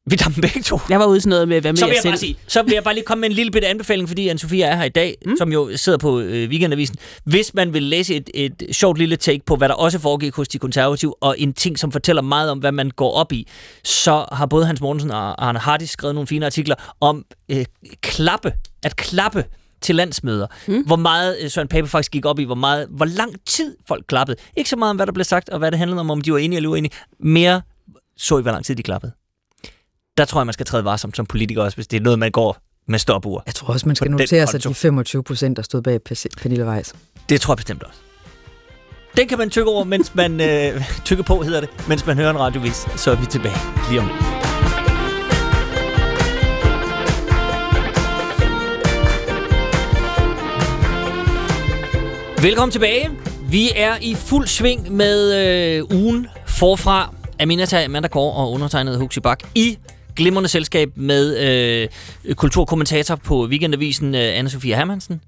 vi 0.09 0.15
tager 0.15 0.31
dem 0.33 0.41
begge 0.41 0.61
to. 0.61 0.79
Jeg 0.89 0.99
var 0.99 1.05
ude 1.05 1.21
sådan 1.21 1.29
noget 1.29 1.47
med, 1.47 1.61
hvad 1.61 1.71
med 1.71 1.77
så 1.77 1.85
vil 1.85 1.93
jeg 1.95 2.05
jeg 2.05 2.11
bare 2.11 2.17
sige, 2.17 2.37
så 2.47 2.63
vil 2.63 2.73
jeg 2.73 2.83
bare 2.83 2.93
lige 2.93 3.03
komme 3.03 3.21
med 3.21 3.29
en 3.29 3.35
lille 3.35 3.51
bitte 3.51 3.67
anbefaling, 3.67 4.07
fordi 4.07 4.27
anne 4.27 4.39
Sofia 4.39 4.65
er 4.65 4.75
her 4.75 4.83
i 4.83 4.89
dag, 4.89 5.15
mm. 5.25 5.37
som 5.37 5.51
jo 5.51 5.69
sidder 5.75 5.97
på 5.97 6.19
øh, 6.19 6.49
Weekendavisen. 6.49 6.95
Hvis 7.23 7.53
man 7.53 7.73
vil 7.73 7.83
læse 7.83 8.15
et, 8.15 8.29
et 8.33 8.63
sjovt 8.71 8.97
lille 8.97 9.15
take 9.15 9.45
på, 9.45 9.55
hvad 9.55 9.69
der 9.69 9.75
også 9.75 9.99
foregik 9.99 10.35
hos 10.35 10.47
de 10.47 10.59
konservative, 10.59 11.23
og 11.23 11.35
en 11.39 11.53
ting, 11.53 11.79
som 11.79 11.91
fortæller 11.91 12.21
meget 12.21 12.51
om, 12.51 12.59
hvad 12.59 12.71
man 12.71 12.91
går 12.91 13.11
op 13.11 13.31
i, 13.31 13.47
så 13.83 14.25
har 14.31 14.45
både 14.45 14.65
Hans 14.65 14.81
Mortensen 14.81 15.11
og 15.11 15.47
Arne 15.47 15.59
Hardis 15.59 15.89
skrevet 15.89 16.15
nogle 16.15 16.27
fine 16.27 16.45
artikler 16.45 16.75
om 16.99 17.25
øh, 17.49 17.65
klappe, 18.01 18.53
at 18.83 18.95
klappe 18.95 19.45
til 19.81 19.95
landsmøder. 19.95 20.47
Mm. 20.67 20.83
Hvor 20.85 20.95
meget 20.95 21.37
øh, 21.41 21.49
Søren 21.49 21.67
Pape 21.67 21.87
faktisk 21.87 22.11
gik 22.11 22.25
op 22.25 22.39
i, 22.39 22.43
hvor, 22.43 22.55
meget, 22.55 22.87
hvor 22.89 23.05
lang 23.05 23.35
tid 23.45 23.75
folk 23.87 24.05
klappede. 24.07 24.37
Ikke 24.57 24.69
så 24.69 24.75
meget 24.75 24.89
om, 24.89 24.95
hvad 24.95 25.05
der 25.05 25.13
blev 25.13 25.23
sagt, 25.23 25.49
og 25.49 25.59
hvad 25.59 25.71
det 25.71 25.79
handlede 25.79 25.99
om, 25.99 26.11
om 26.11 26.21
de 26.21 26.31
var 26.31 26.37
enige 26.37 26.57
eller 26.57 26.69
uenige. 26.69 26.91
Mere 27.19 27.61
så 28.17 28.37
i, 28.37 28.41
hvor 28.41 28.51
lang 28.51 28.65
tid 28.65 28.75
de 28.75 28.83
klappede 28.83 29.11
der 30.17 30.25
tror 30.25 30.39
jeg, 30.39 30.45
man 30.45 30.53
skal 30.53 30.65
træde 30.65 30.85
varsomt 30.85 31.15
som 31.15 31.25
politiker 31.25 31.61
også, 31.61 31.77
hvis 31.77 31.87
det 31.87 31.97
er 31.97 32.01
noget, 32.01 32.19
man 32.19 32.31
går 32.31 32.57
med 32.87 32.99
stopur. 32.99 33.43
Jeg 33.45 33.55
tror 33.55 33.73
også, 33.73 33.85
man 33.85 33.95
skal 33.95 34.11
notere 34.11 34.47
sig 34.47 34.63
de 34.63 34.73
25 34.73 35.23
procent, 35.23 35.57
der 35.57 35.63
stod 35.63 35.81
bag 35.81 36.01
Pernille 36.37 36.65
Weiss. 36.65 36.93
Det 37.29 37.41
tror 37.41 37.53
jeg 37.53 37.57
bestemt 37.57 37.83
også. 37.83 37.99
Den 39.17 39.27
kan 39.27 39.37
man 39.37 39.49
tykke 39.49 39.69
over, 39.71 39.83
mens 39.83 40.15
man 40.15 40.41
øh, 40.41 40.81
tykker 41.05 41.23
på, 41.23 41.41
hedder 41.41 41.59
det, 41.59 41.69
mens 41.87 42.05
man 42.05 42.17
hører 42.17 42.29
en 42.29 42.39
radiovis. 42.39 42.87
Så 42.95 43.11
er 43.11 43.15
vi 43.15 43.25
tilbage 43.25 43.57
lige 43.89 44.01
om 44.01 44.07
lidt. 44.07 44.36
Velkommen 52.41 52.71
tilbage. 52.71 53.09
Vi 53.49 53.69
er 53.75 53.97
i 54.01 54.15
fuld 54.15 54.47
sving 54.47 54.91
med 54.91 55.35
øh, 55.35 55.83
ugen 55.99 56.27
forfra. 56.47 57.13
Aminata 57.39 57.85
Amanda 57.85 58.07
Kåre 58.07 58.33
og 58.33 58.51
undertegnet 58.51 58.97
Huxi 58.99 59.19
Bak 59.19 59.39
i 59.55 59.77
glimrende 60.15 60.49
selskab 60.49 60.89
med 60.95 61.37
øh, 62.25 62.35
kulturkommentator 62.35 63.15
på 63.15 63.45
Weekendavisen, 63.45 64.15
øh, 64.15 64.39
Anna-Sophia 64.39 64.75
Hermansen. 64.75 65.21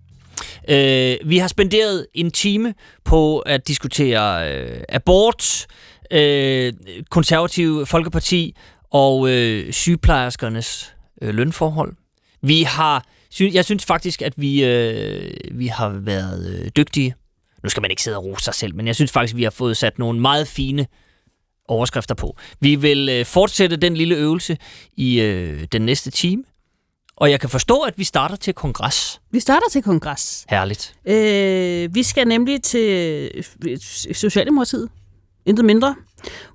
Øh, 0.69 1.15
vi 1.25 1.37
har 1.37 1.47
spenderet 1.47 2.05
en 2.13 2.31
time 2.31 2.73
på 3.05 3.39
at 3.39 3.67
diskutere 3.67 4.53
øh, 4.53 4.81
abort, 4.89 5.67
øh, 6.11 6.73
konservative 7.09 7.85
folkeparti 7.85 8.55
og 8.91 9.29
øh, 9.29 9.73
sygeplejerskernes 9.73 10.93
øh, 11.21 11.33
lønforhold. 11.33 11.93
Vi 12.41 12.63
har, 12.63 13.05
sy- 13.31 13.53
jeg 13.53 13.65
synes 13.65 13.85
faktisk, 13.85 14.21
at 14.21 14.33
vi, 14.37 14.63
øh, 14.65 15.31
vi 15.51 15.67
har 15.67 15.89
været 15.89 16.59
øh, 16.59 16.69
dygtige. 16.77 17.15
Nu 17.63 17.69
skal 17.69 17.81
man 17.81 17.91
ikke 17.91 18.03
sidde 18.03 18.17
og 18.17 18.25
rose 18.25 18.43
sig 18.43 18.53
selv, 18.53 18.75
men 18.75 18.87
jeg 18.87 18.95
synes 18.95 19.11
faktisk, 19.11 19.33
at 19.33 19.37
vi 19.37 19.43
har 19.43 19.49
fået 19.49 19.77
sat 19.77 19.99
nogle 19.99 20.19
meget 20.19 20.47
fine 20.47 20.87
overskrifter 21.67 22.15
på. 22.15 22.37
Vi 22.59 22.75
vil 22.75 23.09
øh, 23.09 23.25
fortsætte 23.25 23.75
den 23.77 23.97
lille 23.97 24.15
øvelse 24.15 24.57
i 24.97 25.19
øh, 25.21 25.67
den 25.71 25.81
næste 25.81 26.11
time. 26.11 26.43
Og 27.15 27.31
jeg 27.31 27.39
kan 27.39 27.49
forstå, 27.49 27.79
at 27.79 27.93
vi 27.97 28.03
starter 28.03 28.35
til 28.35 28.53
kongres. 28.53 29.21
Vi 29.31 29.39
starter 29.39 29.69
til 29.71 29.83
kongres. 29.83 30.45
Herligt. 30.49 30.93
Øh, 31.05 31.95
vi 31.95 32.03
skal 32.03 32.27
nemlig 32.27 32.63
til 32.63 32.89
øh, 33.65 33.77
Socialdemokratiet, 34.13 34.89
intet 35.45 35.65
mindre, 35.65 35.95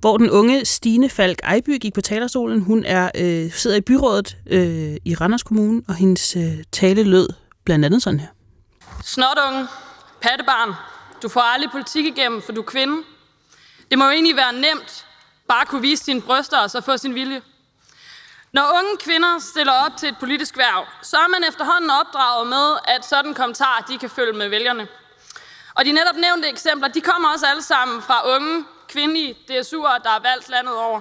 hvor 0.00 0.16
den 0.16 0.30
unge 0.30 0.64
Stine 0.64 1.08
Falk 1.08 1.38
Ejby 1.42 1.78
gik 1.78 1.94
på 1.94 2.00
talerstolen. 2.00 2.60
Hun 2.60 2.84
er 2.84 3.10
øh, 3.14 3.52
sidder 3.52 3.76
i 3.76 3.80
byrådet 3.80 4.36
øh, 4.50 4.96
i 5.04 5.14
Randers 5.14 5.42
Kommune, 5.42 5.82
og 5.88 5.94
hendes 5.94 6.36
øh, 6.36 6.64
tale 6.72 7.02
lød 7.02 7.28
blandt 7.64 7.84
andet 7.84 8.02
sådan 8.02 8.20
her. 8.20 8.28
Snotunge, 9.04 9.66
pattebarn, 10.20 10.74
du 11.22 11.28
får 11.28 11.40
aldrig 11.40 11.70
politik 11.70 12.04
igennem, 12.06 12.42
for 12.42 12.52
du 12.52 12.60
er 12.60 12.64
kvinde. 12.64 12.96
Det 13.90 13.98
må 13.98 14.04
jo 14.04 14.10
egentlig 14.10 14.36
være 14.36 14.52
nemt 14.52 15.06
bare 15.48 15.66
kunne 15.66 15.80
vise 15.80 16.04
sine 16.04 16.20
bryster 16.20 16.58
og 16.58 16.70
så 16.70 16.80
få 16.80 16.96
sin 16.96 17.14
vilje. 17.14 17.42
Når 18.52 18.78
unge 18.78 18.96
kvinder 19.04 19.38
stiller 19.38 19.72
op 19.72 19.96
til 19.98 20.08
et 20.08 20.16
politisk 20.20 20.58
værv, 20.58 20.86
så 21.02 21.16
er 21.16 21.28
man 21.28 21.44
efterhånden 21.48 21.90
opdraget 21.90 22.46
med, 22.46 22.76
at 22.84 23.04
sådan 23.04 23.34
kommentarer 23.34 23.82
de 23.82 23.98
kan 23.98 24.10
følge 24.10 24.32
med 24.32 24.48
vælgerne. 24.48 24.88
Og 25.74 25.84
de 25.84 25.92
netop 25.92 26.16
nævnte 26.16 26.48
eksempler, 26.48 26.88
de 26.88 27.00
kommer 27.00 27.28
også 27.28 27.46
alle 27.46 27.62
sammen 27.62 28.02
fra 28.02 28.34
unge, 28.36 28.64
kvindelige 28.94 29.36
DSU'ere, 29.50 29.98
der 30.04 30.10
er 30.10 30.22
valgt 30.30 30.48
landet 30.48 30.76
over. 30.76 31.00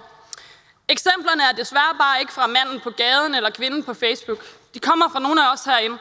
Eksemplerne 0.88 1.44
er 1.44 1.52
desværre 1.52 1.96
bare 2.00 2.20
ikke 2.20 2.34
fra 2.34 2.48
manden 2.48 2.80
på 2.80 2.89
gaden 2.89 3.36
eller 3.36 3.50
kvinden 3.50 3.84
på 3.84 3.94
Facebook. 3.94 4.39
De 4.74 4.80
kommer 4.80 5.10
fra 5.10 5.20
nogle 5.20 5.46
af 5.46 5.54
os 5.54 5.64
herinde. 5.64 5.98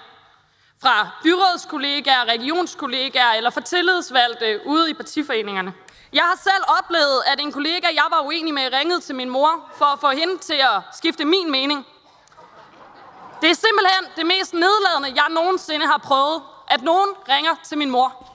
Fra 0.82 1.08
byrådskollegaer, 1.22 2.24
regionskollegaer 2.24 3.32
eller 3.32 3.50
fra 3.50 3.60
tillidsvalgte 3.60 4.60
ude 4.66 4.90
i 4.90 4.94
partiforeningerne. 4.94 5.72
Jeg 6.12 6.22
har 6.22 6.36
selv 6.42 6.64
oplevet, 6.78 7.22
at 7.26 7.40
en 7.40 7.52
kollega, 7.52 7.86
jeg 7.94 8.06
var 8.10 8.20
uenig 8.20 8.54
med, 8.54 8.72
ringede 8.72 9.00
til 9.00 9.14
min 9.14 9.30
mor 9.30 9.70
for 9.78 9.84
at 9.84 10.00
få 10.00 10.10
hende 10.10 10.38
til 10.38 10.60
at 10.70 10.80
skifte 10.92 11.24
min 11.24 11.50
mening. 11.50 11.86
Det 13.40 13.50
er 13.50 13.54
simpelthen 13.54 14.04
det 14.16 14.26
mest 14.26 14.52
nedladende, 14.54 15.12
jeg 15.22 15.26
nogensinde 15.30 15.86
har 15.86 15.98
prøvet, 15.98 16.42
at 16.68 16.82
nogen 16.82 17.10
ringer 17.28 17.54
til 17.64 17.78
min 17.78 17.90
mor. 17.90 18.31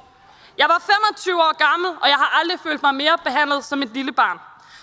Jeg 0.58 0.68
var 0.70 0.80
25 1.14 1.36
år 1.36 1.54
gammel, 1.68 1.90
og 2.02 2.08
jeg 2.14 2.16
har 2.24 2.40
aldrig 2.40 2.60
følt 2.66 2.82
mig 2.82 2.96
mere 2.96 3.18
behandlet 3.26 3.66
som 3.66 3.82
et 3.82 3.92
lille 3.94 4.12
barn. 4.12 4.38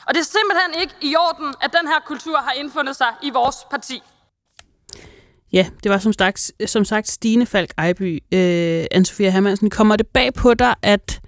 Og 0.06 0.14
det 0.14 0.20
er 0.20 0.24
simpelthen 0.24 0.70
ikke 0.82 0.94
i 1.00 1.16
orden, 1.16 1.54
at 1.60 1.70
den 1.78 1.88
her 1.88 2.00
kultur 2.06 2.36
har 2.36 2.52
indfundet 2.52 2.96
sig 2.96 3.10
i 3.22 3.30
vores 3.30 3.56
parti. 3.70 4.02
Ja, 5.52 5.66
det 5.82 5.90
var 5.90 5.98
som 5.98 6.12
sagt, 6.12 6.52
som 6.66 6.84
sagt 6.84 7.08
Stine 7.08 7.46
Falk 7.46 7.70
Ejby. 7.78 8.22
Øh, 8.32 8.84
Anne-Sophia 8.94 9.28
Hermansen, 9.28 9.70
kommer 9.70 9.96
det 9.96 10.06
bag 10.06 10.34
på 10.34 10.54
dig, 10.54 10.74
at 10.82 11.20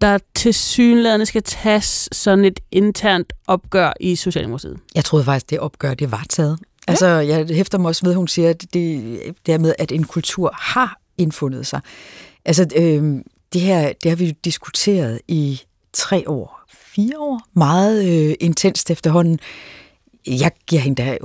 der 0.00 0.18
til 0.34 0.54
synlædende 0.54 1.26
skal 1.26 1.42
tages 1.42 2.08
sådan 2.12 2.44
et 2.44 2.60
internt 2.70 3.32
opgør 3.46 3.92
i 4.00 4.16
Socialdemokratiet? 4.16 4.78
Jeg 4.94 5.04
troede 5.04 5.24
faktisk, 5.24 5.50
det 5.50 5.58
opgør, 5.58 5.94
det 5.94 6.12
var 6.12 6.24
taget. 6.28 6.58
Ja. 6.60 6.92
Altså, 6.92 7.06
jeg 7.06 7.46
hæfter 7.50 7.78
mig 7.78 7.88
også 7.88 8.04
ved, 8.04 8.12
at 8.12 8.16
hun 8.16 8.28
siger, 8.28 8.50
at 8.50 8.62
det, 8.62 9.34
det 9.46 9.54
er 9.54 9.58
med, 9.58 9.74
at 9.78 9.92
en 9.92 10.04
kultur 10.04 10.54
har 10.58 11.00
indfundet 11.18 11.66
sig. 11.66 11.80
Altså, 12.44 12.66
øh, 12.76 13.22
det 13.52 13.60
her, 13.60 13.92
det 14.02 14.10
har 14.10 14.16
vi 14.16 14.26
jo 14.26 14.34
diskuteret 14.44 15.20
i 15.28 15.60
tre 15.92 16.24
år, 16.28 16.60
fire 16.70 17.18
år, 17.18 17.42
meget 17.54 18.04
øh, 18.08 18.34
intenst 18.40 18.90
efterhånden. 18.90 19.38
Jeg 20.26 20.50
giver 20.66 20.82
hende 20.82 21.02
da 21.02 21.16
100% 21.16 21.20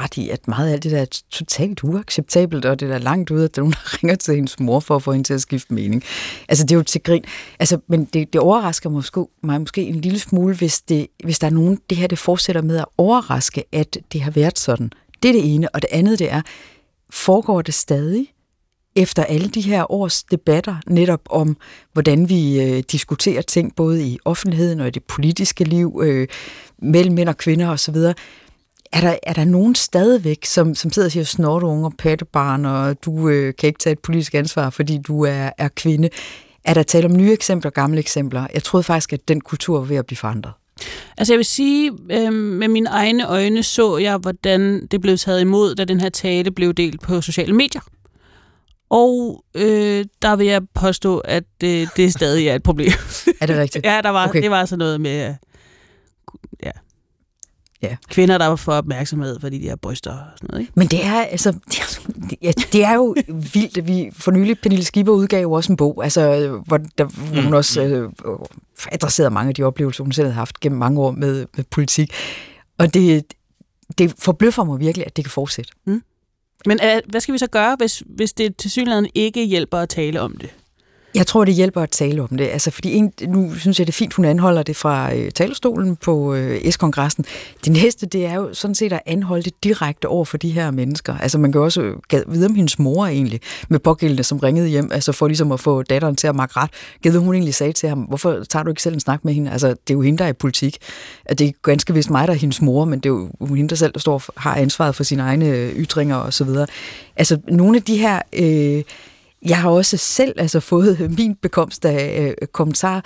ret 0.00 0.16
i, 0.16 0.28
at 0.28 0.48
meget 0.48 0.72
af 0.72 0.80
det 0.80 0.92
der 0.92 1.00
er 1.00 1.20
totalt 1.30 1.84
uacceptabelt, 1.84 2.64
og 2.64 2.80
det 2.80 2.90
er 2.90 2.98
langt 2.98 3.30
ud, 3.30 3.44
at 3.44 3.56
der 3.56 3.62
er 3.62 3.64
nogen, 3.64 3.72
der 3.72 3.94
ringer 4.02 4.16
til 4.16 4.34
hendes 4.34 4.60
mor 4.60 4.80
for 4.80 4.96
at 4.96 5.02
få 5.02 5.12
hende 5.12 5.26
til 5.26 5.34
at 5.34 5.40
skifte 5.40 5.74
mening. 5.74 6.02
Altså, 6.48 6.64
det 6.64 6.72
er 6.72 6.76
jo 6.76 6.82
til 6.82 7.02
grin. 7.02 7.24
Altså, 7.58 7.78
men 7.88 8.04
det, 8.04 8.32
det 8.32 8.40
overrasker 8.40 8.90
måske, 8.90 9.26
mig 9.42 9.60
måske 9.60 9.82
en 9.82 10.00
lille 10.00 10.18
smule, 10.18 10.56
hvis, 10.56 10.80
det, 10.80 11.06
hvis 11.24 11.38
der 11.38 11.46
er 11.46 11.50
nogen, 11.50 11.78
det 11.90 11.98
her 11.98 12.06
det 12.06 12.18
fortsætter 12.18 12.62
med 12.62 12.76
at 12.76 12.86
overraske, 12.98 13.64
at 13.72 13.98
det 14.12 14.20
har 14.20 14.30
været 14.30 14.58
sådan. 14.58 14.90
Det 15.22 15.28
er 15.28 15.32
det 15.32 15.54
ene. 15.54 15.74
Og 15.74 15.82
det 15.82 15.90
andet, 15.92 16.18
det 16.18 16.32
er, 16.32 16.42
foregår 17.10 17.62
det 17.62 17.74
stadig 17.74 18.33
efter 18.96 19.24
alle 19.24 19.48
de 19.48 19.60
her 19.60 19.92
års 19.92 20.22
debatter 20.22 20.76
netop 20.86 21.20
om, 21.30 21.56
hvordan 21.92 22.28
vi 22.28 22.62
øh, 22.62 22.82
diskuterer 22.92 23.42
ting, 23.42 23.76
både 23.76 24.04
i 24.04 24.18
offentligheden 24.24 24.80
og 24.80 24.86
i 24.86 24.90
det 24.90 25.04
politiske 25.04 25.64
liv, 25.64 26.00
øh, 26.04 26.28
mellem 26.78 27.14
mænd 27.14 27.28
og 27.28 27.36
kvinder 27.36 27.68
osv., 27.68 27.96
er 28.92 29.00
der, 29.00 29.16
er 29.22 29.32
der 29.32 29.44
nogen 29.44 29.74
stadigvæk, 29.74 30.44
som, 30.44 30.74
som 30.74 30.90
sidder 30.90 31.08
og 31.08 31.12
siger 31.12 31.24
snortunge 31.24 31.86
og 31.86 31.92
pattebarn, 31.98 32.64
og 32.64 33.04
du 33.04 33.28
øh, 33.28 33.54
kan 33.58 33.66
ikke 33.66 33.78
tage 33.78 33.92
et 33.92 33.98
politisk 33.98 34.34
ansvar, 34.34 34.70
fordi 34.70 34.98
du 34.98 35.24
er, 35.24 35.50
er 35.58 35.68
kvinde? 35.68 36.08
Er 36.64 36.74
der 36.74 36.82
tale 36.82 37.06
om 37.06 37.16
nye 37.16 37.32
eksempler 37.32 37.70
og 37.70 37.74
gamle 37.74 37.98
eksempler? 37.98 38.46
Jeg 38.54 38.62
troede 38.62 38.84
faktisk, 38.84 39.12
at 39.12 39.28
den 39.28 39.40
kultur 39.40 39.78
var 39.78 39.86
ved 39.86 39.96
at 39.96 40.06
blive 40.06 40.16
forandret. 40.16 40.52
Altså 41.18 41.32
jeg 41.32 41.38
vil 41.38 41.44
sige, 41.44 41.92
øh, 42.10 42.32
med 42.32 42.68
mine 42.68 42.88
egne 42.88 43.28
øjne 43.28 43.62
så 43.62 43.96
jeg, 43.96 44.16
hvordan 44.16 44.86
det 44.86 45.00
blev 45.00 45.18
taget 45.18 45.40
imod, 45.40 45.74
da 45.74 45.84
den 45.84 46.00
her 46.00 46.08
tale 46.08 46.50
blev 46.50 46.74
delt 46.74 47.00
på 47.00 47.20
sociale 47.20 47.52
medier. 47.52 47.80
Og 48.90 49.44
øh, 49.54 50.04
der 50.22 50.36
vil 50.36 50.46
jeg 50.46 50.62
påstå, 50.74 51.18
at 51.18 51.44
øh, 51.64 51.86
det 51.96 52.12
stadig 52.12 52.48
er 52.48 52.54
et 52.54 52.62
problem. 52.62 52.92
Er 53.40 53.46
det 53.46 53.56
rigtigt? 53.58 53.84
ja, 53.86 54.00
der 54.02 54.10
var, 54.10 54.28
Okay. 54.28 54.42
det 54.42 54.50
var 54.50 54.64
sådan 54.64 54.78
noget 54.78 55.00
med 55.00 55.34
ja, 56.62 56.70
Ja. 57.82 57.96
kvinder, 58.08 58.38
der 58.38 58.56
får 58.56 58.72
opmærksomhed, 58.72 59.40
fordi 59.40 59.58
de 59.58 59.68
har 59.68 59.76
bryster 59.76 60.10
og 60.10 60.18
sådan 60.36 60.48
noget. 60.50 60.60
Ikke? 60.60 60.72
Men 60.76 60.86
det 60.86 61.04
er, 61.04 61.22
altså, 61.22 61.52
det 61.52 61.78
er, 61.80 62.00
ja, 62.42 62.52
det 62.72 62.84
er 62.84 62.94
jo 62.94 63.14
vildt, 63.28 63.78
at 63.78 63.86
vi 63.88 64.10
for 64.12 64.30
nylig, 64.30 64.58
Pernille 64.58 64.84
Skipper 64.84 65.12
udgav 65.12 65.42
jo 65.42 65.52
også 65.52 65.72
en 65.72 65.76
bog, 65.76 66.04
altså, 66.04 66.48
hvor, 66.66 66.76
der, 66.98 67.04
hvor 67.04 67.42
hun 67.42 67.54
også 67.54 67.82
øh, 67.82 68.10
adresserede 68.92 69.30
mange 69.30 69.48
af 69.48 69.54
de 69.54 69.62
oplevelser, 69.62 70.04
hun 70.04 70.12
selv 70.12 70.24
havde 70.26 70.34
haft 70.34 70.60
gennem 70.60 70.78
mange 70.78 71.00
år 71.00 71.10
med, 71.10 71.46
med 71.56 71.64
politik. 71.70 72.12
Og 72.78 72.94
det, 72.94 73.24
det 73.98 74.14
forbløffer 74.18 74.64
mig 74.64 74.80
virkelig, 74.80 75.06
at 75.06 75.16
det 75.16 75.24
kan 75.24 75.30
fortsætte. 75.32 75.72
Men 76.66 76.78
øh, 76.84 77.00
hvad 77.06 77.20
skal 77.20 77.32
vi 77.32 77.38
så 77.38 77.46
gøre, 77.46 77.76
hvis, 77.78 78.02
hvis 78.06 78.32
det 78.32 78.56
til 78.56 78.70
synligheden 78.70 79.10
ikke 79.14 79.44
hjælper 79.44 79.78
at 79.78 79.88
tale 79.88 80.20
om 80.20 80.36
det? 80.36 80.50
Jeg 81.14 81.26
tror, 81.26 81.44
det 81.44 81.54
hjælper 81.54 81.80
at 81.80 81.90
tale 81.90 82.22
om 82.22 82.28
det. 82.28 82.44
Altså, 82.44 82.70
fordi 82.70 82.92
en, 82.92 83.12
nu 83.26 83.54
synes 83.54 83.78
jeg, 83.78 83.86
det 83.86 83.92
er 83.92 83.96
fint, 83.96 84.14
hun 84.14 84.24
anholder 84.24 84.62
det 84.62 84.76
fra 84.76 85.14
øh, 85.14 85.30
talerstolen 85.30 85.96
på 85.96 86.34
øh, 86.34 86.70
S-kongressen. 86.70 87.24
Det 87.64 87.72
næste, 87.72 88.06
det 88.06 88.26
er 88.26 88.34
jo 88.34 88.54
sådan 88.54 88.74
set 88.74 88.92
at 88.92 89.00
anholde 89.06 89.42
det 89.42 89.64
direkte 89.64 90.08
over 90.08 90.24
for 90.24 90.36
de 90.36 90.50
her 90.50 90.70
mennesker. 90.70 91.18
Altså, 91.18 91.38
man 91.38 91.52
kan 91.52 91.58
jo 91.58 91.64
også 91.64 91.82
øh, 91.82 91.96
gad 92.08 92.22
vide 92.28 92.46
om 92.46 92.54
hendes 92.54 92.78
mor 92.78 93.06
egentlig, 93.06 93.40
med 93.68 93.78
pågældende, 93.78 94.22
som 94.22 94.38
ringede 94.38 94.68
hjem, 94.68 94.90
altså 94.92 95.12
for 95.12 95.26
ligesom 95.26 95.52
at 95.52 95.60
få 95.60 95.82
datteren 95.82 96.16
til 96.16 96.26
at 96.26 96.36
makke 96.36 96.56
ret. 96.56 96.70
Gad 97.02 97.12
hun 97.12 97.34
egentlig 97.34 97.54
sagde 97.54 97.72
til 97.72 97.88
ham, 97.88 97.98
hvorfor 97.98 98.44
tager 98.48 98.62
du 98.62 98.70
ikke 98.70 98.82
selv 98.82 98.94
en 98.94 99.00
snak 99.00 99.24
med 99.24 99.34
hende? 99.34 99.50
Altså, 99.50 99.68
det 99.68 99.90
er 99.90 99.94
jo 99.94 100.02
hende, 100.02 100.18
der 100.18 100.24
er 100.24 100.28
i 100.28 100.32
politik. 100.32 100.76
At 101.24 101.38
det 101.38 101.48
er 101.48 101.52
ganske 101.62 101.94
vist 101.94 102.10
mig, 102.10 102.28
der 102.28 102.34
er 102.34 102.38
hendes 102.38 102.62
mor, 102.62 102.84
men 102.84 102.98
det 102.98 103.06
er 103.06 103.12
jo 103.40 103.54
hende, 103.54 103.68
der 103.68 103.76
selv 103.76 103.92
der 103.92 104.00
står, 104.00 104.22
har 104.36 104.54
ansvaret 104.54 104.94
for 104.94 105.04
sine 105.04 105.22
egne 105.22 105.46
øh, 105.46 105.76
ytringer 105.76 106.16
og 106.16 106.32
så 106.32 106.44
videre. 106.44 106.66
Altså, 107.16 107.38
nogle 107.48 107.76
af 107.76 107.82
de 107.82 107.96
her... 107.96 108.20
Øh, 108.32 108.82
jeg 109.44 109.58
har 109.58 109.70
også 109.70 109.96
selv 109.96 110.34
altså, 110.36 110.60
fået 110.60 111.10
min 111.18 111.34
bekomst 111.34 111.84
af 111.84 112.34
øh, 112.40 112.48
kommentarer, 112.48 113.00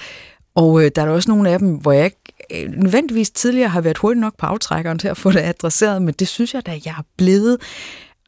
og 0.54 0.84
øh, 0.84 0.90
der 0.94 1.02
er 1.02 1.06
der 1.06 1.12
også 1.12 1.30
nogle 1.30 1.50
af 1.50 1.58
dem, 1.58 1.68
hvor 1.68 1.92
jeg 1.92 2.04
ikke 2.04 2.64
øh, 2.64 2.70
nødvendigvis 2.70 3.30
tidligere 3.30 3.68
har 3.68 3.80
været 3.80 3.98
hurtig 3.98 4.20
nok 4.20 4.36
på 4.38 4.46
aftrækkeren 4.46 4.98
til 4.98 5.08
at 5.08 5.16
få 5.16 5.32
det 5.32 5.40
adresseret, 5.40 6.02
men 6.02 6.14
det 6.14 6.28
synes 6.28 6.54
jeg 6.54 6.66
da, 6.66 6.70
jeg 6.70 6.94
er 6.98 7.04
blevet. 7.16 7.58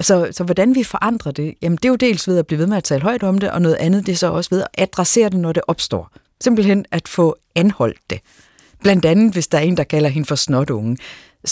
Så, 0.01 0.29
så 0.31 0.45
hvordan 0.45 0.75
vi 0.75 0.85
forandrer 0.85 1.33
det, 1.33 1.55
jamen 1.63 1.77
det 1.77 1.85
er 1.85 1.89
jo 1.89 1.97
dels 1.97 2.29
ved 2.29 2.39
at 2.39 2.47
blive 2.47 2.59
ved 2.59 2.67
med 2.67 2.77
at 2.77 2.85
tale 2.85 3.03
højt 3.03 3.23
om 3.23 3.39
det, 3.39 3.51
og 3.51 3.63
noget 3.63 3.75
andet 3.75 4.07
det 4.07 4.13
er 4.13 4.17
så 4.17 4.31
også 4.31 4.51
ved 4.51 4.61
at 4.61 4.69
adressere 4.79 5.29
det, 5.29 5.39
når 5.39 5.53
det 5.53 5.63
opstår. 5.69 6.11
Simpelthen 6.41 6.85
at 6.91 7.09
få 7.09 7.37
anholdt 7.55 8.01
det. 8.11 8.21
Blandt 8.83 9.05
andet, 9.05 9.33
hvis 9.33 9.49
der 9.49 9.59
er 9.59 9.63
en, 9.63 9.77
der 9.77 9.85
kalder 9.85 10.09
hende 10.09 10.27
for 10.27 10.35
snotunge 10.35 10.97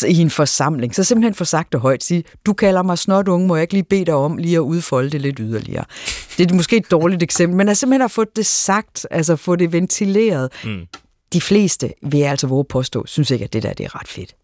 i 0.09 0.19
en 0.19 0.31
forsamling, 0.31 0.95
så 0.95 1.05
simpelthen 1.05 1.35
få 1.35 1.45
sagt 1.45 1.73
det 1.73 1.81
højt. 1.81 2.05
Sige, 2.05 2.25
du 2.47 2.53
kalder 2.53 2.83
mig 2.83 2.99
snotunge, 2.99 3.47
må 3.47 3.57
jeg 3.57 3.63
ikke 3.63 3.75
lige 3.75 3.85
bede 3.85 4.05
dig 4.05 4.15
om 4.15 4.37
lige 4.37 4.57
at 4.57 4.61
udfolde 4.61 5.11
det 5.11 5.21
lidt 5.21 5.39
yderligere. 5.41 5.85
Det 6.39 6.51
er 6.51 6.55
måske 6.55 6.77
et 6.77 6.91
dårligt 6.91 7.23
eksempel, 7.23 7.57
men 7.57 7.69
at 7.69 7.77
simpelthen 7.77 8.03
at 8.03 8.11
få 8.11 8.25
det 8.37 8.47
sagt, 8.47 9.07
altså 9.11 9.37
få 9.37 9.57
det 9.57 9.73
ventileret. 9.73 10.53
Mm. 10.65 10.87
De 11.33 11.41
fleste, 11.41 11.93
vil 12.03 12.21
jeg 12.21 12.31
altså 12.31 12.47
våge 12.47 12.65
påstå, 12.65 13.07
synes 13.07 13.31
ikke, 13.31 13.45
at 13.45 13.53
det 13.53 13.63
der 13.63 13.73
det 13.73 13.87
er 13.87 14.01
ret 14.01 14.09
fedt. 14.09 14.35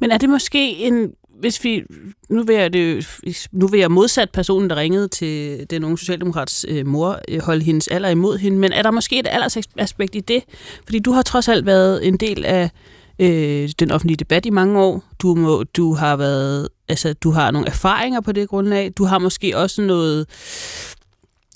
Men 0.00 0.10
er 0.10 0.18
det 0.18 0.28
måske 0.28 0.76
en... 0.76 1.10
Hvis 1.40 1.64
vi, 1.64 1.82
nu 2.30 2.42
vil 2.42 2.56
jeg, 2.56 2.72
det, 2.72 3.18
nu 3.52 3.66
vil 3.66 3.80
jeg 3.80 3.90
modsat 3.90 4.30
personen, 4.30 4.70
der 4.70 4.76
ringede 4.76 5.08
til 5.08 5.66
den 5.70 5.84
unge 5.84 5.98
socialdemokrats 5.98 6.64
øh, 6.68 6.86
mor, 6.86 7.20
øh, 7.28 7.42
holde 7.42 7.64
hendes 7.64 7.88
alder 7.88 8.08
imod 8.08 8.38
hende, 8.38 8.58
men 8.58 8.72
er 8.72 8.82
der 8.82 8.90
måske 8.90 9.18
et 9.18 9.26
aldersaspekt 9.30 10.14
i 10.14 10.20
det? 10.20 10.42
Fordi 10.84 10.98
du 10.98 11.10
har 11.10 11.22
trods 11.22 11.48
alt 11.48 11.66
været 11.66 12.06
en 12.06 12.16
del 12.16 12.44
af 12.44 12.70
øh, 13.18 13.68
den 13.78 13.90
offentlige 13.90 14.16
debat 14.16 14.46
i 14.46 14.50
mange 14.50 14.80
år. 14.80 15.04
Du, 15.18 15.34
må, 15.34 15.62
du 15.62 15.94
har 15.94 16.16
været, 16.16 16.68
altså, 16.88 17.12
du 17.12 17.30
har 17.30 17.50
nogle 17.50 17.68
erfaringer 17.68 18.20
på 18.20 18.32
det 18.32 18.48
grundlag. 18.48 18.92
Du 18.98 19.04
har 19.04 19.18
måske 19.18 19.56
også 19.56 19.82
noget, 19.82 20.26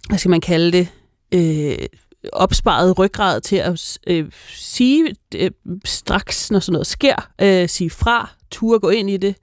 hvad 0.09 0.19
skal 0.19 0.31
man 0.31 0.41
kalde 0.41 0.73
det, 0.73 0.89
øh, 1.35 1.87
opsparet 2.33 2.99
ryggrad 2.99 3.41
til 3.41 3.57
at 3.57 3.99
øh, 4.07 4.27
sige 4.49 5.15
øh, 5.35 5.51
straks, 5.85 6.51
når 6.51 6.59
sådan 6.59 6.73
noget 6.73 6.87
sker, 6.87 7.29
øh, 7.41 7.69
sige 7.69 7.91
fra, 7.91 8.31
ture 8.51 8.79
gå 8.79 8.89
ind 8.89 9.11
i 9.11 9.17
det, 9.17 9.35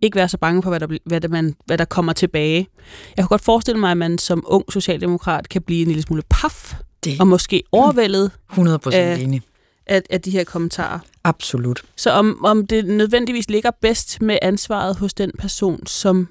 ikke 0.00 0.16
være 0.16 0.28
så 0.28 0.38
bange 0.38 0.62
for, 0.62 0.70
hvad 0.70 0.80
der, 0.80 0.98
hvad, 1.04 1.20
der, 1.20 1.28
man, 1.28 1.54
hvad 1.66 1.78
der 1.78 1.84
kommer 1.84 2.12
tilbage. 2.12 2.68
Jeg 3.16 3.22
kan 3.22 3.28
godt 3.28 3.44
forestille 3.44 3.80
mig, 3.80 3.90
at 3.90 3.96
man 3.96 4.18
som 4.18 4.44
ung 4.46 4.72
socialdemokrat 4.72 5.48
kan 5.48 5.62
blive 5.62 5.82
en 5.82 5.88
lille 5.88 6.02
smule 6.02 6.22
paf, 6.30 6.74
Det 7.04 7.20
og 7.20 7.28
måske 7.28 7.62
overvældet 7.72 8.30
100 8.50 8.78
procent 8.78 9.18
Øh, 9.18 9.22
enig. 9.22 9.42
Af, 9.86 10.02
af 10.10 10.20
de 10.20 10.30
her 10.30 10.44
kommentarer. 10.44 10.98
Absolut. 11.24 11.82
Så 11.96 12.10
om, 12.10 12.44
om 12.44 12.66
det 12.66 12.84
nødvendigvis 12.84 13.50
ligger 13.50 13.70
bedst 13.80 14.22
med 14.22 14.38
ansvaret 14.42 14.96
hos 14.96 15.14
den 15.14 15.32
person, 15.38 15.86
som 15.86 16.28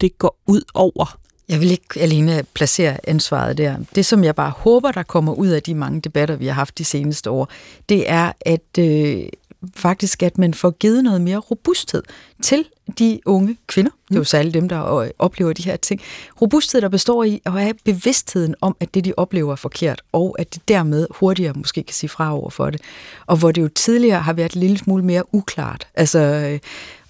det 0.00 0.18
går 0.18 0.38
ud 0.46 0.62
over. 0.74 1.18
Jeg 1.48 1.60
vil 1.60 1.70
ikke 1.70 2.00
alene 2.00 2.44
placere 2.54 3.08
ansvaret 3.08 3.58
der. 3.58 3.76
Det, 3.94 4.06
som 4.06 4.24
jeg 4.24 4.34
bare 4.34 4.50
håber, 4.50 4.92
der 4.92 5.02
kommer 5.02 5.32
ud 5.32 5.48
af 5.48 5.62
de 5.62 5.74
mange 5.74 6.00
debatter, 6.00 6.36
vi 6.36 6.46
har 6.46 6.54
haft 6.54 6.78
de 6.78 6.84
seneste 6.84 7.30
år, 7.30 7.48
det 7.88 8.10
er, 8.10 8.32
at 8.40 8.78
øh, 8.78 9.28
faktisk, 9.74 10.22
at 10.22 10.38
man 10.38 10.54
får 10.54 10.70
givet 10.70 11.04
noget 11.04 11.20
mere 11.20 11.38
robusthed 11.38 12.02
til 12.42 12.64
de 12.98 13.20
unge 13.26 13.56
kvinder. 13.66 13.90
Det 14.08 14.14
er 14.14 14.20
jo 14.20 14.24
særligt 14.24 14.54
dem, 14.54 14.68
der 14.68 14.94
øh, 14.96 15.10
oplever 15.18 15.52
de 15.52 15.62
her 15.62 15.76
ting. 15.76 16.00
Robusthed, 16.40 16.80
der 16.80 16.88
består 16.88 17.24
i 17.24 17.42
at 17.44 17.52
have 17.52 17.74
bevidstheden 17.84 18.54
om, 18.60 18.76
at 18.80 18.94
det, 18.94 19.04
de 19.04 19.12
oplever, 19.16 19.52
er 19.52 19.56
forkert, 19.56 20.02
og 20.12 20.36
at 20.38 20.54
de 20.54 20.60
dermed 20.68 21.06
hurtigere 21.10 21.52
måske 21.52 21.82
kan 21.82 21.94
sige 21.94 22.10
fra 22.10 22.34
over 22.34 22.50
for 22.50 22.70
det. 22.70 22.80
Og 23.26 23.36
hvor 23.36 23.52
det 23.52 23.62
jo 23.62 23.68
tidligere 23.68 24.20
har 24.20 24.32
været 24.32 24.52
en 24.52 24.60
lille 24.60 24.78
smule 24.78 25.04
mere 25.04 25.34
uklart. 25.34 25.86
Altså, 25.94 26.18
øh, 26.18 26.58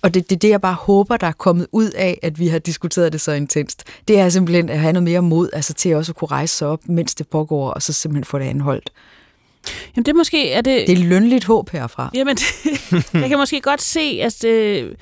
og 0.03 0.15
det 0.15 0.21
er 0.21 0.25
det, 0.25 0.43
det, 0.43 0.49
jeg 0.49 0.61
bare 0.61 0.75
håber, 0.75 1.17
der 1.17 1.27
er 1.27 1.33
kommet 1.33 1.67
ud 1.73 1.91
af, 1.91 2.19
at 2.23 2.39
vi 2.39 2.49
har 2.49 2.59
diskuteret 2.59 3.13
det 3.13 3.21
så 3.21 3.33
intenst. 3.33 3.85
Det 4.09 4.19
er 4.19 4.29
simpelthen 4.29 4.69
at 4.69 4.79
have 4.79 4.93
noget 4.93 5.05
mere 5.05 5.23
mod, 5.23 5.51
altså 5.53 5.75
til 5.75 5.97
også 5.97 6.13
at 6.13 6.17
kunne 6.17 6.29
rejse 6.29 6.57
sig 6.57 6.69
op, 6.69 6.89
mens 6.89 7.15
det 7.15 7.29
pågår, 7.29 7.71
og 7.71 7.83
så 7.83 7.93
simpelthen 7.93 8.25
få 8.25 8.39
det 8.39 8.45
anholdt. 8.45 8.91
Jamen 9.97 10.05
det 10.05 10.13
er 10.13 10.17
måske, 10.17 10.51
er 10.53 10.61
det, 10.61 10.87
Det 10.87 10.99
er 10.99 11.05
lønligt 11.05 11.45
håb 11.45 11.71
herfra. 11.71 12.11
Jamen, 12.15 12.37
jeg 13.23 13.29
kan 13.29 13.39
måske 13.39 13.61
godt 13.61 13.83
se, 13.83 14.21
at 14.23 14.37
det, 14.43 14.97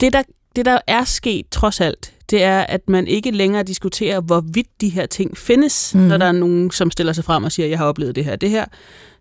det, 0.00 0.12
der, 0.12 0.22
det, 0.56 0.64
der 0.64 0.78
er 0.86 1.04
sket 1.04 1.46
trods 1.50 1.80
alt, 1.80 2.14
det 2.30 2.42
er, 2.42 2.60
at 2.60 2.88
man 2.88 3.06
ikke 3.06 3.30
længere 3.30 3.62
diskuterer, 3.62 4.20
hvorvidt 4.20 4.80
de 4.80 4.88
her 4.88 5.06
ting 5.06 5.38
findes, 5.38 5.94
mm. 5.94 6.00
når 6.00 6.16
der 6.16 6.26
er 6.26 6.32
nogen, 6.32 6.70
som 6.70 6.90
stiller 6.90 7.12
sig 7.12 7.24
frem 7.24 7.44
og 7.44 7.52
siger, 7.52 7.66
jeg 7.66 7.78
har 7.78 7.86
oplevet 7.86 8.16
det 8.16 8.24
her, 8.24 8.36
det 8.36 8.50
her. 8.50 8.64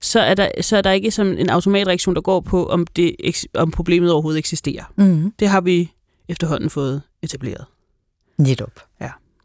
Så 0.02 0.20
er 0.20 0.34
der, 0.34 0.50
så 0.62 0.78
er 0.78 0.82
der 0.82 0.92
ikke 0.92 1.12
som 1.12 1.28
en 1.28 1.50
automatreaktion, 1.50 2.16
der 2.16 2.22
går 2.22 2.40
på, 2.40 2.66
om, 2.66 2.88
det, 2.88 3.16
om 3.54 3.72
problemet 3.72 4.12
overhovedet 4.12 4.40
eksisterer. 4.40 4.84
Mm-hmm. 4.96 5.34
Det 5.40 5.50
har 5.50 5.62
vi 5.62 5.92
efterhånden 6.30 6.70
fået 6.70 7.02
etableret. 7.22 7.66
Netop. 8.38 8.72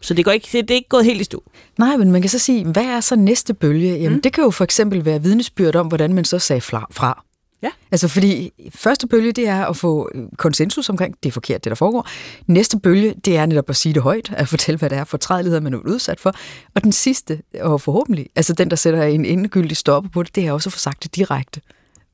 Så 0.01 0.15
det, 0.15 0.25
går 0.25 0.33
ikke, 0.33 0.49
det, 0.53 0.69
det 0.69 0.71
er 0.71 0.75
ikke 0.75 0.89
gået 0.89 1.05
helt 1.05 1.21
i 1.21 1.25
stå. 1.25 1.43
Nej, 1.79 1.97
men 1.97 2.13
man 2.13 2.23
kan 2.23 2.29
så 2.29 2.39
sige, 2.39 2.65
hvad 2.65 2.85
er 2.85 3.01
så 3.01 3.17
næste 3.17 3.55
bølge? 3.55 3.97
Jamen, 3.97 4.17
mm. 4.17 4.23
det 4.23 4.33
kan 4.33 4.45
jo 4.45 4.51
for 4.51 4.65
eksempel 4.65 5.05
være 5.05 5.23
vidnesbyrd 5.23 5.77
om, 5.77 5.87
hvordan 5.87 6.13
man 6.13 6.25
så 6.25 6.39
sagde 6.39 6.61
fra. 6.61 7.25
Ja. 7.63 7.71
Altså 7.91 8.09
fordi 8.09 8.53
første 8.75 9.07
bølge, 9.07 9.33
det 9.33 9.49
er 9.49 9.67
at 9.67 9.77
få 9.77 10.11
konsensus 10.37 10.89
omkring, 10.89 11.15
det 11.23 11.29
er 11.29 11.33
forkert, 11.33 11.65
det 11.65 11.71
der 11.71 11.75
foregår. 11.75 12.09
Næste 12.47 12.79
bølge, 12.79 13.15
det 13.25 13.37
er 13.37 13.47
netop 13.47 13.71
at 13.71 13.77
sige 13.77 13.93
det 13.95 14.03
højt, 14.03 14.33
at 14.37 14.49
fortælle, 14.49 14.79
hvad 14.79 14.91
det 14.91 14.99
er 14.99 15.05
for 15.05 15.19
trædeligheder, 15.19 15.61
man 15.61 15.75
er 15.75 15.79
udsat 15.79 16.21
for. 16.21 16.35
Og 16.75 16.85
den 16.85 16.93
sidste, 16.93 17.43
og 17.61 17.81
forhåbentlig, 17.81 18.27
altså 18.37 18.53
den, 18.53 18.71
der 18.71 18.77
sætter 18.77 19.03
en 19.03 19.25
endegyldig 19.25 19.77
stopper 19.77 20.11
på 20.11 20.23
det, 20.23 20.35
det 20.35 20.47
er 20.47 20.53
også 20.53 20.69
at 20.69 20.73
få 20.73 20.79
sagt 20.79 21.03
det 21.03 21.17
direkte. 21.17 21.61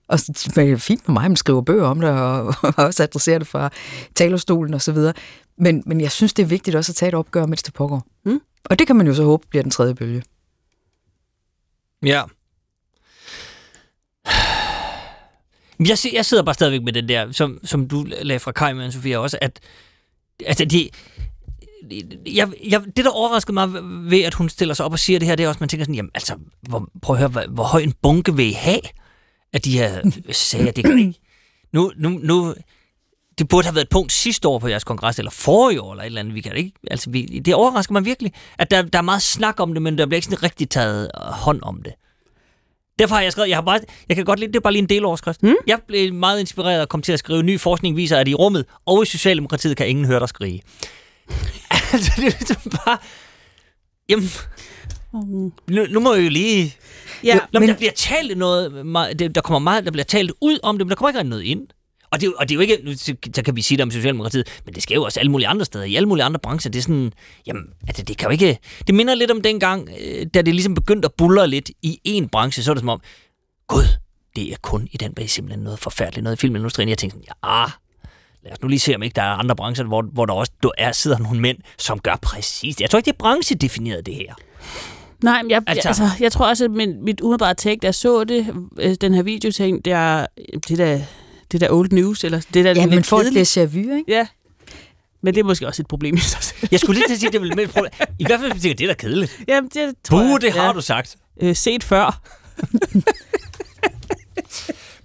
Og 0.09 0.21
så- 0.21 0.53
det 0.55 0.71
er 0.73 0.77
fint 0.77 1.09
med 1.09 1.13
mig, 1.13 1.23
man 1.31 1.37
skriver 1.37 1.61
bøger 1.63 1.85
om 1.87 2.01
det, 2.01 2.11
og, 2.11 2.47
og 2.63 2.75
også 2.77 3.03
adresserer 3.03 3.39
det 3.39 3.49
fra 3.49 3.71
talerstolen 4.15 4.75
og 4.75 4.83
så 4.83 4.93
videre. 4.93 5.13
Men, 5.59 5.83
men 5.87 6.01
jeg 6.01 6.11
synes, 6.13 6.33
det 6.35 6.43
er 6.43 6.47
vigtigt 6.47 6.77
også 6.77 6.93
at 6.93 6.97
tage 6.97 7.09
et 7.09 7.15
opgør, 7.15 7.47
mens 7.47 7.63
det 7.63 7.75
pågår. 7.75 8.07
Mm. 8.25 8.41
Og 8.65 8.79
det 8.79 8.87
kan 8.87 8.97
man 8.97 9.07
jo 9.07 9.15
så 9.15 9.25
håbe 9.25 9.47
bliver 9.51 9.63
den 9.63 9.71
tredje 9.71 9.95
bølge. 9.95 10.23
Ja. 12.03 12.23
Jeg, 15.81 15.99
jeg 16.13 16.25
sidder 16.25 16.43
bare 16.43 16.55
stadigvæk 16.55 16.83
med 16.83 16.93
den 16.93 17.09
der, 17.09 17.33
som, 17.33 17.59
som 17.65 17.89
du 17.89 18.07
lagde 18.23 18.41
fra 18.41 18.53
Kai 18.53 18.73
med, 18.73 18.91
Sofia, 18.93 19.19
også, 19.19 19.39
at 19.41 19.61
altså, 20.47 20.65
de, 20.65 20.89
jeg, 22.27 22.49
jeg, 22.65 22.83
det, 22.97 23.05
der 23.05 23.11
overraskede 23.11 23.55
mig 23.55 23.73
ved, 24.11 24.23
at 24.23 24.35
hun 24.35 24.49
stiller 24.49 24.75
sig 24.75 24.87
op 24.87 24.93
og 24.93 24.99
siger 24.99 25.19
det 25.19 25.29
her, 25.29 25.37
det 25.37 25.45
er 25.45 25.49
også, 25.49 25.61
man 25.61 25.69
tænker 25.69 25.85
sådan, 25.85 25.95
jamen 25.95 26.11
altså, 26.15 26.37
hvor, 26.63 26.89
prøv 27.03 27.17
at 27.17 27.21
høre, 27.21 27.29
hvor, 27.29 27.45
hvor 27.51 27.65
høj 27.65 27.81
en 27.81 27.95
bunke 28.03 28.37
vil 28.37 28.47
I 28.47 28.53
have 28.53 28.81
af 29.55 29.61
de 29.61 29.79
her 29.79 30.11
sager? 30.33 30.73
Det 30.73 30.85
kan 30.85 30.99
ikke. 30.99 31.21
Nu, 31.73 31.93
nu, 31.97 32.09
nu, 32.09 32.55
det 33.39 33.49
burde 33.49 33.67
have 33.67 33.75
været 33.75 33.85
et 33.85 33.91
punkt 33.91 34.13
sidste 34.13 34.49
år 34.49 34.59
på 34.59 34.69
jeres 34.69 34.85
kongres, 34.85 35.19
eller 35.19 35.31
forrige 35.31 35.81
år, 35.81 35.93
eller 35.93 36.03
et 36.03 36.07
eller 36.07 36.21
andet. 36.21 36.35
Vi 36.35 36.41
kan 36.41 36.57
ikke, 36.57 36.73
altså, 36.91 37.11
vi, 37.11 37.23
det 37.23 37.55
overrasker 37.55 37.93
mig 37.93 38.05
virkelig, 38.05 38.33
at 38.59 38.71
der, 38.71 38.83
der 38.83 38.99
er 38.99 39.03
meget 39.03 39.23
snak 39.23 39.61
om 39.61 39.75
det, 39.75 39.83
men 39.83 39.99
der 39.99 40.07
bliver 40.07 40.17
ikke 40.17 40.27
sådan 40.27 40.43
rigtig 40.43 40.71
taget 40.71 41.11
øh, 41.21 41.21
hånd 41.21 41.63
om 41.63 41.83
det. 41.83 41.93
Derfor 42.99 43.15
har 43.15 43.23
jeg 43.23 43.33
skrevet, 43.33 43.49
jeg, 43.49 43.57
har 43.57 43.63
bare, 43.63 43.81
jeg 44.09 44.17
kan 44.17 44.25
godt 44.25 44.41
lide, 44.41 44.53
det 44.53 44.57
er 44.57 44.61
bare 44.61 44.73
lige 44.73 44.83
en 44.83 44.89
deloverskrift. 44.89 45.41
Hmm? 45.41 45.55
Jeg 45.67 45.79
blev 45.89 46.15
meget 46.15 46.41
inspireret 46.41 46.81
og 46.81 46.89
kom 46.89 47.03
til 47.03 47.13
at 47.13 47.19
skrive, 47.19 47.43
ny 47.43 47.61
forskning 47.61 47.97
viser, 47.97 48.19
at 48.19 48.29
i 48.29 48.35
rummet 48.35 48.65
og 48.87 49.03
i 49.03 49.07
Socialdemokratiet 49.07 49.77
kan 49.77 49.89
ingen 49.89 50.05
høre 50.05 50.21
dig 50.21 50.29
skrige. 50.29 50.63
altså, 51.93 52.13
det 52.17 52.25
er 52.25 52.31
ligesom 52.31 52.73
bare... 52.85 52.99
Jamen, 54.09 54.29
nu, 55.69 55.87
nu 55.91 56.01
må 56.01 56.15
jeg 56.15 56.25
jo 56.25 56.31
lige... 56.31 56.77
Ja, 57.25 57.39
Nå, 57.53 57.61
men 57.61 57.69
der 57.69 57.77
bliver 57.77 57.93
talt 57.97 58.39
noget, 58.39 58.73
der 59.35 59.41
kommer 59.41 59.59
meget, 59.59 59.85
der 59.85 59.91
bliver 59.91 60.05
talt 60.05 60.33
ud 60.41 60.59
om 60.63 60.79
det, 60.79 60.87
men 60.87 60.91
der 60.91 60.97
kommer 60.97 61.09
ikke 61.09 61.19
rigtig 61.19 61.31
noget 61.31 61.43
ind. 61.43 61.67
Og 62.11 62.21
det, 62.21 62.27
jo- 62.27 62.35
og 62.39 62.49
det 62.49 62.55
er 62.55 62.57
jo 62.57 62.61
ikke, 62.61 62.79
nu 62.85 62.93
så 63.35 63.43
kan 63.45 63.57
vi 63.57 63.63
sige 63.63 63.79
det 63.79 63.83
om 63.83 63.91
Socialdemokratiet, 63.91 64.61
men 64.65 64.75
det 64.75 64.83
sker 64.83 64.95
jo 64.95 65.03
også 65.05 65.21
alle 65.21 65.33
mulige 65.33 65.49
andre 65.49 65.65
steder, 65.65 65.85
i 65.85 65.97
alle 65.97 66.09
mulige 66.09 66.25
andre 66.25 66.41
brancher. 66.41 66.71
Det 66.71 66.79
er 66.79 66.83
sådan, 66.83 67.13
jamen, 67.47 67.63
altså 67.89 68.03
det 68.03 68.17
kan 68.19 68.27
jo 68.27 68.33
ikke, 68.33 68.59
det 68.87 68.95
minder 68.95 69.15
lidt 69.15 69.31
om 69.31 69.41
dengang, 69.41 69.89
øh, 70.01 70.27
da 70.35 70.43
det 70.43 70.55
ligesom 70.55 70.75
begyndte 70.75 71.07
at 71.07 71.13
bulle 71.19 71.47
lidt 71.47 71.71
i 71.83 72.01
en 72.05 72.29
branche, 72.29 72.63
så 72.63 72.71
er 72.71 72.75
det 72.75 72.81
som 72.81 72.89
om, 72.89 73.01
gud, 73.69 73.85
det 74.37 74.53
er 74.53 74.57
kun 74.63 74.89
i 74.93 74.97
den, 74.97 75.13
er 75.17 75.27
simpelthen 75.27 75.65
noget 75.65 75.79
forfærdeligt, 75.79 76.25
noget 76.25 76.37
i 76.37 76.41
filmindustrien. 76.41 76.89
Jeg 76.89 76.99
tænkte 76.99 77.15
sådan, 77.19 77.39
ja, 77.45 77.65
lad 78.45 78.53
os 78.53 78.63
nu 78.63 78.69
lige 78.69 78.79
se, 78.81 78.95
om 78.95 79.03
ikke 79.03 79.15
der 79.15 79.23
er 79.23 79.27
andre 79.35 79.57
brancher, 79.57 79.85
hvor, 79.85 80.03
hvor 80.13 80.27
der 80.27 80.35
også 80.35 80.53
er, 80.79 80.93
sidder 80.93 81.19
nogle 81.19 81.41
mænd, 81.41 81.59
som 81.79 81.99
gør 82.01 82.17
præcis 82.23 82.77
det. 82.77 82.81
Jeg 82.83 82.91
tror 82.91 82.97
ikke, 82.97 83.07
det 83.07 83.13
er 83.13 83.19
branchedefineret, 83.19 84.07
det 84.07 84.15
her. 84.15 84.35
Nej, 85.23 85.43
men 85.43 85.51
jeg, 85.51 85.63
Altså- 85.67 85.89
altså, 85.89 86.11
jeg 86.21 86.33
tror 86.33 86.47
også, 86.47 86.65
at 86.65 86.71
min, 86.71 87.05
mit 87.05 87.21
umiddelbare 87.21 87.55
take, 87.55 87.79
da 87.83 87.87
jeg 87.87 87.95
så 87.95 88.25
det, 88.25 88.47
øh, 88.81 88.95
den 89.01 89.15
her 89.15 89.23
video, 89.23 89.51
tænkte 89.53 89.91
jeg, 89.91 90.27
det 90.69 90.79
der, 90.79 91.01
det 91.53 91.61
der 91.61 91.71
old 91.71 91.91
news, 91.93 92.25
eller 92.25 92.41
det 92.55 92.65
der 92.65 92.71
Ja, 92.71 92.87
lidt 92.87 93.13
men 93.13 93.27
déjà 93.27 93.61
vu, 93.65 93.79
ikke? 93.79 94.05
Ja, 94.09 94.27
men 95.23 95.35
det 95.35 95.41
er 95.41 95.45
måske 95.45 95.67
også 95.67 95.83
et 95.83 95.87
problem 95.87 96.15
i 96.15 96.19
sig 96.19 96.43
selv. 96.43 96.69
Jeg 96.71 96.81
skulle 96.81 96.99
lige 97.01 97.09
til 97.09 97.15
at 97.15 97.21
sige, 97.21 97.33
det 97.33 97.59
er 97.59 97.63
et 97.65 97.71
problem. 97.71 97.91
I 98.19 98.25
hvert 98.27 98.41
fald, 98.41 98.53
tænker, 98.61 98.77
det 98.77 98.85
er 98.85 98.89
da 98.89 98.95
kedeligt. 98.95 99.41
Jamen, 99.49 99.71
det 99.75 99.95
tror 100.05 100.19
Buh, 100.19 100.29
jeg. 100.31 100.41
det 100.41 100.53
har 100.53 100.67
ja. 100.67 100.73
du 100.73 100.81
sagt. 100.81 101.17
Øh, 101.43 101.57
set 101.57 101.85
før. 101.85 102.21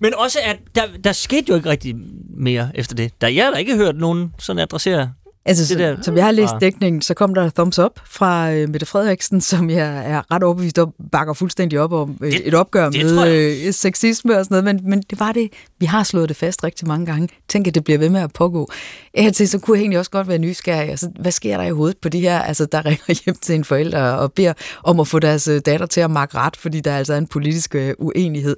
Men 0.01 0.13
også, 0.15 0.39
at 0.43 0.57
der, 0.75 0.81
der 1.03 1.11
skete 1.11 1.45
jo 1.49 1.55
ikke 1.55 1.69
rigtig 1.69 1.95
mere 2.37 2.71
efter 2.75 2.95
det. 2.95 3.21
Der, 3.21 3.27
jeg 3.27 3.45
har 3.45 3.51
da 3.51 3.57
ikke 3.57 3.75
hørt 3.75 3.95
nogen 3.95 4.33
sådan 4.39 4.59
adressere. 4.59 5.13
Altså, 5.49 5.73
Det 5.75 5.79
der- 5.83 6.01
som 6.01 6.17
jeg 6.17 6.25
har 6.25 6.31
læst 6.31 6.53
Ah. 6.53 6.61
dækningen, 6.61 7.01
så 7.01 7.13
kom 7.13 7.33
der 7.33 7.49
thumbs 7.49 7.79
up 7.79 7.99
fra 8.05 8.51
øh, 8.51 8.69
Mette 8.69 8.85
Frederiksen, 8.85 9.41
som 9.41 9.69
jeg 9.69 10.03
er 10.11 10.33
ret 10.33 10.43
overbevist 10.43 10.79
om, 10.79 10.93
bakker 11.11 11.33
fuldstændig 11.33 11.79
op 11.79 11.93
om 11.93 12.17
øh, 12.21 12.31
Det- 12.31 12.47
et 12.47 12.53
opgør 12.53 12.89
det 12.89 13.05
med 13.05 13.65
øh, 13.67 13.73
sexisme 13.73 14.37
og 14.37 14.45
sådan 14.45 14.63
noget, 14.63 14.75
men, 14.83 14.89
men 14.89 15.03
det 15.09 15.19
var 15.19 15.31
det, 15.31 15.49
vi 15.79 15.85
har 15.85 16.03
slået 16.03 16.29
det 16.29 16.37
fast 16.37 16.63
rigtig 16.63 16.87
mange 16.87 17.05
gange. 17.05 17.29
Tænk, 17.47 17.67
at 17.67 17.75
det 17.75 17.83
bliver 17.83 17.97
ved 17.97 18.09
med 18.09 18.21
at 18.21 18.33
pågå. 18.33 18.69
Hertil, 19.15 19.49
så 19.49 19.59
kunne 19.59 19.77
jeg 19.77 19.81
egentlig 19.81 19.99
også 19.99 20.11
godt 20.11 20.27
være 20.27 20.37
nysgerrig. 20.37 20.89
Altså, 20.89 21.09
hvad 21.19 21.31
sker 21.31 21.57
der 21.57 21.63
i 21.63 21.71
hovedet 21.71 21.97
på 21.97 22.09
de 22.09 22.19
her, 22.19 22.39
altså, 22.41 22.65
der 22.65 22.85
ringer 22.85 23.21
hjem 23.25 23.35
til 23.41 23.55
en 23.55 23.63
forælder 23.63 24.11
og 24.11 24.33
beder 24.33 24.53
om 24.83 24.99
at 24.99 25.07
få 25.07 25.19
deres 25.19 25.47
øh, 25.47 25.61
datter 25.65 25.85
til 25.85 26.01
at 26.01 26.11
makke 26.11 26.37
ret, 26.37 26.55
fordi 26.57 26.79
der 26.79 26.95
altså 26.95 27.13
er 27.13 27.17
en 27.17 27.27
politisk 27.27 27.75
øh, 27.75 27.93
uenighed. 27.99 28.55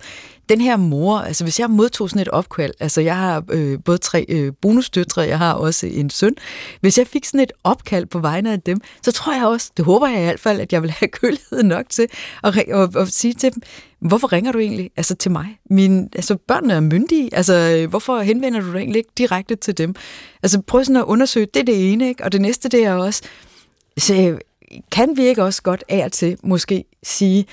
Den 0.49 0.61
her 0.61 0.77
mor, 0.77 1.17
altså 1.17 1.43
hvis 1.43 1.59
jeg 1.59 1.69
modtog 1.69 2.09
sådan 2.09 2.21
et 2.21 2.27
opkald, 2.27 2.73
altså 2.79 3.01
jeg 3.01 3.17
har 3.17 3.43
øh, 3.51 3.79
både 3.85 3.97
tre 3.97 4.25
øh, 4.29 4.53
bonusdøtre, 4.61 5.21
jeg 5.21 5.37
har 5.37 5.53
også 5.53 5.87
en 5.87 6.09
søn. 6.09 6.35
Hvis 6.81 6.97
jeg 6.97 7.07
fik 7.07 7.25
sådan 7.25 7.39
et 7.39 7.51
opkald 7.63 8.05
på 8.05 8.19
vegne 8.19 8.51
af 8.51 8.61
dem, 8.61 8.81
så 9.01 9.11
tror 9.11 9.33
jeg 9.33 9.45
også, 9.45 9.71
det 9.77 9.85
håber 9.85 10.07
jeg 10.07 10.19
i 10.19 10.23
hvert 10.23 10.39
fald, 10.39 10.59
at 10.59 10.73
jeg 10.73 10.81
vil 10.81 10.91
have 10.91 11.09
kølighed 11.21 11.63
nok 11.63 11.85
til 11.89 12.07
at, 12.43 12.57
at, 12.57 12.69
og, 12.69 13.01
at 13.01 13.07
sige 13.07 13.33
til 13.33 13.53
dem, 13.53 13.61
hvorfor 13.99 14.31
ringer 14.31 14.51
du 14.51 14.59
egentlig 14.59 14.89
altså 14.97 15.15
til 15.15 15.31
mig? 15.31 15.59
Min, 15.69 16.09
altså 16.15 16.35
børnene 16.47 16.73
er 16.73 16.79
myndige, 16.79 17.29
altså 17.35 17.53
øh, 17.53 17.89
hvorfor 17.89 18.19
henvender 18.19 18.59
du 18.59 18.71
dig 18.71 18.77
egentlig 18.79 18.97
ikke 18.97 19.11
direkte 19.17 19.55
til 19.55 19.77
dem? 19.77 19.95
Altså 20.43 20.61
prøv 20.61 20.83
sådan 20.83 20.95
at 20.95 21.03
undersøge, 21.03 21.47
det 21.53 21.59
er 21.59 21.63
det 21.63 21.91
ene, 21.93 22.07
ikke? 22.07 22.23
og 22.23 22.31
det 22.31 22.41
næste 22.41 22.69
det 22.69 22.85
er 22.85 22.93
også, 22.93 23.21
så 23.97 24.15
øh, 24.15 24.39
kan 24.91 25.17
vi 25.17 25.27
ikke 25.27 25.43
også 25.43 25.61
godt 25.61 25.83
af 25.89 26.05
og 26.05 26.11
til 26.11 26.37
måske 26.43 26.83
sige, 27.03 27.45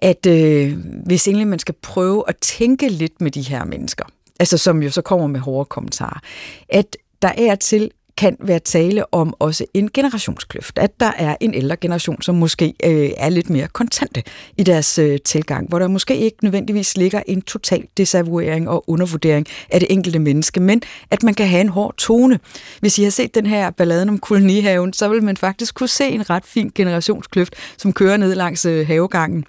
at 0.00 0.26
øh, 0.26 0.78
hvis 1.06 1.28
egentlig 1.28 1.48
man 1.48 1.58
skal 1.58 1.74
prøve 1.82 2.24
at 2.28 2.36
tænke 2.36 2.88
lidt 2.88 3.20
med 3.20 3.30
de 3.30 3.42
her 3.42 3.64
mennesker, 3.64 4.04
altså 4.40 4.58
som 4.58 4.82
jo 4.82 4.90
så 4.90 5.02
kommer 5.02 5.26
med 5.26 5.40
hårde 5.40 5.64
kommentarer, 5.64 6.20
at 6.68 6.96
der 7.22 7.32
er 7.38 7.54
til 7.54 7.90
kan 8.16 8.36
være 8.40 8.58
tale 8.58 9.14
om 9.14 9.34
også 9.38 9.64
en 9.74 9.90
generationskløft. 9.94 10.78
At 10.78 11.00
der 11.00 11.12
er 11.16 11.36
en 11.40 11.54
ældre 11.54 11.76
generation, 11.76 12.22
som 12.22 12.34
måske 12.34 12.74
øh, 12.84 13.10
er 13.16 13.28
lidt 13.28 13.50
mere 13.50 13.68
kontante 13.68 14.22
i 14.56 14.62
deres 14.62 14.98
øh, 14.98 15.18
tilgang, 15.24 15.68
hvor 15.68 15.78
der 15.78 15.88
måske 15.88 16.16
ikke 16.16 16.36
nødvendigvis 16.42 16.96
ligger 16.96 17.22
en 17.26 17.42
total 17.42 17.86
desavouering 17.96 18.68
og 18.68 18.84
undervurdering 18.90 19.46
af 19.70 19.80
det 19.80 19.92
enkelte 19.92 20.18
menneske, 20.18 20.60
men 20.60 20.82
at 21.10 21.22
man 21.22 21.34
kan 21.34 21.46
have 21.46 21.60
en 21.60 21.68
hård 21.68 21.94
tone. 21.96 22.38
Hvis 22.80 22.98
I 22.98 23.02
har 23.02 23.10
set 23.10 23.34
den 23.34 23.46
her 23.46 23.70
balladen 23.70 24.08
om 24.08 24.18
kolonihaven, 24.18 24.92
så 24.92 25.08
vil 25.08 25.22
man 25.22 25.36
faktisk 25.36 25.74
kunne 25.74 25.88
se 25.88 26.08
en 26.08 26.30
ret 26.30 26.44
fin 26.44 26.72
generationskløft, 26.74 27.54
som 27.76 27.92
kører 27.92 28.16
ned 28.16 28.34
langs 28.34 28.64
øh, 28.64 28.86
havegangen. 28.86 29.44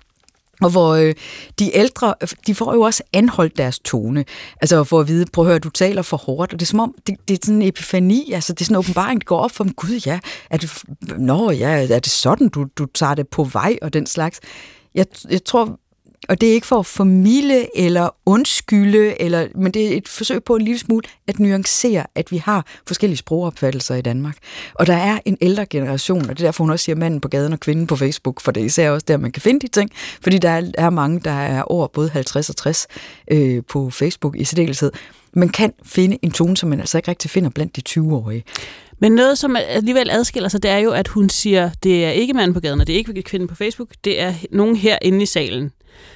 Og 0.62 0.70
hvor 0.70 0.94
øh, 0.94 1.14
de 1.60 1.76
ældre, 1.76 2.14
øh, 2.22 2.28
de 2.48 2.56
får 2.56 2.74
jo 2.74 2.82
også 2.82 3.04
anholdt 3.14 3.58
deres 3.58 3.80
tone. 3.80 4.26
Altså 4.62 4.84
for 4.84 5.00
at 5.00 5.08
vide, 5.08 5.26
prøv 5.34 5.46
at 5.46 5.50
høre, 5.50 5.60
du 5.60 5.70
taler 5.70 6.02
for 6.02 6.18
hårdt. 6.18 6.54
Og 6.54 6.60
det 6.60 6.66
er 6.66 6.70
som 6.70 6.80
om, 6.80 6.96
det, 7.08 7.16
det 7.28 7.34
er 7.34 7.38
sådan 7.46 7.62
en 7.62 7.68
epifani, 7.68 8.32
altså 8.32 8.54
det 8.54 8.62
er 8.62 8.66
sådan 8.66 8.76
en 8.76 8.80
åbenbaring, 8.80 9.22
der 9.22 9.26
går 9.26 9.40
op 9.40 9.52
for 9.52 9.64
dem. 9.64 9.74
Gud 9.74 10.02
ja, 10.06 10.20
er 10.50 10.58
det, 10.58 10.84
nå, 11.18 11.52
ja, 11.52 11.88
er 11.94 12.00
det 12.00 12.12
sådan, 12.12 12.50
du, 12.50 12.66
du 12.78 12.86
tager 12.86 13.16
det 13.16 13.28
på 13.28 13.44
vej 13.44 13.78
og 13.82 13.94
den 13.94 14.06
slags? 14.06 14.40
Jeg, 14.96 15.06
jeg 15.30 15.44
tror, 15.44 15.80
og 16.30 16.42
det 16.42 16.50
er 16.50 16.54
ikke 16.54 16.68
for 16.68 16.80
at 16.80 16.86
formilde 16.86 17.68
eller 17.76 18.10
undskylde, 18.26 19.22
eller, 19.22 19.48
men 19.56 19.72
det 19.72 19.94
er 19.94 19.98
et 19.98 20.08
forsøg 20.08 20.44
på 20.44 20.56
en 20.56 20.62
lille 20.62 20.80
smule 20.80 21.04
at 21.28 21.40
nuancere, 21.40 22.06
at 22.16 22.32
vi 22.32 22.38
har 22.38 22.66
forskellige 22.88 23.18
sprogopfattelser 23.18 23.96
i 23.96 24.02
Danmark. 24.02 24.38
Og 24.74 24.88
der 24.88 24.94
er 24.94 25.20
en 25.26 25.38
ældre 25.42 25.66
generation, 25.66 26.22
og 26.22 26.30
det 26.30 26.44
er 26.44 26.48
derfor, 26.48 26.64
hun 26.64 26.72
også 26.72 26.86
siger 26.86 26.96
manden 26.96 27.22
på 27.22 27.28
gaden 27.28 27.54
og 27.54 27.60
kvinden 27.60 27.88
på 27.88 27.96
Facebook, 27.96 28.42
for 28.42 28.52
det 28.52 28.62
er 28.62 28.66
især 28.66 28.92
også 28.92 29.06
der, 29.08 29.18
man 29.18 29.32
kan 29.32 29.42
finde 29.42 29.60
de 29.60 29.68
ting, 29.68 29.92
fordi 30.22 30.38
der 30.38 30.50
er, 30.50 30.72
er 30.78 30.90
mange, 30.90 31.20
der 31.20 31.32
er 31.32 31.62
over 31.62 31.88
både 31.88 32.10
50 32.10 32.50
og 32.50 32.56
60 32.56 32.88
øh, 33.32 33.64
på 33.70 33.90
Facebook 33.90 34.36
i 34.36 34.44
særdeleshed. 34.44 34.92
Man 35.34 35.50
kan 35.50 35.74
finde 35.84 36.18
en 36.22 36.32
tone, 36.32 36.58
som 36.58 36.70
man 36.70 36.80
altså 36.80 36.98
ikke 36.98 37.12
rigtig 37.12 37.32
finder 37.32 37.50
blandt 37.50 37.76
de 37.76 37.82
20-årige. 37.90 38.44
Men 39.00 39.12
noget, 39.12 39.38
som 39.38 39.56
alligevel 39.56 40.10
adskiller 40.10 40.50
sig, 40.50 40.64
det 40.64 40.72
er 40.72 40.78
jo, 40.78 40.92
at 40.92 41.08
hun 41.08 41.30
siger, 41.30 41.70
det 41.84 42.06
er 42.06 42.10
ikke 42.10 42.34
manden 42.34 42.54
på 42.54 42.60
gaden, 42.60 42.82
og 42.82 42.88
det 42.88 42.94
er 42.94 42.98
ikke 42.98 43.24
kvinden 43.24 43.48
på 43.48 43.56
Facebook, 43.56 43.90
det 44.04 44.22
er 44.22 44.34
nogen 44.52 44.76
herinde 44.76 45.24
i 45.24 45.26
salen. 45.26 45.72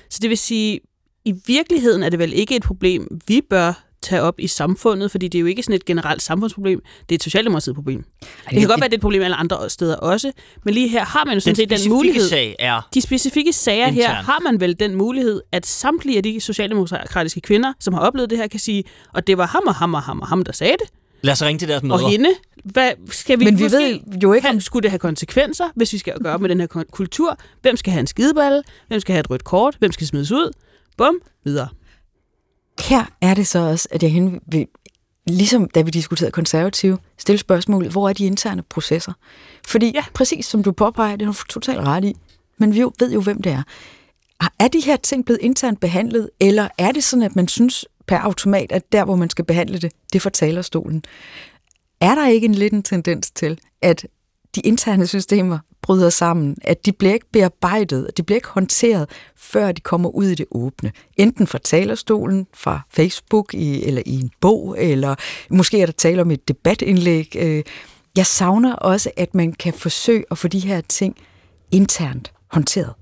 Så 0.10 0.20
det 0.22 0.30
vil 0.30 0.38
sige, 0.38 0.80
i 1.26 1.34
virkeligheden 1.48 2.04
er 2.04 2.10
det 2.10 2.20
vel 2.20 2.34
ikke 2.34 2.56
et 2.56 2.64
problem, 2.64 3.22
vi 3.28 3.42
bør 3.50 3.88
tage 4.02 4.22
op 4.22 4.40
i 4.40 4.48
samfundet, 4.48 5.12
fordi 5.12 5.28
det 5.28 5.38
er 5.38 5.40
jo 5.40 5.46
ikke 5.46 5.64
sådan 5.64 5.76
et 5.76 5.86
generelt 5.86 6.22
samfundsproblem, 6.22 6.82
det 7.10 7.12
er 7.12 7.16
et 7.16 7.24
socialdemokratiet 7.24 7.76
problem. 7.76 8.04
Det 8.50 8.60
kan 8.60 8.68
godt 8.68 8.82
være, 8.82 8.86
at 8.86 8.92
det 8.92 8.96
er 8.96 8.98
et 8.98 9.02
problem 9.02 9.22
alle 9.22 9.36
andre 9.36 9.70
steder 9.70 9.96
også, 9.96 10.32
men 10.64 10.74
lige 10.74 10.88
her 10.88 11.06
har 11.06 11.26
man 11.26 11.34
jo 11.34 11.40
sådan 11.40 11.56
set 11.56 11.70
den 11.70 11.78
specifikke 11.78 11.96
mulighed. 11.96 12.30
sag 12.30 12.56
er... 12.60 12.90
De 12.94 13.02
specifikke 13.02 13.54
sager 13.54 13.88
Intern. 13.88 14.08
her 14.08 14.14
har 14.14 14.40
man 14.40 14.60
vel 14.60 14.80
den 14.80 14.96
mulighed, 14.96 15.42
at 15.52 15.66
samtlige 15.66 16.18
af 16.18 16.24
de 16.24 16.42
socialdemokratiske 16.42 17.42
kvinder, 17.42 17.74
som 17.80 17.94
har 17.94 18.02
oplevet 18.02 18.30
det 18.30 18.38
her, 18.38 18.48
kan 18.48 18.60
sige, 18.60 18.84
og 19.14 19.28
det 19.28 19.38
var 19.38 19.46
ham 19.46 19.64
og 19.68 19.76
ham 19.76 19.94
og 19.94 20.02
ham 20.02 20.20
og 20.20 20.28
ham, 20.28 20.44
der 20.44 20.52
sagde 20.52 20.76
det, 20.80 21.01
Lad 21.22 21.32
os 21.32 21.42
ringe 21.44 21.60
til 21.60 21.68
deres 21.68 21.84
mødre. 21.84 22.04
og 22.04 22.10
hende. 22.12 22.30
Hvad, 22.64 22.92
skal 23.12 23.40
vi 23.40 23.46
Men 23.46 23.60
vi 23.60 23.64
ved 23.64 24.00
jo 24.24 24.34
ikke, 24.34 24.50
om- 24.50 24.60
skulle 24.60 24.84
det 24.84 24.92
have 24.92 25.00
konsekvenser, 25.00 25.66
hvis 25.76 25.94
vi 25.94 25.98
skal 25.98 26.14
gøre 26.24 26.40
med 26.40 26.50
den 26.50 26.60
her 26.60 26.68
kultur? 26.92 27.38
Hvem 27.62 27.78
skal 27.78 27.92
have 27.94 28.00
en 28.00 28.08
skideballe? 28.08 28.64
Hvem 28.88 29.00
skal 29.00 29.14
have 29.14 29.20
et 29.20 29.30
rødt 29.30 29.44
kort? 29.44 29.76
Hvem 29.80 29.92
skal 29.92 30.08
smides 30.08 30.32
ud? 30.32 30.52
Bum, 30.98 31.16
videre. 31.46 31.68
her 32.80 33.06
er 33.22 33.34
det 33.34 33.48
så 33.48 33.60
også, 33.60 33.88
at 33.92 34.04
jeg 34.04 34.12
hen 34.12 34.40
vil, 34.52 34.68
ligesom 35.28 35.70
da 35.70 35.82
vi 35.82 35.92
diskuterede 35.92 36.32
konservative, 36.32 36.98
stille 37.18 37.40
spørgsmålet, 37.40 37.92
hvor 37.92 38.10
er 38.10 38.14
de 38.14 38.26
interne 38.26 38.64
processer? 38.70 39.14
Fordi 39.68 39.86
ja. 39.86 39.92
Ja. 39.96 40.04
præcis 40.14 40.46
som 40.46 40.64
du 40.64 40.72
påpeger, 40.72 41.16
det 41.16 41.28
er 41.28 41.32
du 41.32 41.38
totalt 41.50 41.80
ret 41.80 42.04
i, 42.06 42.14
men 42.58 42.74
vi 42.74 42.80
jo, 42.80 42.92
ved 43.00 43.12
jo, 43.12 43.22
hvem 43.22 43.42
det 43.42 43.52
er. 43.52 43.64
Er 44.60 44.68
de 44.68 44.80
her 44.80 44.96
ting 44.98 45.26
blevet 45.26 45.40
internt 45.42 45.80
behandlet, 45.80 46.30
eller 46.40 46.68
er 46.78 46.92
det 46.92 47.04
sådan, 47.04 47.24
at 47.24 47.36
man 47.36 47.48
synes 47.48 47.86
per 48.08 48.18
automat, 48.18 48.72
at 48.72 48.92
der, 48.92 49.06
hvor 49.06 49.16
man 49.16 49.30
skal 49.30 49.46
behandle 49.46 49.78
det, 49.78 49.92
det 50.14 50.20
er 50.20 50.22
fra 50.22 50.30
talerstolen? 50.30 51.04
Er 52.02 52.16
der 52.16 52.28
ikke 52.28 52.46
en 52.46 52.56
lidt 52.56 52.74
en 52.74 52.84
tendens 52.84 53.32
til, 53.32 53.60
at 53.82 54.06
de 54.56 54.62
interne 54.62 55.08
systemer 55.08 55.60
bryder 55.82 56.10
sammen, 56.10 56.58
at 56.62 56.86
de 56.86 56.92
bliver 56.92 57.14
ikke 57.14 57.32
bearbejdet, 57.32 58.06
at 58.06 58.18
de 58.18 58.24
bliver 58.24 58.38
ikke 58.38 58.48
håndteret, 58.48 59.10
før 59.36 59.72
de 59.72 59.82
kommer 59.82 60.10
ud 60.10 60.26
i 60.26 60.36
det 60.36 60.46
åbne. 60.52 60.92
Enten 61.18 61.48
fra 61.48 61.58
talerstolen, 61.58 62.48
fra 62.54 62.82
Facebook, 62.90 63.54
i, 63.54 63.84
eller 63.84 64.02
i 64.06 64.20
en 64.20 64.32
bog, 64.42 64.76
eller 64.80 65.16
måske 65.50 65.82
er 65.82 65.86
der 65.86 65.94
tale 65.94 66.22
om 66.22 66.32
et 66.32 66.48
debatindlæg. 66.48 67.36
Øh, 67.36 67.64
jeg 68.16 68.26
savner 68.26 68.76
også, 68.76 69.12
at 69.18 69.36
man 69.36 69.54
kan 69.54 69.74
forsøge 69.74 70.24
at 70.32 70.38
få 70.38 70.48
de 70.48 70.60
her 70.60 70.82
ting 70.82 71.16
internt 71.72 72.34
håndteret. 72.48 72.94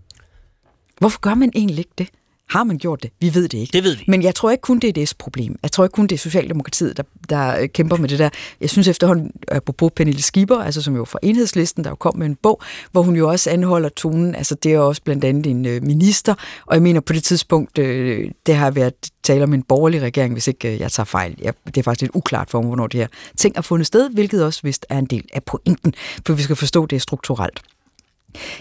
Hvorfor 0.99 1.19
gør 1.19 1.33
man 1.33 1.51
egentlig 1.55 1.79
ikke 1.79 1.91
det? 1.97 2.09
Har 2.49 2.63
man 2.63 2.77
gjort 2.77 3.03
det? 3.03 3.11
Vi 3.19 3.33
ved 3.33 3.47
det 3.47 3.57
ikke. 3.57 3.73
Det 3.73 3.83
ved 3.83 3.95
vi. 3.95 4.03
Men 4.07 4.23
jeg 4.23 4.35
tror 4.35 4.51
ikke 4.51 4.61
kun, 4.61 4.79
det 4.79 4.87
er 4.87 4.93
det 4.93 5.13
problem. 5.17 5.59
Jeg 5.63 5.71
tror 5.71 5.83
ikke 5.83 5.93
kun, 5.93 6.07
det 6.07 6.15
er 6.15 6.19
Socialdemokratiet, 6.19 6.97
der, 6.97 7.03
der 7.29 7.59
øh, 7.61 7.69
kæmper 7.69 7.97
med 7.97 8.09
det 8.09 8.19
der. 8.19 8.29
Jeg 8.61 8.69
synes 8.69 8.87
efterhånden, 8.87 9.31
apropos 9.51 9.91
Pernille 9.95 10.21
Skipper, 10.21 10.57
altså 10.57 10.81
som 10.81 10.95
jo 10.95 11.05
fra 11.05 11.19
enhedslisten, 11.23 11.83
der 11.83 11.89
jo 11.89 11.95
kom 11.95 12.17
med 12.17 12.25
en 12.25 12.35
bog, 12.35 12.61
hvor 12.91 13.01
hun 13.01 13.15
jo 13.15 13.29
også 13.29 13.49
anholder 13.49 13.89
tonen. 13.89 14.35
Altså 14.35 14.55
det 14.55 14.73
er 14.73 14.79
også 14.79 15.01
blandt 15.01 15.23
andet 15.23 15.45
en 15.45 15.65
øh, 15.65 15.83
minister, 15.83 16.35
og 16.65 16.75
jeg 16.75 16.81
mener 16.81 16.99
på 16.99 17.13
det 17.13 17.23
tidspunkt, 17.23 17.77
øh, 17.77 18.31
det 18.45 18.55
har 18.55 18.71
været 18.71 18.93
tale 19.23 19.43
om 19.43 19.53
en 19.53 19.63
borgerlig 19.63 20.01
regering, 20.01 20.33
hvis 20.33 20.47
ikke 20.47 20.73
øh, 20.73 20.79
jeg 20.79 20.91
tager 20.91 21.05
fejl. 21.05 21.35
Jeg, 21.41 21.53
det 21.65 21.77
er 21.77 21.83
faktisk 21.83 22.01
lidt 22.01 22.11
uklart 22.15 22.49
for 22.49 22.61
mig, 22.61 22.67
hvornår 22.67 22.87
det 22.87 22.99
her 22.99 23.07
ting 23.37 23.57
er 23.57 23.61
fundet 23.61 23.87
sted, 23.87 24.09
hvilket 24.09 24.45
også 24.45 24.59
vist 24.63 24.85
er 24.89 24.97
en 24.97 25.05
del 25.05 25.23
af 25.33 25.43
pointen, 25.43 25.93
for 26.25 26.33
vi 26.33 26.41
skal 26.41 26.55
forstå, 26.55 26.85
det 26.85 26.95
er 26.95 26.99
strukturelt. 26.99 27.61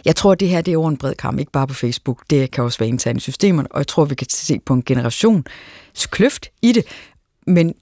Jeg 0.05 0.17
tror, 0.17 0.33
at 0.33 0.41
det 0.41 0.49
her 0.49 0.61
det 0.61 0.73
er 0.73 0.79
over 0.79 0.89
en 0.89 0.97
bred 0.97 1.15
kamp, 1.15 1.39
ikke 1.39 1.53
bare 1.53 1.67
på 1.67 1.75
Facebook. 1.75 2.25
Det 2.31 2.51
kan 2.51 2.65
også 2.65 2.79
være 2.79 2.89
internt 2.89 3.19
i 3.19 3.21
systemerne, 3.21 3.69
og 3.73 3.79
jeg 3.79 3.87
tror, 3.87 4.05
vi 4.05 4.15
kan 4.15 4.27
se 4.31 4.59
på 4.67 4.75
en 4.75 4.83
generations 4.83 5.47
kløft 6.11 6.47
i 6.63 6.73
det. 6.73 6.85
Men 7.47 7.75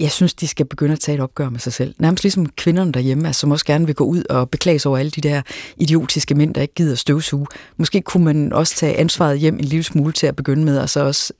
jeg 0.00 0.10
synes, 0.10 0.34
de 0.34 0.48
skal 0.48 0.66
begynde 0.66 0.92
at 0.92 1.00
tage 1.00 1.14
et 1.14 1.20
opgør 1.20 1.48
med 1.48 1.60
sig 1.60 1.72
selv. 1.72 1.94
Nærmest 1.98 2.24
ligesom 2.24 2.48
kvinderne 2.48 2.92
derhjemme, 2.92 3.26
altså, 3.26 3.40
som 3.40 3.50
også 3.50 3.64
gerne 3.64 3.86
vil 3.86 3.94
gå 3.94 4.04
ud 4.04 4.24
og 4.30 4.50
beklage 4.50 4.78
sig 4.78 4.88
over 4.88 4.98
alle 4.98 5.10
de 5.10 5.20
der 5.20 5.42
idiotiske 5.76 6.34
mænd, 6.34 6.54
der 6.54 6.62
ikke 6.62 6.74
gider 6.74 6.94
støvsuge. 6.94 7.46
Måske 7.76 8.00
kunne 8.00 8.24
man 8.24 8.52
også 8.52 8.76
tage 8.76 8.96
ansvaret 8.96 9.38
hjem 9.38 9.54
en 9.54 9.64
lille 9.64 9.82
smule 9.82 10.12
til 10.12 10.26
at 10.26 10.36
begynde 10.36 10.64
med, 10.64 10.78
og 10.78 10.88
så 10.88 11.00
også 11.00 11.32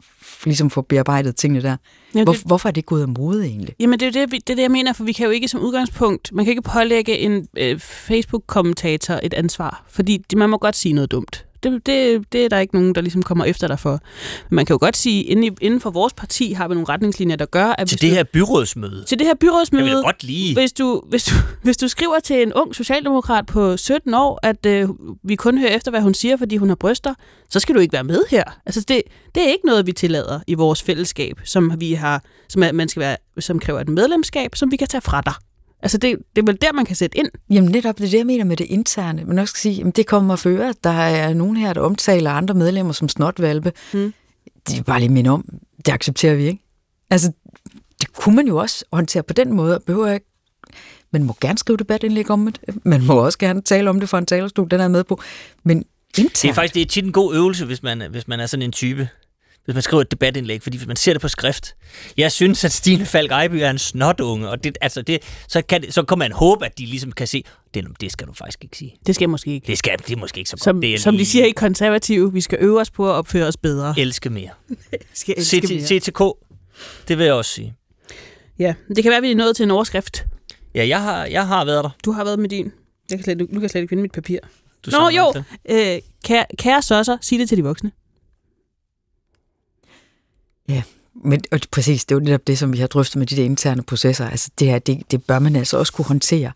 ligesom 0.49 0.71
få 0.71 0.83
bearbejdet 0.83 1.37
tingene 1.37 1.63
der. 1.63 1.77
Jamen, 2.15 2.25
Hvor, 2.27 2.33
det- 2.33 2.43
hvorfor 2.47 2.69
er 2.69 2.73
det 2.73 2.87
gået 2.87 3.03
af 3.03 3.09
mode 3.09 3.47
egentlig? 3.47 3.75
Jamen, 3.81 4.01
det 4.01 4.07
er 4.17 4.27
det, 4.27 4.31
det 4.33 4.51
er 4.51 4.55
det, 4.55 4.63
jeg 4.63 4.71
mener, 4.71 4.93
for 4.93 5.05
vi 5.05 5.13
kan 5.13 5.25
jo 5.25 5.31
ikke 5.31 5.49
som 5.49 5.61
udgangspunkt, 5.61 6.33
man 6.33 6.45
kan 6.45 6.51
ikke 6.53 6.63
pålægge 6.63 7.19
en 7.19 7.47
øh, 7.59 7.79
Facebook-kommentator 7.79 9.21
et 9.23 9.35
ansvar, 9.35 9.85
fordi 9.89 10.25
man 10.37 10.51
må 10.51 10.59
godt 10.59 10.77
sige 10.77 10.93
noget 10.93 11.11
dumt. 11.11 11.45
Det, 11.63 11.87
det, 11.87 12.25
det 12.33 12.45
er 12.45 12.49
der 12.49 12.59
ikke 12.59 12.75
nogen, 12.75 12.95
der 12.95 13.01
ligesom 13.01 13.23
kommer 13.23 13.45
efter 13.45 13.69
dig 13.69 13.79
for. 13.79 13.91
Men 14.49 14.57
man 14.57 14.67
kan 14.67 14.75
jo 14.75 14.79
godt 14.81 14.97
sige, 14.97 15.23
inden, 15.23 15.45
i, 15.45 15.51
inden 15.61 15.81
for 15.81 15.91
vores 15.91 16.13
parti 16.13 16.53
har 16.53 16.69
vi 16.69 16.75
nogle 16.75 16.89
retningslinjer, 16.89 17.37
der 17.37 17.47
gør, 17.47 17.67
at 17.79 17.89
Til 17.89 18.01
det 18.01 18.11
du, 18.11 18.15
her 18.15 18.25
byrådsmøde. 18.25 19.05
til 19.05 19.19
det 19.19 19.27
her 19.27 19.31
Jeg 19.33 19.39
byrådsmøde, 19.39 19.85
vil 19.85 19.95
godt 20.05 20.25
lige... 20.25 20.55
hvis 20.55 20.73
du, 20.73 21.03
hvis, 21.09 21.25
du, 21.25 21.35
hvis 21.65 21.77
du 21.77 21.89
skriver 21.89 22.19
til 22.25 22.43
en 22.43 22.53
ung 22.53 22.75
socialdemokrat 22.75 23.47
på 23.47 23.77
17 23.77 24.15
år, 24.15 24.39
at 24.43 24.67
øh, 24.67 24.89
vi 25.25 25.37
kun 25.37 25.59
hører 25.59 25.77
efter, 25.77 25.91
hvad 25.91 26.01
hun 26.01 26.15
siger, 26.15 26.37
fordi 26.37 26.57
hun 26.57 26.69
har 26.69 26.77
bryster, 26.77 27.15
så 27.51 27.61
skal 27.61 27.75
du 27.75 27.81
ikke 27.81 27.93
være 27.93 28.05
med 28.05 28.21
her. 28.31 28.45
Altså, 28.67 28.85
det, 28.89 29.03
det 29.35 29.43
er 29.43 29.49
ikke 29.49 29.67
noget, 29.67 29.87
vi 29.87 29.93
tillader 29.93 30.41
i 30.47 30.55
vores 30.55 30.83
fællesskab, 30.83 31.41
som 31.45 31.73
vi 31.81 31.93
har, 31.93 32.23
som 32.49 32.63
er, 32.63 32.73
man 32.73 32.89
skal 32.89 33.01
være, 33.01 33.17
som 33.39 33.59
kræver 33.59 33.81
et 33.81 33.89
medlemskab, 33.89 34.55
som 34.57 34.71
vi 34.71 34.77
kan 34.77 34.89
tage 34.89 35.01
fra 35.01 35.21
dig. 35.21 35.35
Altså, 35.83 35.99
det, 35.99 36.17
det 36.37 36.43
er 36.43 36.47
vel 36.47 36.59
der, 36.63 36.73
man 36.73 36.85
kan 36.85 36.97
sætte 36.97 37.19
ind. 37.19 37.29
Jamen 37.51 37.71
netop, 37.71 37.99
det 37.99 38.05
er 38.05 38.11
det, 38.11 38.19
jeg 38.19 38.27
mener 38.27 38.45
med 38.45 38.57
det 38.57 38.67
interne. 38.71 39.25
Men 39.25 39.39
også 39.39 39.53
skal 39.53 39.61
sige, 39.61 39.75
jamen, 39.75 39.93
det 39.93 40.07
kommer 40.07 40.35
at 40.35 40.41
føre, 40.41 40.69
at 40.69 40.85
der 40.85 40.91
er 40.91 41.35
nogen 41.35 41.57
her, 41.57 41.73
der 41.73 41.81
omtaler 41.81 42.31
andre 42.31 42.55
medlemmer 42.55 42.93
som 42.93 43.09
snotvalpe. 43.09 43.73
Hmm. 43.93 44.15
Det 44.69 44.79
er 44.79 44.83
bare 44.83 45.01
lige 45.01 45.13
minde 45.13 45.31
om, 45.31 45.45
det 45.87 45.93
accepterer 45.93 46.35
vi 46.35 46.47
ikke. 46.47 46.63
Altså, 47.11 47.33
det 48.01 48.13
kunne 48.13 48.37
man 48.37 48.47
jo 48.47 48.57
også 48.57 48.85
håndtere 48.93 49.23
på 49.23 49.33
den 49.33 49.53
måde, 49.53 49.75
og 49.77 49.83
behøver 49.83 50.13
ikke 50.13 50.27
man 51.13 51.25
må 51.25 51.37
gerne 51.41 51.59
skrive 51.59 51.77
debatindlæg 51.77 52.31
om 52.31 52.53
det. 52.53 52.85
Man 52.85 53.05
må 53.05 53.15
også 53.15 53.39
gerne 53.39 53.63
tale 53.63 53.91
om 53.91 54.01
det 54.01 54.09
fra 54.09 54.19
en 54.19 54.27
talerstol, 54.27 54.71
den 54.71 54.81
er 54.81 54.85
jeg 54.85 54.91
med 54.91 55.05
på. 55.05 55.21
Men 55.63 55.85
internt, 56.19 56.43
Det 56.43 56.51
er 56.51 56.55
faktisk 56.55 56.75
det 56.75 56.83
er 56.83 56.87
tit 56.87 57.05
en 57.05 57.13
god 57.13 57.35
øvelse, 57.35 57.65
hvis 57.65 57.83
man, 57.83 58.03
hvis 58.11 58.29
man 58.29 58.41
er 58.41 58.47
sådan 58.47 58.63
en 58.63 58.73
type. 58.73 59.09
Hvis 59.71 59.75
man 59.75 59.83
skriver 59.83 60.01
et 60.01 60.11
debatindlæg, 60.11 60.63
fordi 60.63 60.77
hvis 60.77 60.87
man 60.87 60.97
ser 60.97 61.13
det 61.13 61.23
på 61.23 61.29
skrift. 61.29 61.75
Jeg 62.17 62.33
synes, 62.33 62.65
at 62.65 62.73
Stine 62.73 63.07
Falk 63.07 63.31
Ejby 63.31 63.55
er 63.55 63.71
en 63.71 63.79
snotunge, 63.79 64.49
og 64.49 64.65
det, 64.65 64.79
altså 64.81 65.03
det, 65.03 65.23
så, 65.49 65.63
kan 65.63 65.83
det, 65.83 65.95
så 65.95 66.03
kan 66.03 66.19
man 66.19 66.33
håbe, 66.33 66.67
at 66.67 66.79
de 66.79 66.87
ligesom 66.87 67.13
kan 67.13 67.27
se, 67.27 67.45
det, 67.75 67.87
det 68.01 68.13
skal 68.13 68.27
du 68.27 68.33
faktisk 68.33 68.65
ikke 68.65 68.77
sige. 68.77 68.95
Det 69.07 69.15
skal 69.15 69.23
jeg 69.23 69.31
måske 69.31 69.53
ikke. 69.53 69.67
Det, 69.67 69.79
skal, 69.79 69.99
det 69.99 70.13
er 70.13 70.17
måske 70.17 70.39
ikke 70.39 70.51
så 70.51 70.57
godt. 70.57 70.63
Som, 70.63 70.81
det 70.81 71.01
som 71.01 71.15
de 71.15 71.17
lige 71.17 71.27
siger 71.27 71.45
i 71.45 71.51
konservative, 71.51 72.33
vi 72.33 72.41
skal 72.41 72.59
øve 72.61 72.81
os 72.81 72.91
på 72.91 73.11
at 73.11 73.15
opføre 73.15 73.47
os 73.47 73.57
bedre. 73.57 73.95
Elske 73.99 74.31
mere. 74.31 74.51
Skal 75.15 75.35
elske 75.39 75.63
mere. 75.69 76.01
CT, 76.01 76.05
CTK, 76.05 76.21
det 77.09 77.19
vil 77.19 77.25
jeg 77.25 77.35
også 77.35 77.51
sige. 77.51 77.75
Ja, 78.59 78.75
det 78.89 79.03
kan 79.03 79.11
være, 79.11 79.17
at 79.17 79.23
vi 79.23 79.31
er 79.31 79.37
nået 79.37 79.57
til 79.57 79.63
en 79.63 79.71
overskrift. 79.71 80.25
Ja, 80.75 80.89
jeg 80.89 81.03
har, 81.03 81.25
jeg 81.25 81.47
har 81.47 81.65
været 81.65 81.85
der. 81.85 81.91
Du 82.05 82.13
har 82.13 82.25
været 82.25 82.39
med 82.39 82.49
din. 82.49 82.73
Jeg 83.11 83.19
kan 83.19 83.25
slet, 83.25 83.39
nu 83.39 83.47
kan 83.47 83.63
jeg 83.63 83.71
slet 83.71 83.81
ikke 83.81 83.91
finde 83.91 84.03
mit 84.03 84.13
papir. 84.13 84.39
Du 84.87 84.91
Nå 84.91 85.09
jo, 85.09 85.35
øh, 85.71 85.99
kære, 86.25 86.45
kære 86.59 86.83
søsser, 86.83 87.17
sig 87.21 87.39
det 87.39 87.49
til 87.49 87.59
de 87.59 87.63
voksne. 87.63 87.91
Men 91.25 91.41
og 91.53 91.61
præcis, 91.71 92.05
det 92.05 92.15
er 92.15 92.17
jo 92.17 92.25
netop 92.25 92.47
det, 92.47 92.59
som 92.59 92.73
vi 92.73 92.79
har 92.79 92.87
drøftet 92.87 93.17
med 93.17 93.27
de 93.27 93.37
der 93.37 93.45
interne 93.45 93.83
processer. 93.83 94.29
Altså 94.29 94.51
det 94.59 94.69
her, 94.69 94.79
det, 94.79 95.11
det 95.11 95.25
bør 95.25 95.39
man 95.39 95.57
altså 95.57 95.79
også 95.79 95.93
kunne 95.93 96.05
håndtere. 96.05 96.53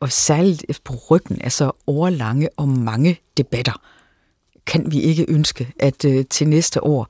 Og 0.00 0.12
særligt 0.12 0.80
på 0.84 0.94
ryggen 1.10 1.40
af 1.40 1.52
så 1.52 1.70
overlange 1.86 2.48
og 2.56 2.68
mange 2.68 3.20
debatter, 3.36 3.80
kan 4.66 4.92
vi 4.92 5.00
ikke 5.00 5.26
ønske, 5.28 5.72
at 5.78 6.04
øh, 6.04 6.24
til 6.30 6.48
næste 6.48 6.84
år, 6.84 7.08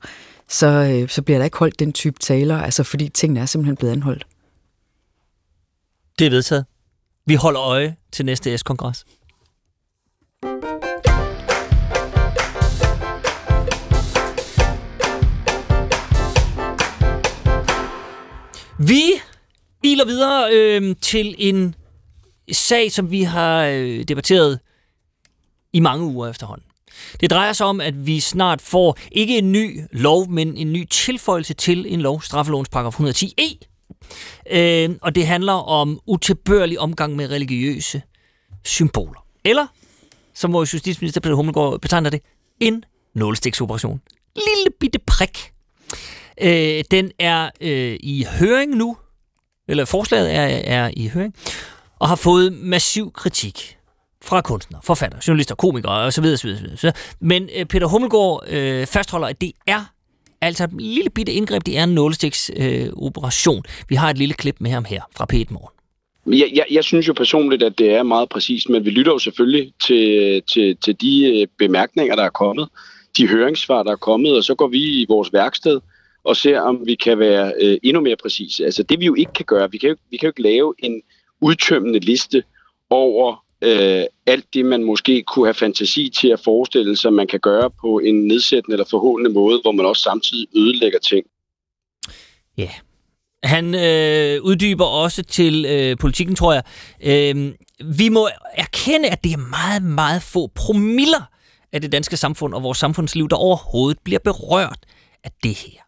så, 0.49 0.67
øh, 0.67 1.09
så 1.09 1.21
bliver 1.21 1.37
der 1.37 1.45
ikke 1.45 1.57
holdt 1.57 1.79
den 1.79 1.93
type 1.93 2.19
taler, 2.19 2.61
altså 2.61 2.83
fordi 2.83 3.09
tingene 3.09 3.39
er 3.39 3.45
simpelthen 3.45 3.75
blevet 3.75 3.93
anholdt. 3.93 4.27
Det 6.19 6.27
er 6.27 6.31
vedtaget. 6.31 6.65
Vi 7.25 7.35
holder 7.35 7.61
øje 7.61 7.95
til 8.11 8.25
næste 8.25 8.57
S-kongres. 8.57 9.05
Vi 18.79 19.11
iler 19.83 20.05
videre 20.05 20.53
øh, 20.53 20.95
til 21.01 21.35
en 21.37 21.75
sag, 22.51 22.91
som 22.91 23.11
vi 23.11 23.23
har 23.23 23.65
øh, 23.65 24.03
debatteret 24.03 24.59
i 25.73 25.79
mange 25.79 26.05
uger 26.05 26.27
efterhånden. 26.27 26.65
Det 27.19 27.29
drejer 27.31 27.53
sig 27.53 27.65
om, 27.67 27.81
at 27.81 28.07
vi 28.07 28.19
snart 28.19 28.61
får 28.61 28.97
ikke 29.11 29.37
en 29.37 29.51
ny 29.51 29.81
lov, 29.91 30.29
men 30.29 30.57
en 30.57 30.73
ny 30.73 30.85
tilføjelse 30.85 31.53
til 31.53 31.93
en 31.93 32.01
lov, 32.01 32.21
straffelovens 32.21 32.69
paragraf 32.69 32.99
110e, 32.99 33.67
Øh, 34.51 34.89
og 35.01 35.15
det 35.15 35.27
handler 35.27 35.53
om 35.53 35.99
utilbørlig 36.05 36.79
omgang 36.79 37.15
med 37.15 37.31
religiøse 37.31 38.01
symboler. 38.63 39.25
Eller, 39.43 39.67
som 40.33 40.53
vores 40.53 40.73
justitsminister 40.73 41.21
Peter 41.21 41.35
Hummelgaard 41.35 41.81
betegner 41.81 42.09
det, 42.09 42.21
en 42.59 42.83
nålestiksoperation. 43.15 44.01
Lille 44.35 44.71
bitte 44.79 44.99
prik. 44.99 45.51
Øh, 46.41 46.83
den 46.91 47.11
er 47.19 47.49
øh, 47.61 47.97
i 47.99 48.25
høring 48.39 48.75
nu, 48.75 48.97
eller 49.67 49.85
forslaget 49.85 50.35
er, 50.35 50.45
er 50.63 50.91
i 50.97 51.07
høring, 51.07 51.35
og 51.99 52.07
har 52.07 52.15
fået 52.15 52.53
massiv 52.53 53.11
kritik 53.11 53.77
fra 54.23 54.41
kunstnere, 54.41 54.81
forfattere, 54.83 55.21
journalister, 55.27 55.55
komikere 55.55 55.91
osv. 55.91 56.23
osv., 56.23 56.49
osv. 56.73 56.89
Men 57.19 57.49
øh, 57.57 57.65
Peter 57.65 57.87
Hummelgaard 57.87 58.43
øh, 58.47 58.87
fastholder, 58.87 59.27
at 59.27 59.41
det 59.41 59.51
er 59.67 59.83
altså 60.41 60.63
et 60.63 60.81
lille 60.81 61.09
bitte 61.09 61.31
indgreb, 61.33 61.65
det 61.65 61.77
er 61.77 61.83
en 61.83 61.89
nålestiksoperation. 61.89 62.87
Øh, 62.87 62.93
operation. 62.97 63.63
Vi 63.89 63.95
har 63.95 64.09
et 64.09 64.17
lille 64.17 64.33
klip 64.33 64.55
med 64.59 64.71
ham 64.71 64.85
her 64.85 65.01
fra 65.17 65.25
P1 65.33 65.45
Morgen. 65.49 65.73
Jeg, 66.39 66.51
jeg, 66.53 66.65
jeg 66.71 66.83
synes 66.83 67.07
jo 67.07 67.13
personligt, 67.13 67.63
at 67.63 67.77
det 67.77 67.93
er 67.93 68.03
meget 68.03 68.29
præcist, 68.29 68.69
men 68.69 68.85
vi 68.85 68.89
lytter 68.89 69.11
jo 69.11 69.19
selvfølgelig 69.19 69.73
til, 69.87 70.41
til, 70.53 70.77
til 70.77 71.01
de 71.01 71.41
øh, 71.41 71.47
bemærkninger, 71.57 72.15
der 72.15 72.23
er 72.23 72.29
kommet, 72.29 72.69
de 73.17 73.27
høringssvar, 73.27 73.83
der 73.83 73.91
er 73.91 73.95
kommet, 73.95 74.37
og 74.37 74.43
så 74.43 74.55
går 74.55 74.67
vi 74.67 74.79
i 74.79 75.05
vores 75.09 75.33
værksted 75.33 75.79
og 76.27 76.37
ser, 76.37 76.59
om 76.59 76.81
vi 76.85 76.95
kan 76.95 77.19
være 77.19 77.53
øh, 77.61 77.77
endnu 77.83 78.01
mere 78.01 78.15
præcise. 78.21 78.65
Altså 78.65 78.83
det 78.83 78.99
vi 78.99 79.05
jo 79.05 79.15
ikke 79.15 79.33
kan 79.33 79.45
gøre, 79.45 79.71
vi 79.71 79.77
kan 79.77 79.89
jo, 79.89 79.95
vi 80.09 80.17
kan 80.17 80.27
jo 80.27 80.29
ikke 80.29 80.41
lave 80.41 80.73
en 80.79 81.01
udtømmende 81.41 81.99
liste 81.99 82.43
over 82.89 83.43
øh, 83.61 84.03
alt 84.25 84.45
det, 84.53 84.65
man 84.65 84.83
måske 84.83 85.23
kunne 85.23 85.45
have 85.45 85.53
fantasi 85.53 86.09
til 86.09 86.27
at 86.27 86.39
forestille 86.39 86.97
sig, 86.97 87.13
man 87.13 87.27
kan 87.27 87.39
gøre 87.39 87.71
på 87.81 87.99
en 87.99 88.27
nedsættende 88.27 88.73
eller 88.73 88.85
forhåndende 88.89 89.29
måde, 89.29 89.59
hvor 89.61 89.71
man 89.71 89.85
også 89.85 90.01
samtidig 90.01 90.47
ødelægger 90.55 90.99
ting. 90.99 91.25
Ja. 92.57 92.69
Han 93.43 93.75
øh, 93.75 94.43
uddyber 94.43 94.85
også 94.85 95.23
til 95.23 95.65
øh, 95.65 95.97
politikken, 95.97 96.35
tror 96.35 96.53
jeg. 96.53 96.63
Øh, 97.03 97.53
vi 97.97 98.09
må 98.09 98.29
erkende, 98.53 99.09
at 99.09 99.23
det 99.23 99.33
er 99.33 99.49
meget, 99.49 99.83
meget 99.83 100.21
få 100.21 100.47
promiller 100.47 101.29
af 101.73 101.81
det 101.81 101.91
danske 101.91 102.17
samfund 102.17 102.53
og 102.53 102.63
vores 102.63 102.77
samfundsliv, 102.77 103.29
der 103.29 103.35
overhovedet 103.35 103.99
bliver 104.03 104.19
berørt 104.19 104.79
af 105.23 105.31
det 105.43 105.55
her. 105.55 105.86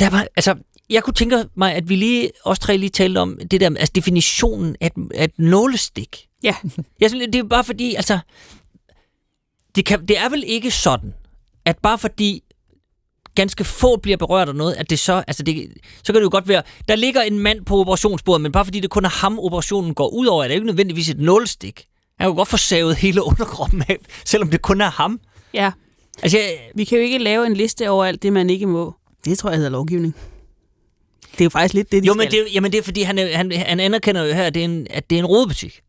Der 0.00 0.10
var, 0.10 0.26
altså, 0.36 0.54
jeg 0.90 1.02
kunne 1.02 1.14
tænke 1.14 1.44
mig, 1.54 1.74
at 1.74 1.88
vi 1.88 1.96
lige, 1.96 2.30
os 2.44 2.58
tre 2.58 2.76
lige 2.76 2.90
talte 2.90 3.18
om 3.18 3.38
det 3.50 3.60
der, 3.60 3.66
altså 3.66 3.92
definitionen 3.94 4.76
af 4.80 4.90
af 5.14 5.24
et 5.24 5.38
nålestik. 5.38 6.26
Ja. 6.42 6.54
Jeg 7.00 7.10
synes, 7.10 7.26
det 7.32 7.34
er 7.34 7.44
bare 7.44 7.64
fordi, 7.64 7.94
altså, 7.94 8.18
det, 9.74 9.84
kan, 9.84 10.06
det 10.06 10.18
er 10.18 10.28
vel 10.28 10.44
ikke 10.46 10.70
sådan, 10.70 11.14
at 11.64 11.78
bare 11.78 11.98
fordi 11.98 12.42
ganske 13.34 13.64
få 13.64 13.96
bliver 13.96 14.16
berørt 14.16 14.48
af 14.48 14.54
noget, 14.54 14.74
at 14.74 14.90
det 14.90 14.98
så, 14.98 15.24
altså 15.26 15.42
det, 15.42 15.72
så 16.04 16.12
kan 16.12 16.14
det 16.14 16.24
jo 16.24 16.30
godt 16.32 16.48
være, 16.48 16.62
der 16.88 16.96
ligger 16.96 17.22
en 17.22 17.38
mand 17.38 17.64
på 17.64 17.80
operationsbordet, 17.80 18.40
men 18.40 18.52
bare 18.52 18.64
fordi 18.64 18.80
det 18.80 18.90
kun 18.90 19.04
er 19.04 19.08
ham, 19.08 19.38
operationen 19.38 19.94
går 19.94 20.08
ud 20.08 20.26
over, 20.26 20.44
er 20.44 20.48
det 20.48 20.54
ikke 20.54 20.66
nødvendigvis 20.66 21.08
et 21.08 21.20
nålestik. 21.20 21.84
Han 22.18 22.24
kan 22.24 22.30
jo 22.30 22.36
godt 22.36 22.48
få 22.48 22.56
savet 22.56 22.96
hele 22.96 23.22
underkroppen 23.30 23.84
af, 23.88 23.96
selvom 24.24 24.50
det 24.50 24.62
kun 24.62 24.80
er 24.80 24.90
ham. 24.90 25.20
Ja, 25.54 25.72
Altså, 26.22 26.38
jeg, 26.38 26.70
vi 26.74 26.84
kan 26.84 26.98
jo 26.98 27.04
ikke 27.04 27.18
lave 27.18 27.46
en 27.46 27.54
liste 27.54 27.90
over 27.90 28.04
alt 28.04 28.22
det, 28.22 28.32
man 28.32 28.50
ikke 28.50 28.66
må. 28.66 28.94
Det 29.24 29.38
tror 29.38 29.50
jeg 29.50 29.56
hedder 29.56 29.70
lovgivning. 29.70 30.14
Det 31.32 31.40
er 31.40 31.44
jo 31.44 31.50
faktisk 31.50 31.74
lidt 31.74 31.92
det, 31.92 32.02
de 32.02 32.06
jo, 32.06 32.12
skal. 32.12 32.18
men 32.24 32.30
det, 32.30 32.40
er- 32.40 32.50
jamen 32.54 32.72
det 32.72 32.78
er 32.78 32.82
fordi, 32.82 33.02
han, 33.02 33.18
han, 33.18 33.52
han 33.52 33.80
anerkender 33.80 34.24
jo 34.24 34.32
her, 34.34 34.44
at 34.44 34.54
det 34.54 34.60
er 34.60 34.64
en, 34.64 34.86
at 34.90 35.10
det 35.10 35.16
er 35.16 35.18
en 35.18 35.26
rodebutik. 35.26 35.80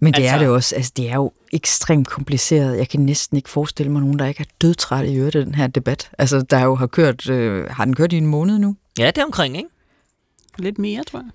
Men 0.00 0.12
det 0.12 0.18
Altså- 0.18 0.22
altså, 0.32 0.34
er 0.34 0.38
det 0.38 0.48
også. 0.48 0.74
Altså, 0.76 0.92
det 0.96 1.08
er 1.10 1.14
jo 1.14 1.32
ekstremt 1.52 2.08
kompliceret. 2.08 2.78
Jeg 2.78 2.88
kan 2.88 3.00
næsten 3.00 3.36
ikke 3.36 3.48
forestille 3.48 3.92
mig 3.92 4.00
nogen, 4.00 4.18
der 4.18 4.26
ikke 4.26 4.40
er 4.40 4.52
dødtræt 4.60 5.08
i 5.08 5.14
øvrigt 5.16 5.36
af 5.36 5.44
den 5.44 5.54
her 5.54 5.66
debat. 5.66 6.10
Altså, 6.18 6.40
der 6.42 6.60
jo 6.64 6.74
har 6.74 6.86
kørt, 6.86 7.30
øh, 7.30 7.64
har 7.70 7.84
den 7.84 7.94
kørt 7.94 8.12
i 8.12 8.16
en 8.16 8.26
måned 8.26 8.58
nu? 8.58 8.76
Ja, 8.98 9.06
det 9.06 9.18
er 9.18 9.24
omkring, 9.24 9.56
ikke? 9.56 9.68
Lidt 10.58 10.78
mere, 10.78 11.04
tror 11.04 11.18
jeg. 11.18 11.30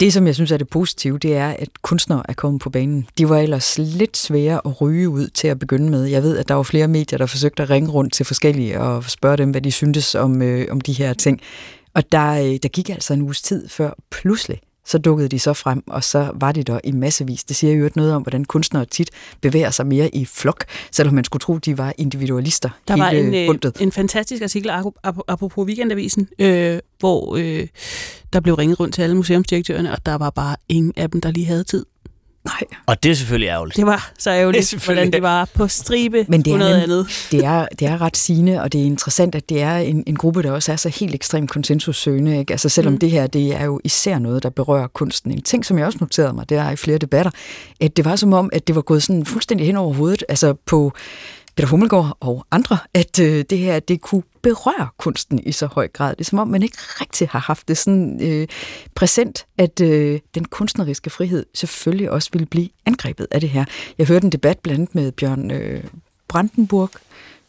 Det, 0.00 0.12
som 0.12 0.26
jeg 0.26 0.34
synes 0.34 0.52
er 0.52 0.56
det 0.56 0.68
positive, 0.68 1.18
det 1.18 1.36
er, 1.36 1.48
at 1.48 1.68
kunstnere 1.82 2.22
er 2.28 2.32
kommet 2.32 2.62
på 2.62 2.70
banen. 2.70 3.08
De 3.18 3.28
var 3.28 3.38
ellers 3.38 3.78
lidt 3.78 4.16
svære 4.16 4.60
at 4.64 4.80
ryge 4.80 5.08
ud 5.08 5.28
til 5.28 5.48
at 5.48 5.58
begynde 5.58 5.90
med. 5.90 6.04
Jeg 6.04 6.22
ved, 6.22 6.38
at 6.38 6.48
der 6.48 6.54
var 6.54 6.62
flere 6.62 6.88
medier, 6.88 7.18
der 7.18 7.26
forsøgte 7.26 7.62
at 7.62 7.70
ringe 7.70 7.90
rundt 7.90 8.12
til 8.12 8.26
forskellige 8.26 8.80
og 8.80 9.04
spørge 9.04 9.36
dem, 9.36 9.50
hvad 9.50 9.60
de 9.60 9.72
syntes 9.72 10.14
om, 10.14 10.42
øh, 10.42 10.66
om 10.70 10.80
de 10.80 10.92
her 10.92 11.12
ting. 11.14 11.40
Og 11.94 12.12
der, 12.12 12.32
øh, 12.32 12.58
der 12.62 12.68
gik 12.68 12.90
altså 12.90 13.14
en 13.14 13.22
uges 13.22 13.42
tid 13.42 13.68
før 13.68 13.90
pludselig, 14.10 14.60
så 14.86 14.98
dukkede 14.98 15.28
de 15.28 15.38
så 15.38 15.52
frem, 15.52 15.82
og 15.86 16.04
så 16.04 16.30
var 16.34 16.52
de 16.52 16.62
der 16.62 16.80
i 16.84 16.92
massevis. 16.92 17.44
Det 17.44 17.56
siger 17.56 17.72
jo 17.72 17.90
noget 17.96 18.12
om, 18.14 18.22
hvordan 18.22 18.44
kunstnere 18.44 18.84
tit 18.84 19.10
bevæger 19.40 19.70
sig 19.70 19.86
mere 19.86 20.14
i 20.14 20.24
flok, 20.24 20.64
selvom 20.90 21.14
man 21.14 21.24
skulle 21.24 21.40
tro, 21.40 21.58
de 21.58 21.78
var 21.78 21.92
individualister. 21.98 22.70
Der 22.88 22.96
var 22.96 23.10
en, 23.10 23.34
øh, 23.34 23.48
en 23.80 23.92
fantastisk 23.92 24.42
artikel, 24.42 24.70
ap- 24.70 25.00
ap- 25.06 25.20
apropos 25.28 25.66
Weekendavisen, 25.66 26.28
øh, 26.38 26.78
hvor 26.98 27.36
øh, 27.36 27.66
der 28.32 28.40
blev 28.40 28.54
ringet 28.54 28.80
rundt 28.80 28.94
til 28.94 29.02
alle 29.02 29.16
museumsdirektørerne, 29.16 29.92
og 29.92 30.06
der 30.06 30.14
var 30.14 30.30
bare 30.30 30.56
ingen 30.68 30.92
af 30.96 31.10
dem, 31.10 31.20
der 31.20 31.30
lige 31.30 31.46
havde 31.46 31.64
tid. 31.64 31.86
Nej, 32.46 32.62
Og 32.86 33.02
det 33.02 33.10
er 33.10 33.14
selvfølgelig 33.14 33.48
ærgerligt. 33.48 33.76
Det 33.76 33.86
var 33.86 34.10
så 34.18 34.30
Det 34.30 34.36
er 34.36 34.40
ærgerligt, 34.42 34.66
selvfølgelig- 34.66 35.00
hvordan 35.00 35.12
det 35.12 35.22
var 35.22 35.48
på 35.54 35.68
stribe 35.68 36.24
Men 36.28 36.42
det 36.42 36.50
er 36.50 36.54
på 36.54 36.58
noget 36.58 36.82
andet. 36.82 37.06
det 37.30 37.44
er, 37.44 37.66
det 37.78 37.88
er 37.88 38.00
ret 38.00 38.16
sigende, 38.16 38.62
og 38.62 38.72
det 38.72 38.80
er 38.80 38.84
interessant, 38.84 39.34
at 39.34 39.48
det 39.48 39.62
er 39.62 39.76
en, 39.76 40.04
en 40.06 40.16
gruppe, 40.16 40.42
der 40.42 40.52
også 40.52 40.72
er 40.72 40.76
så 40.76 40.88
helt 40.88 41.14
ekstremt 41.14 41.50
konsensussøgende. 41.50 42.38
Ikke? 42.38 42.52
Altså 42.52 42.68
selvom 42.68 42.92
mm. 42.92 42.98
det 42.98 43.10
her, 43.10 43.26
det 43.26 43.54
er 43.54 43.64
jo 43.64 43.80
især 43.84 44.18
noget, 44.18 44.42
der 44.42 44.50
berører 44.50 44.86
kunsten. 44.86 45.30
En 45.32 45.42
ting, 45.42 45.64
som 45.64 45.78
jeg 45.78 45.86
også 45.86 45.98
noterede 46.00 46.32
mig, 46.32 46.48
det 46.48 46.58
er 46.58 46.70
i 46.70 46.76
flere 46.76 46.98
debatter, 46.98 47.30
at 47.80 47.96
det 47.96 48.04
var 48.04 48.16
som 48.16 48.32
om, 48.32 48.50
at 48.52 48.66
det 48.66 48.74
var 48.74 48.82
gået 48.82 49.02
sådan 49.02 49.26
fuldstændig 49.26 49.66
hen 49.66 49.76
over 49.76 49.94
hovedet, 49.94 50.24
altså 50.28 50.54
på 50.66 50.92
Peter 51.56 51.68
Hummelgaard 51.68 52.16
og 52.20 52.46
andre, 52.50 52.78
at 52.94 53.20
øh, 53.20 53.44
det 53.50 53.58
her, 53.58 53.80
det 53.80 54.00
kunne 54.00 54.22
berøre 54.42 54.88
kunsten 54.98 55.38
i 55.46 55.52
så 55.52 55.66
høj 55.66 55.88
grad. 55.88 56.10
Det 56.16 56.20
er 56.20 56.24
som 56.24 56.38
om, 56.38 56.48
man 56.48 56.62
ikke 56.62 56.76
rigtig 56.80 57.28
har 57.28 57.38
haft 57.38 57.68
det 57.68 57.78
sådan 57.78 58.18
øh, 58.22 58.48
præsent, 58.94 59.46
at 59.58 59.80
øh, 59.80 60.20
den 60.34 60.44
kunstneriske 60.44 61.10
frihed 61.10 61.46
selvfølgelig 61.54 62.10
også 62.10 62.28
ville 62.32 62.46
blive 62.46 62.68
angrebet 62.86 63.26
af 63.30 63.40
det 63.40 63.50
her. 63.50 63.64
Jeg 63.98 64.06
hørte 64.06 64.24
en 64.24 64.32
debat 64.32 64.58
blandt 64.58 64.80
andet 64.80 64.94
med 64.94 65.12
Bjørn 65.12 65.50
øh, 65.50 65.84
Brandenburg, 66.28 66.90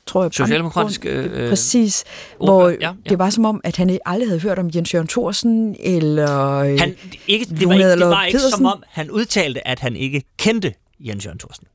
tror 0.05 0.23
jeg. 0.23 0.33
Socialdemokratisk, 0.33 1.01
Brandenburg, 1.01 1.39
øh, 1.39 1.49
Præcis. 1.49 2.03
ordfører, 2.39 2.57
Hvor 2.59 2.69
ja, 2.69 2.75
ja. 2.81 2.93
det 3.09 3.19
var 3.19 3.29
som 3.29 3.45
om, 3.45 3.61
at 3.63 3.77
han 3.77 3.99
aldrig 4.05 4.29
havde 4.29 4.41
hørt 4.41 4.59
om 4.59 4.69
Jens 4.75 4.93
Jørgen 4.93 5.07
Thorsen, 5.07 5.75
eller... 5.79 6.55
øh, 6.55 6.79
Han, 6.79 6.95
ikke, 7.27 7.45
det, 7.45 7.67
var 7.67 7.73
ikke, 7.73 7.91
det 7.91 7.99
var 7.99 8.25
ikke 8.25 8.39
som 8.39 8.47
Pedersen? 8.49 8.65
om, 8.65 8.83
han 8.87 9.11
udtalte, 9.11 9.67
at 9.67 9.79
han 9.79 9.95
ikke 9.95 10.23
kendte 10.37 10.73
Jens 10.99 11.25
Jørgen 11.25 11.39
Thorsen. 11.39 11.67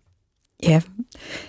Ja, 0.63 0.81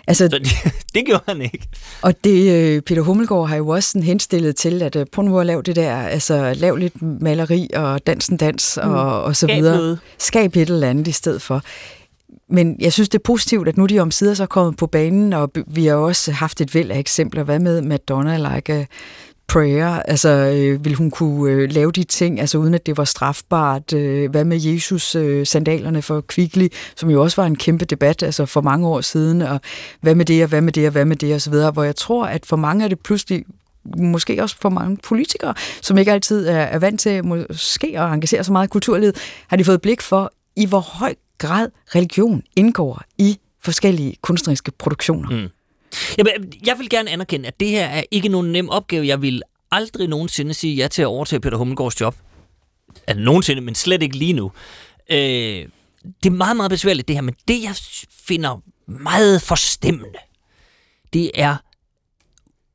altså, 0.07 0.27
Så 0.31 0.37
det, 0.39 0.47
det 0.95 1.05
gjorde 1.05 1.23
han 1.27 1.41
ikke. 1.41 1.67
og 2.01 2.23
det, 2.23 2.51
øh, 2.51 2.81
Peter 2.81 3.01
Hummelgaard 3.01 3.49
har 3.49 3.55
jo 3.55 3.67
også 3.67 3.89
sådan 3.89 4.03
henstillet 4.03 4.55
til, 4.55 4.81
at 4.81 4.95
øh, 4.95 5.05
prøv 5.11 5.25
nu 5.25 5.39
at 5.39 5.45
lave 5.45 5.61
det 5.61 5.75
der, 5.75 5.95
altså 5.97 6.53
lav 6.53 6.75
lidt 6.75 7.01
maleri 7.01 7.69
og 7.75 8.07
dansen 8.07 8.37
dans 8.37 8.77
og, 8.77 9.23
og 9.23 9.35
så 9.35 9.45
Skab 9.45 9.57
videre. 9.57 9.75
noget. 9.77 9.99
Skab 10.19 10.55
et 10.55 10.69
eller 10.69 10.89
andet 10.89 11.07
i 11.07 11.11
stedet 11.11 11.41
for. 11.41 11.61
Men 12.49 12.75
jeg 12.79 12.93
synes, 12.93 13.09
det 13.09 13.19
er 13.19 13.23
positivt, 13.23 13.67
at 13.67 13.77
nu 13.77 13.85
de 13.85 13.99
om 13.99 14.11
sider 14.11 14.33
så 14.33 14.43
er 14.43 14.47
kommet 14.47 14.77
på 14.77 14.87
banen, 14.87 15.33
og 15.33 15.51
vi 15.67 15.85
har 15.85 15.95
også 15.95 16.31
haft 16.31 16.61
et 16.61 16.75
væld 16.75 16.91
af 16.91 16.99
eksempler. 16.99 17.43
Hvad 17.43 17.59
med 17.59 17.81
Madonna 17.81 18.55
like 18.55 18.87
prayer? 19.47 19.87
Altså, 19.87 20.29
øh, 20.29 20.85
vil 20.85 20.95
hun 20.95 21.11
kunne 21.11 21.51
øh, 21.51 21.71
lave 21.71 21.91
de 21.91 22.03
ting, 22.03 22.39
altså 22.39 22.57
uden 22.57 22.73
at 22.73 22.85
det 22.85 22.97
var 22.97 23.03
strafbart? 23.03 23.93
Øh, 23.93 24.31
hvad 24.31 24.45
med 24.45 24.61
Jesus 24.61 25.15
øh, 25.15 25.45
sandalerne 25.45 26.01
for 26.01 26.21
Kvickly, 26.21 26.67
som 26.95 27.09
jo 27.09 27.21
også 27.21 27.41
var 27.41 27.47
en 27.47 27.55
kæmpe 27.55 27.85
debat 27.85 28.23
altså 28.23 28.45
for 28.45 28.61
mange 28.61 28.87
år 28.87 29.01
siden, 29.01 29.41
og 29.41 29.61
hvad 30.01 30.15
med 30.15 30.25
det, 30.25 30.43
og 30.43 30.49
hvad 30.49 30.61
med 30.61 30.73
det, 30.73 30.85
og 30.85 30.91
hvad 30.91 31.05
med 31.05 31.15
det, 31.15 31.33
og 31.33 31.41
så 31.41 31.49
videre, 31.49 31.71
hvor 31.71 31.83
jeg 31.83 31.95
tror, 31.95 32.25
at 32.25 32.45
for 32.45 32.55
mange 32.55 32.83
er 32.85 32.87
det 32.87 32.99
pludselig 32.99 33.45
måske 33.97 34.43
også 34.43 34.55
for 34.61 34.69
mange 34.69 34.97
politikere, 34.97 35.53
som 35.81 35.97
ikke 35.97 36.11
altid 36.11 36.47
er, 36.47 36.59
er 36.59 36.79
vant 36.79 36.99
til 36.99 37.25
måske 37.25 37.99
at 37.99 38.13
engagere 38.13 38.43
så 38.43 38.51
meget 38.51 38.67
i 38.67 38.69
kulturlivet, 38.69 39.17
har 39.47 39.57
de 39.57 39.63
fået 39.63 39.81
blik 39.81 40.01
for, 40.01 40.31
i 40.55 40.65
hvor 40.65 40.79
høj 40.79 41.15
grad 41.37 41.69
religion 41.95 42.43
indgår 42.55 43.01
i 43.17 43.39
forskellige 43.63 44.15
kunstneriske 44.21 44.71
produktioner. 44.71 45.29
Mm. 45.29 45.49
Jamen, 46.17 46.53
jeg 46.65 46.79
vil 46.79 46.89
gerne 46.89 47.11
anerkende, 47.11 47.47
at 47.47 47.59
det 47.59 47.67
her 47.69 47.85
er 47.85 48.03
ikke 48.11 48.29
nogen 48.29 48.51
nem 48.51 48.69
opgave. 48.69 49.07
Jeg 49.07 49.21
vil 49.21 49.41
aldrig 49.71 50.07
nogensinde 50.07 50.53
sige 50.53 50.75
ja 50.75 50.87
til 50.87 51.01
at 51.01 51.05
overtage 51.05 51.39
Peter 51.39 51.57
Hummelgaards 51.57 52.01
job. 52.01 52.15
Altså 53.07 53.23
nogensinde, 53.23 53.61
men 53.61 53.75
slet 53.75 54.03
ikke 54.03 54.17
lige 54.17 54.33
nu. 54.33 54.51
Øh, 55.09 55.17
det 56.23 56.25
er 56.25 56.29
meget, 56.29 56.57
meget 56.57 56.69
besværligt 56.69 57.07
det 57.07 57.15
her, 57.15 57.21
men 57.21 57.35
det 57.47 57.63
jeg 57.63 57.75
finder 58.27 58.61
meget 58.87 59.41
forstemmende, 59.41 60.19
det 61.13 61.31
er, 61.33 61.55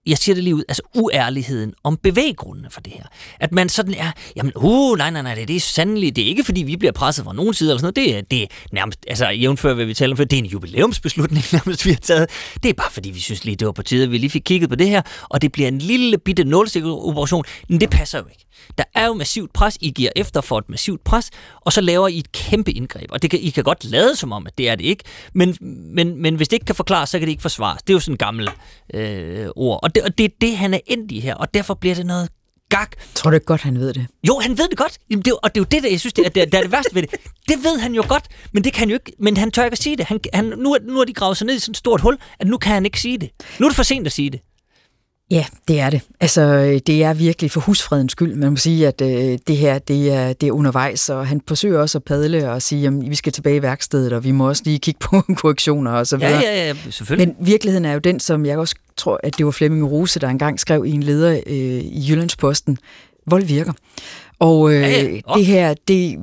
jeg 0.09 0.19
siger 0.19 0.35
det 0.35 0.45
lige 0.45 0.55
ud, 0.55 0.63
altså 0.69 0.83
uærligheden 0.95 1.75
om 1.85 1.97
bevæggrundene 1.97 2.71
for 2.71 2.81
det 2.81 2.93
her. 2.93 3.05
At 3.41 3.53
man 3.53 3.69
sådan 3.69 3.95
er, 3.95 4.13
jamen, 4.37 4.53
uh, 4.57 4.99
nej, 4.99 5.11
nej, 5.11 5.23
nej, 5.23 5.35
det, 5.35 5.49
det 5.49 5.57
er 5.57 5.61
sandelig, 5.61 6.17
det 6.17 6.25
er 6.25 6.29
ikke 6.29 6.45
fordi, 6.45 6.63
vi 6.63 6.77
bliver 6.77 6.93
presset 6.93 7.25
fra 7.25 7.33
nogen 7.33 7.55
side 7.55 7.71
eller 7.71 7.81
sådan 7.81 7.93
noget, 7.97 8.09
det 8.09 8.19
er, 8.19 8.23
det 8.23 8.43
er 8.43 8.47
nærmest, 8.73 8.99
altså 9.09 9.29
jævnfør, 9.29 9.75
hvad 9.75 9.85
vi 9.85 9.95
taler 9.95 10.13
om 10.13 10.17
før, 10.17 10.25
det 10.25 10.37
er 10.39 10.43
en 10.43 10.47
jubilæumsbeslutning, 10.47 11.45
nærmest, 11.53 11.87
vi 11.87 11.91
har 11.91 11.97
taget. 11.97 12.31
Det 12.63 12.69
er 12.69 12.75
bare 12.75 12.91
fordi, 12.91 13.11
vi 13.11 13.21
synes 13.21 13.45
lige, 13.45 13.57
det 13.57 13.67
var 13.67 13.73
på 13.73 13.83
tide, 13.83 14.05
at 14.05 14.11
vi 14.11 14.19
lige 14.19 14.31
fik 14.31 14.43
kigget 14.45 14.71
på 14.71 14.77
det 14.77 14.89
her, 14.89 15.03
og 15.29 15.43
det 15.43 15.53
bliver 15.53 15.69
en 15.69 15.79
lille 15.79 16.19
bitte 16.19 16.45
nålestik-operation, 16.45 17.45
men 17.69 17.81
det 17.81 17.91
passer 17.91 18.19
jo 18.19 18.25
ikke. 18.31 18.45
Der 18.79 18.85
er 18.95 19.07
jo 19.07 19.15
massivt 19.15 19.53
pres, 19.53 19.79
I 19.81 19.91
giver 19.91 20.11
efter 20.17 20.41
for 20.41 20.59
et 20.59 20.69
massivt 20.69 21.05
pres, 21.05 21.31
og 21.61 21.73
så 21.73 21.81
laver 21.81 22.09
I 22.09 22.19
et 22.19 22.33
kæmpe 22.33 22.73
indgreb. 22.73 23.11
Og 23.13 23.23
det 23.23 23.31
kan, 23.31 23.41
I 23.41 23.51
kan 23.51 23.65
godt 23.65 23.85
lade 23.85 24.17
som 24.17 24.33
om, 24.33 24.47
at 24.47 24.59
det 24.59 24.69
er 24.69 24.75
det 24.75 24.85
ikke, 24.85 25.05
men, 25.33 25.57
men, 25.95 26.23
men 26.23 26.35
hvis 26.35 26.49
det 26.49 26.57
ikke 26.57 26.67
kan 26.67 26.75
forklares, 26.75 27.09
så 27.09 27.19
kan 27.19 27.27
det 27.27 27.31
ikke 27.31 27.43
forsvares. 27.43 27.83
Det 27.83 27.91
er 27.91 27.95
jo 27.95 28.01
sådan 28.01 28.15
en 28.15 28.19
gammel 28.19 28.51
øh, 28.95 29.47
ord. 29.57 29.81
Og 29.83 29.95
det, 29.99 30.05
og 30.11 30.19
det 30.19 30.25
er 30.25 30.29
det, 30.41 30.57
han 30.57 30.75
er 30.75 30.79
endt 30.87 31.13
i 31.13 31.21
her, 31.21 31.35
og 31.35 31.55
derfor 31.55 31.75
bliver 31.75 31.95
det 31.95 32.07
noget 32.07 32.29
gak. 32.69 32.93
Tror 33.15 33.31
du 33.31 33.35
ikke 33.35 33.47
godt, 33.47 33.61
han 33.61 33.79
ved 33.81 33.93
det? 33.95 34.07
Jo, 34.29 34.39
han 34.43 34.59
ved 34.59 34.69
det 34.69 34.79
godt. 34.79 34.99
Jamen, 35.11 35.23
det, 35.23 35.33
og 35.43 35.55
det 35.55 35.61
er 35.61 35.61
jo 35.61 35.67
det, 35.71 35.83
der, 35.83 35.91
jeg 35.91 36.01
synes, 36.01 36.13
det 36.13 36.27
er, 36.27 36.31
det, 36.31 36.41
er, 36.43 36.47
det 36.47 36.55
er 36.55 36.63
det 36.63 36.73
værste 36.73 36.95
ved 36.95 37.03
det. 37.03 37.11
Det 37.49 37.57
ved 37.65 37.79
han 37.79 37.95
jo 37.95 38.05
godt, 38.09 38.25
men 38.53 38.65
det 38.65 38.73
kan 38.73 38.81
han 38.81 38.89
jo 38.89 38.95
ikke. 38.95 39.13
Men 39.19 39.37
han 39.37 39.51
tør 39.51 39.65
ikke 39.65 39.73
at 39.75 39.83
sige 39.83 39.97
det. 39.97 40.05
Han, 40.07 40.21
han, 40.35 40.45
nu, 40.45 40.73
er, 40.75 40.79
nu 40.83 41.01
er 41.01 41.05
de 41.05 41.13
gravet 41.13 41.37
sig 41.37 41.47
ned 41.47 41.55
i 41.57 41.59
sådan 41.59 41.73
et 41.73 41.77
stort 41.77 42.01
hul, 42.01 42.17
at 42.41 42.47
nu 42.47 42.57
kan 42.59 42.73
han 42.73 42.85
ikke 42.85 43.01
sige 43.01 43.19
det. 43.19 43.31
Nu 43.61 43.67
er 43.67 43.71
det 43.71 43.77
for 43.77 43.83
sent 43.83 44.07
at 44.07 44.13
sige 44.13 44.31
det. 44.31 44.41
Ja, 45.31 45.45
det 45.69 45.81
er 45.81 45.91
det. 45.91 46.01
Altså, 46.21 46.41
øh, 46.43 46.81
det 46.87 47.05
er 47.05 47.15
virkelig 47.15 47.51
for 47.51 47.61
husfredens 47.61 48.13
skyld. 48.13 48.35
Man 48.35 48.51
må 48.51 48.57
sige, 48.57 48.89
at 48.89 49.01
øh, 49.01 49.39
det 49.47 49.57
her, 49.57 49.79
det 49.79 50.13
er, 50.13 50.33
det 50.33 50.47
er 50.47 50.53
undervejs, 50.53 51.09
og 51.09 51.27
han 51.27 51.41
forsøger 51.49 51.81
også 51.81 51.99
at 51.99 52.05
padle 52.05 52.51
og 52.51 52.63
sige, 52.63 52.87
at 52.87 52.93
vi 53.11 53.15
skal 53.15 53.33
tilbage 53.33 53.57
i 53.57 53.63
værksedet, 53.63 54.13
og 54.13 54.25
vi 54.25 54.31
må 54.31 54.49
også 54.49 54.63
lige 54.65 54.79
kigge 54.79 54.99
på 55.01 55.21
korrektioner 55.43 55.91
og 55.93 56.07
så 56.07 56.17
Ja, 56.17 56.27
videre. 56.29 56.43
ja, 56.43 56.67
ja, 56.67 56.75
selvfølgelig. 56.91 57.29
Men 57.39 57.47
virkeligheden 57.47 57.85
er 57.85 57.93
jo 57.93 57.99
den, 57.99 58.21
som 58.21 58.47
jeg 58.47 58.59
også 58.59 58.75
tror, 58.99 59.21
at 59.23 59.39
det 59.39 59.47
var 59.47 59.53
Flemming 59.53 59.91
Rose, 59.91 60.21
der 60.21 60.29
engang 60.29 60.61
skrev 60.61 60.87
i 60.87 60.91
en 60.91 61.03
leder 61.03 61.41
øh, 61.47 61.55
i 61.85 62.07
Jyllandsposten, 62.11 62.79
vold 63.27 63.45
virker. 63.45 63.73
Og 64.39 64.73
øh, 64.75 64.81
Ja, 64.81 64.89
ja. 65.03 65.21
Åh. 65.29 65.37
det 65.39 65.47
her, 65.47 65.75
det, 65.89 66.19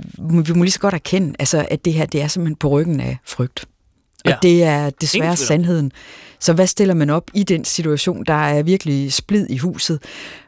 vi 0.47 0.53
må 0.53 0.63
lige 0.63 0.71
så 0.71 0.79
godt 0.79 0.93
erkende, 0.93 1.33
altså, 1.39 1.65
at 1.69 1.85
det 1.85 1.93
her, 1.93 2.05
det 2.05 2.21
er 2.21 2.27
simpelthen 2.27 2.55
på 2.55 2.67
ryggen 2.69 2.99
af 2.99 3.17
frygt. 3.25 3.65
Og 4.25 4.31
Ja. 4.31 4.35
det 4.41 4.63
er 4.63 4.89
desværre 4.89 5.35
sandheden. 5.35 5.91
Så 6.39 6.53
hvad 6.53 6.67
stiller 6.67 6.93
man 6.93 7.09
op 7.09 7.31
i 7.33 7.43
den 7.43 7.65
situation? 7.65 8.23
Der 8.27 8.33
er 8.33 8.63
virkelig 8.63 9.13
splid 9.13 9.47
i 9.49 9.57
huset. 9.57 9.99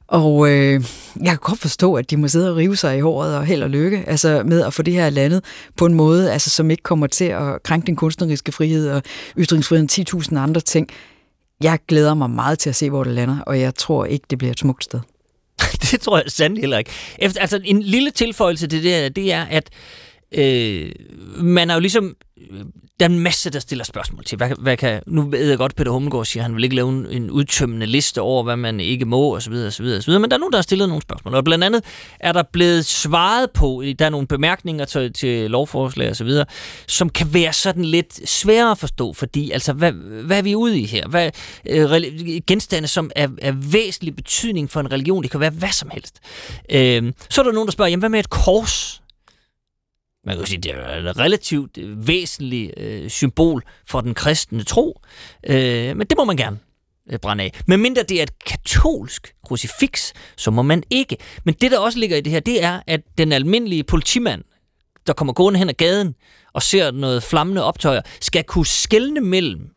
Og 0.08 0.49
øh, 0.52 0.84
jeg 1.22 1.30
kan 1.30 1.38
godt 1.41 1.60
forstå, 1.60 1.94
at 1.94 2.10
de 2.12 2.18
må 2.18 2.28
sidde 2.28 2.49
og 2.52 2.58
rive 2.58 2.76
sig 2.76 2.98
i 2.98 2.99
håret 3.02 3.36
og 3.36 3.45
held 3.45 3.64
og 3.64 3.70
lykke 3.70 4.04
altså 4.08 4.44
med 4.45 4.62
at 4.64 4.74
få 4.74 4.82
det 4.82 4.94
her 4.94 5.10
landet 5.10 5.44
på 5.78 5.86
en 5.86 5.94
måde, 5.94 6.32
altså, 6.34 6.49
som 6.49 6.72
ikke 6.72 6.84
kommer 6.84 7.08
til 7.08 7.26
at 7.26 7.64
krænke 7.64 7.88
den 7.88 7.95
kunstneriske 7.95 8.52
frihed 8.52 8.90
og 8.90 9.02
ytringsfriheden 9.38 9.90
10.000 10.16 10.38
andre 10.38 10.62
ting. 10.62 10.88
Jeg 11.64 11.80
glæder 11.88 12.14
mig 12.14 12.30
meget 12.30 12.60
til 12.60 12.70
at 12.70 12.76
se, 12.76 12.90
hvor 12.90 13.04
det 13.04 13.14
lander, 13.14 13.40
og 13.40 13.60
jeg 13.60 13.76
tror 13.76 14.06
ikke, 14.06 14.26
det 14.30 14.38
bliver 14.38 14.52
et 14.52 14.60
smukt 14.60 14.84
sted. 14.84 15.00
det 15.92 16.02
tror 16.02 16.18
jeg 16.18 16.26
sandelig 16.28 16.62
heller 16.62 16.78
ikke. 16.78 16.92
Efter, 17.20 17.42
altså, 17.42 17.60
en 17.64 17.82
lille 17.82 18.12
tilføjelse 18.12 18.68
til 18.68 18.84
det 18.84 18.92
her, 18.92 19.10
det 19.10 19.34
er, 19.34 19.46
at 19.46 19.70
øh, 20.32 20.92
man 21.38 21.70
har 21.70 21.76
jo 21.76 21.80
ligesom... 21.80 22.16
Der 22.99 23.06
er 23.06 23.10
en 23.10 23.19
masse, 23.19 23.49
der 23.49 23.60
stiller 23.60 23.86
spørgsmål 23.86 24.24
til. 24.24 24.38
Hvad, 24.38 24.49
hvad 24.60 24.78
kan, 24.78 25.02
nu 25.07 25.22
ved 25.22 25.49
jeg 25.49 25.57
godt, 25.57 25.76
Peter 25.76 25.91
Hummelgaard 25.91 26.26
siger, 26.26 26.44
at 26.44 26.45
han 26.45 26.56
vil 26.56 26.64
ikke 26.64 26.76
lave 26.76 26.90
en, 26.90 27.06
en 27.06 27.32
udtømmende 27.32 27.86
liste 27.86 28.22
over, 28.22 28.44
hvad 28.44 28.56
man 28.56 28.80
ikke 28.80 29.06
må, 29.06 29.36
osv., 29.36 29.53
osv., 29.53 29.86
osv. 29.86 30.11
Men 30.11 30.32
der 30.32 30.38
er 30.38 30.40
nogen, 30.40 30.52
der 30.52 30.57
har 30.57 30.64
stillet 30.64 30.90
nogle 30.90 31.02
spørgsmål. 31.02 31.36
Og 31.36 31.44
blandt 31.44 31.64
andet 31.64 31.84
er 32.19 32.32
der 32.32 32.44
blevet 32.44 32.86
svaret 32.86 33.52
på, 33.52 33.84
der 33.99 34.06
er 34.06 34.10
nogle 34.10 34.28
bemærkninger 34.28 34.86
til, 34.86 35.14
til 35.14 35.52
lovforslag 35.52 36.11
osv., 36.11 36.30
som 36.88 37.10
kan 37.10 37.34
være 37.34 37.53
sådan 37.53 37.86
lidt 37.86 38.30
svære 38.30 38.72
at 38.72 38.78
forstå, 38.78 39.14
fordi 39.14 39.52
altså, 39.52 39.74
hvad, 39.74 39.91
hvad 40.26 40.38
er 40.38 40.41
vi 40.41 40.56
ude 40.56 40.80
i 40.80 40.86
her? 40.86 41.07
Hvad, 41.07 41.32
øh, 41.69 42.41
genstande, 42.48 42.88
som 42.88 43.11
er 43.15 43.28
er 43.41 43.52
væsentlig 43.52 44.15
betydning 44.15 44.72
for 44.72 44.80
en 44.80 44.91
religion, 44.91 45.24
det 45.24 45.32
kan 45.32 45.40
være 45.40 45.49
hvad 45.49 45.72
som 45.72 45.90
helst. 45.90 46.19
Øh, 46.72 47.14
så 47.30 47.41
er 47.41 47.45
der 47.45 47.52
nogen, 47.52 47.68
der 47.68 47.72
spørger, 47.72 47.90
jamen 47.90 48.02
hvad 48.02 48.10
med 48.10 48.19
et 48.19 48.30
kors? 48.30 49.02
Man 50.28 50.36
kan 50.36 50.41
jo 50.41 50.45
sige, 50.45 50.62
det 50.62 50.72
er 50.72 51.10
et 51.10 51.20
relativt 51.20 51.78
øh, 51.78 52.08
væsentligt 52.08 52.74
øh, 52.78 53.10
symbol 53.10 53.64
for 53.86 54.02
den 54.02 54.14
kristne 54.14 54.64
tro, 54.64 55.02
øh, 55.44 55.98
men 55.98 56.08
det 56.08 56.18
må 56.18 56.26
man 56.26 56.38
gerne 56.38 56.60
øh, 57.12 57.20
brænde 57.20 57.44
af. 57.44 57.62
Men 57.68 57.82
mindre 57.82 58.04
det 58.04 58.20
er 58.20 58.24
et 58.24 58.40
katolsk 58.40 59.34
krucifix, 59.45 60.14
så 60.38 60.52
må 60.52 60.62
man 60.62 60.84
ikke. 60.90 61.18
Men 61.44 61.56
det, 61.62 61.72
der 61.72 61.80
også 61.80 61.99
ligger 61.99 62.18
i 62.18 62.22
det 62.22 62.32
her, 62.32 62.40
det 62.40 62.64
er, 62.64 62.80
at 62.88 63.02
den 63.18 63.32
almindelige 63.32 63.84
politimand, 63.84 64.44
der 65.08 65.14
kommer 65.14 65.34
gående 65.34 65.60
hen 65.60 65.70
ad 65.70 65.74
gaden 65.74 66.16
og 66.54 66.62
ser 66.62 66.91
noget 66.91 67.24
flammende 67.24 67.64
optøjer, 67.64 68.02
skal 68.22 68.44
kunne 68.44 68.66
skelne 68.66 69.22
mellem 69.22 69.70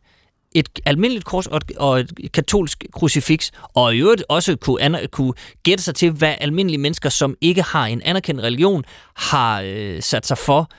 et 0.55 0.69
almindeligt 0.85 1.25
kors 1.25 1.47
og 1.47 1.57
et, 1.57 1.77
og 1.77 1.99
et 1.99 2.31
katolsk 2.33 2.85
krucifiks, 2.93 3.51
og 3.73 3.95
i 3.95 3.99
øvrigt 3.99 4.23
også 4.29 4.55
kunne, 4.55 4.81
aner, 4.81 5.07
kunne 5.07 5.33
gætte 5.63 5.83
sig 5.83 5.95
til, 5.95 6.11
hvad 6.11 6.35
almindelige 6.37 6.77
mennesker, 6.77 7.09
som 7.09 7.35
ikke 7.41 7.61
har 7.61 7.85
en 7.85 8.01
anerkendt 8.01 8.41
religion, 8.41 8.83
har 9.15 9.61
øh, 9.65 10.01
sat 10.01 10.27
sig 10.27 10.37
for. 10.37 10.69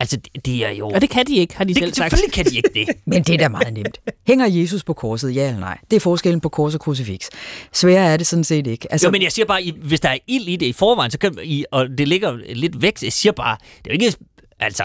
Altså, 0.00 0.18
de 0.46 0.64
er 0.64 0.70
jo... 0.70 0.88
Og 0.88 1.00
det 1.00 1.10
kan 1.10 1.26
de 1.26 1.36
ikke, 1.36 1.56
har 1.56 1.64
de 1.64 1.74
det, 1.74 1.82
selv 1.82 1.94
sagt. 1.94 2.10
Selvfølgelig 2.10 2.32
kan 2.32 2.44
de 2.44 2.56
ikke 2.56 2.70
det. 2.74 2.96
Men 3.12 3.22
det 3.22 3.34
er 3.34 3.38
da 3.38 3.48
meget 3.48 3.72
nemt. 3.72 3.98
Hænger 4.26 4.46
Jesus 4.46 4.84
på 4.84 4.92
korset, 4.92 5.36
ja 5.36 5.48
eller 5.48 5.60
nej? 5.60 5.78
Det 5.90 5.96
er 5.96 6.00
forskellen 6.00 6.40
på 6.40 6.48
kors 6.48 6.74
og 6.74 6.80
krucifiks. 6.80 7.30
Sværere 7.72 8.12
er 8.12 8.16
det 8.16 8.26
sådan 8.26 8.44
set 8.44 8.66
ikke. 8.66 8.92
Altså, 8.92 9.06
jo, 9.06 9.10
men 9.10 9.22
jeg 9.22 9.32
siger 9.32 9.46
bare, 9.46 9.72
hvis 9.82 10.00
der 10.00 10.08
er 10.08 10.18
ild 10.26 10.48
i 10.48 10.56
det 10.56 10.66
i 10.66 10.72
forvejen, 10.72 11.10
så 11.10 11.18
kan, 11.18 11.38
I, 11.42 11.64
og 11.70 11.88
det 11.98 12.08
ligger 12.08 12.36
lidt 12.54 12.82
væk, 12.82 13.02
jeg 13.02 13.12
siger 13.12 13.32
bare, 13.32 13.56
det 13.84 13.90
er 13.90 13.94
jo 13.94 14.04
ikke... 14.04 14.16
Altså, 14.60 14.84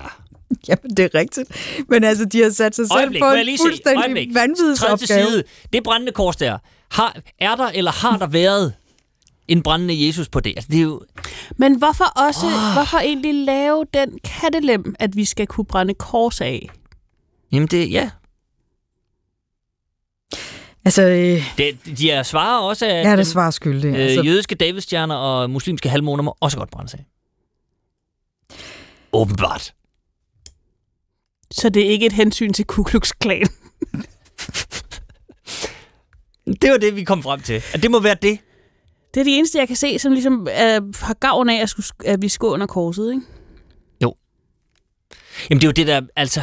Jamen, 0.68 0.90
det 0.98 1.00
er 1.00 1.16
rigtigt. 1.16 1.52
Men 1.90 2.04
altså, 2.04 2.26
de 2.26 2.42
har 2.44 2.50
sat 2.50 2.76
sig 2.76 2.86
Øjeblik, 2.96 3.20
selv 3.22 3.24
på 3.24 3.50
en 3.52 3.58
fuldstændig 3.62 4.04
Øjeblik. 4.04 4.34
vanvidsopgave. 4.34 5.28
Side. 5.28 5.44
Det 5.74 5.84
brændende 5.84 6.12
kors 6.12 6.36
der. 6.36 6.58
Har, 6.92 7.18
er 7.40 7.56
der 7.56 7.68
eller 7.68 7.92
har 7.92 8.18
der 8.18 8.28
været 8.28 8.74
en 9.48 9.64
brændende 9.64 10.08
Jesus 10.08 10.30
på 10.30 10.40
det? 10.40 10.54
Altså, 10.56 10.68
det 10.72 10.78
er 10.78 10.84
jo... 10.84 11.02
Men 11.58 11.78
hvorfor 11.78 12.06
også, 12.06 12.46
oh. 12.46 12.74
hvorfor 12.74 12.98
egentlig 12.98 13.36
lave 13.36 13.86
den 13.94 14.20
kattelem, 14.24 14.96
at 15.00 15.16
vi 15.16 15.26
skal 15.26 15.48
kunne 15.48 15.66
brænde 15.66 15.94
kors 15.94 16.42
af? 16.42 16.70
Jamen 17.52 17.68
det, 17.68 17.92
ja. 17.92 18.10
Altså, 20.86 21.02
øh, 21.02 21.44
Det, 21.58 21.98
de 21.98 22.12
er 22.12 22.24
svarer 22.24 22.60
også, 22.62 22.86
at 22.86 23.06
ja, 23.06 23.16
det 23.16 23.28
svarer 23.28 23.52
skyldig. 23.52 23.88
øh, 23.96 24.00
Altså, 24.00 24.22
jødiske 24.22 24.56
davidstjerner 24.56 25.16
og 25.16 25.50
muslimske 25.50 25.90
halvmåner 25.90 26.24
må 26.24 26.38
også 26.40 26.58
godt 26.58 26.72
brændes 26.72 26.94
af. 26.94 27.06
Åbenbart. 29.14 29.74
Så 31.52 31.70
det 31.70 31.86
er 31.86 31.90
ikke 31.90 32.06
et 32.06 32.14
hensyn 32.14 32.54
til 32.54 32.66
Ku 32.66 32.84
Klux 32.84 33.12
Klan. 33.20 33.48
Det 36.62 36.72
var 36.72 36.78
det, 36.78 36.96
vi 36.96 37.04
kom 37.04 37.24
frem 37.24 37.42
til. 37.42 37.64
At 37.74 37.84
det 37.84 37.92
må 37.92 38.00
være 38.00 38.16
det. 38.22 38.40
Det 39.14 39.20
er 39.20 39.24
det 39.24 39.38
eneste, 39.38 39.58
jeg 39.58 39.68
kan 39.68 39.76
se, 39.76 40.00
som 40.00 40.12
ligesom 40.12 40.48
øh, 40.48 40.94
har 40.96 41.14
gavn 41.14 41.50
af, 41.50 41.62
at, 41.62 41.70
skulle, 41.70 41.88
at 42.06 42.22
vi 42.22 42.30
skal 42.30 42.46
under 42.46 42.68
korset, 42.68 43.12
ikke? 43.12 43.22
Jamen 45.50 45.62
det 45.62 45.64
er 45.64 45.68
jo 45.68 45.72
det 45.72 45.88
der, 45.88 46.02
altså... 46.16 46.42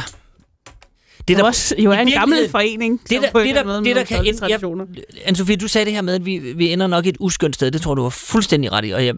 Det 1.17 1.27
Det 1.27 1.33
er 1.33 1.37
der, 1.37 1.43
også 1.43 1.75
jo 1.79 1.91
er 1.91 1.97
en 1.99 2.11
gammel 2.11 2.49
forening. 2.49 3.01
det 3.01 3.09
der, 3.09 3.19
det 3.19 3.33
der, 3.33 3.39
anden 3.41 3.65
måde 3.65 3.85
det 3.85 3.95
der 3.95 4.03
kan... 4.03 4.37
traditioner. 4.37 4.85
jeg, 5.15 5.27
Anne-Sophie, 5.27 5.55
du 5.55 5.67
sagde 5.67 5.85
det 5.85 5.93
her 5.93 6.01
med, 6.01 6.15
at 6.15 6.25
vi, 6.25 6.37
vi 6.37 6.73
ender 6.73 6.87
nok 6.87 7.05
i 7.05 7.09
et 7.09 7.17
uskyndt 7.19 7.55
sted. 7.55 7.71
Det 7.71 7.81
tror 7.81 7.95
du 7.95 8.01
var 8.01 8.09
fuldstændig 8.09 8.71
ret 8.71 8.85
i. 8.85 8.89
Og 8.91 9.05
jeg, 9.05 9.15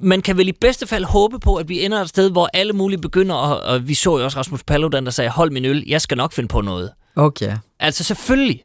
man 0.00 0.22
kan 0.22 0.36
vel 0.36 0.48
i 0.48 0.52
bedste 0.52 0.86
fald 0.86 1.04
håbe 1.04 1.38
på, 1.38 1.56
at 1.56 1.68
vi 1.68 1.84
ender 1.84 2.00
et 2.00 2.08
sted, 2.08 2.30
hvor 2.30 2.50
alle 2.54 2.72
mulige 2.72 3.00
begynder, 3.00 3.34
og, 3.34 3.60
og 3.60 3.88
vi 3.88 3.94
så 3.94 4.18
jo 4.18 4.24
også 4.24 4.38
Rasmus 4.38 4.64
Paludan, 4.64 5.04
der 5.04 5.10
sagde, 5.10 5.30
hold 5.30 5.50
min 5.50 5.64
øl, 5.64 5.84
jeg 5.86 6.00
skal 6.00 6.16
nok 6.16 6.32
finde 6.32 6.48
på 6.48 6.60
noget. 6.60 6.90
okay. 7.48 7.56
Altså 7.80 8.04
selvfølgelig. 8.04 8.64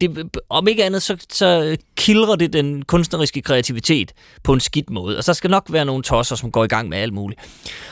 Det, 0.00 0.30
om 0.48 0.68
ikke 0.68 0.84
andet, 0.84 1.02
så, 1.02 1.16
så 1.32 1.76
kildrer 1.96 2.36
det 2.36 2.52
den 2.52 2.84
kunstneriske 2.84 3.42
kreativitet 3.42 4.12
på 4.42 4.52
en 4.52 4.60
skidt 4.60 4.90
måde. 4.90 5.16
Og 5.16 5.24
så 5.24 5.34
skal 5.34 5.50
nok 5.50 5.66
være 5.70 5.84
nogle 5.84 6.02
tosser, 6.02 6.36
som 6.36 6.50
går 6.52 6.64
i 6.64 6.68
gang 6.68 6.88
med 6.88 6.98
alt 6.98 7.12
muligt. 7.12 7.40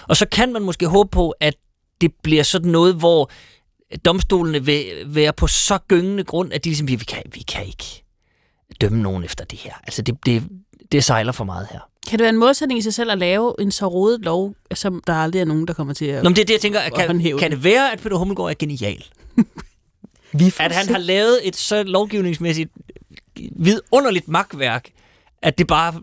Og 0.08 0.16
så 0.16 0.26
kan 0.26 0.52
man 0.52 0.62
måske 0.62 0.86
håbe 0.86 1.08
på, 1.10 1.34
at 1.40 1.54
det 2.00 2.12
bliver 2.22 2.42
sådan 2.42 2.70
noget, 2.70 2.94
hvor 2.94 3.30
domstolene 4.04 4.64
vil 4.64 4.84
være 5.06 5.32
på 5.32 5.46
så 5.46 5.78
gyngende 5.88 6.24
grund, 6.24 6.52
at 6.52 6.64
de 6.64 6.68
ligesom 6.68 6.88
siger, 6.88 6.98
vi 6.98 7.04
kan, 7.04 7.22
vi 7.34 7.40
kan 7.40 7.66
ikke 7.66 8.04
dømme 8.80 9.02
nogen 9.02 9.24
efter 9.24 9.44
det 9.44 9.58
her. 9.58 9.72
Altså 9.84 10.02
det, 10.02 10.26
det, 10.26 10.42
det 10.92 11.04
sejler 11.04 11.32
for 11.32 11.44
meget 11.44 11.66
her. 11.72 11.80
Kan 12.08 12.18
det 12.18 12.22
være 12.22 12.32
en 12.32 12.38
modsætning 12.38 12.78
i 12.78 12.82
sig 12.82 12.94
selv 12.94 13.10
at 13.10 13.18
lave 13.18 13.54
en 13.60 13.72
så 13.72 13.86
rodet 13.86 14.20
lov, 14.24 14.54
som 14.74 15.02
der 15.06 15.12
aldrig 15.12 15.40
er 15.40 15.44
nogen, 15.44 15.68
der 15.68 15.74
kommer 15.74 15.94
til 15.94 16.04
at... 16.04 16.22
Nå, 16.22 16.28
men 16.28 16.36
det 16.36 16.42
er 16.42 16.46
det, 16.46 16.52
jeg 16.52 16.60
tænker, 16.60 16.80
at 16.80 16.94
kan, 16.94 17.38
kan 17.38 17.50
det 17.50 17.64
være, 17.64 17.92
at 17.92 18.00
Peter 18.00 18.16
Hummelgaard 18.16 18.50
er 18.50 18.54
genial? 18.58 19.04
Vi 20.32 20.54
At 20.58 20.72
han 20.72 20.88
har 20.88 20.98
lavet 20.98 21.40
et 21.44 21.56
så 21.56 21.82
lovgivningsmæssigt 21.82 22.70
vidunderligt 23.56 24.28
magtværk, 24.28 24.90
at 25.42 25.58
det 25.58 25.66
bare, 25.66 25.94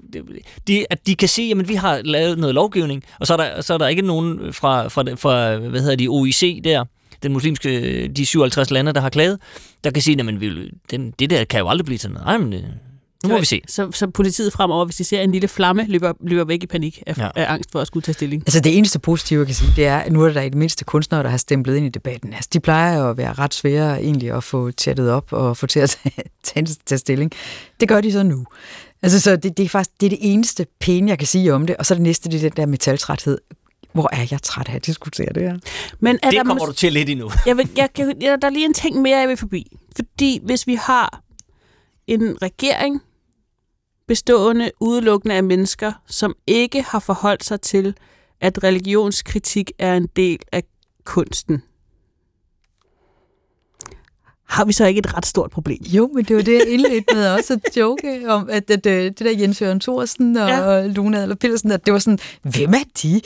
de, 0.68 0.86
at 0.90 1.08
de 1.08 1.16
kan 1.16 1.30
sige, 1.30 1.60
at 1.60 1.68
vi 1.70 1.76
har 1.76 2.02
lavet 2.04 2.38
noget 2.38 2.56
lovgivning, 2.56 3.04
og 3.20 3.28
så 3.28 3.34
er 3.34 3.38
der, 3.38 3.62
så 3.62 3.74
er 3.74 3.78
der 3.78 3.88
ikke 3.88 4.02
nogen 4.02 4.54
fra, 4.54 4.88
fra, 4.88 5.04
fra 5.16 5.56
hvad 5.56 5.82
hedder 5.82 5.96
de, 5.96 6.08
OIC 6.08 6.62
der, 6.64 6.86
den 7.24 7.34
muslimske, 7.34 8.08
de 8.08 8.26
57 8.26 8.72
lande, 8.72 8.94
der 8.94 9.02
har 9.02 9.10
klaget, 9.10 9.40
der 9.84 9.92
kan 9.92 10.02
sige, 10.02 10.20
at 10.20 10.42
den, 10.92 11.12
det 11.20 11.30
der 11.30 11.44
kan 11.44 11.60
jo 11.60 11.70
aldrig 11.70 11.86
blive 11.86 11.98
til 11.98 12.12
noget. 12.12 12.26
Ej, 12.26 12.38
men, 12.38 12.54
nu 13.24 13.30
må 13.30 13.40
vi 13.40 13.46
se. 13.46 13.62
Så, 13.68 13.92
så 13.92 14.08
politiet 14.08 14.54
fremover, 14.54 14.86
hvis 14.86 14.96
de 14.96 15.04
ser 15.04 15.22
en 15.22 15.32
lille 15.32 15.48
flamme, 15.48 15.86
løber, 15.88 16.14
løber 16.22 16.44
væk 16.46 16.64
i 16.64 16.68
panik 16.68 17.04
af, 17.08 17.18
Ja. 17.18 17.30
af 17.36 17.54
angst 17.54 17.72
for 17.72 17.80
at 17.80 17.88
skulle 17.88 18.04
tage 18.04 18.14
stilling. 18.14 18.44
Altså 18.46 18.60
det 18.60 18.78
eneste 18.78 19.00
positive, 19.00 19.40
jeg 19.40 19.46
kan 19.48 19.56
sige, 19.56 19.72
det 19.76 19.86
er, 19.86 19.98
at 19.98 20.12
nu 20.12 20.24
er 20.24 20.30
der 20.34 20.42
i 20.42 20.46
det 20.50 20.56
mindste 20.58 20.86
kunstnere, 20.86 21.24
der 21.24 21.30
har 21.30 21.38
stemplet 21.38 21.76
ind 21.78 21.86
i 21.86 21.90
debatten. 21.90 22.34
Altså 22.34 22.50
de 22.54 22.60
plejer 22.60 23.00
jo 23.00 23.10
at 23.10 23.18
være 23.18 23.34
ret 23.34 23.54
svære 23.54 24.02
egentlig 24.04 24.32
at 24.32 24.44
få 24.44 24.72
chattet 24.72 25.10
op 25.12 25.34
og 25.34 25.58
få 25.58 25.68
til 25.68 25.80
at 25.80 25.90
tage, 26.04 26.24
tage, 26.44 26.66
tage 26.86 27.00
stilling. 27.00 27.32
Det 27.80 27.88
gør 27.88 28.02
de 28.02 28.12
så 28.12 28.24
nu. 28.24 28.46
Altså 29.02 29.20
så 29.20 29.36
det, 29.36 29.58
det 29.58 29.66
er 29.66 29.70
faktisk 29.70 30.00
det, 30.02 30.06
er 30.06 30.10
det 30.10 30.20
eneste 30.22 30.66
pæne, 30.80 31.10
jeg 31.10 31.18
kan 31.18 31.28
sige 31.28 31.54
om 31.54 31.68
det. 31.68 31.76
Og 31.78 31.86
så 31.86 31.94
det 31.94 32.02
næste, 32.02 32.30
det 32.30 32.36
er 32.44 32.50
den 32.50 32.58
der 32.58 32.66
metaltræthed. 32.66 33.38
Hvor 33.94 34.10
er 34.12 34.28
jeg 34.32 34.42
træt 34.42 34.70
af 34.70 34.76
at 34.76 34.86
diskutere 34.86 35.28
det 35.36 35.44
her? 35.44 35.58
Men 36.00 36.20
er 36.24 36.30
Det 36.30 36.38
der 36.38 36.44
kommer 36.44 36.66
du 36.66 36.72
til 36.72 36.94
lidt 36.94 37.10
endnu. 37.10 37.32
jeg 37.46 37.58
vil, 37.58 37.70
jeg, 37.78 37.90
jeg, 37.98 38.14
jeg, 38.22 38.38
der 38.42 38.48
er 38.48 38.52
lige 38.52 38.66
en 38.66 38.74
ting 38.74 39.02
mere, 39.02 39.18
jeg 39.20 39.28
vil 39.30 39.38
forbi. 39.38 39.68
Fordi 39.96 40.40
hvis 40.44 40.68
vi 40.68 40.76
har 40.76 41.22
en 42.08 42.38
regering 42.42 43.02
bestående 44.08 44.72
udelukkende 44.80 45.36
af 45.36 45.44
mennesker, 45.44 45.92
som 46.08 46.36
ikke 46.48 46.82
har 46.82 47.00
forholdt 47.00 47.44
sig 47.44 47.62
til, 47.62 47.96
at 48.42 48.64
religionskritik 48.64 49.72
er 49.80 49.94
en 49.98 50.08
del 50.16 50.40
af 50.52 50.64
kunsten, 51.04 51.64
har 54.54 54.66
vi 54.66 54.74
så 54.74 54.86
ikke 54.86 55.00
et 55.00 55.18
ret 55.18 55.26
stort 55.26 55.52
problem? 55.52 55.84
Jo, 55.84 56.10
men 56.14 56.26
det 56.26 56.36
var 56.36 56.42
det, 56.42 56.54
jeg 56.54 56.68
indledte 56.68 57.16
med 57.16 57.28
også 57.28 57.54
at 57.54 57.78
joke 57.78 58.24
om, 58.28 58.50
at, 58.50 58.72
at, 58.72 58.88
at 58.88 59.20
det 59.20 59.20
der 59.20 59.32
Jens 59.40 59.62
Jørgen 59.62 59.80
Thorsen 59.80 60.38
og 60.38 60.50
Ja. 60.50 60.88
Luna 60.88 61.22
eller 61.22 61.36
Pedersen, 61.36 61.72
at 61.72 61.86
det 61.86 61.94
var 61.94 62.00
sådan, 62.00 62.20
hvem 62.42 62.74
er 62.74 62.84
de? 63.04 63.22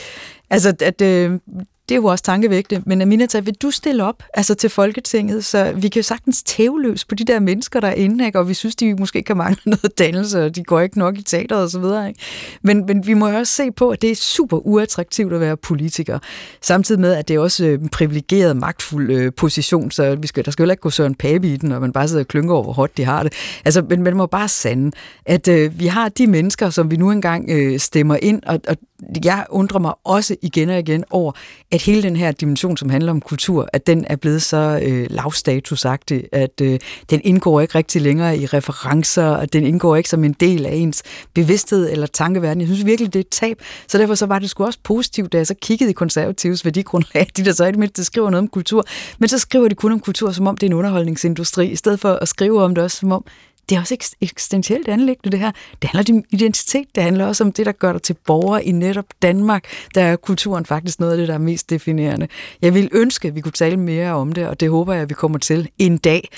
Altså, 0.49 0.76
at, 0.82 1.02
øh, 1.02 1.40
det 1.89 1.95
er 1.95 1.99
jo 1.99 2.05
også 2.05 2.23
tankevægte, 2.23 2.84
men 2.85 3.01
Aminata, 3.01 3.39
vil 3.39 3.53
du 3.53 3.72
stille 3.72 4.03
op 4.03 4.23
altså 4.34 4.55
til 4.55 4.69
Folketinget, 4.69 5.45
så 5.45 5.73
vi 5.76 5.88
kan 5.88 5.99
jo 5.99 6.03
sagtens 6.03 6.43
tævløs 6.43 7.05
på 7.05 7.15
de 7.15 7.23
der 7.23 7.39
mennesker, 7.39 7.80
der 7.80 7.88
er 7.88 7.93
inde, 7.93 8.26
ikke? 8.26 8.39
og 8.39 8.49
vi 8.49 8.53
synes, 8.53 8.76
de 8.76 8.95
måske 8.95 9.23
kan 9.23 9.38
mangle 9.38 9.61
noget 9.76 9.99
dannelse, 9.99 10.45
og 10.45 10.55
de 10.55 10.64
går 10.64 10.80
ikke 10.80 10.99
nok 10.99 11.18
i 11.18 11.22
teateret 11.22 11.64
og 11.64 11.69
så 11.69 11.80
videre. 11.80 12.07
Ikke? 12.07 12.19
Men, 12.61 12.85
men 12.85 13.07
vi 13.07 13.14
må 13.14 13.30
jo 13.30 13.38
også 13.38 13.53
se 13.53 13.72
på, 13.72 13.89
at 13.89 14.01
det 14.01 14.11
er 14.11 14.15
super 14.15 14.57
uattraktivt 14.57 15.34
at 15.34 15.39
være 15.39 15.57
politiker, 15.57 16.19
samtidig 16.61 17.01
med, 17.01 17.14
at 17.14 17.27
det 17.27 17.35
er 17.35 17.39
også 17.39 17.65
øh, 17.65 17.81
en 17.81 17.89
privilegeret, 17.89 18.57
magtfuld 18.57 19.11
øh, 19.11 19.34
position, 19.34 19.91
så 19.91 20.15
vi 20.15 20.27
skal, 20.27 20.45
der 20.45 20.51
skal 20.51 20.64
jo 20.64 20.69
ikke 20.69 20.81
gå 20.81 20.89
Søren 20.89 21.15
Pape 21.15 21.47
i 21.47 21.57
den, 21.57 21.72
og 21.72 21.81
man 21.81 21.91
bare 21.93 22.07
sidder 22.07 22.23
og 22.23 22.27
klynker 22.27 22.53
over, 22.53 22.64
hvor 22.64 22.73
hot 22.73 22.97
de 22.97 23.05
har 23.05 23.23
det. 23.23 23.34
Altså, 23.65 23.81
men 23.89 24.03
man 24.03 24.18
må 24.18 24.26
bare 24.26 24.47
sande, 24.47 24.91
at 25.26 25.47
øh, 25.47 25.80
vi 25.80 25.85
har 25.88 26.09
de 26.09 26.27
mennesker, 26.27 26.69
som 26.69 26.91
vi 26.91 26.95
nu 26.95 27.11
engang 27.11 27.49
øh, 27.49 27.80
stemmer 27.80 28.18
ind, 28.22 28.43
og, 28.45 28.59
og 28.68 28.77
jeg 29.26 29.45
undrer 29.49 29.80
mig 29.80 29.93
også 30.03 30.35
igen 30.41 30.69
og 30.69 30.80
igen 30.80 31.03
over, 31.09 31.31
at 31.72 31.77
hele 31.78 32.04
den 32.04 32.16
her 32.16 32.32
dimension, 32.32 32.78
som 32.78 32.90
handler 32.90 33.12
om 33.12 33.22
kultur, 33.22 33.70
at 33.74 33.88
den 33.88 34.06
er 34.10 34.16
blevet 34.16 34.41
så 34.41 34.80
øh, 34.84 35.08
lavstatusagtig, 35.10 36.24
at 36.32 36.62
øh, 36.62 36.80
den 37.10 37.22
indgår 37.24 37.62
ikke 37.62 37.76
rigtig 37.76 38.02
længere 38.02 38.38
i 38.38 38.45
referencer, 38.45 39.26
og 39.26 39.54
den 39.54 39.66
indgår 39.66 39.95
ikke 39.95 40.10
som 40.10 40.24
en 40.24 40.34
del 40.34 40.66
af 40.66 40.76
ens 40.76 41.04
bevidsthed 41.34 41.91
eller 41.91 42.08
tankeverden. 42.08 42.62
Jeg 42.62 42.68
synes 42.68 42.86
virkelig, 42.86 43.14
det 43.14 43.20
er 43.20 43.24
et 43.24 43.30
tab. 43.30 43.62
Så 43.88 43.98
derfor 43.98 44.16
så 44.16 44.26
var 44.26 44.40
det 44.40 44.49
sgu 44.49 44.66
også 44.66 44.80
positivt, 44.84 45.32
da 45.34 45.38
jeg 45.38 45.48
så 45.48 45.56
kiggede 45.62 45.90
i 45.90 45.94
konservatives 45.94 46.66
værdigrundlag, 46.66 47.28
de 47.38 47.45
der 47.45 47.52
så 47.52 47.66
i 47.66 47.72
det 47.72 47.80
mindste 47.80 48.04
skriver 48.04 48.30
noget 48.30 48.41
om 48.41 48.48
kultur, 48.48 48.86
men 49.20 49.30
så 49.30 49.40
skriver 49.40 49.68
de 49.68 49.76
kun 49.76 49.91
om 49.91 49.99
kultur, 49.99 50.32
som 50.32 50.48
om 50.48 50.58
det 50.58 50.68
er 50.68 50.70
en 50.70 50.74
underholdningsindustri, 50.74 51.68
i 51.68 51.76
stedet 51.76 51.99
for 51.99 52.14
at 52.14 52.28
skrive 52.28 52.64
om 52.64 52.76
det 52.76 52.84
også, 52.84 52.98
som 52.98 53.12
om 53.12 53.26
det 53.69 53.76
er 53.76 53.80
også 53.80 53.98
eksistentielt 54.22 54.88
anlæggende, 54.88 55.31
det 55.31 55.39
her. 55.39 55.52
Det 55.81 55.89
handler 55.89 56.15
om 56.15 56.23
identitet, 56.31 56.88
det 56.95 57.03
handler 57.03 57.26
også 57.26 57.44
om 57.44 57.52
det, 57.52 57.65
der 57.65 57.72
gør 57.72 57.91
dig 57.91 58.02
til 58.02 58.15
borger 58.26 58.60
i 58.60 58.72
netop 58.72 59.06
Danmark. 59.22 59.65
Der 59.95 60.02
er 60.02 60.15
kulturen 60.15 60.65
faktisk 60.65 60.99
noget 60.99 61.11
af 61.11 61.18
det, 61.18 61.27
der 61.27 61.34
er 61.34 61.38
mest 61.38 61.69
definerende. 61.69 62.27
Jeg 62.61 62.73
vil 62.73 62.89
ønske, 62.91 63.27
at 63.27 63.35
vi 63.35 63.41
kunne 63.41 63.52
tale 63.52 63.77
mere 63.77 64.11
om 64.11 64.31
det, 64.31 64.48
og 64.48 64.60
det 64.60 64.69
håber 64.69 64.94
jeg, 64.94 65.02
at 65.02 65.10
vi 65.10 65.14
kommer 65.14 65.38
til 65.38 65.69
en 65.80 65.98
dag. 65.98 66.30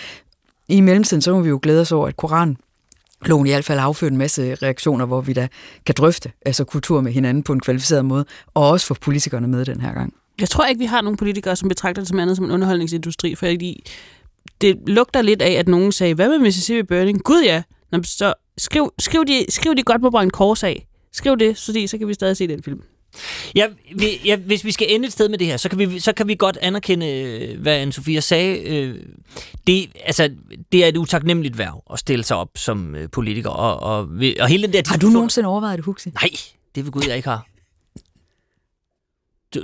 I 0.68 0.81
mellemtiden, 0.81 1.22
så 1.22 1.34
må 1.34 1.41
vi 1.41 1.49
jo 1.49 1.60
glæde 1.64 1.81
os 1.81 1.91
over, 1.91 2.07
at 2.07 2.18
Koran 2.18 2.57
Loven 3.26 3.47
i 3.47 3.49
hvert 3.49 3.65
fald 3.65 3.80
har 3.80 3.88
affødt 3.88 4.11
en 4.11 4.18
masse 4.18 4.56
reaktioner, 4.56 5.06
hvor 5.06 5.22
vi 5.22 5.34
da 5.34 5.47
kan 5.85 5.95
drøfte 5.97 6.31
altså 6.45 6.64
kultur 6.64 7.01
med 7.01 7.11
hinanden 7.11 7.43
på 7.43 7.53
en 7.53 7.60
kvalificeret 7.60 8.06
måde, 8.06 8.26
og 8.53 8.69
også 8.69 8.85
få 8.85 8.93
politikerne 8.93 9.47
med 9.47 9.65
den 9.65 9.81
her 9.81 9.93
gang. 9.93 10.14
Jeg 10.39 10.49
tror 10.49 10.65
ikke, 10.65 10.80
vi 10.80 10.85
har 10.85 11.01
nogen 11.01 11.18
politikere, 11.18 11.56
som 11.56 11.69
betragter 11.69 12.01
det 12.01 12.10
som 12.10 12.19
andet 12.19 12.35
som 12.35 12.45
en 12.45 12.51
underholdningsindustri, 12.51 13.35
fordi 13.35 13.84
det 14.61 14.78
lugter 14.88 15.22
lidt 15.22 15.41
af, 15.41 15.52
at 15.52 15.68
nogen 15.68 15.91
sagde, 15.91 16.14
hvad 16.14 16.30
med 16.30 16.40
Mississippi 16.40 16.84
Burning? 16.84 17.24
Gud 17.24 17.44
ja! 17.44 17.64
Nå, 17.91 18.03
så 18.03 18.34
skriv, 18.57 18.94
skriv, 18.99 19.26
de, 19.26 19.45
skriv 19.49 19.76
de 19.76 19.84
godt 19.84 20.02
på 20.02 20.10
brænde 20.10 20.32
kors 20.32 20.64
af. 20.64 20.88
Skriv 21.14 21.38
det, 21.38 21.57
fordi 21.57 21.88
så 21.88 21.98
kan 21.98 22.07
vi 22.07 22.14
stadig 22.14 22.38
se 22.38 22.48
den 22.48 22.64
film. 22.64 22.82
Ja, 23.56 23.68
vi, 23.95 24.06
ja, 24.26 24.36
hvis 24.36 24.66
vi 24.66 24.72
skal 24.72 24.88
ende 24.90 25.06
et 25.06 25.11
sted 25.14 25.30
med 25.30 25.38
det 25.38 25.48
her, 25.48 25.57
så 25.57 25.70
kan 25.70 25.80
vi, 25.80 25.99
så 25.99 26.14
kan 26.14 26.28
vi 26.28 26.36
godt 26.36 26.57
anerkende, 26.61 27.07
øh, 27.11 27.61
hvad 27.61 27.76
anne 27.76 28.22
sagde. 28.22 28.60
Øh, 28.60 28.95
Det, 29.68 29.90
altså, 30.06 30.30
det 30.72 30.84
er 30.84 30.88
et 30.88 30.98
utaknemmeligt 30.98 31.57
værv 31.57 31.84
at 31.94 31.99
stille 31.99 32.24
sig 32.24 32.38
op 32.38 32.49
som 32.56 32.95
øh, 32.95 33.10
politiker. 33.11 33.49
Og, 33.49 33.80
og, 33.80 34.10
og 34.40 34.48
hele 34.48 34.64
den 34.64 34.74
der 34.74 34.82
Har 34.88 34.98
du 34.98 35.07
nogensinde 35.07 35.49
overvejet 35.49 35.78
det, 35.78 35.86
Huxi? 35.86 36.10
Nej, 36.10 36.30
det 36.76 36.84
vil 36.84 36.91
Gud, 36.91 37.02
jeg 37.07 37.16
ikke 37.16 37.30
har. 37.30 37.45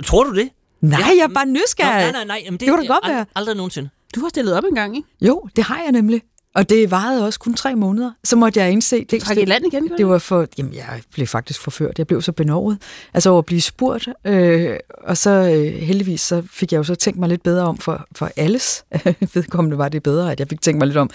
Tror 0.04 0.24
du 0.24 0.34
det? 0.34 0.48
Nej, 0.80 1.00
jeg 1.18 1.24
er 1.30 1.34
bare 1.34 1.46
Nå, 1.46 1.52
nysgerrig. 1.52 2.02
nej, 2.02 2.12
nej, 2.12 2.24
nej. 2.24 2.42
Jamen, 2.44 2.60
det, 2.60 2.60
Det 2.60 2.68
kunne 2.68 2.86
da 2.88 2.92
godt 2.92 3.08
være. 3.08 3.26
Aldrig 3.34 3.56
nogensinde. 3.56 3.88
Du 4.16 4.20
har 4.20 4.28
stillet 4.28 4.54
op 4.54 4.64
en 4.68 4.74
gang, 4.74 4.96
ikke? 4.96 5.08
Jo, 5.20 5.48
det 5.56 5.64
har 5.64 5.82
jeg 5.82 5.92
nemlig. 5.92 6.22
Og 6.54 6.68
det 6.68 6.90
varede 6.90 7.26
også 7.26 7.40
kun 7.40 7.54
tre 7.54 7.74
måneder. 7.76 8.10
Så 8.24 8.36
måtte 8.36 8.60
jeg 8.60 8.72
indse... 8.72 9.04
Det, 9.04 9.22
Træk 9.22 9.36
i 9.36 9.44
land 9.44 9.64
igen, 9.72 9.90
Det 9.98 10.06
var 10.06 10.18
for... 10.18 10.46
Jamen, 10.58 10.74
jeg 10.74 11.02
blev 11.12 11.26
faktisk 11.26 11.60
forført. 11.60 11.98
Jeg 11.98 12.06
blev 12.06 12.22
så 12.22 12.32
benovet. 12.32 12.78
Altså 13.14 13.30
over 13.30 13.38
at 13.38 13.46
blive 13.46 13.60
spurgt. 13.60 14.08
Øh, 14.24 14.76
og 15.04 15.16
så 15.16 15.30
øh, 15.30 15.72
heldigvis 15.72 16.20
så 16.20 16.42
fik 16.50 16.72
jeg 16.72 16.78
jo 16.78 16.82
så 16.82 16.94
tænkt 16.94 17.18
mig 17.18 17.28
lidt 17.28 17.42
bedre 17.42 17.64
om 17.64 17.78
for, 17.78 18.06
for 18.12 18.30
alles 18.36 18.84
vedkommende 19.34 19.78
var 19.78 19.88
det 19.88 20.02
bedre, 20.02 20.32
at 20.32 20.40
jeg 20.40 20.48
fik 20.48 20.60
tænkt 20.60 20.78
mig 20.78 20.86
lidt 20.86 20.98
om. 20.98 21.10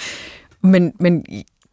Men, 0.61 0.93
men 0.99 1.25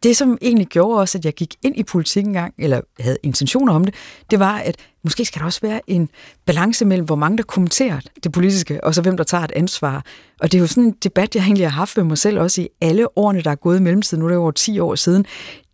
det, 0.03 0.17
som 0.17 0.37
egentlig 0.41 0.67
gjorde 0.67 0.99
også, 0.99 1.17
at 1.17 1.25
jeg 1.25 1.33
gik 1.33 1.55
ind 1.63 1.77
i 1.77 1.83
politik 1.83 2.25
engang, 2.25 2.53
eller 2.57 2.81
havde 2.99 3.17
intentioner 3.23 3.73
om 3.73 3.85
det, 3.85 3.93
det 4.31 4.39
var, 4.39 4.57
at 4.57 4.75
måske 5.03 5.25
skal 5.25 5.39
der 5.39 5.45
også 5.45 5.61
være 5.61 5.81
en 5.87 6.09
balance 6.45 6.85
mellem, 6.85 7.05
hvor 7.05 7.15
mange 7.15 7.37
der 7.37 7.43
kommenterer 7.43 7.99
det 8.23 8.31
politiske, 8.31 8.83
og 8.83 8.95
så 8.95 9.01
hvem 9.01 9.17
der 9.17 9.23
tager 9.23 9.43
et 9.43 9.51
ansvar. 9.51 10.05
Og 10.39 10.51
det 10.51 10.57
er 10.57 10.61
jo 10.61 10.67
sådan 10.67 10.83
en 10.83 10.95
debat, 11.03 11.35
jeg 11.35 11.43
egentlig 11.43 11.65
har 11.65 11.79
haft 11.79 11.97
med 11.97 12.05
mig 12.05 12.17
selv, 12.17 12.39
også 12.39 12.61
i 12.61 12.67
alle 12.81 13.17
årene, 13.17 13.41
der 13.41 13.51
er 13.51 13.55
gået 13.55 13.79
i 13.79 13.81
mellemtiden, 13.81 14.19
nu 14.19 14.25
er 14.25 14.29
det 14.29 14.37
over 14.37 14.51
10 14.51 14.79
år 14.79 14.95
siden. 14.95 15.25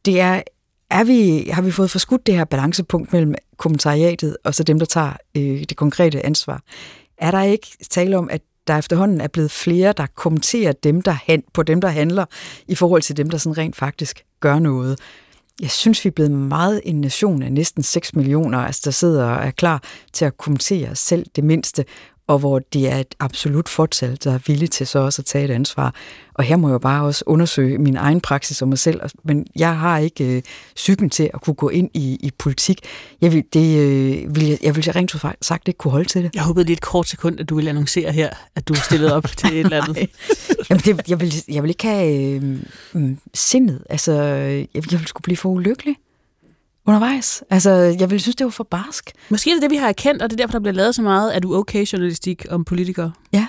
Det 0.05 0.19
er, 0.19 0.41
er 0.89 1.03
vi, 1.03 1.49
har 1.53 1.61
vi 1.61 1.71
fået 1.71 1.91
forskudt 1.91 2.27
det 2.27 2.35
her 2.35 2.45
balancepunkt 2.45 3.13
mellem 3.13 3.35
kommentariatet 3.57 4.37
og 4.43 4.55
så 4.55 4.63
dem, 4.63 4.79
der 4.79 4.85
tager 4.85 5.13
øh, 5.37 5.63
det 5.69 5.77
konkrete 5.77 6.25
ansvar? 6.25 6.61
Er 7.17 7.31
der 7.31 7.41
ikke 7.41 7.67
tale 7.89 8.17
om, 8.17 8.29
at 8.29 8.41
der 8.67 8.77
efterhånden 8.77 9.21
er 9.21 9.27
blevet 9.27 9.51
flere, 9.51 9.93
der 9.93 10.05
kommenterer 10.15 10.71
dem, 10.71 11.01
der 11.01 11.11
han, 11.11 11.43
på 11.53 11.63
dem, 11.63 11.81
der 11.81 11.87
handler, 11.87 12.25
i 12.67 12.75
forhold 12.75 13.01
til 13.01 13.17
dem, 13.17 13.29
der 13.29 13.37
sådan 13.37 13.57
rent 13.57 13.75
faktisk 13.75 14.25
gør 14.39 14.59
noget? 14.59 14.99
Jeg 15.61 15.71
synes, 15.71 16.05
vi 16.05 16.07
er 16.07 16.11
blevet 16.11 16.31
meget 16.31 16.81
en 16.83 17.01
nation 17.01 17.43
af 17.43 17.53
næsten 17.53 17.83
6 17.83 18.15
millioner, 18.15 18.57
altså 18.57 18.81
der 18.85 18.91
sidder 18.91 19.25
og 19.25 19.45
er 19.45 19.51
klar 19.51 19.83
til 20.13 20.25
at 20.25 20.37
kommentere 20.37 20.95
selv 20.95 21.25
det 21.35 21.43
mindste, 21.43 21.85
og 22.27 22.39
hvor 22.39 22.59
det 22.59 22.91
er 22.91 22.97
et 22.97 23.15
absolut 23.19 23.69
fortal, 23.69 24.17
der 24.23 24.33
er 24.33 24.39
villige 24.47 24.67
til 24.67 24.87
så 24.87 24.99
også 24.99 25.21
at 25.21 25.25
tage 25.25 25.45
et 25.45 25.51
ansvar. 25.51 25.95
Og 26.33 26.43
her 26.43 26.57
må 26.57 26.67
jeg 26.67 26.73
jo 26.73 26.79
bare 26.79 27.03
også 27.03 27.23
undersøge 27.27 27.77
min 27.77 27.95
egen 27.95 28.21
praksis 28.21 28.61
og 28.61 28.67
mig 28.67 28.79
selv, 28.79 29.01
men 29.23 29.47
jeg 29.55 29.77
har 29.77 29.97
ikke 29.97 30.35
øh, 30.37 30.41
psyken 30.75 31.09
til 31.09 31.29
at 31.33 31.41
kunne 31.41 31.53
gå 31.53 31.69
ind 31.69 31.89
i, 31.93 32.17
i 32.21 32.31
politik. 32.37 32.79
Jeg 33.21 33.33
vil, 33.33 33.43
det, 33.53 33.79
øh, 33.79 34.35
vil 34.35 34.47
jeg, 34.47 34.57
jeg 34.63 34.75
vil 34.75 34.91
rent 34.91 35.15
sagt 35.41 35.67
ikke 35.67 35.77
kunne 35.77 35.91
holde 35.91 36.09
til 36.09 36.23
det. 36.23 36.35
Jeg 36.35 36.43
håbede 36.43 36.65
lige 36.65 36.73
et 36.73 36.81
kort 36.81 37.07
sekund, 37.07 37.39
at 37.39 37.49
du 37.49 37.55
ville 37.55 37.69
annoncere 37.69 38.11
her, 38.11 38.29
at 38.55 38.67
du 38.67 38.73
stillede 38.73 39.15
op 39.15 39.27
til 39.37 39.49
et 39.53 39.59
eller 39.59 39.83
andet. 39.83 39.97
Jamen 40.69 40.81
det, 40.85 41.09
jeg, 41.09 41.21
vil, 41.21 41.33
jeg 41.47 41.63
vil 41.63 41.69
ikke 41.69 41.87
have 41.87 42.35
øh, 42.35 42.43
mm, 42.93 43.17
sindet. 43.33 43.83
Altså, 43.89 44.13
jeg, 44.13 44.67
jeg 44.73 44.99
vil 44.99 45.07
skulle 45.07 45.23
blive 45.23 45.37
for 45.37 45.49
ulykkelig 45.49 45.95
undervejs. 46.85 47.43
Altså, 47.49 47.71
jeg 47.71 48.09
ville 48.09 48.21
synes, 48.21 48.35
det 48.35 48.45
var 48.45 48.51
for 48.51 48.63
barsk. 48.63 49.11
Måske 49.29 49.49
er 49.49 49.53
det 49.55 49.61
det, 49.61 49.71
vi 49.71 49.75
har 49.75 49.87
erkendt, 49.87 50.21
og 50.21 50.29
det 50.29 50.39
er 50.39 50.43
derfor, 50.43 50.51
der 50.51 50.59
bliver 50.59 50.73
lavet 50.73 50.95
så 50.95 51.01
meget, 51.01 51.35
er 51.35 51.39
du 51.39 51.55
okay 51.55 51.85
journalistik 51.85 52.45
om 52.49 52.65
politikere? 52.65 53.11
Ja. 53.33 53.47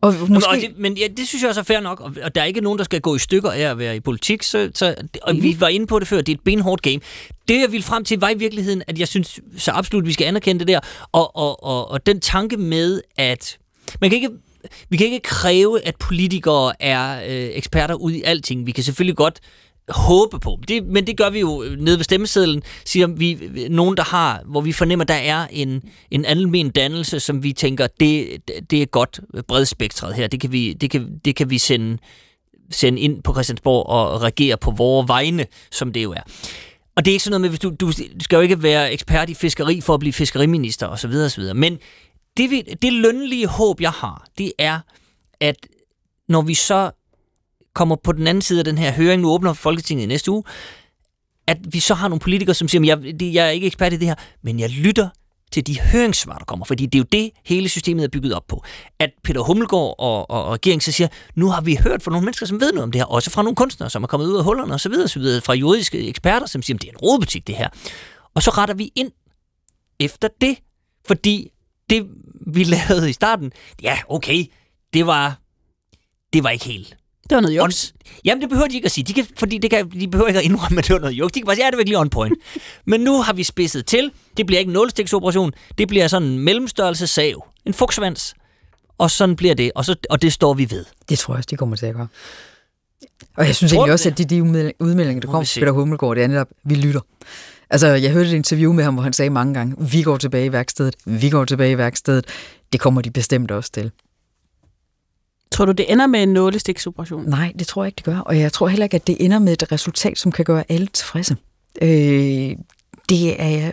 Og 0.00 0.14
Måske... 0.28 0.48
Og 0.48 0.56
det, 0.56 0.70
men 0.78 0.96
ja, 0.96 1.06
det 1.16 1.28
synes 1.28 1.42
jeg 1.42 1.48
også 1.48 1.60
er 1.60 1.64
fair 1.64 1.80
nok, 1.80 2.00
og, 2.00 2.12
og 2.22 2.34
der 2.34 2.40
er 2.40 2.44
ikke 2.44 2.60
nogen, 2.60 2.78
der 2.78 2.84
skal 2.84 3.00
gå 3.00 3.14
i 3.14 3.18
stykker 3.18 3.50
af 3.50 3.60
at 3.60 3.78
være 3.78 3.96
i 3.96 4.00
politik, 4.00 4.42
så, 4.42 4.70
så, 4.74 4.94
og 5.22 5.34
Mhm. 5.34 5.42
vi 5.42 5.56
var 5.60 5.68
inde 5.68 5.86
på 5.86 5.98
det 5.98 6.08
før, 6.08 6.16
det 6.16 6.28
er 6.28 6.36
et 6.36 6.40
benhårdt 6.44 6.82
game. 6.82 7.00
Det, 7.48 7.60
jeg 7.60 7.72
ville 7.72 7.84
frem 7.84 8.04
til, 8.04 8.20
var 8.20 8.30
i 8.30 8.38
virkeligheden, 8.38 8.82
at 8.86 8.98
jeg 8.98 9.08
synes 9.08 9.40
så 9.56 9.70
absolut, 9.70 10.06
vi 10.06 10.12
skal 10.12 10.24
anerkende 10.26 10.58
det 10.58 10.68
der, 10.68 10.80
og, 11.12 11.36
og, 11.36 11.64
og, 11.64 11.90
og 11.90 12.06
den 12.06 12.20
tanke 12.20 12.56
med, 12.56 13.00
at 13.16 13.58
man 14.00 14.10
kan 14.10 14.16
ikke 14.16 14.30
vi 14.88 14.96
kan 14.96 15.06
ikke 15.06 15.20
kræve, 15.22 15.86
at 15.86 15.96
politikere 15.96 16.82
er 16.82 17.18
øh, 17.20 17.50
eksperter 17.56 17.94
ud 17.94 18.12
i 18.12 18.22
alting. 18.22 18.66
Vi 18.66 18.72
kan 18.72 18.84
selvfølgelig 18.84 19.16
godt 19.16 19.40
håbe 19.90 20.38
på. 20.38 20.58
Det, 20.68 20.86
men 20.86 21.06
det 21.06 21.16
gør 21.16 21.30
vi 21.30 21.40
jo 21.40 21.62
øh, 21.62 21.78
nede 21.78 21.96
ved 21.96 22.04
stemmesedlen, 22.04 22.62
siger 22.84 23.06
vi, 23.06 23.32
øh, 23.32 23.68
nogen, 23.68 23.96
der 23.96 24.02
har, 24.02 24.42
hvor 24.46 24.60
vi 24.60 24.72
fornemmer, 24.72 25.04
der 25.04 25.14
er 25.14 25.46
en, 25.50 25.82
en 26.10 26.24
almen 26.24 26.70
dannelse, 26.70 27.20
som 27.20 27.42
vi 27.42 27.52
tænker, 27.52 27.86
det, 28.00 28.28
det 28.70 28.82
er 28.82 28.86
godt 28.86 29.20
øh, 29.34 29.42
bredspektret 29.42 30.14
her. 30.14 30.26
Det 30.26 30.40
kan 30.40 30.52
vi, 30.52 30.72
det 30.72 30.90
kan, 30.90 31.18
det 31.24 31.36
kan 31.36 31.50
vi 31.50 31.58
sende, 31.58 31.98
sende 32.70 33.00
ind 33.00 33.22
på 33.22 33.32
Christiansborg 33.32 33.86
og 33.86 34.22
regere 34.22 34.56
på 34.56 34.70
vores 34.70 35.08
vegne, 35.08 35.46
som 35.70 35.92
det 35.92 36.02
jo 36.02 36.12
er. 36.12 36.22
Og 36.96 37.04
det 37.04 37.10
er 37.10 37.12
ikke 37.12 37.24
sådan 37.24 37.32
noget 37.32 37.40
med, 37.40 37.48
hvis 37.48 37.60
du, 37.60 37.70
du 37.80 37.92
skal 38.20 38.36
jo 38.36 38.40
ikke 38.40 38.62
være 38.62 38.92
ekspert 38.92 39.30
i 39.30 39.34
fiskeri 39.34 39.80
for 39.80 39.94
at 39.94 40.00
blive 40.00 40.12
fiskeriminister 40.12 40.86
osv. 40.86 41.10
osv. 41.10 41.42
Men 41.54 41.78
det, 42.36 42.82
det 42.82 42.92
lønlige 42.92 43.46
håb, 43.46 43.80
jeg 43.80 43.90
har, 43.90 44.26
det 44.38 44.52
er, 44.58 44.80
at 45.40 45.56
når 46.28 46.42
vi 46.42 46.54
så 46.54 46.90
kommer 47.74 47.96
på 47.96 48.12
den 48.12 48.26
anden 48.26 48.42
side 48.42 48.58
af 48.58 48.64
den 48.64 48.78
her 48.78 48.92
høring, 48.92 49.22
nu 49.22 49.30
åbner 49.30 49.52
Folketinget 49.52 50.04
i 50.04 50.06
næste 50.06 50.30
uge, 50.30 50.42
at 51.46 51.58
vi 51.72 51.80
så 51.80 51.94
har 51.94 52.08
nogle 52.08 52.20
politikere, 52.20 52.54
som 52.54 52.68
siger, 52.68 52.84
jeg, 52.84 53.22
jeg 53.22 53.46
er 53.46 53.50
ikke 53.50 53.66
ekspert 53.66 53.92
i 53.92 53.96
det 53.96 54.08
her, 54.08 54.14
men 54.42 54.60
jeg 54.60 54.70
lytter 54.70 55.08
til 55.52 55.66
de 55.66 55.80
høringssvar, 55.80 56.38
der 56.38 56.44
kommer. 56.44 56.64
Fordi 56.64 56.86
det 56.86 56.94
er 56.94 56.98
jo 56.98 57.06
det, 57.12 57.30
hele 57.44 57.68
systemet 57.68 58.04
er 58.04 58.08
bygget 58.08 58.34
op 58.34 58.46
på. 58.48 58.64
At 58.98 59.10
Peter 59.24 59.40
Hummelgaard 59.40 59.94
og, 59.98 60.30
og, 60.30 60.44
og 60.44 60.52
regeringen 60.52 60.80
så 60.80 60.92
siger, 60.92 61.08
nu 61.34 61.48
har 61.48 61.60
vi 61.60 61.78
hørt 61.82 62.02
fra 62.02 62.10
nogle 62.10 62.24
mennesker, 62.24 62.46
som 62.46 62.60
ved 62.60 62.72
noget 62.72 62.82
om 62.82 62.92
det 62.92 63.00
her, 63.00 63.06
også 63.06 63.30
fra 63.30 63.42
nogle 63.42 63.56
kunstnere, 63.56 63.90
som 63.90 64.02
er 64.02 64.06
kommet 64.06 64.26
ud 64.26 64.36
af 64.36 64.44
hullerne 64.44 64.74
osv., 64.74 64.92
osv. 65.04 65.22
fra 65.44 65.54
juridiske 65.54 66.08
eksperter, 66.08 66.46
som 66.46 66.62
siger, 66.62 66.78
det 66.78 66.88
er 66.88 66.92
en 66.92 66.98
rodebutik 66.98 67.46
det 67.46 67.56
her. 67.56 67.68
Og 68.34 68.42
så 68.42 68.50
retter 68.50 68.74
vi 68.74 68.92
ind 68.94 69.10
efter 70.00 70.28
det, 70.40 70.58
fordi 71.06 71.50
det, 71.90 72.06
vi 72.46 72.64
lavede 72.88 73.10
i 73.10 73.12
starten, 73.12 73.52
ja, 73.82 73.98
okay, 74.08 74.44
det 74.92 75.06
var, 75.06 75.40
det 76.32 76.44
var 76.44 76.50
ikke 76.50 76.64
helt 76.64 76.96
det 77.30 77.34
var 77.36 77.40
noget 77.40 77.56
juks. 77.56 77.94
Jamen, 78.24 78.42
det 78.42 78.48
behøver 78.48 78.68
de 78.68 78.74
ikke 78.74 78.86
at 78.86 78.92
sige, 78.92 79.04
de 79.04 79.12
kan, 79.12 79.26
fordi 79.38 79.58
det 79.58 79.70
kan, 79.70 79.90
de 79.90 80.08
behøver 80.08 80.28
ikke 80.28 80.38
at 80.40 80.44
indrømme, 80.44 80.78
at 80.78 80.84
det 80.86 80.92
var 80.94 81.00
noget 81.00 81.12
juks. 81.14 81.32
De 81.32 81.40
kan 81.40 81.46
bare 81.46 81.56
sige, 81.56 81.64
ja, 81.64 81.70
det 81.70 81.74
er 81.74 81.78
virkelig 81.78 81.98
on 81.98 82.10
point. 82.10 82.38
Men 82.86 83.00
nu 83.00 83.22
har 83.22 83.32
vi 83.32 83.44
spidset 83.44 83.86
til. 83.86 84.10
Det 84.36 84.46
bliver 84.46 84.58
ikke 84.58 84.68
en 84.68 84.72
nulstiksoperation. 84.72 85.52
Det 85.78 85.88
bliver 85.88 86.08
sådan 86.08 86.28
en 86.28 86.38
mellemstørrelse 86.38 87.06
sav. 87.06 87.46
En 87.66 87.74
fugtsvans. 87.74 88.34
Og 88.98 89.10
sådan 89.10 89.36
bliver 89.36 89.54
det, 89.54 89.72
og, 89.74 89.84
så, 89.84 89.96
og 90.10 90.22
det 90.22 90.32
står 90.32 90.54
vi 90.54 90.70
ved. 90.70 90.84
Det 91.08 91.18
tror 91.18 91.34
jeg 91.34 91.38
også, 91.38 91.48
de 91.50 91.56
kommer 91.56 91.76
til 91.76 91.86
at 91.86 91.94
gøre. 91.94 92.08
Og 93.36 93.46
jeg 93.46 93.56
synes 93.56 93.72
Tror 93.72 93.78
egentlig 93.78 93.92
også, 93.92 94.08
at 94.08 94.18
de, 94.18 94.24
de 94.24 94.42
udmel- 94.42 94.72
udmeldinger, 94.80 95.20
der 95.20 95.26
Må 95.28 95.32
kom 95.32 95.40
vi 95.42 95.46
fra. 95.46 95.60
Peter 95.60 95.72
Hummelgaard, 95.72 96.14
det 96.16 96.24
er 96.24 96.28
netop, 96.28 96.48
vi 96.64 96.74
lytter. 96.74 97.00
Altså, 97.70 97.86
jeg 97.88 98.10
hørte 98.10 98.28
et 98.30 98.34
interview 98.34 98.72
med 98.72 98.84
ham, 98.84 98.94
hvor 98.94 99.02
han 99.02 99.12
sagde 99.12 99.30
mange 99.30 99.54
gange, 99.54 99.76
vi 99.90 100.02
går 100.02 100.16
tilbage 100.16 100.46
i 100.46 100.52
værkstedet, 100.52 100.96
vi 101.04 101.30
går 101.30 101.44
tilbage 101.44 101.72
i 101.72 101.78
værkstedet. 101.78 102.24
Det 102.72 102.80
kommer 102.80 103.00
de 103.00 103.10
bestemt 103.10 103.50
også 103.50 103.72
til. 103.72 103.90
Tror 105.50 105.64
du, 105.64 105.72
det 105.72 105.92
ender 105.92 106.06
med 106.06 106.22
en 106.22 106.28
nålestiksoperation? 106.32 107.24
Nej, 107.28 107.52
det 107.58 107.66
tror 107.66 107.84
jeg 107.84 107.88
ikke, 107.88 107.96
det 107.96 108.04
gør. 108.04 108.18
Og 108.18 108.38
jeg 108.40 108.52
tror 108.52 108.68
heller 108.68 108.84
ikke, 108.84 108.94
at 108.94 109.06
det 109.06 109.16
ender 109.20 109.38
med 109.38 109.52
et 109.52 109.72
resultat, 109.72 110.18
som 110.18 110.32
kan 110.32 110.44
gøre 110.44 110.64
alle 110.68 110.86
tilfredse. 110.86 111.36
Øh, 111.82 111.88
det 113.08 113.42
er 113.42 113.48
jeg 113.48 113.72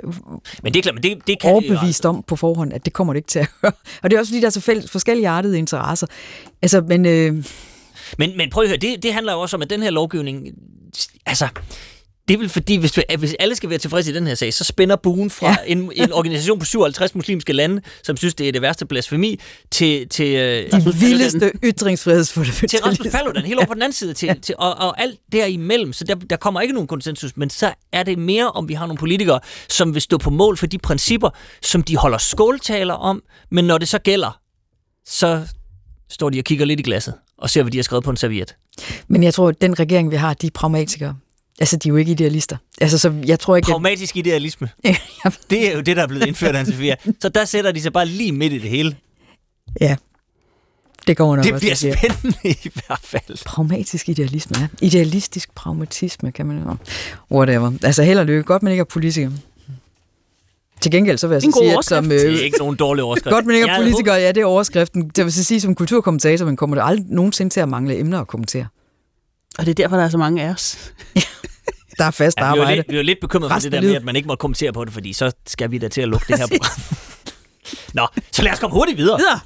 Men 0.64 0.74
det 0.74 0.80
er 0.80 0.82
klart, 0.84 0.96
men 0.96 1.04
det, 1.04 1.28
det 1.28 1.40
kan 1.42 1.52
overbevist 1.52 2.06
om 2.06 2.24
på 2.28 2.36
forhånd, 2.36 2.74
at 2.74 2.86
det 2.86 2.94
kommer 2.94 3.14
det 3.14 3.18
ikke 3.18 3.28
til 3.28 3.40
at 3.40 3.50
gøre. 3.62 3.72
Og 4.04 4.10
det 4.12 4.16
er 4.16 4.20
også 4.20 4.30
fordi, 4.32 4.42
der 4.42 4.46
er 4.46 4.52
så 4.52 4.62
fælles, 4.62 4.92
forskellige 4.92 5.28
artede 5.28 5.58
interesser. 5.58 6.08
Altså, 6.62 6.82
men 6.82 7.06
øh, 7.06 7.46
Men, 8.18 8.38
men 8.38 8.50
prøv 8.50 8.64
at 8.64 8.70
høre, 8.70 8.78
det, 8.78 9.04
det 9.04 9.14
handler 9.14 9.34
jo 9.34 9.40
også 9.40 9.58
om, 9.58 9.62
at 9.62 9.70
den 9.70 9.84
her 9.84 9.90
lovgivning, 9.90 10.48
altså, 11.26 11.48
det 12.28 12.34
er 12.34 12.38
vel 12.38 12.50
fordi, 12.50 12.76
hvis, 12.76 13.00
hvis 13.20 13.36
alle 13.40 13.56
skal 13.56 13.70
være 13.70 13.80
tilfredse 13.80 14.12
i 14.12 14.14
den 14.14 14.28
her 14.28 14.36
sag, 14.36 14.54
så 14.54 14.64
spænder 14.64 14.96
buen 14.96 15.30
fra 15.30 15.48
ja. 15.48 15.56
en, 15.68 15.92
en 15.96 16.14
organisation 16.14 16.60
på 16.60 16.66
57 16.66 17.16
muslimske 17.16 17.54
lande, 17.54 17.82
som 18.04 18.18
synes, 18.18 18.36
det 18.36 18.48
er 18.48 18.52
det 18.52 18.62
værste 18.62 18.86
blasfemi, 18.86 19.40
til, 19.72 20.10
til, 20.10 20.36
øh, 20.36 20.72
de 20.72 20.94
vildeste 21.00 21.52
ytringsfrihedsfundamentalister. 21.64 22.68
til 22.68 22.80
Rasmus 22.86 23.08
Paludan, 23.12 23.44
helt 23.44 23.58
over 23.58 23.68
på 23.68 23.74
den 23.74 23.82
anden 23.82 23.94
side, 23.94 24.14
til, 24.14 24.28
ja. 24.28 24.34
til, 24.34 24.56
og, 24.58 24.78
og 24.78 25.02
alt 25.02 25.20
derimellem. 25.32 25.94
Så 25.94 26.04
der, 26.04 26.16
der 26.16 26.36
kommer 26.36 26.62
ikke 26.62 26.74
nogen 26.74 26.88
konsensus, 26.88 27.38
men 27.38 27.50
så 27.50 27.74
er 27.92 28.04
det 28.04 28.20
mere, 28.20 28.52
om 28.52 28.70
vi 28.70 28.74
har 28.74 28.86
nogle 28.86 28.98
politikere, 28.98 29.40
som 29.70 29.94
vil 29.94 30.02
stå 30.02 30.18
på 30.18 30.30
mål 30.30 30.58
for 30.58 30.66
de 30.66 30.78
principper, 30.78 31.30
som 31.62 31.84
de 31.84 31.98
holder 31.98 32.18
skåltaler 32.18 32.94
om, 32.94 33.24
men 33.52 33.66
når 33.66 33.78
det 33.78 33.88
så 33.88 34.00
gælder, 34.00 34.40
så 35.06 35.42
står 36.10 36.30
de 36.30 36.40
og 36.40 36.44
kigger 36.44 36.66
lidt 36.66 36.80
i 36.80 36.84
glasset 36.84 37.14
og 37.38 37.50
ser, 37.50 37.64
hvad 37.64 37.72
de 37.72 37.78
har 37.78 37.84
skrevet 37.84 38.04
på 38.04 38.10
en 38.10 38.18
serviet. 38.18 38.56
Men 39.08 39.24
jeg 39.24 39.34
tror, 39.34 39.50
at 39.50 39.62
den 39.62 39.80
regering, 39.80 40.12
vi 40.12 40.16
har, 40.16 40.34
de 40.34 40.48
er 40.48 40.52
pragmatikere. 40.54 41.16
Altså, 41.60 41.78
de 41.78 41.88
er 41.88 41.90
jo 41.90 41.96
ikke 41.96 42.12
idealister. 42.12 42.58
Altså, 42.82 42.98
så 42.98 43.14
jeg 43.26 43.40
tror 43.40 43.56
ikke... 43.56 43.66
Pragmatisk 43.66 44.18
idealisme. 44.18 44.70
det 45.50 45.68
er 45.70 45.74
jo 45.76 45.82
det, 45.82 45.98
der 45.98 46.04
er 46.04 46.08
blevet 46.08 46.28
indført 46.28 46.56
af 46.56 46.66
Sofia. 46.66 46.96
Så 47.22 47.30
der 47.30 47.46
sætter 47.46 47.72
de 47.72 47.82
sig 47.82 47.94
bare 47.94 48.06
lige 48.06 48.32
midt 48.32 48.54
i 48.54 48.58
det 48.58 48.70
hele. 48.70 48.96
Ja, 49.82 49.96
det 51.08 51.18
går 51.18 51.36
nok 51.36 51.46
Det 51.46 51.54
også, 51.54 51.62
bliver 51.62 51.72
jeg 51.72 51.78
siger. 51.78 51.96
spændende 51.98 52.38
i 52.44 52.72
hvert 52.74 53.00
fald. 53.04 53.46
Pragmatisk 53.46 54.10
idealisme, 54.10 54.56
ja. 54.60 54.68
Idealistisk 54.82 55.56
pragmatisme, 55.56 56.32
kan 56.32 56.46
man 56.46 56.58
jo. 56.58 56.76
Whatever. 57.32 57.72
Altså, 57.84 58.04
held 58.04 58.20
og 58.20 58.26
lykke. 58.26 58.44
Godt, 58.44 58.64
man 58.64 58.72
ikke 58.72 58.82
er 58.82 58.86
politiker. 58.86 59.32
Til 60.82 60.92
gengæld, 60.92 61.18
så 61.18 61.28
vil 61.28 61.36
jeg 61.36 61.42
så 61.42 61.52
sige, 61.60 61.78
at 61.78 61.86
som... 61.86 62.10
Det 62.10 62.40
er 62.40 62.44
ikke 62.44 62.58
nogen 62.58 62.76
dårlig 62.76 63.04
overskrift. 63.04 63.34
Godt, 63.34 63.46
man 63.46 63.56
ikke 63.56 63.68
er 63.68 63.72
Jeg 63.74 63.82
politiker, 63.82 64.16
ja, 64.16 64.28
det 64.28 64.38
er 64.42 64.46
overskriften. 64.46 65.10
Det 65.16 65.24
vil 65.26 65.34
sige, 65.34 65.62
som 65.62 65.76
kulturkommentator, 65.76 66.46
man 66.46 66.56
kommer 66.56 66.76
der 66.76 66.84
aldrig 66.84 67.06
nogensinde 67.10 67.54
til 67.54 67.60
at 67.60 67.70
mangle 67.70 68.00
emner 68.00 68.20
at 68.20 68.28
kommentere. 68.28 68.68
Og 69.58 69.66
det 69.66 69.70
er 69.72 69.74
derfor, 69.84 69.96
der 69.96 70.04
er 70.04 70.10
så 70.10 70.18
mange 70.18 70.44
af 70.44 70.50
os. 70.50 70.94
Der 71.98 72.06
er 72.06 72.12
fast 72.12 72.38
Ja, 72.40 72.44
vi, 72.44 72.48
er 72.52 72.56
jo 72.56 72.62
arbejde. 72.62 72.76
lidt, 72.76 72.92
vi 72.92 72.98
er 72.98 73.02
lidt 73.02 73.20
bekymret 73.22 73.52
for 73.52 73.60
det 73.60 73.72
der 73.72 73.82
med, 73.82 73.96
at 73.96 74.04
man 74.04 74.16
ikke 74.16 74.28
må 74.28 74.36
kommentere 74.36 74.74
på 74.74 74.86
det, 74.86 74.94
fordi 74.94 75.14
så 75.14 75.32
skal 75.48 75.72
vi 75.72 75.78
da 75.78 75.88
til 75.88 76.02
at 76.02 76.08
lukke 76.08 76.26
det 76.28 76.38
her 76.40 76.48
program. 76.48 76.72
Nå, 77.94 78.08
så 78.32 78.42
lad 78.42 78.52
os 78.52 78.60
komme 78.60 78.74
hurtigt 78.74 78.98
videre. 78.98 79.18
Videre! 79.20 79.40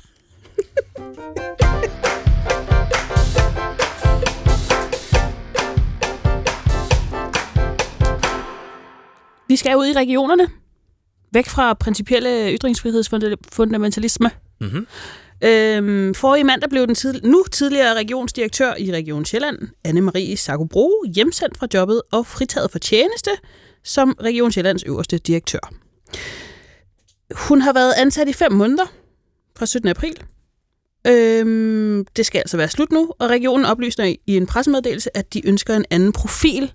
Vi 9.47 9.55
skal 9.55 9.77
ud 9.77 9.87
i 9.87 9.93
regionerne. 9.93 10.47
Væk 11.33 11.47
fra 11.49 11.73
principielle 11.73 12.53
ytringsfrihedsfundamentalisme. 12.57 14.31
Mm-hmm. 14.61 14.87
Øhm, 15.43 16.13
forrige 16.13 16.43
mandag 16.43 16.69
blev 16.69 16.87
den 16.87 16.95
tid, 16.95 17.21
nu 17.21 17.43
tidligere 17.51 17.93
regionsdirektør 17.93 18.73
i 18.79 18.91
Region 18.91 19.25
Sjælland, 19.25 19.57
Anne-Marie 19.87 20.35
Sakobro, 20.35 21.03
hjemsendt 21.15 21.57
fra 21.57 21.67
jobbet 21.73 22.01
og 22.11 22.27
fritaget 22.27 22.71
for 22.71 22.79
tjeneste 22.79 23.31
som 23.83 24.15
Region 24.21 24.51
Sjællands 24.51 24.83
øverste 24.83 25.17
direktør. 25.17 25.73
Hun 27.35 27.61
har 27.61 27.73
været 27.73 27.93
ansat 27.97 28.27
i 28.27 28.33
fem 28.33 28.51
måneder 28.51 28.85
fra 29.57 29.65
17. 29.65 29.89
april. 29.89 30.23
Øhm, 31.07 32.05
det 32.15 32.25
skal 32.25 32.39
altså 32.39 32.57
være 32.57 32.69
slut 32.69 32.91
nu, 32.91 33.13
og 33.19 33.29
regionen 33.29 33.65
oplyser 33.65 34.03
i 34.03 34.37
en 34.37 34.45
pressemeddelelse, 34.45 35.17
at 35.17 35.33
de 35.33 35.47
ønsker 35.47 35.75
en 35.75 35.85
anden 35.89 36.11
profil. 36.11 36.73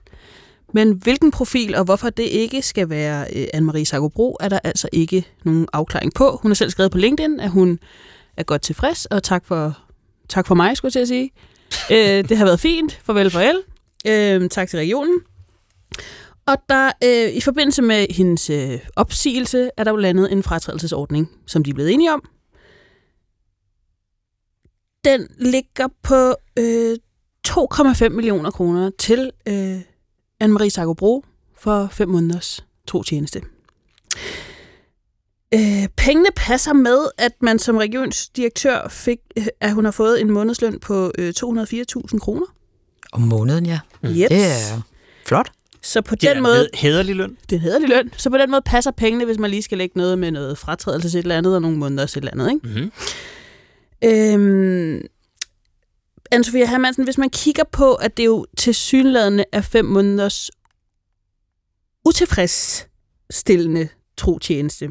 Men 0.75 0.93
hvilken 0.93 1.31
profil 1.31 1.75
og 1.75 1.85
hvorfor 1.85 2.11
det 2.11 2.23
ikke 2.23 2.63
skal 2.63 2.91
være 2.91 3.27
øh, 3.37 3.47
Anne-Marie 3.55 3.85
Sakobro, 3.85 4.37
er 4.41 4.49
der 4.49 4.59
altså 4.65 4.89
ikke 4.93 5.27
nogen 5.45 5.67
afklaring 5.73 6.15
på. 6.15 6.39
Hun 6.43 6.51
har 6.51 6.55
selv 6.55 6.71
skrevet 6.71 6.93
på 6.93 6.99
LinkedIn, 6.99 7.41
at 7.41 7.51
hun 7.51 7.79
er 8.37 8.43
godt 8.43 8.63
tilfreds, 8.63 9.07
og 9.07 9.23
tak 9.23 9.45
for, 9.47 9.79
tak 10.29 10.47
for 10.47 10.55
mig, 10.55 10.77
skulle 10.77 10.89
jeg 10.89 10.93
til 10.93 11.01
at 11.01 11.09
sige. 11.09 11.31
øh, 11.91 12.29
det 12.29 12.37
har 12.39 12.45
været 12.45 12.61
fint. 12.61 13.01
Farvel, 13.05 13.31
farvel. 13.31 13.63
Øh, 14.07 14.49
tak 14.51 14.69
til 14.69 14.77
regionen. 14.79 15.21
Og 16.47 16.57
der, 16.69 16.93
øh, 17.05 17.35
i 17.35 17.41
forbindelse 17.41 17.83
med 17.83 18.07
hendes 18.11 18.51
øh, 18.51 18.81
opsigelse, 18.97 19.71
er 19.77 19.85
der 19.85 19.91
jo 19.91 19.97
landet 19.97 20.33
en 20.33 20.43
fratrædelsesordning, 20.43 21.31
som 21.47 21.65
de 21.65 21.71
er 21.71 21.75
blevet 21.75 21.93
enige 21.93 22.13
om. 22.13 22.23
Den 25.05 25.29
ligger 25.39 25.89
på 26.03 26.35
øh, 26.59 26.97
2,5 27.49 28.09
millioner 28.09 28.51
kroner 28.51 28.91
til 28.99 29.31
øh, 29.49 29.81
Anne-Marie 30.45 30.69
Sakobro 30.69 31.25
for 31.59 31.89
fem 31.93 32.09
måneders 32.09 32.65
tro 32.87 33.03
tjeneste. 33.03 33.43
Øh, 35.55 35.89
pengene 35.97 36.29
passer 36.37 36.73
med, 36.73 36.99
at 37.19 37.33
man 37.41 37.59
som 37.59 37.77
regionsdirektør 37.77 38.89
fik, 38.89 39.19
at 39.61 39.73
hun 39.75 39.85
har 39.85 39.93
fået 39.93 40.21
en 40.21 40.31
månedsløn 40.31 40.79
på 40.81 41.13
øh, 41.19 41.33
204.000 41.39 42.19
kroner. 42.19 42.47
Om 43.13 43.21
måneden, 43.23 43.67
ja. 43.67 43.81
Mm. 44.03 44.09
Yep. 44.09 44.29
Det 44.31 44.45
er 44.47 44.83
flot. 45.27 45.53
Så 45.83 46.01
på 46.03 46.15
Det 46.15 46.29
er 46.29 46.35
den 46.35 46.43
måde, 46.43 46.69
hederlig 46.75 47.17
løn. 47.17 47.37
det 47.51 47.53
er 47.53 47.57
en 47.57 47.63
hederlig 47.63 47.89
løn, 47.89 48.13
så 48.17 48.31
på 48.31 48.39
den 48.39 48.51
måde 48.51 48.63
passer 48.67 48.91
pengene, 48.91 49.25
hvis 49.25 49.39
man 49.39 49.51
lige 49.51 49.63
skal 49.63 49.79
lægge 49.79 49.99
noget 49.99 50.19
med 50.19 50.31
noget 50.31 50.59
fratrædelse 50.59 51.11
til 51.11 51.19
et 51.19 51.23
eller 51.23 51.39
andet, 51.39 51.55
og 51.55 51.63
nogle 51.63 51.77
måneder 51.77 52.07
til 52.07 52.19
et 52.19 52.29
eller 52.31 52.45
andet. 52.45 52.55
Ikke? 52.55 52.69
Mm-hmm. 52.69 52.93
Øhm, 54.05 55.01
Anne-Sophia 56.35 56.65
Hermansen, 56.71 57.05
hvis 57.05 57.19
man 57.19 57.31
kigger 57.31 57.65
på, 57.73 57.95
at 57.95 58.17
det 58.17 58.25
jo 58.25 58.47
til 58.59 58.75
synlædende 58.75 59.45
er 59.53 59.61
fem 59.61 59.85
måneders 59.85 60.51
utilfredsstillende 62.05 63.89
trotjeneste, 64.17 64.89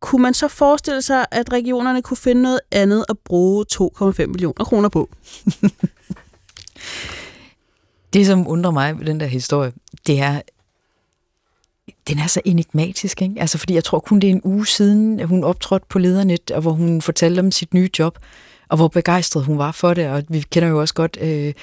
kunne 0.00 0.22
man 0.22 0.34
så 0.34 0.48
forestille 0.48 1.02
sig, 1.02 1.26
at 1.30 1.52
regionerne 1.52 2.02
kunne 2.02 2.16
finde 2.16 2.42
noget 2.42 2.60
andet 2.70 3.04
at 3.08 3.18
bruge 3.18 3.64
2,5 3.72 4.26
millioner 4.26 4.64
kroner 4.64 4.88
på? 4.88 5.10
Det, 8.12 8.26
som 8.26 8.48
undrer 8.48 8.70
mig 8.70 8.98
ved 8.98 9.06
den 9.06 9.20
der 9.20 9.26
historie, 9.26 9.72
det 10.06 10.20
er, 10.20 10.40
den 12.08 12.18
er 12.18 12.26
så 12.26 12.40
enigmatisk, 12.44 13.22
ikke? 13.22 13.40
Altså, 13.40 13.58
fordi 13.58 13.74
jeg 13.74 13.84
tror 13.84 13.98
kun, 13.98 14.20
det 14.20 14.26
er 14.26 14.32
en 14.32 14.40
uge 14.44 14.66
siden, 14.66 15.20
at 15.20 15.28
hun 15.28 15.44
optrådte 15.44 15.86
på 15.88 15.98
Ledernet, 15.98 16.50
og 16.50 16.60
hvor 16.60 16.72
hun 16.72 17.02
fortalte 17.02 17.40
om 17.40 17.50
sit 17.50 17.74
nye 17.74 17.90
job, 17.98 18.18
og 18.68 18.76
hvor 18.76 18.88
begejstret 18.88 19.44
hun 19.44 19.58
var 19.58 19.72
for 19.72 19.94
det, 19.94 20.08
og 20.08 20.22
vi 20.28 20.40
kender 20.40 20.68
jo 20.68 20.80
også 20.80 20.94
godt, 20.94 21.18
øh, 21.20 21.54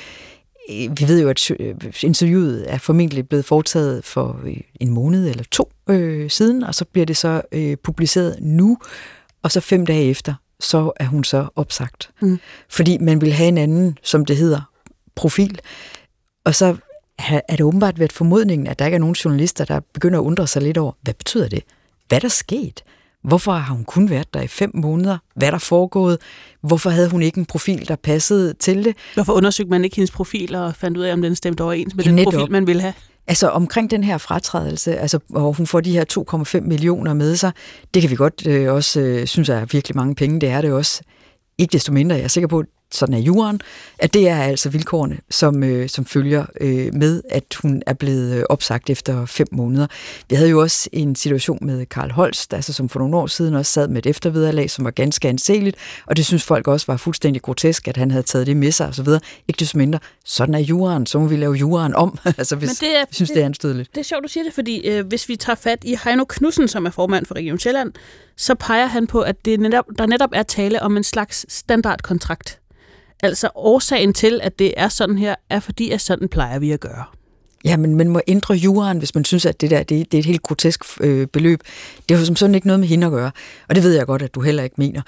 vi 0.70 1.08
ved 1.08 1.22
jo, 1.22 1.30
at 1.30 1.52
øh, 1.52 1.76
interviewet 2.04 2.66
er 2.74 2.78
formentlig 2.78 3.30
blevet 3.30 3.46
foretaget 3.46 4.06
for 4.06 4.40
øh, 4.44 4.58
en 4.80 4.90
måned 4.90 5.30
eller 5.30 5.44
to 5.52 5.72
øh, 5.90 6.30
siden, 6.30 6.64
og 6.64 6.76
så 6.76 6.86
bliver 6.86 7.06
det 7.06 7.18
så 7.18 7.42
øh, 7.52 7.78
publiceret 7.78 8.38
nu, 8.42 8.78
og 9.44 9.52
så 9.52 9.60
fem 9.60 9.86
dage 9.86 10.10
efter, 10.10 10.34
så 10.60 10.92
er 10.96 11.06
hun 11.06 11.24
så 11.24 11.48
opsagt. 11.56 12.10
Mm. 12.22 12.40
Fordi 12.70 12.98
man 12.98 13.22
vil 13.22 13.34
have 13.34 13.48
en 13.48 13.58
anden, 13.58 13.98
som 14.04 14.26
det 14.26 14.38
hedder, 14.38 14.72
profil. 15.16 15.60
Og 16.44 16.56
så 16.56 16.76
er 17.20 17.56
det 17.56 17.62
åbenbart 17.62 18.00
været 18.00 18.14
formodningen, 18.14 18.68
at 18.68 18.80
der 18.80 18.86
ikke 18.86 18.96
er 18.96 19.00
nogen 19.00 19.16
journalister, 19.16 19.66
der 19.66 19.80
begynder 19.94 20.20
at 20.20 20.24
undre 20.24 20.48
sig 20.48 20.62
lidt 20.62 20.78
over, 20.78 20.92
hvad 21.02 21.14
betyder 21.14 21.48
det? 21.48 21.64
Hvad 22.08 22.18
er 22.18 22.20
der 22.20 22.28
sket? 22.28 22.84
Hvorfor 23.27 23.52
har 23.52 23.73
hun 23.73 23.84
kun 23.85 24.10
været 24.10 24.34
der 24.34 24.41
i 24.41 24.47
fem 24.47 24.72
måneder? 24.73 25.18
Hvad 25.35 25.47
er 25.47 25.52
der 25.52 25.57
foregået? 25.57 26.18
Hvorfor 26.61 26.89
havde 26.89 27.10
hun 27.10 27.22
ikke 27.22 27.38
en 27.38 27.45
profil, 27.45 27.88
der 27.88 27.95
passede 27.95 28.53
til 28.53 28.85
det? 28.85 28.95
Hvorfor 29.14 29.34
undersøgte 29.34 29.69
man 29.69 29.84
ikke 29.84 29.95
hendes 29.95 30.11
profil 30.11 30.56
og 30.56 30.76
fandt 30.76 30.97
ud 30.97 31.03
af, 31.03 31.14
om 31.14 31.22
den 31.22 31.35
stemte 31.35 31.61
overens 31.61 31.95
med 31.95 32.03
den 32.03 32.15
Netop. 32.15 32.34
profil, 32.34 32.52
man 32.52 32.68
ville 32.68 32.81
have? 32.81 32.93
Altså 33.27 33.49
omkring 33.49 33.91
den 33.91 34.03
her 34.03 34.18
fratrædelse, 34.18 34.97
altså, 34.97 35.19
hvor 35.30 35.52
hun 35.52 35.68
får 35.68 35.81
de 35.81 35.91
her 35.91 36.06
2,5 36.60 36.60
millioner 36.60 37.14
med 37.14 37.35
sig, 37.35 37.52
det 37.93 38.02
kan 38.02 38.11
vi 38.11 38.15
godt 38.15 38.47
øh, 38.47 38.73
også 38.73 38.99
øh, 38.99 39.27
synes 39.27 39.49
er 39.49 39.65
virkelig 39.65 39.95
mange 39.95 40.15
penge. 40.15 40.41
Det 40.41 40.49
er 40.49 40.61
det 40.61 40.72
også. 40.72 41.02
Ikke 41.57 41.72
desto 41.72 41.93
mindre, 41.93 42.15
jeg 42.15 42.23
er 42.23 42.27
sikker 42.27 42.47
på, 42.47 42.60
at 42.60 42.65
sådan 42.95 43.15
er 43.15 43.19
jorden, 43.19 43.61
at 43.99 44.13
det 44.13 44.27
er 44.30 44.38
altså 44.43 44.69
vilkårene, 44.69 45.17
som, 45.30 45.63
øh, 45.63 45.89
som 45.89 46.05
følger 46.05 46.45
øh, 46.61 46.93
med, 46.93 47.22
at 47.30 47.43
hun 47.61 47.81
er 47.88 47.93
blevet 47.93 48.34
øh, 48.38 48.43
opsagt 48.49 48.89
efter 48.89 49.26
fem 49.26 49.47
måneder. 49.51 49.88
Vi 50.30 50.35
havde 50.35 50.49
jo 50.49 50.61
også 50.61 50.89
en 50.93 51.15
situation 51.15 51.57
med 51.61 51.85
Karl 51.85 52.11
Holst, 52.11 52.53
altså 52.53 52.73
som 52.73 52.89
for 52.89 52.99
nogle 52.99 53.17
år 53.17 53.27
siden 53.27 53.53
også 53.55 53.72
sad 53.72 53.88
med 53.88 54.05
et 54.05 54.09
eftervederlag, 54.09 54.69
som 54.72 54.85
var 54.85 54.91
ganske 54.91 55.30
anseligt, 55.30 55.77
og 56.05 56.17
det 56.17 56.26
synes 56.26 56.43
folk 56.43 56.67
også 56.67 56.85
var 56.88 56.97
fuldstændig 56.97 57.41
grotesk, 57.41 57.88
at 57.88 57.97
han 57.97 58.11
havde 58.11 58.23
taget 58.23 58.47
det 58.47 58.57
med 58.57 58.72
sig 58.72 58.88
osv. 58.88 59.07
Ikke 59.47 59.59
desto 59.59 59.77
mindre, 59.77 59.99
sådan 60.26 60.55
er 60.55 60.59
jorden, 60.59 61.05
så 61.05 61.19
må 61.19 61.27
vi 61.27 61.35
lave 61.35 61.53
jorden 61.53 61.95
om, 61.95 62.17
altså 62.38 62.55
hvis 62.55 62.69
Men 62.69 62.76
det 62.89 62.97
er- 62.99 63.05
vi 63.09 63.15
synes, 63.15 63.30
det 63.31 63.41
er 63.41 63.45
anstødeligt. 63.45 63.89
Det 63.95 63.99
er 64.01 64.05
sjovt, 64.05 64.23
du 64.23 64.27
siger 64.30 64.43
det, 64.43 64.53
fordi 64.53 64.88
øh, 64.88 65.05
hvis 65.07 65.30
vi 65.30 65.35
tager 65.35 65.55
fat 65.55 65.80
i 65.84 65.97
Heino 66.03 66.23
Knudsen, 66.30 66.67
som 66.67 66.85
er 66.85 66.89
formand 66.91 67.26
for 67.26 67.35
Region 67.35 67.59
Sjælland, 67.59 67.91
så 68.38 68.55
peger 68.55 68.85
han 68.85 69.07
på, 69.07 69.22
at 69.22 69.45
det 69.45 69.59
netop, 69.59 69.85
der 69.97 70.05
netop 70.05 70.30
er 70.34 70.43
tale 70.43 70.81
om 70.81 70.97
en 70.97 71.03
slags 71.03 71.45
standardkontrakt. 71.53 72.59
Altså 73.26 73.49
årsagen 73.56 74.14
til, 74.14 74.39
at 74.43 74.60
det 74.60 74.73
er 74.77 74.89
sådan 74.89 75.18
her, 75.18 75.35
er 75.49 75.60
fordi, 75.60 75.91
at 75.91 76.02
sådan 76.02 76.27
plejer 76.27 76.60
vi 76.60 76.72
at 76.72 76.80
gøre. 76.80 77.03
Ja, 77.65 77.77
men 77.77 77.95
man 77.95 78.10
må 78.10 78.22
ændre 78.27 78.56
juraen, 78.56 78.97
hvis 78.97 79.15
man 79.15 79.26
synes, 79.26 79.45
at 79.45 79.61
det 79.61 79.72
der 79.72 79.84
det, 79.84 80.11
det 80.11 80.18
er 80.18 80.19
et 80.19 80.26
helt 80.26 80.43
grotesk 80.43 80.84
øh, 80.99 81.27
beløb. 81.27 81.61
Det 82.10 82.18
har 82.18 82.22
jo 82.22 82.26
som 82.26 82.35
sådan 82.35 82.56
ikke 82.56 82.68
noget 82.68 82.80
med 82.80 82.88
hende 82.88 83.07
at 83.07 83.11
gøre, 83.11 83.31
og 83.69 83.76
det 83.76 83.84
ved 83.84 83.95
jeg 83.95 84.06
godt, 84.06 84.22
at 84.22 84.35
du 84.35 84.41
heller 84.41 84.64
ikke 84.64 84.76
mener. 84.77 85.02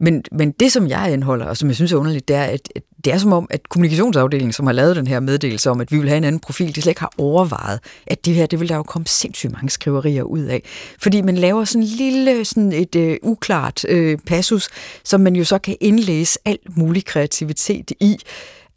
Men, 0.00 0.24
men 0.32 0.50
det, 0.50 0.72
som 0.72 0.88
jeg 0.88 1.12
indholder, 1.12 1.46
og 1.46 1.56
som 1.56 1.68
jeg 1.68 1.76
synes 1.76 1.92
er 1.92 1.96
underligt, 1.96 2.28
det 2.28 2.36
er, 2.36 2.44
at 2.44 2.68
det 3.04 3.12
er 3.12 3.18
som 3.18 3.32
om, 3.32 3.46
at 3.50 3.68
kommunikationsafdelingen, 3.68 4.52
som 4.52 4.66
har 4.66 4.72
lavet 4.72 4.96
den 4.96 5.06
her 5.06 5.20
meddelelse 5.20 5.70
om, 5.70 5.80
at 5.80 5.92
vi 5.92 5.98
vil 5.98 6.08
have 6.08 6.16
en 6.16 6.24
anden 6.24 6.40
profil, 6.40 6.74
de 6.74 6.82
slet 6.82 6.90
ikke 6.90 7.00
har 7.00 7.12
overvejet, 7.18 7.80
at 8.06 8.24
det 8.24 8.34
her, 8.34 8.46
det 8.46 8.60
vil 8.60 8.68
der 8.68 8.76
jo 8.76 8.82
komme 8.82 9.06
sindssygt 9.06 9.52
mange 9.52 9.70
skriverier 9.70 10.22
ud 10.22 10.40
af. 10.40 10.62
Fordi 10.98 11.20
man 11.20 11.36
laver 11.36 11.64
sådan 11.64 11.82
en 11.82 11.88
lille, 11.88 12.44
sådan 12.44 12.72
et 12.72 12.96
øh, 12.96 13.16
uklart 13.22 13.84
øh, 13.88 14.18
passus, 14.18 14.68
som 15.04 15.20
man 15.20 15.36
jo 15.36 15.44
så 15.44 15.58
kan 15.58 15.76
indlæse 15.80 16.38
alt 16.44 16.76
mulig 16.76 17.04
kreativitet 17.04 17.92
i, 18.00 18.16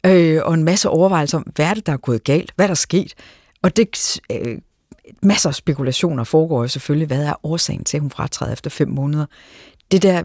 øh, 0.06 0.40
og 0.44 0.54
en 0.54 0.64
masse 0.64 0.88
overvejelser 0.88 1.38
om, 1.38 1.42
hvad 1.54 1.66
er 1.66 1.74
det, 1.74 1.86
der 1.86 1.92
er 1.92 1.96
gået 1.96 2.24
galt, 2.24 2.52
hvad 2.56 2.66
er 2.66 2.68
der 2.68 2.74
sket. 2.74 3.14
Og 3.62 3.76
det, 3.76 4.20
øh, 4.32 4.58
masser 5.22 5.48
af 5.48 5.54
spekulationer 5.54 6.24
foregår 6.24 6.62
jo 6.62 6.68
selvfølgelig, 6.68 7.06
hvad 7.06 7.24
er 7.24 7.46
årsagen 7.46 7.84
til, 7.84 7.96
at 7.96 8.00
hun 8.00 8.10
fratræder 8.10 8.52
efter 8.52 8.70
fem 8.70 8.88
måneder. 8.88 9.26
Det 9.90 10.02
der, 10.02 10.22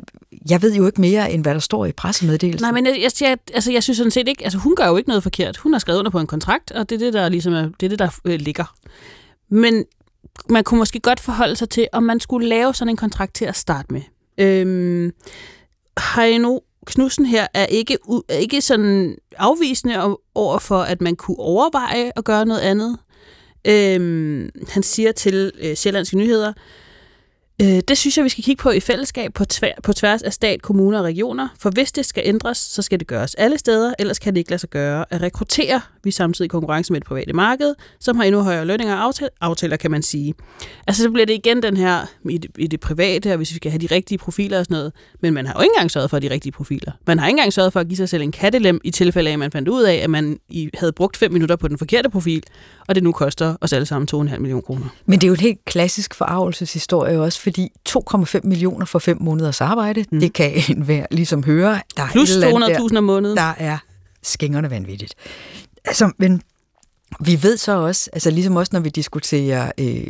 jeg 0.49 0.61
ved 0.61 0.75
jo 0.75 0.85
ikke 0.85 1.01
mere, 1.01 1.31
end 1.31 1.43
hvad 1.43 1.53
der 1.53 1.59
står 1.59 1.85
i 1.85 1.91
pressemeddelelsen. 1.91 2.63
Nej, 2.63 2.71
men 2.71 2.85
jeg, 2.85 3.11
jeg, 3.21 3.37
altså, 3.53 3.71
jeg 3.71 3.83
synes 3.83 3.97
sådan 3.97 4.11
set 4.11 4.27
ikke, 4.27 4.43
altså 4.43 4.59
hun 4.59 4.75
gør 4.75 4.87
jo 4.87 4.97
ikke 4.97 5.09
noget 5.09 5.23
forkert. 5.23 5.57
Hun 5.57 5.73
har 5.73 5.79
skrevet 5.79 5.99
under 5.99 6.11
på 6.11 6.19
en 6.19 6.27
kontrakt, 6.27 6.71
og 6.71 6.89
det 6.89 6.95
er 6.95 6.99
det, 6.99 7.13
der 7.13 7.29
ligesom 7.29 7.53
er, 7.53 7.61
det 7.79 7.83
er 7.83 7.89
det, 7.89 7.99
der 7.99 8.09
øh, 8.25 8.39
ligger. 8.39 8.75
Men 9.49 9.85
man 10.49 10.63
kunne 10.63 10.77
måske 10.77 10.99
godt 10.99 11.19
forholde 11.19 11.55
sig 11.55 11.69
til, 11.69 11.87
om 11.93 12.03
man 12.03 12.19
skulle 12.19 12.47
lave 12.47 12.73
sådan 12.73 12.89
en 12.89 12.97
kontrakt 12.97 13.35
til 13.35 13.45
at 13.45 13.55
starte 13.55 13.93
med. 13.93 14.01
Øhm, 14.37 15.13
Heino 16.15 16.59
Knudsen 16.85 17.25
her 17.25 17.47
er 17.53 17.65
ikke, 17.65 17.97
er 18.29 18.37
ikke 18.37 18.61
sådan 18.61 19.17
afvisende 19.37 20.17
over 20.35 20.59
for, 20.59 20.81
at 20.81 21.01
man 21.01 21.15
kunne 21.15 21.39
overveje 21.39 22.11
at 22.15 22.23
gøre 22.23 22.45
noget 22.45 22.61
andet. 22.61 22.97
Øhm, 23.65 24.49
han 24.69 24.83
siger 24.83 25.11
til 25.11 25.51
øh, 25.59 25.75
Sjællandske 25.75 26.17
Nyheder, 26.17 26.53
Øh, 27.61 27.79
det 27.87 27.97
synes 27.97 28.17
jeg, 28.17 28.23
vi 28.23 28.29
skal 28.29 28.43
kigge 28.43 28.61
på 28.61 28.69
i 28.69 28.79
fællesskab 28.79 29.33
på, 29.33 29.45
tvær, 29.45 29.71
på 29.83 29.93
tværs 29.93 30.21
af 30.21 30.33
stat, 30.33 30.61
kommuner 30.61 30.97
og 30.97 31.05
regioner. 31.05 31.47
For 31.59 31.69
hvis 31.69 31.91
det 31.91 32.05
skal 32.05 32.23
ændres, 32.25 32.57
så 32.57 32.81
skal 32.81 32.99
det 32.99 33.07
gøres 33.07 33.35
alle 33.35 33.57
steder, 33.57 33.93
ellers 33.99 34.19
kan 34.19 34.33
det 34.33 34.39
ikke 34.39 34.49
lade 34.49 34.59
sig 34.59 34.69
gøre 34.69 35.05
at 35.09 35.21
rekruttere. 35.21 35.81
Vi 36.03 36.11
samtidig 36.11 36.51
konkurrence 36.51 36.93
med 36.93 37.01
det 37.01 37.07
private 37.07 37.33
marked, 37.33 37.75
som 37.99 38.15
har 38.15 38.23
endnu 38.23 38.41
højere 38.41 38.65
lønninger 38.65 38.95
og 38.95 39.03
aftaler, 39.03 39.29
aftaler, 39.41 39.77
kan 39.77 39.91
man 39.91 40.01
sige. 40.01 40.33
Altså 40.87 41.03
så 41.03 41.11
bliver 41.11 41.25
det 41.25 41.33
igen 41.33 41.63
den 41.63 41.77
her 41.77 42.05
i 42.29 42.37
det, 42.37 42.51
i 42.57 42.67
det 42.67 42.79
private, 42.79 43.31
og 43.31 43.37
hvis 43.37 43.51
vi 43.51 43.55
skal 43.55 43.71
have 43.71 43.79
de 43.79 43.95
rigtige 43.95 44.17
profiler 44.17 44.59
og 44.59 44.65
sådan 44.65 44.75
noget. 44.75 44.93
Men 45.21 45.33
man 45.33 45.45
har 45.45 45.53
jo 45.53 45.61
ikke 45.61 45.73
engang 45.75 45.91
sørget 45.91 46.09
for 46.09 46.19
de 46.19 46.29
rigtige 46.29 46.51
profiler. 46.51 46.91
Man 47.07 47.19
har 47.19 47.27
ikke 47.27 47.37
engang 47.37 47.53
sørget 47.53 47.73
for 47.73 47.79
at 47.79 47.87
give 47.87 47.97
sig 47.97 48.09
selv 48.09 48.23
en 48.23 48.31
kattelem 48.31 48.81
i 48.83 48.91
tilfælde 48.91 49.29
af, 49.29 49.33
at 49.33 49.39
man 49.39 49.51
fandt 49.51 49.67
ud 49.67 49.83
af, 49.83 49.95
at 49.95 50.09
man 50.09 50.39
i, 50.49 50.69
havde 50.73 50.91
brugt 50.91 51.17
fem 51.17 51.31
minutter 51.31 51.55
på 51.55 51.67
den 51.67 51.77
forkerte 51.77 52.09
profil, 52.09 52.43
og 52.87 52.95
det 52.95 53.03
nu 53.03 53.11
koster 53.11 53.55
os 53.61 53.73
alle 53.73 53.85
sammen 53.85 54.29
2,5 54.31 54.37
millioner 54.37 54.61
kroner. 54.61 54.85
Men 55.05 55.19
det 55.19 55.23
er 55.23 55.27
jo 55.27 55.33
en 55.33 55.39
helt 55.39 55.65
klassisk 55.65 56.13
forarvelseshistorie 56.13 57.19
også, 57.19 57.41
fordi 57.49 57.71
2,5 57.89 58.39
millioner 58.43 58.85
for 58.85 58.99
fem 58.99 59.17
måneders 59.21 59.61
arbejde, 59.61 60.05
mm. 60.11 60.19
det 60.19 60.33
kan 60.33 60.51
enhver 60.69 61.05
ligesom 61.11 61.43
høre. 61.43 61.81
Der 61.97 62.03
er 62.03 62.07
Plus 62.11 62.29
et 62.29 62.35
eller 62.35 62.47
andet 62.47 62.69
der- 62.69 62.87
200.000 62.87 62.97
om 62.97 63.03
måneden. 63.03 63.37
der 63.37 63.53
er 63.57 63.77
skængerne 64.23 64.69
vanvittigt. 64.69 65.15
Altså, 65.85 66.11
men 66.17 66.41
vi 67.19 67.43
ved 67.43 67.57
så 67.57 67.71
også, 67.71 68.09
altså 68.13 68.31
ligesom 68.31 68.55
også 68.55 68.69
når 68.73 68.79
vi 68.79 68.89
diskuterer 68.89 69.71
øh, 69.77 70.07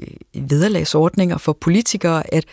vederlagsordninger 0.49 1.38
for 1.38 1.53
politikere, 1.53 2.34
at 2.34 2.44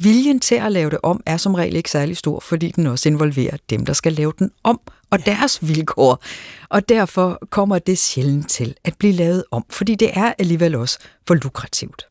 viljen 0.00 0.40
til 0.40 0.54
at 0.54 0.72
lave 0.72 0.90
det 0.90 0.98
om 1.02 1.20
er 1.26 1.36
som 1.36 1.54
regel 1.54 1.76
ikke 1.76 1.90
særlig 1.90 2.16
stor, 2.16 2.40
fordi 2.40 2.70
den 2.70 2.86
også 2.86 3.08
involverer 3.08 3.56
dem, 3.70 3.86
der 3.86 3.92
skal 3.92 4.12
lave 4.12 4.32
den 4.38 4.50
om, 4.64 4.80
og 5.10 5.26
deres 5.26 5.68
vilkår. 5.68 6.22
Og 6.68 6.88
derfor 6.88 7.38
kommer 7.50 7.78
det 7.78 7.98
sjældent 7.98 8.48
til 8.50 8.74
at 8.84 8.94
blive 8.98 9.12
lavet 9.12 9.44
om, 9.50 9.64
fordi 9.70 9.94
det 9.94 10.10
er 10.18 10.32
alligevel 10.38 10.74
også 10.74 10.98
for 11.26 11.34
lukrativt. 11.34 12.06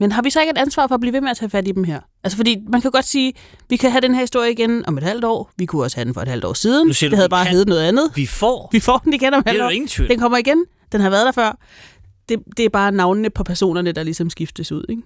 Men 0.00 0.12
har 0.12 0.22
vi 0.22 0.30
så 0.30 0.40
ikke 0.40 0.50
et 0.50 0.58
ansvar 0.58 0.86
for 0.86 0.94
at 0.94 1.00
blive 1.00 1.12
ved 1.12 1.20
med 1.20 1.30
at 1.30 1.36
tage 1.36 1.50
fat 1.50 1.68
i 1.68 1.72
dem 1.72 1.84
her? 1.84 2.00
Altså 2.24 2.36
fordi 2.36 2.58
man 2.68 2.80
kan 2.80 2.90
godt 2.90 3.04
sige, 3.04 3.32
vi 3.68 3.76
kan 3.76 3.90
have 3.90 4.00
den 4.00 4.14
her 4.14 4.20
historie 4.20 4.52
igen 4.52 4.86
om 4.86 4.96
et 4.98 5.02
halvt 5.04 5.24
år. 5.24 5.50
Vi 5.56 5.66
kunne 5.66 5.82
også 5.82 5.96
have 5.96 6.04
den 6.04 6.14
for 6.14 6.20
et 6.20 6.28
halvt 6.28 6.44
år 6.44 6.52
siden. 6.52 6.86
Nu 6.86 6.92
siger 6.92 7.10
det 7.10 7.12
du, 7.12 7.16
havde 7.16 7.28
bare 7.28 7.44
kan. 7.44 7.52
heddet 7.52 7.68
noget 7.68 7.82
andet. 7.82 8.10
Vi 8.14 8.26
får. 8.26 8.68
Vi 8.72 8.80
får 8.80 8.98
den 8.98 9.12
igen 9.12 9.34
om 9.34 9.38
et 9.40 9.44
Det 9.44 9.48
er 9.50 9.52
halvt 9.52 9.64
år. 9.64 9.70
ingen 9.70 9.88
tvivl. 9.88 10.08
Den 10.10 10.18
kommer 10.18 10.38
igen. 10.38 10.64
Den 10.92 11.00
har 11.00 11.10
været 11.10 11.26
der 11.26 11.32
før. 11.32 11.58
Det, 12.28 12.38
det 12.56 12.64
er 12.64 12.68
bare 12.68 12.92
navnene 12.92 13.30
på 13.30 13.44
personerne, 13.44 13.92
der 13.92 14.02
ligesom 14.02 14.30
skiftes 14.30 14.72
ud, 14.72 14.84
ikke? 14.88 15.02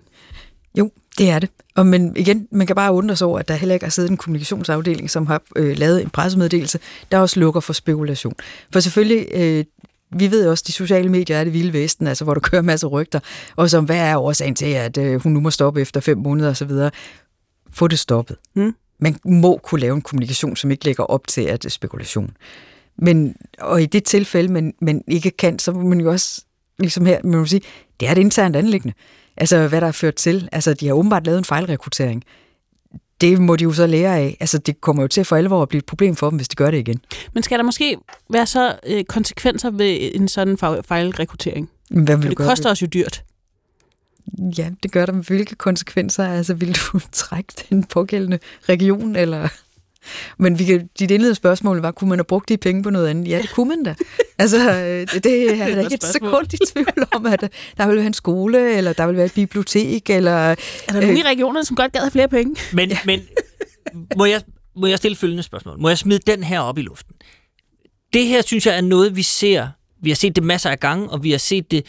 Jo, 0.79 0.91
det 1.19 1.31
er 1.31 1.39
det. 1.39 1.51
Og 1.77 1.87
men 1.87 2.17
igen, 2.17 2.49
man 2.53 2.67
kan 2.67 2.77
bare 2.77 2.93
undre 2.93 3.17
sig 3.17 3.27
over, 3.27 3.39
at 3.39 3.49
der 3.49 3.55
heller 3.55 3.75
ikke 3.75 3.87
har 3.87 3.91
siddet 3.91 4.11
en 4.11 4.17
kommunikationsafdeling, 4.17 5.11
som 5.11 5.27
har 5.27 5.43
øh, 5.57 5.79
lavet 5.79 6.03
en 6.03 6.11
pressemeddelelse, 6.11 6.79
der 7.13 7.19
også 7.19 7.41
lukker 7.41 7.61
for 7.61 7.73
spekulation. 7.73 8.35
For 8.73 8.81
selvfølgelig, 8.81 9.27
øh, 9.35 9.65
vi 10.11 10.31
ved 10.31 10.49
også, 10.49 10.63
at 10.63 10.67
de 10.67 10.73
sociale 10.73 11.09
medier 11.09 11.37
er 11.37 11.45
det 11.45 11.53
vilde 11.53 11.73
vesten, 11.73 12.07
altså 12.07 12.25
hvor 12.25 12.35
der 12.35 12.41
kører 12.41 12.63
masser 12.63 12.89
rygter, 12.89 13.21
og 13.57 13.71
som 13.71 13.85
hvad 13.85 13.97
er 13.97 14.17
årsagen 14.17 14.55
til, 14.55 14.67
at 14.67 14.99
øh, 14.99 15.23
hun 15.23 15.33
nu 15.33 15.41
må 15.41 15.51
stoppe 15.51 15.81
efter 15.81 16.01
fem 16.01 16.19
måneder 16.19 16.51
osv. 16.51 16.71
Få 17.71 17.89
det 17.89 17.99
stoppet. 17.99 18.37
Mm. 18.55 18.75
Man 18.99 19.17
må 19.25 19.61
kunne 19.63 19.81
lave 19.81 19.95
en 19.95 20.03
kommunikation, 20.03 20.57
som 20.57 20.71
ikke 20.71 20.85
lægger 20.85 21.05
op 21.05 21.27
til, 21.27 21.43
at 21.43 21.67
spekulation. 21.69 22.37
Men, 22.99 23.37
og 23.59 23.83
i 23.83 23.87
det 23.87 24.05
tilfælde, 24.05 24.53
man, 24.53 24.75
man 24.81 25.05
ikke 25.09 25.31
kan, 25.31 25.59
så 25.59 25.73
må 25.73 25.83
man 25.83 26.01
jo 26.01 26.11
også, 26.11 26.45
ligesom 26.79 27.07
her, 27.07 27.21
man 27.25 27.39
må 27.39 27.47
sige, 27.47 27.61
det 28.01 28.09
er 28.09 28.13
et 28.13 28.19
internt 28.19 28.57
anlæggende. 28.57 28.95
Altså, 29.37 29.69
hvad 29.69 29.81
der 29.81 29.87
er 29.87 29.93
ført 29.93 30.15
til. 30.15 30.49
Altså, 30.53 30.75
de 30.75 30.87
har 30.87 30.95
åbenbart 30.95 31.27
lavet 31.27 31.39
en 31.39 31.45
fejlrekruttering. 31.45 32.25
Det 33.21 33.41
må 33.41 33.57
de 33.57 33.65
jo 33.65 33.73
så 33.73 33.87
lære 33.87 34.17
af. 34.19 34.37
Altså, 34.41 34.59
det 34.59 34.81
kommer 34.81 35.03
jo 35.03 35.09
til 35.09 35.25
for 35.25 35.37
alvor 35.37 35.63
at 35.63 35.69
blive 35.69 35.79
et 35.79 35.87
problem 35.87 36.17
for 36.17 36.31
dem, 36.31 36.37
hvis 36.37 36.49
de 36.49 36.57
gør 36.57 36.71
det 36.71 36.79
igen. 36.79 37.01
Men 37.35 37.43
skal 37.43 37.59
der 37.59 37.65
måske 37.65 37.97
være 38.31 38.47
så 38.47 38.77
øh, 38.87 39.05
konsekvenser 39.05 39.71
ved 39.71 40.11
en 40.15 40.29
sådan 40.29 40.57
fej- 40.59 40.81
fejlrekruttering? 40.83 41.71
Hvad 41.91 42.17
vil 42.17 42.25
du 42.25 42.29
det 42.29 42.37
gøre 42.37 42.49
koster 42.49 42.71
os 42.71 42.83
jo 42.83 42.87
dyrt. 42.87 43.25
Ja, 44.59 44.71
det 44.83 44.93
gør 44.93 45.07
der. 45.07 45.13
Hvilke 45.13 45.55
konsekvenser? 45.55 46.29
Altså, 46.29 46.55
vil 46.55 46.77
du 46.77 47.01
trække 47.13 47.53
den 47.71 47.85
pågældende 47.85 48.39
region, 48.69 49.17
eller... 49.17 49.49
Men 50.39 50.59
vi 50.59 50.65
kan, 50.65 50.89
dit 50.99 51.11
indledende 51.11 51.35
spørgsmål 51.35 51.81
var, 51.81 51.91
kunne 51.91 52.09
man 52.09 52.19
have 52.19 52.25
brugt 52.25 52.49
de 52.49 52.57
penge 52.57 52.83
på 52.83 52.91
noget 52.91 53.09
andet? 53.09 53.29
Ja, 53.29 53.39
det 53.43 53.51
kunne 53.51 53.69
man 53.69 53.83
da. 53.83 53.95
Altså, 54.39 54.71
øh, 54.71 55.07
det, 55.13 55.25
det 55.25 55.61
er 55.61 55.75
der 55.75 55.81
ikke 55.81 55.95
et 55.95 56.05
sekund 56.05 56.55
i 56.55 56.57
tvivl 56.73 57.07
om, 57.13 57.27
at 57.27 57.41
der 57.77 57.87
vil 57.87 57.97
være 57.97 58.07
en 58.07 58.15
skole, 58.15 58.77
eller 58.77 58.93
der 58.93 59.07
vil 59.07 59.17
være 59.17 59.27
et 59.27 59.35
bibliotek, 59.35 60.11
eller... 60.11 60.31
Er 60.31 60.57
der 60.89 61.01
nogen 61.01 61.17
i 61.17 61.23
regionerne, 61.23 61.65
som 61.65 61.77
godt 61.77 61.93
gad 61.93 62.01
have 62.01 62.11
flere 62.11 62.29
penge? 62.29 62.57
Men, 62.73 62.91
ja. 62.91 62.99
men 63.05 63.21
må, 64.17 64.25
jeg, 64.25 64.43
må 64.77 64.87
jeg 64.87 64.99
stille 64.99 65.17
følgende 65.17 65.43
spørgsmål? 65.43 65.81
Må 65.81 65.89
jeg 65.89 65.99
smide 65.99 66.19
den 66.27 66.45
her 66.45 66.61
op 66.61 66.79
i 66.79 66.83
luften? 66.83 67.15
Det 68.13 68.27
her, 68.27 68.43
synes 68.43 68.67
jeg, 68.67 68.77
er 68.77 68.81
noget, 68.81 69.17
vi 69.17 69.23
ser. 69.23 69.69
Vi 70.03 70.11
har 70.11 70.15
set 70.15 70.37
det 70.37 70.45
masser 70.45 70.71
af 70.71 70.81
gange, 70.81 71.09
og 71.11 71.25
vi 71.25 71.31
har 71.31 71.39
set 71.39 71.71
det 71.71 71.87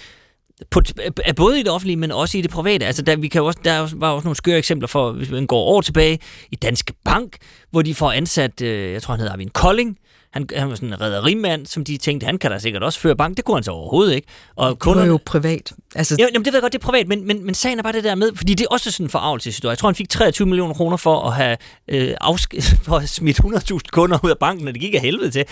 på, 0.71 0.81
er 1.25 1.34
både 1.34 1.59
i 1.59 1.63
det 1.63 1.71
offentlige, 1.71 1.97
men 1.97 2.11
også 2.11 2.38
i 2.38 2.41
det 2.41 2.51
private. 2.51 2.85
Altså, 2.85 3.01
der, 3.01 3.15
vi 3.15 3.27
kan 3.27 3.41
også, 3.41 3.59
der 3.63 3.89
var 3.95 4.09
også 4.11 4.25
nogle 4.25 4.35
skøre 4.35 4.57
eksempler 4.57 4.88
for, 4.88 5.11
hvis 5.11 5.29
man 5.29 5.47
går 5.47 5.63
år 5.63 5.81
tilbage, 5.81 6.19
i 6.51 6.55
Danske 6.55 6.93
Bank, 7.05 7.38
hvor 7.71 7.81
de 7.81 7.95
får 7.95 8.11
ansat, 8.11 8.61
øh, 8.61 8.93
jeg 8.93 9.01
tror 9.01 9.11
han 9.13 9.19
hedder 9.19 9.34
Arvin 9.34 9.49
Kolding, 9.49 9.97
han, 10.34 10.47
han 10.55 10.69
var 10.69 10.75
sådan 10.75 10.89
en 10.89 11.01
rædderimand, 11.01 11.65
som 11.65 11.84
de 11.84 11.97
tænkte, 11.97 12.25
han 12.25 12.38
kan 12.38 12.51
da 12.51 12.59
sikkert 12.59 12.84
også 12.84 12.99
føre 12.99 13.15
bank. 13.15 13.38
Det 13.38 13.45
kunne 13.45 13.57
han 13.57 13.63
så 13.63 13.71
overhovedet 13.71 14.15
ikke. 14.15 14.27
Og 14.55 14.69
Det 14.69 14.79
var 15.01 15.05
jo 15.07 15.19
privat. 15.25 15.73
Altså, 15.95 16.15
Ja, 16.19 16.25
jamen, 16.34 16.45
det 16.45 16.53
ved 16.53 16.57
jeg 16.57 16.61
godt, 16.61 16.73
det 16.73 16.79
er 16.79 16.85
privat, 16.85 17.07
men, 17.07 17.27
men, 17.27 17.45
men 17.45 17.55
sagen 17.55 17.79
er 17.79 17.84
bare 17.84 17.93
det 17.93 18.03
der 18.03 18.15
med, 18.15 18.31
fordi 18.35 18.53
det 18.53 18.63
er 18.63 18.67
også 18.71 18.91
sådan 18.91 19.05
en 19.05 19.09
forarvelseshistorie. 19.09 19.69
Jeg 19.71 19.77
tror, 19.77 19.89
han 19.89 19.95
fik 19.95 20.09
23 20.09 20.47
millioner 20.47 20.73
kroner 20.73 20.97
for 20.97 21.21
at 21.21 21.34
have 21.35 21.57
øh, 21.88 22.13
afsk- 22.23 22.61
for 22.85 22.95
at 22.95 23.09
smidt 23.09 23.39
100.000 23.39 23.79
kunder 23.91 24.17
ud 24.23 24.29
af 24.29 24.38
banken, 24.39 24.67
og 24.67 24.73
det 24.73 24.81
gik 24.81 24.95
af 24.95 25.01
helvede 25.01 25.31
til. 25.31 25.45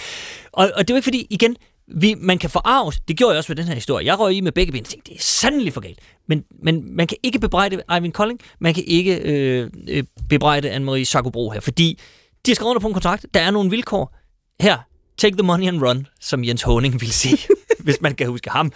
Og, 0.52 0.72
og 0.76 0.88
det 0.88 0.90
er 0.90 0.94
jo 0.94 0.98
ikke 0.98 1.03
fordi, 1.06 1.27
igen, 1.30 1.56
vi, 1.88 2.16
man 2.18 2.38
kan 2.38 2.49
forarves. 2.49 2.99
Det 3.07 3.18
gjorde 3.18 3.32
jeg 3.32 3.38
også 3.38 3.52
med 3.52 3.56
den 3.56 3.66
her 3.66 3.74
historie. 3.74 4.06
Jeg 4.06 4.20
røg 4.20 4.34
i 4.34 4.41
med 4.41 4.52
begge 4.52 4.72
ben 4.72 4.82
og 4.82 4.88
tænkte, 4.88 5.12
det 5.12 5.18
er 5.18 5.24
sandelig 5.24 5.74
for 5.74 5.82
galt. 5.82 5.99
Men, 6.28 6.44
men 6.64 6.95
man 6.95 7.07
kan 7.07 7.18
ikke 7.24 7.40
bebrejde 7.40 7.82
Ivan 7.98 8.12
Kolding, 8.12 8.40
man 8.60 8.74
kan 8.74 8.84
ikke 8.88 9.16
øh, 9.16 9.70
øh, 9.88 10.03
bebrejde 10.30 10.76
Anne-Marie 10.76 11.03
Sakobro 11.03 11.49
her, 11.49 11.60
fordi 11.60 11.99
de 12.45 12.52
har 12.52 12.56
skrevet 12.56 12.70
under 12.70 12.80
på 12.80 12.88
en 12.88 12.94
kontrakt. 12.94 13.26
Der 13.34 13.40
er 13.40 13.52
nogle 13.52 13.70
vilkår. 13.70 14.18
Her, 14.62 14.78
take 15.18 15.38
the 15.38 15.44
money 15.44 15.68
and 15.68 15.82
run, 15.82 16.07
som 16.22 16.44
Jens 16.44 16.62
Honing 16.62 17.02
vil 17.02 17.12
sige, 17.12 17.38
hvis 17.86 18.02
man 18.02 18.16
kan 18.16 18.28
huske 18.28 18.49
ham. 18.49 18.72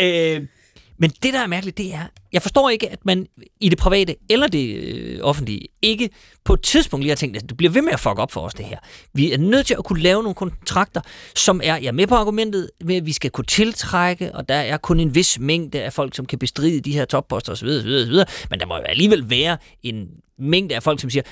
Øh, 0.00 0.42
men 0.98 1.10
det, 1.22 1.32
der 1.32 1.40
er 1.40 1.46
mærkeligt, 1.46 1.78
det 1.78 1.94
er, 1.94 2.04
jeg 2.32 2.42
forstår 2.42 2.70
ikke, 2.70 2.88
at 2.88 2.98
man 3.04 3.26
i 3.60 3.68
det 3.68 3.78
private 3.78 4.16
eller 4.30 4.46
det 4.46 4.74
øh, 4.74 5.18
offentlige 5.22 5.68
ikke 5.82 6.10
på 6.44 6.54
et 6.54 6.62
tidspunkt 6.62 7.02
lige 7.02 7.10
har 7.10 7.16
tænkt, 7.16 7.36
at 7.36 7.48
det 7.48 7.56
bliver 7.56 7.72
ved 7.72 7.82
med 7.82 7.92
at 7.92 8.00
fuck 8.00 8.18
op 8.18 8.32
for 8.32 8.40
os, 8.40 8.54
det 8.54 8.64
her. 8.64 8.78
Vi 9.14 9.32
er 9.32 9.38
nødt 9.38 9.66
til 9.66 9.74
at 9.78 9.84
kunne 9.84 10.02
lave 10.02 10.22
nogle 10.22 10.34
kontrakter, 10.34 11.00
som 11.34 11.60
er, 11.64 11.76
jeg 11.76 11.86
er 11.86 11.92
med 11.92 12.06
på 12.06 12.14
argumentet, 12.14 12.70
med 12.84 12.96
at 12.96 13.06
vi 13.06 13.12
skal 13.12 13.30
kunne 13.30 13.44
tiltrække, 13.44 14.34
og 14.34 14.48
der 14.48 14.54
er 14.54 14.76
kun 14.76 15.00
en 15.00 15.14
vis 15.14 15.38
mængde 15.38 15.82
af 15.82 15.92
folk, 15.92 16.14
som 16.14 16.26
kan 16.26 16.38
bestride 16.38 16.80
de 16.80 16.92
her 16.92 17.04
topposter 17.04 17.52
osv., 17.52 17.68
osv., 17.68 17.88
osv. 17.88 18.14
Men 18.50 18.60
der 18.60 18.66
må 18.66 18.76
jo 18.76 18.82
alligevel 18.82 19.30
være 19.30 19.56
en 19.82 20.08
mængde 20.38 20.74
af 20.74 20.82
folk, 20.82 21.00
som 21.00 21.10
siger, 21.10 21.22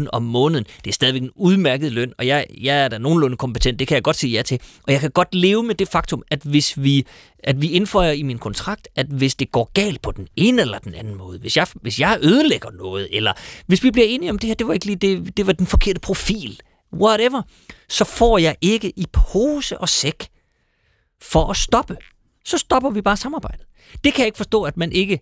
204.000 0.00 0.06
om 0.12 0.22
måneden, 0.22 0.64
det 0.84 0.90
er 0.90 0.94
stadigvæk 0.94 1.22
en 1.22 1.30
udmærket 1.34 1.92
løn, 1.92 2.12
og 2.18 2.26
jeg, 2.26 2.46
jeg 2.60 2.84
er 2.84 2.88
da 2.88 2.98
nogenlunde 2.98 3.36
kompetent, 3.36 3.78
det 3.78 3.88
kan 3.88 3.94
jeg 3.94 4.02
godt 4.02 4.16
sige 4.16 4.32
ja 4.32 4.42
til. 4.42 4.60
Og 4.82 4.92
jeg 4.92 5.00
kan 5.00 5.10
godt 5.10 5.34
leve 5.34 5.62
med 5.62 5.74
det 5.74 5.88
faktum, 5.88 6.22
at 6.30 6.42
hvis 6.42 6.82
vi, 6.82 7.06
at 7.38 7.62
vi 7.62 7.70
indføjer 7.70 8.12
i 8.12 8.22
min 8.22 8.38
kontrakt, 8.38 8.88
at 8.96 9.06
hvis 9.06 9.34
det 9.34 9.52
går 9.52 9.70
galt 9.74 10.02
på 10.02 10.10
den 10.10 10.28
ene 10.36 10.62
eller 10.62 10.78
den 10.78 10.94
anden 10.94 11.14
måde, 11.14 11.38
hvis 11.38 11.56
jeg, 11.56 11.66
hvis 11.82 12.00
jeg 12.00 12.18
ødelægger 12.22 12.70
noget, 12.70 13.08
eller 13.10 13.32
hvis 13.66 13.82
vi 13.82 13.90
bliver 13.90 14.06
enige 14.08 14.30
om 14.30 14.38
det 14.38 14.48
her, 14.48 14.54
det 14.54 14.66
var 14.66 14.74
ikke 14.74 14.86
lige 14.86 14.96
det, 14.96 15.36
det 15.36 15.46
var 15.46 15.52
den 15.52 15.66
forkerte 15.66 16.00
profil, 16.00 16.60
whatever, 16.92 17.42
så 17.88 18.04
får 18.04 18.38
jeg 18.38 18.56
ikke 18.60 18.92
i 18.96 19.06
pose 19.12 19.78
og 19.78 19.88
sæk 19.88 20.28
for 21.22 21.50
at 21.50 21.56
stoppe. 21.56 21.96
Så 22.44 22.58
stopper 22.58 22.90
vi 22.90 23.00
bare 23.00 23.16
samarbejdet. 23.16 23.66
Det 24.04 24.14
kan 24.14 24.20
jeg 24.20 24.26
ikke 24.26 24.36
forstå, 24.36 24.62
at 24.62 24.76
man 24.76 24.92
ikke 24.92 25.20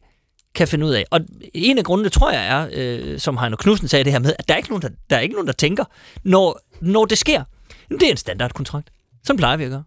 kan 0.55 0.69
finde 0.69 0.87
ud 0.87 0.91
af. 0.91 1.05
Og 1.11 1.21
en 1.55 1.79
af 1.79 1.85
grundene, 1.85 2.09
tror 2.09 2.31
jeg, 2.31 2.47
er, 2.47 2.69
øh, 2.73 3.19
som 3.21 3.39
Heino 3.39 3.57
Knudsen 3.57 3.89
sagde 3.89 4.05
det 4.05 4.13
her 4.13 4.19
med, 4.19 4.35
at 4.39 4.49
der 4.49 4.55
er 4.55 4.59
ikke 4.59 4.69
nogen, 4.69 4.83
der, 4.83 4.89
der, 5.11 5.17
er 5.17 5.21
ikke 5.21 5.35
nogen, 5.35 5.47
der 5.47 5.53
tænker, 5.53 5.85
når, 6.23 6.61
når 6.81 7.05
det 7.05 7.19
sker. 7.19 7.45
Jamen, 7.91 8.01
det 8.01 8.07
er 8.07 8.11
en 8.11 8.17
standardkontrakt. 8.17 8.91
Sådan 9.25 9.39
plejer 9.39 9.57
vi 9.57 9.65
at 9.65 9.71
gøre. 9.71 9.85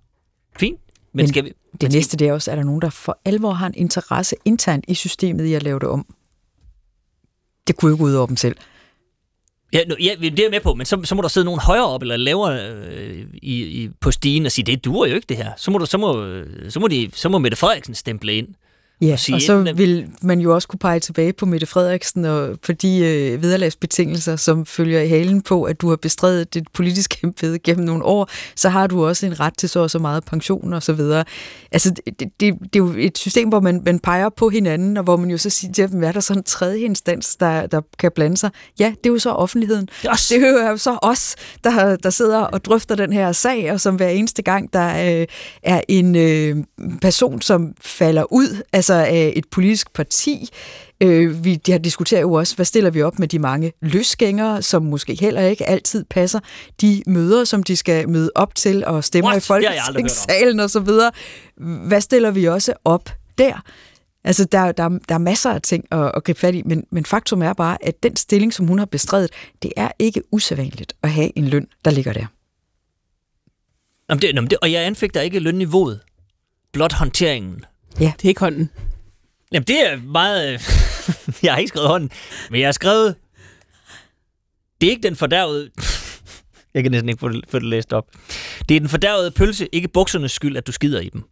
Fint. 0.60 0.80
Men, 1.14 1.24
Men 1.24 1.28
skal 1.28 1.44
vi... 1.46 1.54
det 1.82 1.92
næste 1.92 2.18
det 2.18 2.28
er 2.28 2.34
også, 2.34 2.52
er 2.52 2.56
der 2.56 2.64
nogen, 2.64 2.82
der 2.82 2.90
for 2.90 3.20
alvor 3.26 3.52
har 3.52 3.68
en 3.68 3.74
interesse 3.76 4.36
internt 4.46 4.86
i 4.88 4.94
systemet 4.94 5.46
i 5.46 5.54
at 5.54 5.64
lave 5.64 5.80
det 5.80 5.88
om? 5.88 6.06
Det 7.68 7.78
kunne 7.78 7.90
jo 7.90 7.96
ikke 7.96 8.06
ud 8.06 8.14
over 8.14 8.28
dem 8.28 8.38
selv. 8.38 8.56
Ja, 9.74 9.80
nu, 9.90 9.96
ja, 10.00 10.16
det 10.22 10.40
er 10.40 10.44
jeg 10.44 10.52
med 10.52 10.60
på, 10.60 10.74
men 10.74 10.86
så, 10.86 11.02
så 11.04 11.16
må 11.16 11.22
der 11.22 11.28
sidde 11.28 11.46
nogen 11.46 11.60
højere 11.60 11.88
op 11.88 12.02
eller 12.02 12.18
lavere 12.18 12.72
øh, 12.72 13.26
i, 13.34 13.64
i, 13.64 13.90
på 14.00 14.12
stigen 14.12 14.46
og 14.46 14.52
sige, 14.52 14.66
det 14.66 14.86
duer 14.86 15.08
jo 15.08 15.16
ikke 15.16 15.26
det 15.30 15.38
her. 15.38 15.52
Så 15.58 15.72
må, 15.72 15.78
du, 15.78 15.86
så 15.86 15.98
må, 15.98 16.42
så 16.70 16.80
må, 16.80 16.88
de, 16.88 17.10
så 17.14 17.30
må 17.30 17.38
Mette 17.38 17.58
Frederiksen 17.58 17.96
stemple 17.96 18.34
ind. 18.34 18.48
Ja, 19.02 19.14
og 19.14 19.20
sige, 19.20 19.36
og 19.36 19.42
så 19.42 19.74
vil 19.76 20.08
man 20.22 20.40
jo 20.40 20.56
også 20.56 20.68
kunne 20.68 20.80
pege 20.80 21.00
tilbage 21.00 21.34
på 21.34 21.46
Mette 21.46 21.66
Frederiksen 21.66 22.26
og 22.26 22.60
på 22.60 22.72
de 22.72 22.98
øh, 22.98 23.42
vederlagsbetingelser, 23.42 24.36
som 24.36 24.66
følger 24.66 25.02
i 25.02 25.08
halen 25.08 25.42
på, 25.42 25.64
at 25.64 25.82
du 25.82 25.90
har 25.90 25.96
bestredet 25.96 26.54
dit 26.54 26.68
politiske 26.74 27.18
embede 27.24 27.60
gennem 27.60 27.86
nogle 27.86 28.04
år, 28.04 28.30
så 28.56 28.70
har 28.70 28.88
du 28.88 29.06
også 29.06 29.26
en 29.26 29.40
ret 29.40 29.58
til 29.58 29.70
så 29.70 29.80
og 29.80 29.92
så 29.92 30.00
meget 30.00 30.26
pension 30.26 30.74
og 30.74 30.84
så 30.84 30.94
videre. 30.94 31.26
Altså, 31.72 31.94
det, 32.06 32.20
det, 32.20 32.30
det 32.40 32.54
er 32.60 32.78
jo 32.78 32.94
et 32.98 33.18
system, 33.18 33.50
hvor 33.50 33.60
man, 33.60 33.82
man 33.86 34.00
peger 34.00 34.30
på 34.30 34.50
hinanden, 34.50 34.98
og 34.98 35.04
hvor 35.04 35.18
man 35.18 35.30
jo 35.30 35.38
så 35.38 35.50
siger 35.50 35.74
til 35.74 35.92
dem, 35.92 36.04
er 36.04 36.12
der 36.12 36.20
så 36.20 36.34
en 36.34 36.44
tredje 36.44 36.80
instans, 36.80 37.36
der, 37.36 37.68
der 37.68 37.82
kan 38.00 38.12
blande 38.16 38.38
sig? 38.38 38.50
Ja, 38.80 38.94
det 39.04 39.10
er 39.10 39.14
jo 39.14 39.20
så 39.20 39.32
offentligheden. 39.32 39.90
Yes. 40.12 40.28
Det 40.28 40.44
er 40.44 40.70
jo 40.70 40.78
så 40.78 40.98
os, 41.02 41.36
der, 41.64 41.96
der 41.96 42.10
sidder 42.10 42.40
og 42.40 42.66
drøfter 42.66 42.96
den 42.96 43.14
her 43.14 43.32
sag, 43.32 43.72
og 43.72 43.82
som 43.82 43.96
hver 43.96 44.10
eneste 44.10 44.42
gang, 44.42 44.74
der 44.74 45.20
øh, 45.20 45.26
er 45.64 45.82
en 45.88 46.16
øh, 46.16 46.56
person, 47.02 47.42
som 47.42 47.74
falder 47.82 48.34
ud 48.34 48.62
altså 48.90 49.12
af 49.12 49.34
et 49.36 49.46
politisk 49.52 49.94
parti. 49.94 50.50
Øh, 51.02 51.44
vi 51.44 51.56
de 51.56 51.72
har 51.72 51.80
diskuteret 51.80 52.22
jo 52.22 52.34
også, 52.34 52.56
hvad 52.56 52.66
stiller 52.66 52.90
vi 52.90 53.02
op 53.02 53.20
med 53.20 53.28
de 53.28 53.40
mange 53.40 53.74
løsgængere, 53.82 54.62
som 54.62 54.84
måske 54.84 55.16
heller 55.16 55.42
ikke 55.42 55.70
altid 55.70 56.04
passer 56.10 56.40
de 56.82 57.04
møder, 57.08 57.44
som 57.44 57.64
de 57.64 57.76
skal 57.76 58.10
møde 58.10 58.32
op 58.36 58.56
til 58.56 58.86
og 58.86 59.04
stemmer 59.04 59.32
What? 59.32 59.44
i 59.44 59.46
folketingssalen 59.48 60.60
og 60.60 60.70
så 60.70 60.80
videre. 60.80 61.12
Hvad 61.88 62.02
stiller 62.02 62.32
vi 62.32 62.46
også 62.46 62.74
op 62.86 63.10
der? 63.38 63.62
Altså, 64.24 64.46
der, 64.46 64.72
der, 64.72 64.90
der 65.10 65.16
er 65.16 65.20
masser 65.20 65.52
af 65.52 65.62
ting 65.62 65.86
at, 65.92 66.12
at 66.16 66.24
gribe 66.24 66.40
fat 66.40 66.56
i, 66.56 66.62
men, 66.66 66.84
men 66.92 67.06
faktum 67.06 67.42
er 67.42 67.54
bare, 67.54 67.78
at 67.82 68.04
den 68.04 68.16
stilling, 68.16 68.54
som 68.54 68.68
hun 68.68 68.80
har 68.80 68.86
bestredet, 68.86 69.32
det 69.64 69.72
er 69.78 69.92
ikke 70.00 70.22
usædvanligt 70.32 70.94
at 71.04 71.12
have 71.12 71.32
en 71.36 71.48
løn, 71.48 71.68
der 71.86 71.92
ligger 71.92 72.14
der. 72.14 72.26
Jamen, 74.10 74.22
det, 74.22 74.28
jamen, 74.36 74.50
det, 74.50 74.58
og 74.62 74.72
jeg 74.72 74.86
anfægter 74.86 75.22
ikke 75.22 75.40
lønniveauet. 75.40 76.00
Blot 76.72 76.94
håndteringen. 76.94 77.64
Det 77.98 78.08
er 78.08 78.28
ikke 78.28 78.40
hånden. 78.40 78.70
Jamen, 79.52 79.68
det 79.68 79.92
er 79.92 79.98
meget... 79.98 80.54
Øh, 80.54 80.60
jeg 81.44 81.54
har 81.54 81.58
ikke 81.58 81.70
skrevet 81.70 81.88
hånden, 81.88 82.12
men 82.52 82.60
jeg 82.60 82.68
har 82.68 82.72
skrevet... 82.72 83.16
Det 84.82 84.88
er 84.88 84.92
ikke 84.92 85.04
den 85.04 85.16
fordærvede... 85.16 85.72
jeg 86.74 86.84
kan 86.84 86.92
næsten 86.92 87.10
ikke 87.10 87.20
få 87.20 87.30
det, 87.30 87.46
få 87.50 87.60
det 87.60 87.68
læst 87.68 87.94
op. 87.94 88.08
Det 88.70 88.76
er 88.76 88.80
den 88.80 88.90
fordærvede 88.90 89.32
pølse, 89.32 89.70
ikke 89.72 89.88
buksernes 89.88 90.32
skyld, 90.32 90.58
at 90.58 90.68
du 90.68 90.72
skider 90.72 91.00
i 91.00 91.10
dem. 91.10 91.24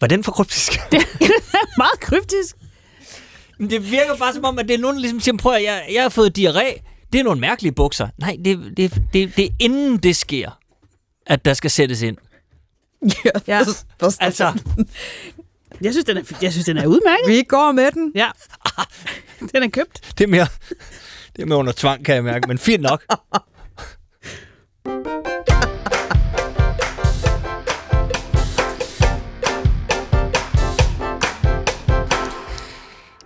Var 0.00 0.06
den 0.06 0.24
for 0.24 0.32
kryptisk? 0.32 0.72
Meget 1.78 2.00
kryptisk. 2.00 2.56
Men 3.58 3.70
det 3.70 3.90
virker 3.90 4.16
bare 4.16 4.34
som 4.34 4.44
om, 4.44 4.58
at 4.58 4.68
det 4.68 4.74
er 4.74 4.78
nogen, 4.78 4.96
der 4.96 5.00
ligesom 5.00 5.20
siger, 5.20 5.36
prøv 5.36 5.52
at 5.52 5.62
jeg, 5.62 5.88
jeg 5.92 6.02
har 6.02 6.08
fået 6.08 6.38
diarré. 6.38 6.82
Det 7.12 7.20
er 7.20 7.24
nogle 7.24 7.40
mærkelige 7.40 7.72
bukser. 7.72 8.08
Nej, 8.18 8.36
det, 8.44 8.72
det, 8.76 9.02
det, 9.12 9.36
det 9.36 9.44
er 9.44 9.50
inden 9.60 9.96
det 9.96 10.16
sker, 10.16 10.58
at 11.26 11.44
der 11.44 11.54
skal 11.54 11.70
sættes 11.70 12.02
ind. 12.02 12.16
Ja, 13.24 13.30
Ja. 13.54 13.58
Altså, 14.20 14.52
Jeg 15.80 15.92
synes, 15.92 16.04
den 16.04 16.16
er, 16.16 16.22
jeg 16.42 16.52
synes, 16.52 16.66
den 16.66 16.76
er 16.78 16.86
udmærket. 16.86 17.28
Vi 17.28 17.42
går 17.42 17.72
med 17.72 17.90
den. 17.92 18.12
Ja. 18.14 18.28
Den 19.52 19.62
er 19.62 19.68
købt. 19.68 20.00
det 20.18 20.24
er 20.24 20.28
mere, 20.28 20.46
det 21.36 21.42
er 21.42 21.46
mere 21.46 21.58
under 21.58 21.72
tvang, 21.72 22.04
kan 22.04 22.14
jeg 22.14 22.24
mærke, 22.24 22.48
men 22.48 22.58
fint 22.58 22.82
nok. 22.82 23.04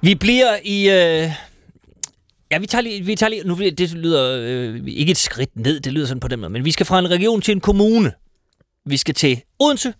Vi 0.02 0.14
bliver 0.14 0.56
i... 0.64 0.90
Øh... 0.90 1.30
Ja, 2.50 2.58
vi 2.58 2.66
tager 2.66 2.82
lige... 2.82 3.04
Vi 3.04 3.16
tager 3.16 3.30
lige 3.30 3.42
nu, 3.48 3.54
det 3.58 3.90
lyder 3.92 4.40
øh, 4.42 4.80
ikke 4.86 5.10
et 5.10 5.16
skridt 5.18 5.56
ned, 5.56 5.80
det 5.80 5.92
lyder 5.92 6.06
sådan 6.06 6.20
på 6.20 6.28
den 6.28 6.40
måde, 6.40 6.50
men 6.50 6.64
vi 6.64 6.72
skal 6.72 6.86
fra 6.86 6.98
en 6.98 7.10
region 7.10 7.40
til 7.40 7.52
en 7.52 7.60
kommune. 7.60 8.12
Vi 8.86 8.96
skal 8.96 9.14
til 9.14 9.42
Odense, 9.58 9.94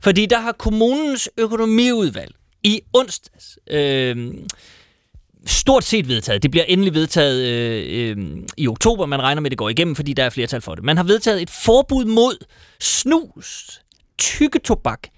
fordi 0.00 0.26
der 0.26 0.40
har 0.40 0.52
kommunens 0.52 1.30
økonomiudvalg 1.38 2.34
i 2.64 2.80
onsdags 2.92 3.58
øh, 3.70 4.34
stort 5.46 5.84
set 5.84 6.08
vedtaget. 6.08 6.42
Det 6.42 6.50
bliver 6.50 6.64
endelig 6.64 6.94
vedtaget 6.94 7.44
øh, 7.46 8.16
øh, 8.18 8.38
i 8.56 8.68
oktober. 8.68 9.06
Man 9.06 9.22
regner 9.22 9.40
med, 9.40 9.48
at 9.48 9.50
det 9.50 9.58
går 9.58 9.68
igennem, 9.68 9.96
fordi 9.96 10.12
der 10.12 10.24
er 10.24 10.30
flertal 10.30 10.60
for 10.60 10.74
det. 10.74 10.84
Man 10.84 10.96
har 10.96 11.04
vedtaget 11.04 11.42
et 11.42 11.50
forbud 11.50 12.04
mod 12.04 12.46
snus, 12.80 13.80
tykketobak, 14.18 15.08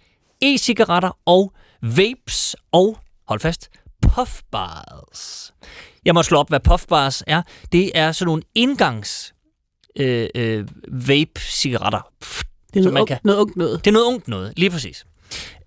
e-cigaretter 0.44 1.18
og 1.26 1.52
vapes 1.82 2.56
og, 2.72 2.98
hold 3.28 3.40
fast, 3.40 3.70
puffbars. 4.02 5.52
Jeg 6.04 6.14
må 6.14 6.22
slå 6.22 6.38
op, 6.38 6.48
hvad 6.48 6.60
puffbars 6.60 7.22
er. 7.26 7.42
Det 7.72 7.90
er 7.94 8.12
sådan 8.12 8.26
nogle 8.26 8.42
indgangs 8.54 9.34
øh, 9.96 10.28
øh, 10.34 10.66
vape-cigaretter. 10.88 12.12
Det 12.74 12.80
er 12.80 12.82
Som 12.82 12.92
man 12.92 12.98
noget, 13.00 13.08
kan- 13.08 13.18
noget 13.24 13.38
ungt 13.40 13.56
noget. 13.56 13.84
Det 13.84 13.90
er 13.90 13.92
noget 13.92 14.06
ungt 14.06 14.28
noget, 14.28 14.52
lige 14.56 14.70
præcis. 14.70 15.06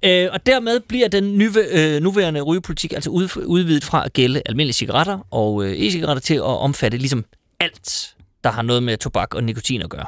Øh, 0.06 0.30
og 0.32 0.46
dermed 0.46 0.80
bliver 0.80 1.08
den 1.08 1.38
nye, 1.38 1.52
øh, 1.72 2.02
nuværende 2.02 2.42
rygepolitik 2.42 2.94
altså 2.94 3.10
ud, 3.10 3.30
udvidet 3.46 3.84
fra 3.84 4.06
at 4.06 4.14
gælde 4.14 4.42
almindelige 4.46 4.74
cigaretter 4.74 5.28
og 5.32 5.66
øh, 5.66 5.72
e-cigaretter 5.80 6.20
til 6.20 6.34
at 6.36 6.42
omfatte 6.42 6.98
ligesom 6.98 7.26
alt, 7.60 8.16
der 8.44 8.52
har 8.52 8.62
noget 8.62 8.84
med 8.84 8.98
tobak 8.98 9.36
og 9.36 9.44
nikotin 9.44 9.82
at 9.82 9.90
gøre. 9.90 10.06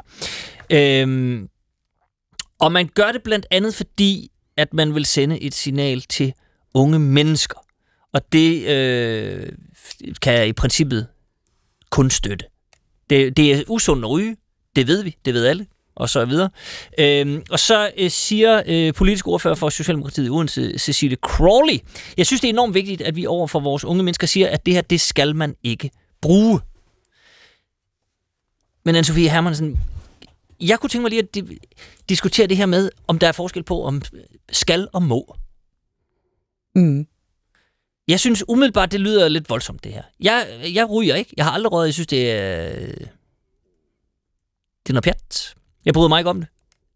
Øh, 0.70 1.42
og 2.58 2.72
man 2.72 2.90
gør 2.94 3.12
det 3.12 3.22
blandt 3.22 3.46
andet 3.50 3.74
fordi, 3.74 4.30
at 4.56 4.74
man 4.74 4.94
vil 4.94 5.04
sende 5.04 5.40
et 5.40 5.54
signal 5.54 6.00
til 6.00 6.32
unge 6.74 6.98
mennesker. 6.98 7.58
Og 8.12 8.32
det 8.32 8.66
øh, 8.68 9.48
kan 10.22 10.32
jeg 10.34 10.48
i 10.48 10.52
princippet 10.52 11.06
kun 11.90 12.10
støtte. 12.10 12.44
Det, 13.10 13.36
det 13.36 13.52
er 13.54 13.62
usundt 13.68 14.04
at 14.04 14.10
ryge, 14.10 14.36
det 14.76 14.86
ved 14.86 15.02
vi, 15.02 15.16
det 15.24 15.34
ved 15.34 15.46
alle, 15.46 15.66
og 15.96 16.08
så 16.08 16.24
videre. 16.24 16.50
Øhm, 16.98 17.42
og 17.50 17.58
så 17.58 17.90
øh, 17.98 18.10
siger 18.10 18.62
øh, 18.66 18.94
politisk 18.94 19.26
ordfører 19.28 19.54
for 19.54 19.68
Socialdemokratiet 19.68 20.26
i 20.26 20.30
Odense, 20.30 20.78
Cecilie 20.78 21.16
Crawley, 21.16 21.78
jeg 22.16 22.26
synes, 22.26 22.40
det 22.40 22.48
er 22.48 22.52
enormt 22.52 22.74
vigtigt, 22.74 23.02
at 23.02 23.16
vi 23.16 23.26
over 23.26 23.46
for 23.46 23.60
vores 23.60 23.84
unge 23.84 24.02
mennesker 24.02 24.26
siger, 24.26 24.48
at 24.50 24.66
det 24.66 24.74
her, 24.74 24.80
det 24.80 25.00
skal 25.00 25.36
man 25.36 25.56
ikke 25.62 25.90
bruge. 26.22 26.60
Men 28.84 28.96
Anne-Sophie 28.96 29.30
Hermansen, 29.30 29.80
jeg 30.60 30.80
kunne 30.80 30.90
tænke 30.90 31.02
mig 31.02 31.10
lige 31.10 31.22
at 31.22 31.36
di- 31.36 31.58
diskutere 32.08 32.46
det 32.46 32.56
her 32.56 32.66
med, 32.66 32.90
om 33.06 33.18
der 33.18 33.28
er 33.28 33.32
forskel 33.32 33.62
på, 33.62 33.84
om 33.84 34.02
skal 34.52 34.88
og 34.92 35.02
må. 35.02 35.36
Mm. 36.74 37.06
Jeg 38.08 38.20
synes 38.20 38.44
umiddelbart, 38.48 38.92
det 38.92 39.00
lyder 39.00 39.28
lidt 39.28 39.50
voldsomt, 39.50 39.84
det 39.84 39.92
her. 39.92 40.02
Jeg, 40.20 40.70
jeg 40.74 40.90
ryger 40.90 41.14
ikke. 41.14 41.34
Jeg 41.36 41.44
har 41.44 41.52
aldrig 41.52 41.72
røget. 41.72 41.86
Jeg 41.86 41.94
synes, 41.94 42.06
det 42.06 42.30
er... 42.30 42.68
Det 44.82 44.90
er 44.90 44.92
noget 44.92 45.04
pjat. 45.04 45.54
Jeg 45.84 45.94
bryder 45.94 46.08
mig 46.08 46.18
ikke 46.18 46.30
om 46.30 46.40
det. 46.40 46.48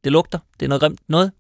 Det 0.05 0.13
lugter. 0.13 0.39
Det 0.61 0.67
er 0.67 0.69
noget 0.69 0.81
grimt 0.81 1.01
noget. 1.09 1.33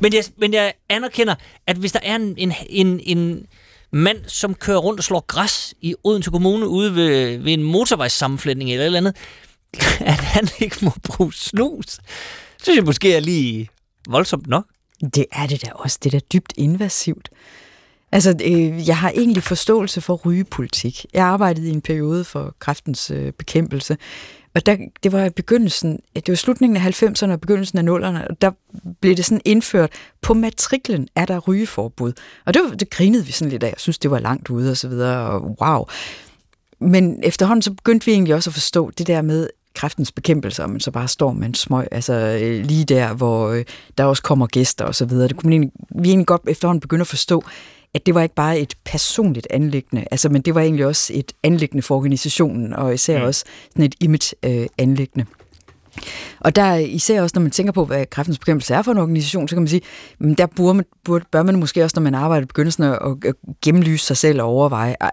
Men 0.00 0.14
jeg, 0.14 0.24
men 0.36 0.54
jeg 0.54 0.72
anerkender, 0.88 1.34
at 1.66 1.76
hvis 1.76 1.92
der 1.92 2.00
er 2.02 2.16
en, 2.16 2.34
en, 2.38 2.52
en, 2.68 3.00
en 3.02 3.46
mand, 3.92 4.18
som 4.26 4.54
kører 4.54 4.78
rundt 4.78 5.00
og 5.00 5.04
slår 5.04 5.20
græs 5.26 5.74
i 5.80 5.94
Odense 6.04 6.30
Kommune 6.30 6.68
ude 6.68 6.94
ved, 6.94 7.38
ved 7.38 7.52
en 7.52 7.62
motorvejssammenflætning 7.62 8.70
eller 8.70 8.82
et 8.82 8.86
eller 8.86 8.98
andet, 8.98 9.16
at 10.00 10.20
han 10.20 10.48
ikke 10.58 10.76
må 10.82 10.92
bruge 11.02 11.32
snus, 11.34 11.98
synes 12.62 12.76
jeg 12.76 12.84
måske 12.84 13.14
er 13.14 13.20
lige 13.20 13.68
voldsomt 14.08 14.46
nok. 14.46 14.64
Det 15.14 15.26
er 15.32 15.46
det 15.46 15.62
da 15.62 15.70
også. 15.74 15.98
Det 16.02 16.14
er 16.14 16.20
da 16.20 16.26
dybt 16.32 16.52
invasivt. 16.56 17.28
Altså, 18.12 18.34
øh, 18.44 18.88
jeg 18.88 18.98
har 18.98 19.10
egentlig 19.10 19.42
forståelse 19.42 20.00
for 20.00 20.14
rygepolitik. 20.14 21.06
Jeg 21.12 21.24
arbejdede 21.24 21.68
i 21.68 21.72
en 21.72 21.80
periode 21.80 22.24
for 22.24 22.54
kræftens 22.58 23.10
øh, 23.10 23.32
bekæmpelse, 23.32 23.96
og 24.56 24.66
der, 24.66 24.76
det 25.02 25.12
var 25.12 25.24
i 25.24 25.30
begyndelsen, 25.30 25.98
det 26.14 26.28
var 26.28 26.34
slutningen 26.34 26.76
af 26.76 27.02
90'erne 27.02 27.32
og 27.32 27.40
begyndelsen 27.40 27.78
af 27.78 27.82
0'erne, 27.82 28.28
og 28.30 28.42
der 28.42 28.50
blev 29.00 29.16
det 29.16 29.24
sådan 29.24 29.40
indført, 29.44 29.92
på 30.22 30.34
matriklen 30.34 31.08
er 31.16 31.26
der 31.26 31.38
rygeforbud. 31.38 32.12
Og 32.44 32.54
det, 32.54 32.62
var, 32.62 32.76
det 32.76 32.90
grinede 32.90 33.26
vi 33.26 33.32
sådan 33.32 33.50
lidt 33.50 33.62
af, 33.62 33.68
jeg 33.68 33.74
synes, 33.78 33.98
det 33.98 34.10
var 34.10 34.18
langt 34.18 34.50
ude 34.50 34.70
og 34.70 34.76
så 34.76 34.88
videre, 34.88 35.30
og 35.30 35.56
wow. 35.62 35.84
Men 36.80 37.20
efterhånden 37.22 37.62
så 37.62 37.72
begyndte 37.72 38.06
vi 38.06 38.12
egentlig 38.12 38.34
også 38.34 38.50
at 38.50 38.54
forstå 38.54 38.90
det 38.90 39.06
der 39.06 39.22
med 39.22 39.48
kræftens 39.74 40.12
bekæmpelse, 40.12 40.62
og 40.62 40.70
man 40.70 40.80
så 40.80 40.90
bare 40.90 41.08
står 41.08 41.32
med 41.32 41.46
en 41.46 41.54
smøg, 41.54 41.88
altså 41.90 42.14
øh, 42.42 42.64
lige 42.64 42.84
der, 42.84 43.14
hvor 43.14 43.48
øh, 43.48 43.64
der 43.98 44.04
også 44.04 44.22
kommer 44.22 44.46
gæster 44.46 44.84
og 44.84 44.94
så 44.94 45.04
videre. 45.04 45.28
Det 45.28 45.36
kunne 45.36 45.50
man 45.50 45.52
egentlig, 45.52 45.72
vi 46.02 46.08
egentlig 46.08 46.26
godt 46.26 46.42
efterhånden 46.48 46.80
begynde 46.80 47.00
at 47.00 47.06
forstå, 47.06 47.44
at 47.96 48.06
det 48.06 48.14
var 48.14 48.22
ikke 48.22 48.34
bare 48.34 48.58
et 48.58 48.74
personligt 48.84 49.46
anlæggende, 49.50 50.04
altså, 50.10 50.28
men 50.28 50.42
det 50.42 50.54
var 50.54 50.60
egentlig 50.60 50.86
også 50.86 51.12
et 51.16 51.32
anlæggende 51.42 51.82
for 51.82 51.96
organisationen, 51.96 52.72
og 52.72 52.94
især 52.94 53.18
mm. 53.18 53.24
også 53.24 53.44
sådan 53.70 53.84
et 53.84 53.94
image-anlæggende. 54.00 55.26
Og 56.40 56.56
der 56.56 56.74
især 56.74 57.22
også, 57.22 57.32
når 57.34 57.42
man 57.42 57.50
tænker 57.50 57.72
på, 57.72 57.84
hvad 57.84 58.06
kræftens 58.06 58.38
bekæmpelse 58.38 58.74
er 58.74 58.82
for 58.82 58.92
en 58.92 58.98
organisation, 58.98 59.48
så 59.48 59.56
kan 59.56 59.62
man 59.62 59.68
sige, 59.68 59.80
men 60.18 60.34
der 60.34 60.46
burde 60.46 60.84
burde, 61.04 61.24
bør 61.32 61.42
man 61.42 61.58
måske 61.58 61.84
også, 61.84 61.94
når 61.96 62.02
man 62.02 62.14
arbejder 62.14 62.42
i 62.42 62.46
begyndelsen, 62.46 62.82
at, 62.82 62.98
at 63.24 63.34
gennemlyse 63.62 64.06
sig 64.06 64.16
selv 64.16 64.42
og 64.42 64.48
overveje, 64.48 64.96
"Ah, 65.00 65.10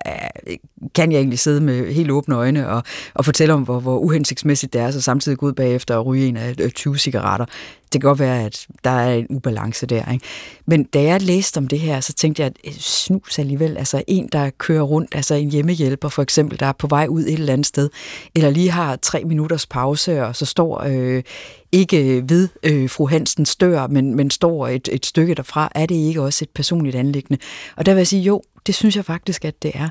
kan 0.95 1.11
jeg 1.11 1.17
egentlig 1.17 1.39
sidde 1.39 1.61
med 1.61 1.93
helt 1.93 2.11
åbne 2.11 2.35
øjne 2.35 2.69
og, 2.69 2.83
og 3.13 3.25
fortælle 3.25 3.53
om, 3.53 3.61
hvor, 3.61 3.79
hvor 3.79 3.97
uhensigtsmæssigt 3.97 4.73
det 4.73 4.81
er, 4.81 4.91
så 4.91 5.01
samtidig 5.01 5.37
gå 5.37 5.45
ud 5.45 5.53
bagefter 5.53 5.95
og 5.95 6.05
ryge 6.05 6.27
en 6.27 6.37
af 6.37 6.55
øh, 6.59 6.71
20 6.71 6.97
cigaretter. 6.97 7.45
Det 7.93 8.01
kan 8.01 8.07
godt 8.07 8.19
være, 8.19 8.45
at 8.45 8.67
der 8.83 8.89
er 8.89 9.13
en 9.13 9.25
ubalance 9.29 9.85
der. 9.85 10.11
Ikke? 10.11 10.25
Men 10.65 10.83
da 10.83 11.03
jeg 11.03 11.21
læste 11.21 11.57
om 11.57 11.67
det 11.67 11.79
her, 11.79 11.99
så 11.99 12.13
tænkte 12.13 12.41
jeg, 12.41 12.47
at 12.47 12.57
øh, 12.67 12.73
snus 12.73 13.39
alligevel, 13.39 13.77
altså 13.77 14.03
en, 14.07 14.29
der 14.31 14.49
kører 14.49 14.81
rundt, 14.81 15.15
altså 15.15 15.35
en 15.35 15.51
hjemmehjælper 15.51 16.09
for 16.09 16.21
eksempel, 16.21 16.59
der 16.59 16.65
er 16.65 16.71
på 16.71 16.87
vej 16.87 17.07
ud 17.09 17.21
et 17.21 17.33
eller 17.33 17.53
andet 17.53 17.67
sted, 17.67 17.89
eller 18.35 18.49
lige 18.49 18.71
har 18.71 18.95
tre 18.95 19.23
minutters 19.23 19.65
pause, 19.65 20.25
og 20.25 20.35
så 20.35 20.45
står 20.45 20.83
øh, 20.85 21.23
ikke 21.71 22.23
ved 22.29 22.49
øh, 22.63 22.89
fru 22.89 23.07
Hansens 23.07 23.55
dør, 23.55 23.87
men, 23.87 24.15
men 24.15 24.31
står 24.31 24.67
et, 24.67 24.89
et 24.91 25.05
stykke 25.05 25.33
derfra, 25.33 25.71
er 25.75 25.85
det 25.85 25.95
ikke 25.95 26.21
også 26.21 26.45
et 26.45 26.49
personligt 26.49 26.95
anlæggende? 26.95 27.41
Og 27.75 27.85
der 27.85 27.93
vil 27.93 27.99
jeg 27.99 28.07
sige, 28.07 28.21
jo, 28.21 28.41
det 28.67 28.75
synes 28.75 28.95
jeg 28.95 29.05
faktisk, 29.05 29.45
at 29.45 29.63
det 29.63 29.71
er. 29.75 29.89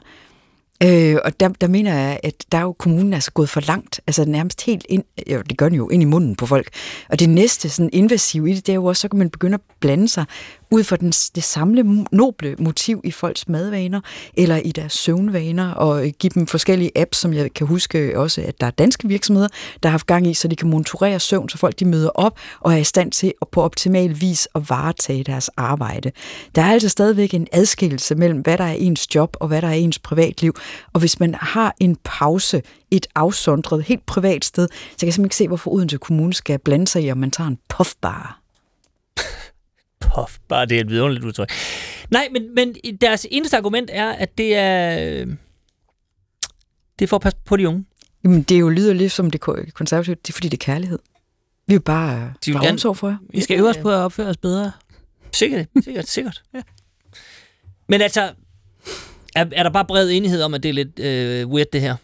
Øh, 0.85 1.17
og 1.25 1.41
der, 1.41 1.49
der 1.49 1.69
mener 1.69 1.95
jeg, 1.95 2.21
at 2.23 2.35
der 2.53 2.59
er 2.59 2.63
jo 2.63 2.73
kommunen 2.73 3.15
altså 3.15 3.33
gået 3.33 3.49
for 3.49 3.61
langt, 3.61 4.01
altså 4.07 4.25
nærmest 4.25 4.67
helt 4.67 4.87
ind, 4.89 5.05
jo, 5.31 5.43
det 5.43 5.59
gør 5.59 5.69
den 5.69 5.77
jo, 5.77 5.89
ind 5.89 6.03
i 6.03 6.07
munden 6.07 6.37
på 6.37 6.47
folk. 6.47 6.69
Og 7.09 7.21
det 7.21 7.29
næste 7.29 7.69
sådan 7.69 7.91
invasive 7.93 8.51
i 8.51 8.55
det, 8.55 8.67
det 8.67 8.73
er 8.73 8.77
jo 8.77 8.85
også, 8.85 9.01
så 9.01 9.09
kan 9.09 9.19
man 9.19 9.31
begynde 9.31 9.55
at 9.55 9.61
blande 9.81 10.09
sig 10.09 10.25
ud 10.73 10.85
fra 10.85 10.97
den, 10.97 11.11
det 11.11 11.45
samlede 11.45 12.05
noble 12.13 12.57
motiv 12.59 13.01
i 13.05 13.11
folks 13.11 13.49
madvaner, 13.49 14.01
eller 14.37 14.57
i 14.57 14.73
deres 14.73 14.93
søvnvaner, 14.93 15.73
og 15.73 16.07
øh, 16.07 16.13
give 16.19 16.31
dem 16.35 16.47
forskellige 16.47 16.91
apps, 16.97 17.19
som 17.19 17.35
jeg 17.35 17.55
kan 17.55 17.67
huske 17.67 17.99
øh, 17.99 18.19
også, 18.19 18.43
at 18.47 18.61
der 18.61 18.67
er 18.67 18.71
danske 18.71 19.09
virksomheder, 19.09 19.49
der 19.83 19.89
har 19.89 19.91
haft 19.91 20.07
gang 20.07 20.27
i, 20.27 20.35
så 20.35 20.49
de 20.49 20.57
kan 20.57 20.71
monitorere 20.71 21.21
søvn, 21.21 21.49
så 21.49 21.59
folk 21.59 21.81
de 21.81 21.85
møder 21.85 22.09
op 22.09 22.39
og 22.61 22.73
er 22.73 22.77
i 22.77 22.85
stand 22.85 23.13
til 23.13 23.33
at 23.43 23.49
på 23.49 23.63
optimal 23.63 24.21
vis 24.21 24.49
at 24.55 24.71
varetage 24.71 25.25
deres 25.25 25.49
arbejde. 25.49 26.13
Der 26.55 26.63
er 26.63 26.73
altså 26.73 26.89
stadigvæk 26.89 27.35
en 27.35 27.47
adskillelse 27.53 28.15
mellem, 28.15 28.41
hvad 28.41 28.59
der 28.59 28.65
er 28.65 28.73
ens 28.73 29.15
job 29.15 29.37
og 29.41 29.49
hvad 29.49 29.63
der 29.63 29.69
er 29.69 29.73
ens 29.73 29.99
privatliv, 29.99 30.55
og 30.93 31.01
hvis 31.01 31.21
man 31.21 31.35
har 31.35 31.75
en 31.81 31.97
pause, 32.05 32.63
et 32.91 33.07
afsondret, 33.15 33.85
helt 33.85 34.07
privat 34.07 34.45
sted, 34.45 34.69
så 34.69 34.99
kan 34.99 35.07
jeg 35.07 35.15
simpelthen 35.15 35.25
ikke 35.25 35.37
se, 35.37 35.49
hvorfor 35.49 35.71
Odense 35.71 35.99
Kommune 35.99 36.35
skal 36.35 36.59
blande 36.59 36.87
sig 36.87 37.03
i, 37.03 37.11
om 37.11 37.19
man 37.19 37.31
tager 37.31 37.49
en 37.49 37.59
puffbar. 37.69 38.43
Puff, 40.15 40.39
bare 40.49 40.67
det 40.67 40.77
er 40.77 40.81
et 40.81 40.91
vidunderligt 40.91 41.25
udtryk. 41.25 41.51
Nej, 42.11 42.29
men, 42.33 42.55
men 42.55 42.75
deres 43.01 43.27
eneste 43.31 43.57
argument 43.57 43.91
er, 43.93 44.09
at 44.13 44.39
det 44.39 44.57
er... 44.57 44.99
øh, 45.01 45.27
Det 46.99 47.05
er 47.05 47.07
for 47.09 47.17
at 47.17 47.23
passe 47.23 47.39
på 47.45 47.57
de 47.57 47.69
unge. 47.69 47.85
Jamen, 48.25 48.43
det 48.43 48.55
er 48.55 48.59
jo 48.59 48.69
lyder 48.69 48.93
lidt 48.93 49.13
som 49.13 49.31
det 49.31 49.41
ko- 49.41 49.57
konservative, 49.75 50.15
det 50.15 50.29
er 50.29 50.33
fordi, 50.33 50.49
det 50.49 50.57
er 50.63 50.65
kærlighed. 50.65 50.99
Vi 51.67 51.75
vil 51.75 51.81
bare 51.81 52.33
De 52.45 52.51
vil 52.53 52.59
bare 52.59 52.69
omsorg 52.71 52.97
for 52.97 53.09
jer. 53.09 53.17
Vi 53.31 53.41
skal 53.41 53.59
øve 53.59 53.69
os 53.69 53.77
på 53.77 53.91
at 53.91 53.95
opføre 53.97 54.27
os 54.27 54.37
bedre. 54.37 54.73
Sikkert, 55.33 55.67
sikkert, 55.85 56.09
sikkert. 56.09 56.43
ja. 56.55 56.61
Men 57.89 58.01
altså, 58.01 58.23
er, 59.35 59.45
er 59.53 59.63
der 59.63 59.71
bare 59.71 59.85
bred 59.85 60.11
enighed 60.11 60.43
om, 60.43 60.55
at 60.55 60.63
det 60.63 60.69
er 60.69 60.73
lidt 60.73 60.99
øh, 60.99 61.49
weird, 61.49 61.67
det 61.73 61.81
her? 61.81 61.97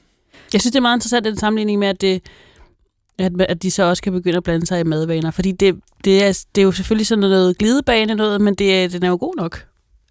Jeg 0.52 0.60
synes, 0.60 0.72
det 0.72 0.76
er 0.76 0.80
meget 0.82 0.96
interessant, 0.96 1.24
den 1.24 1.36
sammenligning 1.38 1.78
med, 1.78 1.88
at 1.88 2.00
det, 2.00 2.22
At, 3.18 3.32
at 3.40 3.62
de 3.62 3.70
så 3.70 3.82
også 3.82 4.02
kan 4.02 4.12
begynde 4.12 4.36
at 4.36 4.42
blande 4.42 4.66
sig 4.66 4.80
i 4.80 4.82
madvaner. 4.82 5.30
Fordi 5.30 5.52
det, 5.52 5.80
det, 6.04 6.24
er, 6.24 6.44
det 6.54 6.60
er 6.60 6.64
jo 6.64 6.72
selvfølgelig 6.72 7.06
sådan 7.06 7.20
noget 7.20 7.58
glidebane 7.58 8.14
noget, 8.14 8.40
men 8.40 8.54
det 8.54 8.74
er, 8.74 8.88
den 8.88 9.02
er 9.02 9.08
jo 9.08 9.16
god 9.20 9.34
nok. 9.36 9.64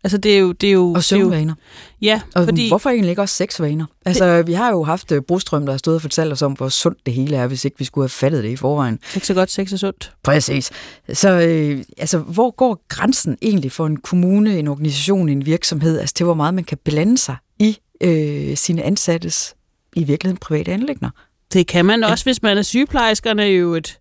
Altså 0.04 0.18
det 0.18 0.36
er 0.36 0.40
jo... 0.40 0.52
Det 0.52 0.68
er 0.70 0.74
jo 0.74 0.84
Og 0.84 0.90
det 0.90 0.98
er 0.98 1.02
søvnvaner. 1.02 1.54
Ja, 2.02 2.22
Og 2.36 2.46
fordi... 2.46 2.68
hvorfor 2.68 2.90
egentlig 2.90 3.10
ikke 3.10 3.22
også 3.22 3.36
sexvaner? 3.36 3.86
Altså, 4.06 4.42
vi 4.42 4.54
har 4.54 4.72
jo 4.72 4.84
haft 4.84 5.12
øh, 5.12 5.22
Brostrøm, 5.22 5.66
der 5.66 5.74
har 5.74 5.78
stået 5.78 5.96
og 5.96 6.02
fortalt 6.02 6.34
os 6.34 6.42
om, 6.42 6.54
hvor 6.54 6.70
sundt 6.70 7.06
det 7.06 7.14
hele 7.14 7.36
er, 7.38 7.48
hvis 7.48 7.66
ikke 7.66 7.80
vi 7.80 7.86
skulle 7.86 8.04
have 8.04 8.10
fattet 8.10 8.44
det 8.44 8.50
i 8.50 8.56
forvejen. 8.56 9.00
Sex 9.10 9.30
er 9.30 9.34
godt, 9.34 9.52
sex 9.52 9.74
er 9.74 9.78
sundt. 9.78 10.12
Præcis. 10.24 10.72
Så 11.14 11.30
øh, 11.30 11.84
altså, 11.98 12.18
hvor 12.18 12.52
går 12.52 12.86
grænsen 12.88 13.38
egentlig 13.42 13.72
for 13.72 13.86
en 13.86 13.98
kommune, 13.98 14.60
en 14.60 14.68
organisation, 14.68 15.30
en 15.30 15.46
virksomhed, 15.46 16.00
altså 16.00 16.16
til 16.16 16.24
hvor 16.24 16.34
meget 16.34 16.54
man 16.54 16.64
kan 16.64 16.78
blande 16.86 17.18
sig 17.18 17.36
i 17.60 17.78
øh, 18.02 18.58
sine 18.58 18.84
ansattes 18.84 19.56
i 19.96 20.04
virkeligheden 20.04 20.38
private 20.38 20.72
anlægner? 20.72 21.10
Det 21.54 21.68
kan 21.68 21.86
man 21.86 22.04
også, 22.04 22.26
hvis 22.26 22.44
man 22.44 22.58
er 22.58 22.62
sygeplejerskerne 22.62 23.44
jo 23.44 23.74
et 23.74 24.00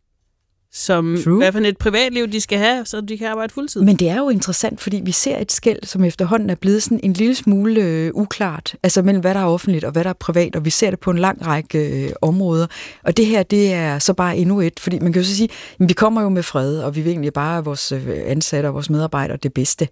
som 0.77 1.19
True. 1.25 1.37
hvad 1.37 1.53
for 1.53 1.61
et 1.61 1.79
privatliv 1.79 2.29
de 2.29 2.41
skal 2.41 2.59
have, 2.59 2.87
så 2.87 3.01
de 3.01 3.19
kan 3.19 3.27
arbejde 3.27 3.53
fuldtid. 3.53 3.83
Men 3.83 3.97
det 3.97 4.09
er 4.09 4.17
jo 4.17 4.29
interessant, 4.29 4.81
fordi 4.81 5.01
vi 5.05 5.13
ser 5.13 5.39
et 5.39 5.53
skæld, 5.53 5.85
som 5.85 6.05
efterhånden 6.05 6.51
er 6.51 6.55
blevet 6.55 6.83
sådan 6.83 7.01
en 7.03 7.13
lille 7.13 7.35
smule 7.35 7.81
øh, 7.81 8.11
uklart, 8.15 8.75
altså 8.83 9.03
mellem 9.03 9.21
hvad 9.21 9.35
der 9.35 9.41
er 9.41 9.45
offentligt 9.45 9.85
og 9.85 9.93
hvad 9.93 10.05
der 10.05 10.11
er 10.11 10.15
privat, 10.21 10.57
og 10.57 10.65
vi 10.65 10.71
ser 10.71 10.91
det 10.91 11.01
på 11.01 11.11
en 11.11 11.19
lang 11.19 11.47
række 11.47 11.79
øh, 11.79 12.11
områder. 12.23 12.67
Og 13.05 13.17
det 13.17 13.27
her, 13.27 13.43
det 13.43 13.73
er 13.73 13.99
så 13.99 14.15
bare 14.15 14.37
endnu 14.37 14.61
et, 14.61 14.81
fordi 14.81 14.99
man 14.99 15.13
kan 15.13 15.23
jo 15.23 15.29
så 15.29 15.37
sige, 15.37 15.49
at 15.81 15.89
vi 15.89 15.93
kommer 15.93 16.23
jo 16.23 16.29
med 16.29 16.43
fred, 16.43 16.79
og 16.79 16.97
vi 16.97 17.01
vil 17.01 17.11
egentlig 17.11 17.33
bare 17.33 17.65
vores 17.65 17.93
øh, 17.93 18.09
ansatte 18.27 18.67
og 18.67 18.75
vores 18.75 18.91
medarbejdere 18.91 19.39
det 19.43 19.53
bedste. 19.53 19.89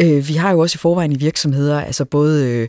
Øh, 0.00 0.28
vi 0.28 0.34
har 0.34 0.52
jo 0.52 0.58
også 0.58 0.76
i 0.76 0.78
forvejen 0.78 1.12
i 1.12 1.18
virksomheder, 1.18 1.80
altså 1.80 2.04
både... 2.04 2.46
Øh, 2.46 2.68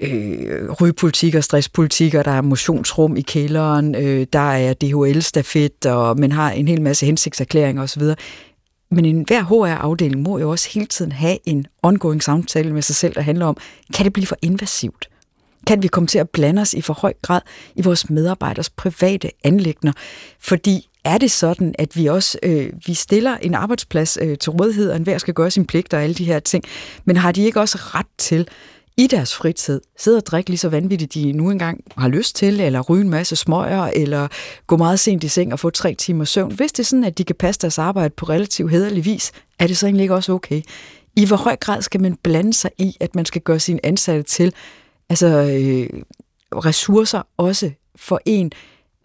øh, 0.00 0.70
rygepolitikker, 0.70 1.40
stresspolitikker, 1.40 2.22
der 2.22 2.30
er 2.30 2.42
motionsrum 2.42 3.16
i 3.16 3.20
kælderen, 3.20 3.94
øh, 3.94 4.26
der 4.32 4.52
er 4.52 4.74
DHL-stafet, 4.74 5.86
og 5.86 6.18
man 6.18 6.32
har 6.32 6.50
en 6.50 6.68
hel 6.68 6.82
masse 6.82 7.06
hensigtserklæringer 7.06 7.82
osv. 7.82 8.02
Men 8.90 9.04
en 9.04 9.24
hver 9.26 9.42
HR-afdeling 9.42 10.22
må 10.22 10.38
jo 10.38 10.50
også 10.50 10.68
hele 10.74 10.86
tiden 10.86 11.12
have 11.12 11.38
en 11.44 11.66
ongoing 11.82 12.22
samtale 12.22 12.72
med 12.72 12.82
sig 12.82 12.96
selv, 12.96 13.14
der 13.14 13.20
handler 13.20 13.46
om, 13.46 13.56
kan 13.94 14.04
det 14.04 14.12
blive 14.12 14.26
for 14.26 14.36
invasivt? 14.42 15.08
Kan 15.66 15.82
vi 15.82 15.88
komme 15.88 16.06
til 16.06 16.18
at 16.18 16.30
blande 16.30 16.62
os 16.62 16.74
i 16.74 16.80
for 16.80 16.94
høj 16.94 17.12
grad 17.22 17.40
i 17.76 17.82
vores 17.82 18.10
medarbejders 18.10 18.70
private 18.70 19.30
anlægner? 19.44 19.92
Fordi 20.40 20.88
er 21.04 21.18
det 21.18 21.30
sådan, 21.30 21.74
at 21.78 21.96
vi 21.96 22.06
også 22.06 22.38
øh, 22.42 22.72
vi 22.86 22.94
stiller 22.94 23.36
en 23.36 23.54
arbejdsplads 23.54 24.18
øh, 24.22 24.38
til 24.38 24.50
rådighed, 24.50 24.90
og 24.90 24.96
enhver 24.96 25.18
skal 25.18 25.34
gøre 25.34 25.50
sin 25.50 25.66
pligt 25.66 25.94
og 25.94 26.02
alle 26.02 26.14
de 26.14 26.24
her 26.24 26.38
ting, 26.38 26.64
men 27.04 27.16
har 27.16 27.32
de 27.32 27.42
ikke 27.42 27.60
også 27.60 27.78
ret 27.78 28.06
til 28.18 28.48
i 29.00 29.06
deres 29.06 29.34
fritid 29.34 29.80
sidde 29.98 30.16
og 30.16 30.26
drikke 30.26 30.50
lige 30.50 30.58
så 30.58 30.68
vanvittigt, 30.68 31.14
de 31.14 31.32
nu 31.32 31.50
engang 31.50 31.84
har 31.96 32.08
lyst 32.08 32.36
til, 32.36 32.60
eller 32.60 32.80
ryge 32.80 33.02
en 33.02 33.10
masse 33.10 33.36
smøger, 33.36 33.84
eller 33.84 34.28
gå 34.66 34.76
meget 34.76 35.00
sent 35.00 35.24
i 35.24 35.28
seng 35.28 35.52
og 35.52 35.58
få 35.58 35.70
tre 35.70 35.94
timer 35.94 36.24
søvn. 36.24 36.52
Hvis 36.52 36.72
det 36.72 36.78
er 36.82 36.86
sådan, 36.86 37.04
at 37.04 37.18
de 37.18 37.24
kan 37.24 37.36
passe 37.36 37.60
deres 37.60 37.78
arbejde 37.78 38.14
på 38.16 38.26
relativt 38.26 38.70
hederlig 38.70 39.04
vis, 39.04 39.32
er 39.58 39.66
det 39.66 39.76
så 39.76 39.86
egentlig 39.86 40.02
ikke 40.02 40.14
også 40.14 40.32
okay? 40.32 40.62
I 41.16 41.26
hvor 41.26 41.36
høj 41.36 41.56
grad 41.56 41.82
skal 41.82 42.00
man 42.00 42.16
blande 42.22 42.52
sig 42.52 42.70
i, 42.78 42.96
at 43.00 43.14
man 43.14 43.24
skal 43.24 43.42
gøre 43.42 43.58
sine 43.58 43.86
ansatte 43.86 44.22
til 44.22 44.54
altså, 45.08 45.26
øh, 45.26 46.02
ressourcer 46.64 47.22
også 47.36 47.70
for 47.96 48.20
en, 48.26 48.52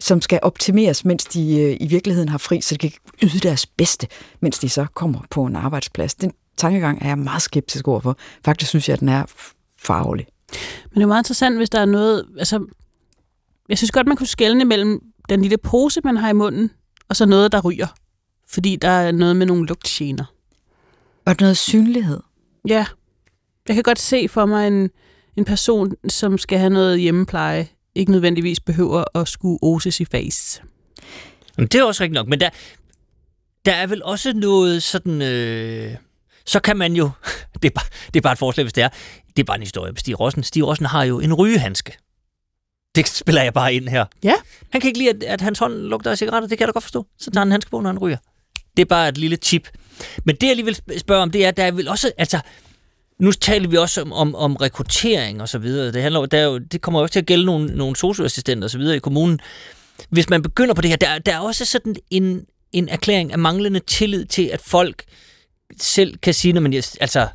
som 0.00 0.20
skal 0.20 0.38
optimeres, 0.42 1.04
mens 1.04 1.24
de 1.24 1.60
øh, 1.60 1.76
i 1.80 1.86
virkeligheden 1.86 2.28
har 2.28 2.38
fri, 2.38 2.60
så 2.60 2.74
de 2.74 2.90
kan 2.90 3.00
yde 3.22 3.38
deres 3.38 3.66
bedste, 3.66 4.06
mens 4.40 4.58
de 4.58 4.68
så 4.68 4.86
kommer 4.94 5.20
på 5.30 5.44
en 5.44 5.56
arbejdsplads. 5.56 6.14
Den 6.14 6.32
tankegang 6.56 7.02
er 7.02 7.08
jeg 7.08 7.18
meget 7.18 7.42
skeptisk 7.42 7.88
overfor. 7.88 8.16
Faktisk 8.44 8.68
synes 8.68 8.88
jeg, 8.88 8.94
at 8.94 9.00
den 9.00 9.08
er 9.08 9.24
farlig. 9.86 10.26
Men 10.90 10.94
det 10.94 11.02
er 11.02 11.06
meget 11.06 11.20
interessant, 11.20 11.56
hvis 11.56 11.70
der 11.70 11.80
er 11.80 11.84
noget... 11.84 12.26
Altså, 12.38 12.66
jeg 13.68 13.78
synes 13.78 13.90
godt, 13.90 14.06
man 14.06 14.16
kunne 14.16 14.26
skelne 14.26 14.64
mellem 14.64 15.00
den 15.28 15.42
lille 15.42 15.58
pose, 15.58 16.00
man 16.04 16.16
har 16.16 16.30
i 16.30 16.32
munden, 16.32 16.70
og 17.08 17.16
så 17.16 17.26
noget, 17.26 17.52
der 17.52 17.60
ryger. 17.60 17.86
Fordi 18.48 18.76
der 18.76 18.88
er 18.88 19.12
noget 19.12 19.36
med 19.36 19.46
nogle 19.46 19.66
lugtgener. 19.66 20.24
Og 21.24 21.36
noget 21.40 21.56
synlighed. 21.56 22.20
Ja. 22.68 22.86
Jeg 23.68 23.74
kan 23.74 23.82
godt 23.82 23.98
se 23.98 24.28
for 24.28 24.46
mig 24.46 24.66
en, 24.66 24.90
en 25.36 25.44
person, 25.44 25.92
som 26.08 26.38
skal 26.38 26.58
have 26.58 26.70
noget 26.70 27.00
hjemmepleje, 27.00 27.68
ikke 27.94 28.12
nødvendigvis 28.12 28.60
behøver 28.60 29.04
at 29.18 29.28
skulle 29.28 29.58
oses 29.62 30.00
i 30.00 30.04
face. 30.04 30.62
Men 31.56 31.66
det 31.66 31.74
er 31.74 31.84
også 31.84 32.02
rigtigt 32.02 32.14
nok, 32.14 32.28
men 32.28 32.40
der, 32.40 32.48
der 33.64 33.72
er 33.72 33.86
vel 33.86 34.02
også 34.04 34.32
noget 34.32 34.82
sådan... 34.82 35.22
Øh, 35.22 35.94
så 36.46 36.60
kan 36.60 36.76
man 36.76 36.92
jo... 36.92 37.10
Det 37.62 37.64
er, 37.64 37.74
bare, 37.74 37.86
det 38.06 38.16
er 38.16 38.20
bare 38.20 38.32
et 38.32 38.38
forslag, 38.38 38.64
hvis 38.64 38.72
det 38.72 38.84
er. 38.84 38.88
Det 39.26 39.38
er 39.38 39.44
bare 39.44 39.56
en 39.56 39.62
historie 39.62 39.92
med 39.92 39.98
Stig 39.98 40.20
Rossen. 40.20 40.42
Stig 40.42 40.66
Rossen 40.66 40.86
har 40.86 41.04
jo 41.04 41.20
en 41.20 41.34
rygehandske. 41.34 41.98
Det 42.94 43.08
spiller 43.08 43.42
jeg 43.42 43.54
bare 43.54 43.74
ind 43.74 43.88
her. 43.88 44.04
Ja. 44.22 44.34
Han 44.70 44.80
kan 44.80 44.88
ikke 44.88 44.98
lide, 44.98 45.10
at, 45.10 45.22
at 45.22 45.40
hans 45.40 45.58
hånd 45.58 45.74
lugter 45.74 46.10
af 46.10 46.18
cigaretter. 46.18 46.48
Det 46.48 46.58
kan 46.58 46.64
jeg 46.64 46.68
da 46.68 46.72
godt 46.72 46.84
forstå. 46.84 47.06
Så 47.18 47.30
tager 47.30 47.40
han 47.40 47.48
en 47.48 47.52
handske 47.52 47.70
på, 47.70 47.80
når 47.80 47.90
han 47.90 47.98
ryger. 47.98 48.16
Det 48.76 48.82
er 48.82 48.86
bare 48.86 49.08
et 49.08 49.18
lille 49.18 49.36
tip. 49.36 49.68
Men 50.24 50.36
det, 50.36 50.46
jeg 50.46 50.56
lige 50.56 50.64
vil 50.64 50.98
spørge 50.98 51.22
om, 51.22 51.30
det 51.30 51.44
er, 51.44 51.48
at 51.48 51.56
der 51.56 51.64
er 51.64 51.70
vel 51.70 51.88
også... 51.88 52.12
Altså, 52.18 52.40
nu 53.18 53.32
taler 53.32 53.68
vi 53.68 53.76
også 53.76 54.02
om, 54.02 54.12
om, 54.12 54.34
om 54.34 54.56
rekruttering 54.56 55.42
og 55.42 55.48
så 55.48 55.58
videre. 55.58 55.92
Det, 55.92 56.02
handler, 56.02 56.26
der 56.26 56.38
er 56.38 56.44
jo, 56.44 56.58
det 56.58 56.80
kommer 56.80 57.00
jo 57.00 57.02
også 57.02 57.12
til 57.12 57.20
at 57.20 57.26
gælde 57.26 57.44
nogle, 57.46 57.76
nogle 57.76 57.96
socioassistenter 57.96 58.66
og 58.66 58.70
så 58.70 58.78
videre 58.78 58.96
i 58.96 58.98
kommunen. 58.98 59.40
Hvis 60.08 60.30
man 60.30 60.42
begynder 60.42 60.74
på 60.74 60.82
det 60.82 60.90
her, 60.90 60.96
der, 60.96 61.18
der 61.18 61.34
er 61.34 61.38
også 61.38 61.64
sådan 61.64 61.96
en, 62.10 62.46
en 62.72 62.88
erklæring 62.88 63.32
af 63.32 63.38
manglende 63.38 63.80
tillid 63.80 64.24
til, 64.24 64.42
at 64.42 64.60
folk 64.60 65.04
selv 65.80 66.16
kan 66.22 66.34
sige, 66.34 66.60
men 66.60 66.72
jeg, 66.72 66.82
altså, 67.00 67.28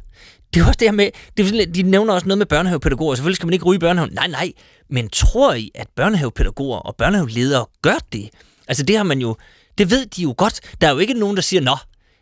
det 0.53 0.61
er 0.61 0.65
også 0.65 0.77
det 0.79 0.87
her 0.87 0.91
med, 0.91 1.09
det 1.37 1.75
de 1.75 1.83
nævner 1.83 2.13
også 2.13 2.27
noget 2.27 2.37
med 2.37 2.45
børnehavepædagoger. 2.45 3.15
Selvfølgelig 3.15 3.35
skal 3.35 3.47
man 3.47 3.53
ikke 3.53 3.65
ryge 3.65 3.75
i 3.75 3.79
børnehaven. 3.79 4.13
Nej, 4.13 4.27
nej. 4.27 4.51
Men 4.89 5.09
tror 5.09 5.53
I, 5.53 5.71
at 5.75 5.87
børnehavepædagoger 5.95 6.77
og 6.77 6.95
børnehaveledere 6.95 7.65
gør 7.81 7.97
det? 8.13 8.29
Altså 8.67 8.83
det 8.83 8.97
har 8.97 9.03
man 9.03 9.19
jo, 9.19 9.35
det 9.77 9.91
ved 9.91 10.05
de 10.05 10.21
jo 10.21 10.33
godt. 10.37 10.59
Der 10.81 10.87
er 10.87 10.91
jo 10.91 10.97
ikke 10.97 11.13
nogen, 11.13 11.35
der 11.35 11.41
siger, 11.41 11.61
nå, 11.61 11.75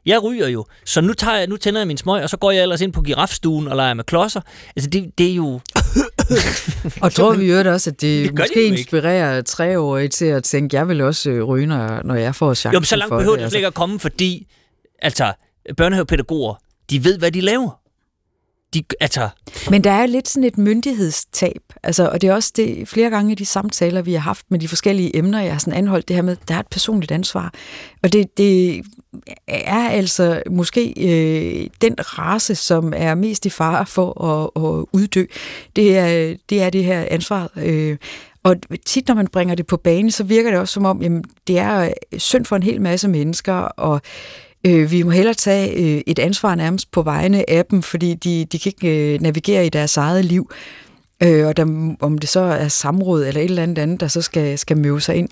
jeg 0.06 0.24
ryger 0.24 0.48
jo, 0.48 0.66
så 0.86 1.02
nu, 1.02 1.14
tager 1.14 1.38
jeg, 1.38 1.48
nu 1.48 1.58
tænder 1.58 1.80
jeg 1.80 1.88
min 1.88 1.98
smøg, 1.98 2.24
og 2.24 2.30
så 2.30 2.38
går 2.38 2.52
jeg 2.52 2.62
ellers 2.62 2.82
ind 2.82 2.94
på 2.94 3.02
girafstuen 3.02 3.68
og 3.68 3.76
leger 3.76 3.94
med 3.94 4.04
klodser. 4.04 4.42
Altså 4.76 4.90
det, 4.90 5.12
det 5.18 5.32
er 5.32 5.36
jo... 5.36 5.60
og 7.02 7.12
tror 7.14 7.34
vi 7.34 7.52
jo 7.52 7.72
også, 7.74 7.90
at 7.90 8.02
det, 8.02 8.26
Det 8.26 8.40
måske 8.40 8.64
ikke. 8.64 8.78
inspirerer 8.78 9.42
treårige 9.42 10.08
til 10.08 10.26
at 10.26 10.44
tænke, 10.44 10.76
jeg 10.76 10.88
vil 10.88 11.02
også 11.02 11.30
øh, 11.30 11.44
ryge, 11.44 11.66
når, 11.66 12.02
når 12.04 12.16
jeg 12.16 12.36
får 12.36 12.54
chancen 12.54 12.74
Jo, 12.74 12.80
men 12.80 12.86
så 12.86 12.96
langt 12.96 13.10
for 13.10 13.18
behøver 13.18 13.36
det. 13.36 13.44
det 13.44 13.52
slet 13.52 13.58
ikke 13.60 13.68
at 13.68 13.74
komme, 13.74 14.00
fordi 14.00 14.48
altså, 15.02 15.34
børnehavepædagoger, 15.78 16.56
de 16.90 17.04
ved, 17.04 17.18
hvad 17.20 17.32
de 17.32 17.42
laver. 17.42 17.80
De, 18.74 18.84
altså, 19.00 19.30
Men 19.70 19.84
der 19.84 19.92
er 19.92 20.06
lidt 20.06 20.28
sådan 20.28 20.44
et 20.44 20.58
myndighedstab, 20.58 21.62
altså, 21.84 22.10
og 22.10 22.22
det 22.22 22.30
er 22.30 22.34
også 22.34 22.54
det, 22.56 22.88
flere 22.88 23.10
gange 23.10 23.32
i 23.32 23.36
de 23.36 23.46
samtaler, 23.46 24.02
vi 24.02 24.14
har 24.14 24.20
haft 24.20 24.46
med 24.50 24.60
de 24.60 24.68
forskellige 24.68 25.18
emner, 25.18 25.42
jeg 25.42 25.52
har 25.52 25.60
sådan 25.60 25.74
anholdt 25.74 26.08
det 26.08 26.16
her 26.16 26.24
med, 26.24 26.38
der 26.48 26.56
er 26.56 26.60
et 26.60 26.68
personligt 26.68 27.12
ansvar. 27.12 27.54
Og 28.04 28.14
det, 28.14 28.38
det 28.38 28.82
er 29.48 29.90
altså 29.90 30.44
måske 30.52 30.94
øh, 30.98 31.70
den 31.82 31.96
race, 32.00 32.56
som 32.56 32.94
er 32.96 33.16
mest 33.16 33.46
i 33.46 33.50
fare 33.50 33.86
for 33.86 34.24
at, 34.24 34.64
at 34.64 34.86
uddø. 34.92 35.26
Det 35.76 35.98
er, 35.98 36.36
det 36.50 36.62
er 36.62 36.70
det 36.70 36.84
her 36.84 37.06
ansvar. 37.10 37.52
Øh, 37.56 37.98
og 38.44 38.56
tit, 38.86 39.08
når 39.08 39.16
man 39.16 39.28
bringer 39.28 39.56
det 39.56 39.68
på 39.68 39.78
banen, 39.78 40.12
så 40.12 40.24
virker 40.24 40.50
det 40.50 40.60
også 40.60 40.74
som 40.74 40.86
om, 40.86 41.02
jamen, 41.02 41.24
det 41.48 41.60
er 41.60 41.82
øh, 41.82 42.20
synd 42.20 42.46
for 42.46 42.56
en 42.56 42.64
hel 42.64 42.82
masse 42.82 43.08
mennesker, 43.08 43.54
og 43.54 44.02
Øh, 44.66 44.92
vi 44.92 45.04
må 45.04 45.12
hellere 45.12 45.34
tage 45.34 45.72
øh, 45.72 46.02
et 46.08 46.20
ansvar 46.20 46.56
nærmest 46.56 46.92
på 46.92 47.02
vegne 47.02 47.50
af 47.50 47.66
dem, 47.66 47.82
fordi 47.82 48.14
de, 48.14 48.46
de 48.46 48.60
kan 48.60 48.72
ikke 48.76 49.14
øh, 49.14 49.22
navigere 49.22 49.66
i 49.66 49.70
deres 49.70 49.98
eget 49.98 50.26
liv. 50.26 50.52
Øh, 51.24 51.48
og 51.48 51.58
der, 51.58 51.96
om 52.00 52.18
det 52.18 52.30
så 52.30 52.40
er 52.40 52.68
samråd 52.68 53.26
eller 53.26 53.42
et 53.42 53.46
eller 53.46 53.64
andet 53.64 53.80
andet, 53.80 54.00
der 54.00 54.08
så 54.08 54.22
skal, 54.22 54.58
skal 54.58 54.78
møde 54.78 55.02
sig 55.02 55.16
ind. 55.16 55.30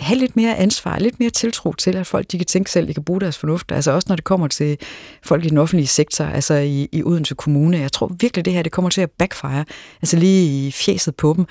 Ha' 0.00 0.14
lidt 0.14 0.36
mere 0.36 0.56
ansvar, 0.56 0.98
lidt 0.98 1.20
mere 1.20 1.30
tiltro 1.30 1.72
til, 1.72 1.96
at 1.96 2.06
folk 2.06 2.26
de 2.32 2.38
kan 2.38 2.46
tænke 2.46 2.70
selv, 2.70 2.88
de 2.88 2.94
kan 2.94 3.04
bruge 3.04 3.20
deres 3.20 3.38
fornuft. 3.38 3.72
Altså 3.72 3.90
også 3.92 4.06
når 4.08 4.16
det 4.16 4.24
kommer 4.24 4.48
til 4.48 4.78
folk 5.22 5.44
i 5.44 5.48
den 5.48 5.58
offentlige 5.58 5.86
sektor, 5.86 6.24
altså 6.24 6.54
i, 6.54 6.88
i 6.92 7.02
Odense 7.02 7.34
Kommune. 7.34 7.78
Jeg 7.78 7.92
tror 7.92 8.16
virkelig, 8.20 8.44
det 8.44 8.52
her 8.52 8.62
det 8.62 8.72
kommer 8.72 8.90
til 8.90 9.00
at 9.00 9.10
backfire, 9.10 9.64
altså 10.02 10.16
lige 10.16 10.66
i 10.66 10.70
fjeset 10.70 11.16
på 11.16 11.34
dem. 11.36 11.46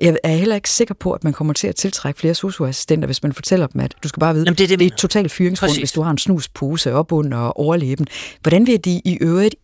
Jeg 0.00 0.16
er 0.24 0.36
heller 0.36 0.54
ikke 0.54 0.70
sikker 0.70 0.94
på, 0.94 1.12
at 1.12 1.24
man 1.24 1.32
kommer 1.32 1.54
til 1.54 1.68
at 1.68 1.76
tiltrække 1.76 2.20
flere 2.20 2.34
socioassistenter, 2.34 3.06
hvis 3.06 3.22
man 3.22 3.32
fortæller 3.32 3.66
dem, 3.66 3.80
at 3.80 3.94
du 4.02 4.08
skal 4.08 4.20
bare 4.20 4.34
vide, 4.34 4.44
Jamen, 4.46 4.58
det 4.58 4.64
er 4.64 4.68
det, 4.68 4.78
det 4.78 4.84
er 4.84 4.90
et 4.90 4.96
totalt 4.96 5.32
fyringsgrund, 5.32 5.68
Præcis. 5.68 5.80
hvis 5.80 5.92
du 5.92 6.02
har 6.02 6.10
en 6.10 6.18
snuspose 6.18 6.92
op 6.92 7.12
under 7.12 7.60
overlæben. 7.60 8.06
Hvordan 8.42 8.66
vil 8.66 8.84
de 8.84 9.00
i 9.04 9.18
øvrigt 9.20 9.54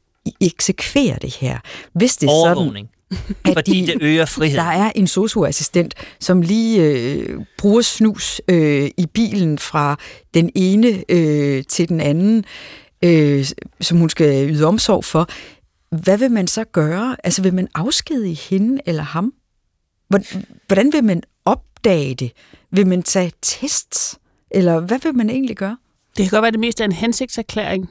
eksekvere 0.40 1.16
det 1.23 1.35
her? 1.35 1.59
Hvis 1.93 2.16
det 2.16 2.27
er 2.27 2.55
sådan, 2.55 2.89
Fordi 3.52 3.80
de- 3.80 3.86
det 3.86 3.98
øger 4.02 4.24
friheden. 4.26 4.59
der 4.64 4.70
er 4.70 4.93
en 4.94 5.06
socioassistent, 5.06 5.94
som 6.20 6.43
lige 6.43 6.82
øh, 6.85 7.40
bruger 7.59 7.80
snus 7.82 8.40
øh, 8.48 8.90
i 8.97 9.06
bilen 9.14 9.59
fra 9.59 9.97
den 10.35 10.51
ene 10.55 11.05
øh, 11.09 11.64
til 11.68 11.89
den 11.89 12.01
anden, 12.01 12.44
øh, 13.05 13.47
som 13.80 13.98
hun 13.98 14.10
skal 14.10 14.51
yde 14.51 14.64
omsorg 14.66 15.05
for. 15.05 15.28
Hvad 16.02 16.18
vil 16.18 16.30
man 16.30 16.47
så 16.47 16.64
gøre? 16.64 17.16
Altså 17.24 17.43
vil 17.43 17.55
man 17.55 17.68
afskedige 17.74 18.35
hende 18.35 18.80
eller 18.86 19.02
ham? 19.02 19.32
Hvor- 20.09 20.20
Hvordan 20.66 20.93
vil 20.93 21.05
man 21.05 21.22
opdage 21.44 22.14
det? 22.14 22.32
Vil 22.72 22.86
man 22.86 23.02
tage 23.02 23.32
tests? 23.43 24.18
Eller 24.51 24.80
hvad 24.80 24.98
vil 25.02 25.14
man 25.14 25.30
egentlig 25.30 25.56
gøre? 25.56 25.76
Det 26.16 26.24
kan 26.24 26.30
godt 26.30 26.43
være, 26.43 26.51
det 26.52 26.60
mest 26.60 26.80
er 26.80 26.85
en 26.85 26.93
hensigtserklæring. 26.93 27.89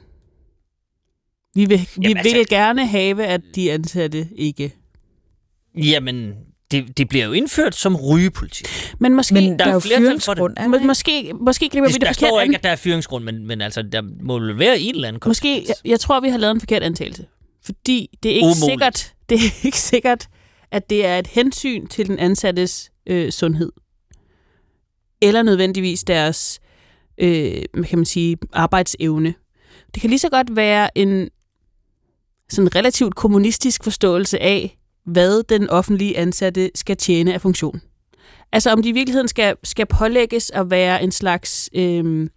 Vi 1.54 1.64
vil, 1.64 1.78
vi 1.78 1.86
Jamen, 2.02 2.16
altså- 2.16 2.36
vil 2.36 2.48
gerne 2.48 2.86
have, 2.86 3.24
at 3.26 3.40
de 3.54 3.72
ansatte 3.72 4.28
ikke... 4.36 4.74
Jamen, 5.84 6.34
det, 6.70 6.98
det 6.98 7.08
bliver 7.08 7.24
jo 7.26 7.32
indført 7.32 7.74
som 7.74 7.96
rygepolitik. 7.96 8.66
Men 8.98 9.14
måske, 9.14 9.34
Men 9.34 9.50
der, 9.50 9.56
der 9.56 9.66
er 9.66 9.72
jo 9.72 9.80
flertal 9.80 10.20
for 10.20 10.34
det. 10.34 10.38
fyringsgrund. 10.40 10.54
er 10.56 10.62
der 10.62 10.68
må, 10.68 10.78
måske, 10.78 11.32
måske 11.40 11.68
griber 11.68 11.86
vi 11.86 11.92
Det, 11.92 12.00
der 12.00 12.06
forkert 12.06 12.16
står 12.16 12.40
an. 12.40 12.44
ikke, 12.46 12.56
at 12.56 12.64
der 12.64 12.70
er 12.70 12.76
fyringsgrund, 12.76 13.24
men, 13.24 13.46
men 13.46 13.60
altså, 13.60 13.82
der 13.82 14.02
må 14.22 14.38
vel 14.38 14.58
være 14.58 14.80
en 14.80 14.94
eller 14.94 15.08
anden 15.08 15.22
Måske, 15.26 15.64
jeg, 15.68 15.74
jeg 15.84 16.00
tror, 16.00 16.20
vi 16.20 16.28
har 16.28 16.38
lavet 16.38 16.54
en 16.54 16.60
forkert 16.60 16.82
antagelse. 16.82 17.26
Fordi 17.64 18.10
det 18.22 18.30
er 18.30 18.34
ikke 18.34 18.44
Umuligt. 18.44 18.64
sikkert, 18.64 19.12
det 19.28 19.36
er 19.38 19.64
ikke 19.66 19.78
sikkert, 19.78 20.28
at 20.70 20.90
det 20.90 21.06
er 21.06 21.18
et 21.18 21.26
hensyn 21.26 21.86
til 21.86 22.06
den 22.06 22.18
ansattes 22.18 22.90
øh, 23.06 23.32
sundhed. 23.32 23.72
Eller 25.22 25.42
nødvendigvis 25.42 26.04
deres, 26.04 26.60
øh, 27.18 27.62
kan 27.88 27.98
man 27.98 28.04
sige, 28.04 28.36
arbejdsevne. 28.52 29.34
Det 29.94 30.00
kan 30.00 30.10
lige 30.10 30.18
så 30.18 30.28
godt 30.28 30.56
være 30.56 30.98
en 30.98 31.28
sådan 32.50 32.74
relativt 32.74 33.14
kommunistisk 33.14 33.84
forståelse 33.84 34.42
af, 34.42 34.78
hvad 35.08 35.42
den 35.42 35.70
offentlige 35.70 36.16
ansatte 36.18 36.70
skal 36.74 36.96
tjene 36.96 37.34
af 37.34 37.40
funktion. 37.40 37.80
Altså 38.52 38.70
om 38.70 38.82
de 38.82 38.88
i 38.88 38.92
virkeligheden 38.92 39.28
skal, 39.28 39.54
skal 39.64 39.86
pålægges 39.86 40.50
at 40.54 40.70
være 40.70 41.02
en 41.02 41.12
slags 41.12 41.70
øh, 41.74 42.28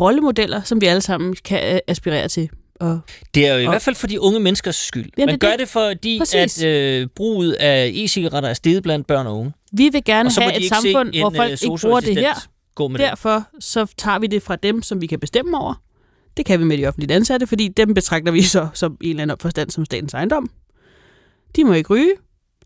rollemodeller, 0.00 0.62
som 0.62 0.80
vi 0.80 0.86
alle 0.86 1.00
sammen 1.02 1.36
kan 1.44 1.74
øh, 1.74 1.80
aspirere 1.86 2.28
til. 2.28 2.48
Og 2.80 3.00
Det 3.34 3.46
er 3.46 3.54
jo 3.54 3.60
i 3.60 3.64
Og- 3.66 3.72
hvert 3.72 3.82
fald 3.82 3.96
for 3.96 4.06
de 4.06 4.20
unge 4.20 4.40
menneskers 4.40 4.76
skyld. 4.76 5.10
Ja, 5.18 5.26
Man 5.26 5.32
det 5.34 5.40
gør 5.40 5.56
det, 5.56 5.68
fordi, 5.68 6.18
Præcis. 6.18 6.62
at 6.62 6.66
øh, 6.68 7.06
bruget 7.16 7.52
af 7.52 7.90
e-cigaretter 7.94 8.48
er 8.48 8.54
steget 8.54 8.82
blandt 8.82 9.06
børn 9.06 9.26
og 9.26 9.38
unge. 9.38 9.52
vi 9.72 9.88
vil 9.88 10.04
gerne 10.04 10.30
have 10.38 10.56
et 10.60 10.68
samfund, 10.68 11.18
hvor 11.20 11.30
en, 11.30 11.36
folk 11.36 11.50
øh, 11.50 11.58
ikke 11.62 11.78
bruger 11.82 12.00
det 12.00 12.16
her. 12.18 12.34
Gå 12.74 12.88
med. 12.88 12.98
Derfor 12.98 13.44
så 13.60 13.86
tager 13.98 14.18
vi 14.18 14.26
det 14.26 14.42
fra 14.42 14.56
dem, 14.56 14.82
som 14.82 15.00
vi 15.00 15.06
kan 15.06 15.20
bestemme 15.20 15.58
over. 15.58 15.74
Det 16.36 16.46
kan 16.46 16.58
vi 16.60 16.64
med 16.64 16.78
de 16.78 16.86
offentlige 16.86 17.16
ansatte, 17.16 17.46
fordi 17.46 17.68
dem 17.68 17.94
betragter 17.94 18.32
vi 18.32 18.42
så 18.42 18.68
som 18.74 18.96
en 19.00 19.10
eller 19.10 19.22
anden 19.22 19.36
forstand 19.40 19.70
som 19.70 19.84
statens 19.84 20.14
ejendom. 20.14 20.50
De 21.56 21.64
må 21.64 21.72
ikke 21.72 21.94
ryge. 21.94 22.12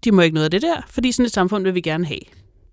De 0.05 0.13
må 0.13 0.23
ikke 0.23 0.35
noget 0.35 0.45
af 0.45 0.51
det 0.51 0.63
der, 0.63 0.83
fordi 0.91 1.13
sådan 1.13 1.27
et 1.27 1.33
samfund 1.33 1.63
vil 1.63 1.75
vi 1.75 1.81
gerne 1.81 2.07
have. 2.07 2.21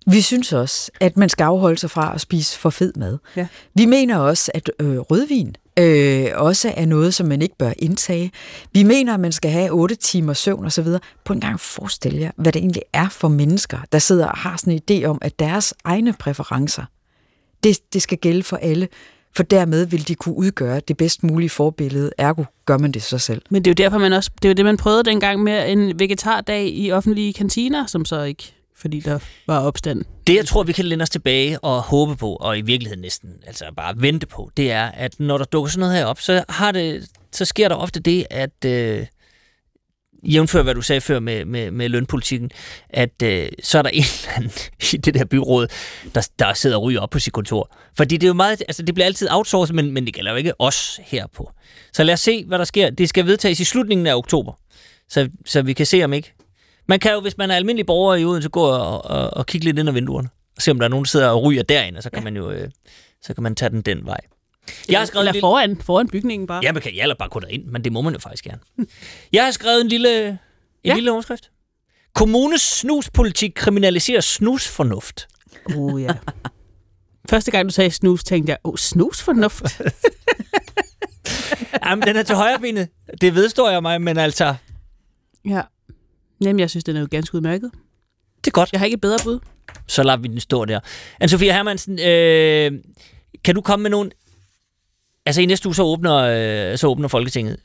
Vi 0.06 0.20
synes 0.20 0.52
også, 0.52 0.90
at 1.00 1.16
man 1.16 1.28
skal 1.28 1.44
afholde 1.44 1.78
sig 1.78 1.90
fra 1.90 2.14
at 2.14 2.20
spise 2.20 2.58
for 2.58 2.70
fed 2.70 2.92
mad. 2.96 3.18
Ja. 3.36 3.46
Vi 3.74 3.86
mener 3.86 4.16
også, 4.16 4.50
at 4.54 4.70
øh, 4.80 4.98
rødvin 4.98 5.56
øh, 5.78 6.26
også 6.34 6.72
er 6.76 6.86
noget, 6.86 7.14
som 7.14 7.26
man 7.26 7.42
ikke 7.42 7.56
bør 7.58 7.72
indtage. 7.78 8.32
Vi 8.72 8.82
mener, 8.82 9.14
at 9.14 9.20
man 9.20 9.32
skal 9.32 9.50
have 9.50 9.70
8 9.70 9.94
timer 9.94 10.32
søvn 10.32 10.64
osv. 10.64 10.86
På 11.24 11.32
en 11.32 11.40
gang 11.40 11.60
forestil 11.60 12.14
jer, 12.14 12.30
hvad 12.36 12.52
det 12.52 12.60
egentlig 12.60 12.82
er 12.92 13.08
for 13.08 13.28
mennesker, 13.28 13.78
der 13.92 13.98
sidder 13.98 14.26
og 14.26 14.38
har 14.38 14.56
sådan 14.56 14.72
en 14.72 14.80
idé 14.90 15.04
om, 15.04 15.18
at 15.20 15.38
deres 15.38 15.74
egne 15.84 16.12
præferencer, 16.12 16.84
det, 17.64 17.78
det 17.92 18.02
skal 18.02 18.18
gælde 18.18 18.42
for 18.42 18.56
alle. 18.56 18.88
For 19.36 19.42
dermed 19.42 19.86
vil 19.86 20.08
de 20.08 20.14
kunne 20.14 20.34
udgøre 20.34 20.80
det 20.88 20.96
bedst 20.96 21.22
mulige 21.22 21.50
forbillede. 21.50 22.10
Ergo 22.18 22.44
gør 22.66 22.78
man 22.78 22.92
det 22.92 23.02
så 23.02 23.18
selv. 23.18 23.42
Men 23.50 23.64
det 23.64 23.70
er 23.70 23.72
jo 23.72 23.84
derfor, 23.84 23.98
man 23.98 24.12
også, 24.12 24.30
det 24.42 24.44
er 24.44 24.48
jo 24.48 24.54
det, 24.54 24.64
man 24.64 24.76
prøvede 24.76 25.04
dengang 25.04 25.42
med 25.42 25.72
en 25.72 25.98
vegetardag 25.98 26.68
i 26.68 26.92
offentlige 26.92 27.32
kantiner, 27.32 27.86
som 27.86 28.04
så 28.04 28.22
ikke, 28.22 28.54
fordi 28.76 29.00
der 29.00 29.18
var 29.46 29.60
opstand. 29.60 30.04
Det, 30.26 30.36
jeg 30.36 30.46
tror, 30.46 30.62
vi 30.62 30.72
kan 30.72 30.84
læne 30.84 31.02
os 31.02 31.10
tilbage 31.10 31.58
og 31.60 31.82
håbe 31.82 32.16
på, 32.16 32.36
og 32.36 32.58
i 32.58 32.60
virkeligheden 32.60 33.02
næsten 33.02 33.30
altså 33.46 33.64
bare 33.76 33.94
vente 33.96 34.26
på, 34.26 34.50
det 34.56 34.72
er, 34.72 34.84
at 34.86 35.20
når 35.20 35.38
der 35.38 35.44
dukker 35.44 35.70
sådan 35.70 35.80
noget 35.80 35.94
her 35.96 36.04
op, 36.04 36.20
så, 36.20 36.44
har 36.48 36.72
det, 36.72 37.08
så 37.32 37.44
sker 37.44 37.68
der 37.68 37.74
ofte 37.74 38.00
det, 38.00 38.26
at 38.30 38.64
øh, 38.66 39.06
jævnfør 40.22 40.62
hvad 40.62 40.74
du 40.74 40.82
sagde 40.82 41.00
før 41.00 41.20
med, 41.20 41.44
med, 41.44 41.70
med 41.70 41.88
lønpolitikken, 41.88 42.50
at 42.90 43.22
øh, 43.24 43.48
så 43.62 43.78
er 43.78 43.82
der 43.82 43.90
en 43.90 44.02
eller 44.02 44.36
anden 44.36 44.50
i 44.94 44.96
det 44.96 45.14
der 45.14 45.24
byråd, 45.24 45.66
der, 46.14 46.28
der 46.38 46.54
sidder 46.54 46.76
og 46.76 46.82
ryger 46.82 47.00
op 47.00 47.10
på 47.10 47.18
sit 47.18 47.32
kontor. 47.32 47.76
Fordi 47.96 48.16
det 48.16 48.26
er 48.26 48.28
jo 48.28 48.34
meget, 48.34 48.62
altså 48.68 48.82
det 48.82 48.94
bliver 48.94 49.06
altid 49.06 49.28
outsourcet, 49.30 49.76
men, 49.76 49.92
men 49.92 50.06
det 50.06 50.14
gælder 50.14 50.30
jo 50.30 50.36
ikke 50.36 50.60
os 50.60 51.00
her 51.04 51.26
på. 51.26 51.50
Så 51.92 52.04
lad 52.04 52.14
os 52.14 52.20
se, 52.20 52.44
hvad 52.44 52.58
der 52.58 52.64
sker. 52.64 52.90
Det 52.90 53.08
skal 53.08 53.26
vedtages 53.26 53.60
i 53.60 53.64
slutningen 53.64 54.06
af 54.06 54.14
oktober, 54.14 54.52
så, 55.08 55.28
så 55.46 55.62
vi 55.62 55.72
kan 55.72 55.86
se 55.86 56.04
om 56.04 56.12
ikke. 56.12 56.32
Man 56.88 57.00
kan 57.00 57.12
jo, 57.12 57.20
hvis 57.20 57.38
man 57.38 57.50
er 57.50 57.56
almindelig 57.56 57.86
borger 57.86 58.16
i 58.16 58.24
Odense, 58.24 58.48
gå 58.48 58.62
og, 58.62 59.04
og, 59.04 59.36
og 59.36 59.46
kigge 59.46 59.64
lidt 59.64 59.78
ind 59.78 59.88
ad 59.88 59.94
vinduerne, 59.94 60.28
og 60.56 60.62
se 60.62 60.70
om 60.70 60.78
der 60.78 60.84
er 60.84 60.90
nogen, 60.90 61.04
der 61.04 61.08
sidder 61.08 61.28
og 61.28 61.42
ryger 61.42 61.62
derinde, 61.62 61.98
og 61.98 62.02
så 62.02 62.10
kan 62.10 62.18
ja. 62.18 62.24
man 62.24 62.36
jo 62.36 62.50
øh, 62.50 62.68
så 63.22 63.34
kan 63.34 63.42
man 63.42 63.54
tage 63.54 63.70
den 63.70 63.82
den 63.82 64.06
vej. 64.06 64.20
Jeg 64.88 65.00
har 65.00 65.06
skrevet 65.06 65.26
en 65.26 65.32
lille... 65.32 65.42
foran, 65.42 65.80
foran 65.82 66.08
bygningen 66.08 66.46
bare. 66.46 66.60
Ja, 66.62 66.72
man 66.72 66.82
kan 66.82 66.92
eller 66.94 67.14
bare 67.14 67.28
gå 67.28 67.40
derind, 67.40 67.64
men 67.64 67.84
det 67.84 67.92
må 67.92 68.00
man 68.00 68.12
jo 68.12 68.18
faktisk 68.18 68.44
gerne. 68.44 68.60
Jeg 69.32 69.44
har 69.44 69.50
skrevet 69.50 69.80
en 69.80 69.88
lille, 69.88 70.28
en 70.28 70.38
ja. 70.84 70.94
Lille 70.94 71.12
overskrift. 71.12 71.50
Kommunes 72.14 72.60
snuspolitik 72.60 73.52
kriminaliserer 73.54 74.20
snusfornuft. 74.20 75.28
Oh, 75.76 76.02
ja. 76.02 76.14
Første 77.30 77.50
gang, 77.50 77.68
du 77.68 77.72
sagde 77.72 77.90
snus, 77.90 78.24
tænkte 78.24 78.50
jeg, 78.50 78.58
åh, 78.64 78.72
oh, 78.72 78.76
snus 78.76 79.22
fornuft. 79.22 79.62
Jamen, 81.86 82.02
den 82.02 82.16
er 82.16 82.22
til 82.22 82.36
højrebenet. 82.36 82.88
Det 83.20 83.34
vedstår 83.34 83.70
jeg 83.70 83.82
mig, 83.82 84.00
men 84.00 84.18
altså, 84.18 84.54
ja. 85.44 85.62
Jamen, 86.40 86.60
jeg 86.60 86.70
synes, 86.70 86.84
den 86.84 86.96
er 86.96 87.00
jo 87.00 87.08
ganske 87.10 87.34
udmærket. 87.34 87.70
det 88.44 88.46
er 88.46 88.50
godt. 88.50 88.72
Jeg 88.72 88.80
har 88.80 88.84
ikke 88.84 88.94
et 88.94 89.00
bedre 89.00 89.18
bud. 89.24 89.38
Så 89.86 90.02
lader 90.02 90.18
vi 90.18 90.28
den 90.28 90.40
stå 90.40 90.64
der. 90.64 90.80
Anne-Sophia 91.24 91.52
Hermansen, 91.52 91.98
øh, 91.98 92.72
kan 93.44 93.54
du 93.54 93.60
komme 93.60 93.82
med 93.82 93.90
nogen... 93.90 94.12
Altså 95.26 95.40
i 95.40 95.46
næste 95.46 95.68
uge, 95.68 95.74
så 95.74 95.82
åbner, 95.82 96.16
øh, 96.16 96.78
så 96.78 96.86
åbner 96.86 97.08
Folketinget. 97.08 97.56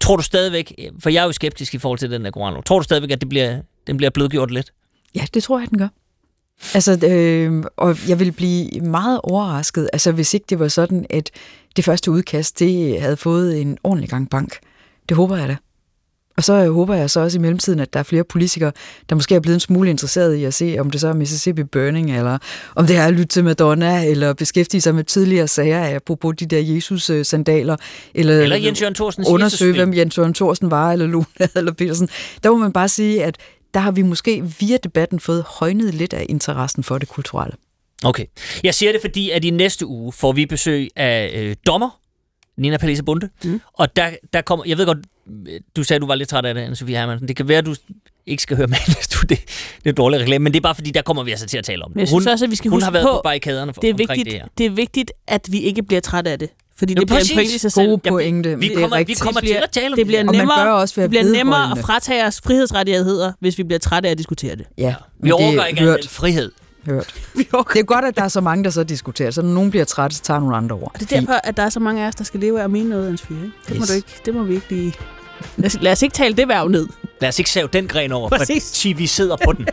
Tror 0.00 0.16
du 0.16 0.22
stadigvæk, 0.22 0.74
for 0.98 1.10
jeg 1.10 1.20
er 1.20 1.24
jo 1.24 1.32
skeptisk 1.32 1.74
i 1.74 1.78
forhold 1.78 1.98
til 1.98 2.10
den 2.10 2.24
der 2.24 2.30
koranlov, 2.30 2.62
tror 2.62 2.78
du 2.78 2.84
stadigvæk, 2.84 3.10
at 3.10 3.20
det 3.20 3.28
bliver, 3.28 3.60
den 3.86 3.96
bliver 3.96 4.10
blødgjort 4.10 4.50
lidt? 4.50 4.72
Ja, 5.14 5.26
det 5.34 5.42
tror 5.42 5.58
jeg, 5.58 5.70
den 5.70 5.78
gør. 5.78 5.88
Altså, 6.74 7.06
øh, 7.06 7.64
og 7.76 8.08
jeg 8.08 8.20
vil 8.20 8.32
blive 8.32 8.80
meget 8.80 9.20
overrasket, 9.22 9.90
altså 9.92 10.12
hvis 10.12 10.34
ikke 10.34 10.46
det 10.48 10.58
var 10.58 10.68
sådan, 10.68 11.06
at 11.10 11.30
det 11.76 11.84
første 11.84 12.10
udkast, 12.10 12.58
det 12.58 13.00
havde 13.00 13.16
fået 13.16 13.60
en 13.60 13.78
ordentlig 13.84 14.10
gang 14.10 14.30
bank. 14.30 14.58
Det 15.08 15.16
håber 15.16 15.36
jeg 15.36 15.48
da. 15.48 15.56
Og 16.36 16.44
så 16.44 16.70
håber 16.72 16.94
jeg 16.94 17.10
så 17.10 17.20
også 17.20 17.38
i 17.38 17.40
mellemtiden, 17.40 17.80
at 17.80 17.92
der 17.92 17.98
er 17.98 18.02
flere 18.04 18.24
politikere, 18.24 18.72
der 19.08 19.14
måske 19.14 19.34
er 19.34 19.40
blevet 19.40 19.54
en 19.54 19.60
smule 19.60 19.90
interesseret 19.90 20.34
i 20.34 20.44
at 20.44 20.54
se, 20.54 20.76
om 20.80 20.90
det 20.90 21.00
så 21.00 21.08
er 21.08 21.12
Mississippi 21.12 21.62
Burning, 21.64 22.16
eller 22.16 22.38
om 22.76 22.86
det 22.86 22.96
er 22.96 23.06
at 23.06 23.12
lytte 23.12 23.26
til 23.26 23.44
Madonna, 23.44 24.04
eller 24.04 24.32
beskæftige 24.32 24.80
sig 24.80 24.94
med 24.94 25.04
tidligere 25.04 25.48
sager, 25.48 25.96
apropos 25.96 26.34
de 26.38 26.46
der 26.46 26.58
Jesus-sandaler, 26.58 27.76
eller, 28.14 28.40
Eller 28.42 28.56
Jens 28.56 28.80
Jørgen 28.80 28.94
Thorsens 28.94 29.28
undersøge, 29.28 29.68
Jesus-film. 29.68 29.88
hvem 29.90 29.98
Jens 29.98 30.18
Jørgen 30.18 30.34
Thorsen 30.34 30.70
var, 30.70 30.92
eller 30.92 31.06
Luna, 31.06 31.26
eller 31.56 31.72
Petersen. 31.72 32.08
Der 32.42 32.50
må 32.50 32.56
man 32.56 32.72
bare 32.72 32.88
sige, 32.88 33.24
at 33.24 33.36
der 33.74 33.80
har 33.80 33.90
vi 33.90 34.02
måske 34.02 34.42
via 34.60 34.76
debatten 34.84 35.20
fået 35.20 35.44
højnet 35.48 35.94
lidt 35.94 36.12
af 36.12 36.26
interessen 36.28 36.82
for 36.84 36.98
det 36.98 37.08
kulturelle. 37.08 37.56
Okay. 38.04 38.24
Jeg 38.64 38.74
siger 38.74 38.92
det, 38.92 39.00
fordi 39.00 39.30
at 39.30 39.44
i 39.44 39.50
næste 39.50 39.86
uge 39.86 40.12
får 40.12 40.32
vi 40.32 40.46
besøg 40.46 40.88
af 40.96 41.32
øh, 41.42 41.56
dommer, 41.66 41.98
Nina 42.56 42.76
Palisa 42.76 43.02
Bunde. 43.02 43.28
Mm. 43.44 43.60
Og 43.74 43.96
der, 43.96 44.10
der 44.32 44.40
kommer, 44.40 44.64
jeg 44.68 44.78
ved 44.78 44.86
godt, 44.86 44.98
du 45.76 45.82
sagde, 45.84 46.00
du 46.00 46.06
var 46.06 46.14
lidt 46.14 46.28
træt 46.28 46.44
af 46.44 46.54
det, 46.54 46.66
Anne-Sophie 46.68 46.88
Hermansen. 46.90 47.28
Det 47.28 47.36
kan 47.36 47.48
være, 47.48 47.62
du 47.62 47.74
ikke 48.26 48.42
skal 48.42 48.56
høre 48.56 48.66
med 48.66 48.76
næste 48.96 49.16
uge. 49.18 49.28
Det, 49.28 49.38
det 49.84 49.90
er 49.90 49.94
dårlig 49.94 50.20
reklame, 50.20 50.42
men 50.42 50.52
det 50.52 50.56
er 50.58 50.62
bare 50.62 50.74
fordi, 50.74 50.90
der 50.90 51.02
kommer 51.02 51.22
vi 51.22 51.30
altså 51.30 51.46
til 51.46 51.58
at 51.58 51.64
tale 51.64 51.84
om 51.84 51.90
det. 51.90 51.94
Men 51.96 52.00
jeg 52.00 52.08
synes 52.08 52.26
også, 52.26 52.44
at 52.44 52.50
vi 52.50 52.56
skal 52.56 52.68
hun 52.68 52.76
huske 52.76 52.84
har 52.84 52.90
været 52.92 53.04
på, 53.04 53.12
på 53.12 53.20
barrikaderne 53.24 53.74
for, 53.74 53.80
det 53.80 53.90
er, 53.90 53.94
omkring 53.94 54.08
vigtigt, 54.10 54.24
det 54.32 54.40
her. 54.40 54.46
det 54.58 54.66
er 54.66 54.70
vigtigt, 54.70 55.12
at 55.26 55.46
vi 55.50 55.58
ikke 55.60 55.82
bliver 55.82 56.00
trætte 56.00 56.30
af 56.30 56.38
det. 56.38 56.48
Fordi 56.76 56.92
Jo, 56.94 57.00
det 57.00 57.06
bliver 57.06 57.18
præcis. 57.18 57.30
en 57.30 57.36
pointe 57.36 57.54
i 57.54 57.58
sig 57.58 57.72
selv. 57.72 57.88
Gode 57.88 57.98
pointe. 58.08 58.58
Vi 58.58 58.68
det 58.68 58.76
er 58.76 58.80
kommer, 58.80 59.04
vi 59.04 59.14
kommer 59.14 59.40
Det 59.40 59.48
til 59.48 59.52
bliver- 59.54 59.62
at 59.62 59.70
tale 59.70 59.86
om 59.88 59.96
Det 59.96 60.06
bliver 60.06 60.20
her. 60.20 60.28
Og 60.28 60.34
man 60.34 60.40
nemmere, 60.40 60.64
bør 60.64 60.70
også 60.70 60.94
være 60.94 61.02
det 61.02 61.10
bliver 61.10 61.24
nemmere 61.32 61.70
at 61.72 61.78
fratage 61.78 62.26
os 62.26 62.40
frihedsrettigheder, 62.44 63.32
hvis 63.40 63.58
vi 63.58 63.62
bliver 63.62 63.78
trætte 63.78 64.08
af 64.08 64.12
at 64.12 64.18
diskutere 64.18 64.56
det. 64.56 64.66
Ja, 64.78 64.94
Vi 65.20 65.26
det 65.26 65.32
overgår 65.32 65.62
er 65.62 65.66
ikke 65.66 65.80
andet 65.80 65.94
end 66.00 66.08
frihed. 66.08 66.52
Hørt. 66.86 67.14
Det 67.36 67.80
er 67.80 67.82
godt, 67.82 68.04
at 68.04 68.16
der 68.16 68.22
er 68.22 68.28
så 68.28 68.40
mange, 68.40 68.64
der 68.64 68.70
så 68.70 68.84
diskuterer. 68.84 69.30
Så 69.30 69.42
når 69.42 69.50
nogen 69.52 69.70
bliver 69.70 69.84
trætte, 69.84 70.16
så 70.16 70.22
tager 70.22 70.40
nogle 70.40 70.56
andre 70.56 70.76
over. 70.76 70.88
Og 70.94 71.00
det 71.00 71.12
er 71.12 71.20
derfor, 71.20 71.32
at 71.44 71.56
der 71.56 71.62
er 71.62 71.68
så 71.68 71.80
mange 71.80 72.02
af 72.04 72.08
os, 72.08 72.14
der 72.14 72.24
skal 72.24 72.40
leve 72.40 72.60
af 72.60 72.64
at 72.64 72.70
mene 72.70 72.88
noget, 72.88 73.06
Hans 73.06 73.22
Fie. 73.22 73.36
Det, 73.68 73.76
må 73.76 73.82
Yes. 73.82 73.88
du 73.88 73.94
ikke, 73.94 74.08
det 74.26 74.34
må 74.34 74.42
vi 74.42 74.54
ikke 74.54 74.66
lige... 74.70 74.94
Lad 75.56 75.66
os, 75.66 75.76
lad 75.80 75.92
os 75.92 76.02
ikke 76.02 76.14
tale 76.14 76.34
det 76.36 76.48
værv 76.48 76.68
ned. 76.68 76.88
Lad 77.20 77.28
os 77.28 77.38
ikke 77.38 77.50
save 77.50 77.68
den 77.72 77.88
gren 77.88 78.12
over, 78.12 78.28
Præcis. 78.28 78.82
for 78.82 78.94
vi 78.96 79.06
sidder 79.06 79.36
på 79.44 79.52
den. 79.52 79.66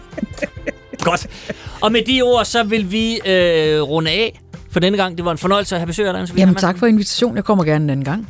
Godt. 1.04 1.28
Og 1.82 1.92
med 1.92 2.02
de 2.08 2.22
ord, 2.22 2.46
så 2.46 2.64
vil 2.64 2.92
vi 2.92 3.14
øh, 3.26 3.82
runde 3.82 4.12
af 4.12 4.40
for 4.72 4.80
denne 4.80 4.98
gang. 4.98 5.18
Det 5.18 5.26
var 5.26 5.32
en 5.32 5.38
fornøjelse 5.38 5.76
at 5.76 5.80
have 5.80 5.88
besøg 5.88 6.08
af 6.08 6.14
dig, 6.28 6.38
Jamen 6.38 6.56
tak 6.56 6.78
for 6.78 6.88
invitationen. 6.88 7.36
Jeg 7.36 7.44
kommer 7.44 7.64
gerne 7.64 7.84
en 7.84 7.90
anden 7.90 8.06
gang. 8.06 8.30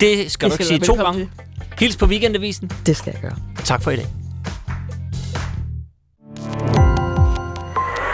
Det 0.00 0.30
skal 0.30 0.50
Det 0.50 0.58
du 0.58 0.62
ikke 0.62 0.68
sige 0.68 0.96
to 0.96 1.04
gange. 1.04 1.30
Hils 1.78 1.96
på 1.96 2.06
weekendavisen. 2.06 2.70
Det 2.86 2.96
skal 2.96 3.10
jeg 3.14 3.22
gøre. 3.22 3.36
Tak 3.64 3.82
for 3.82 3.90
i 3.90 3.96
dag. 3.96 4.06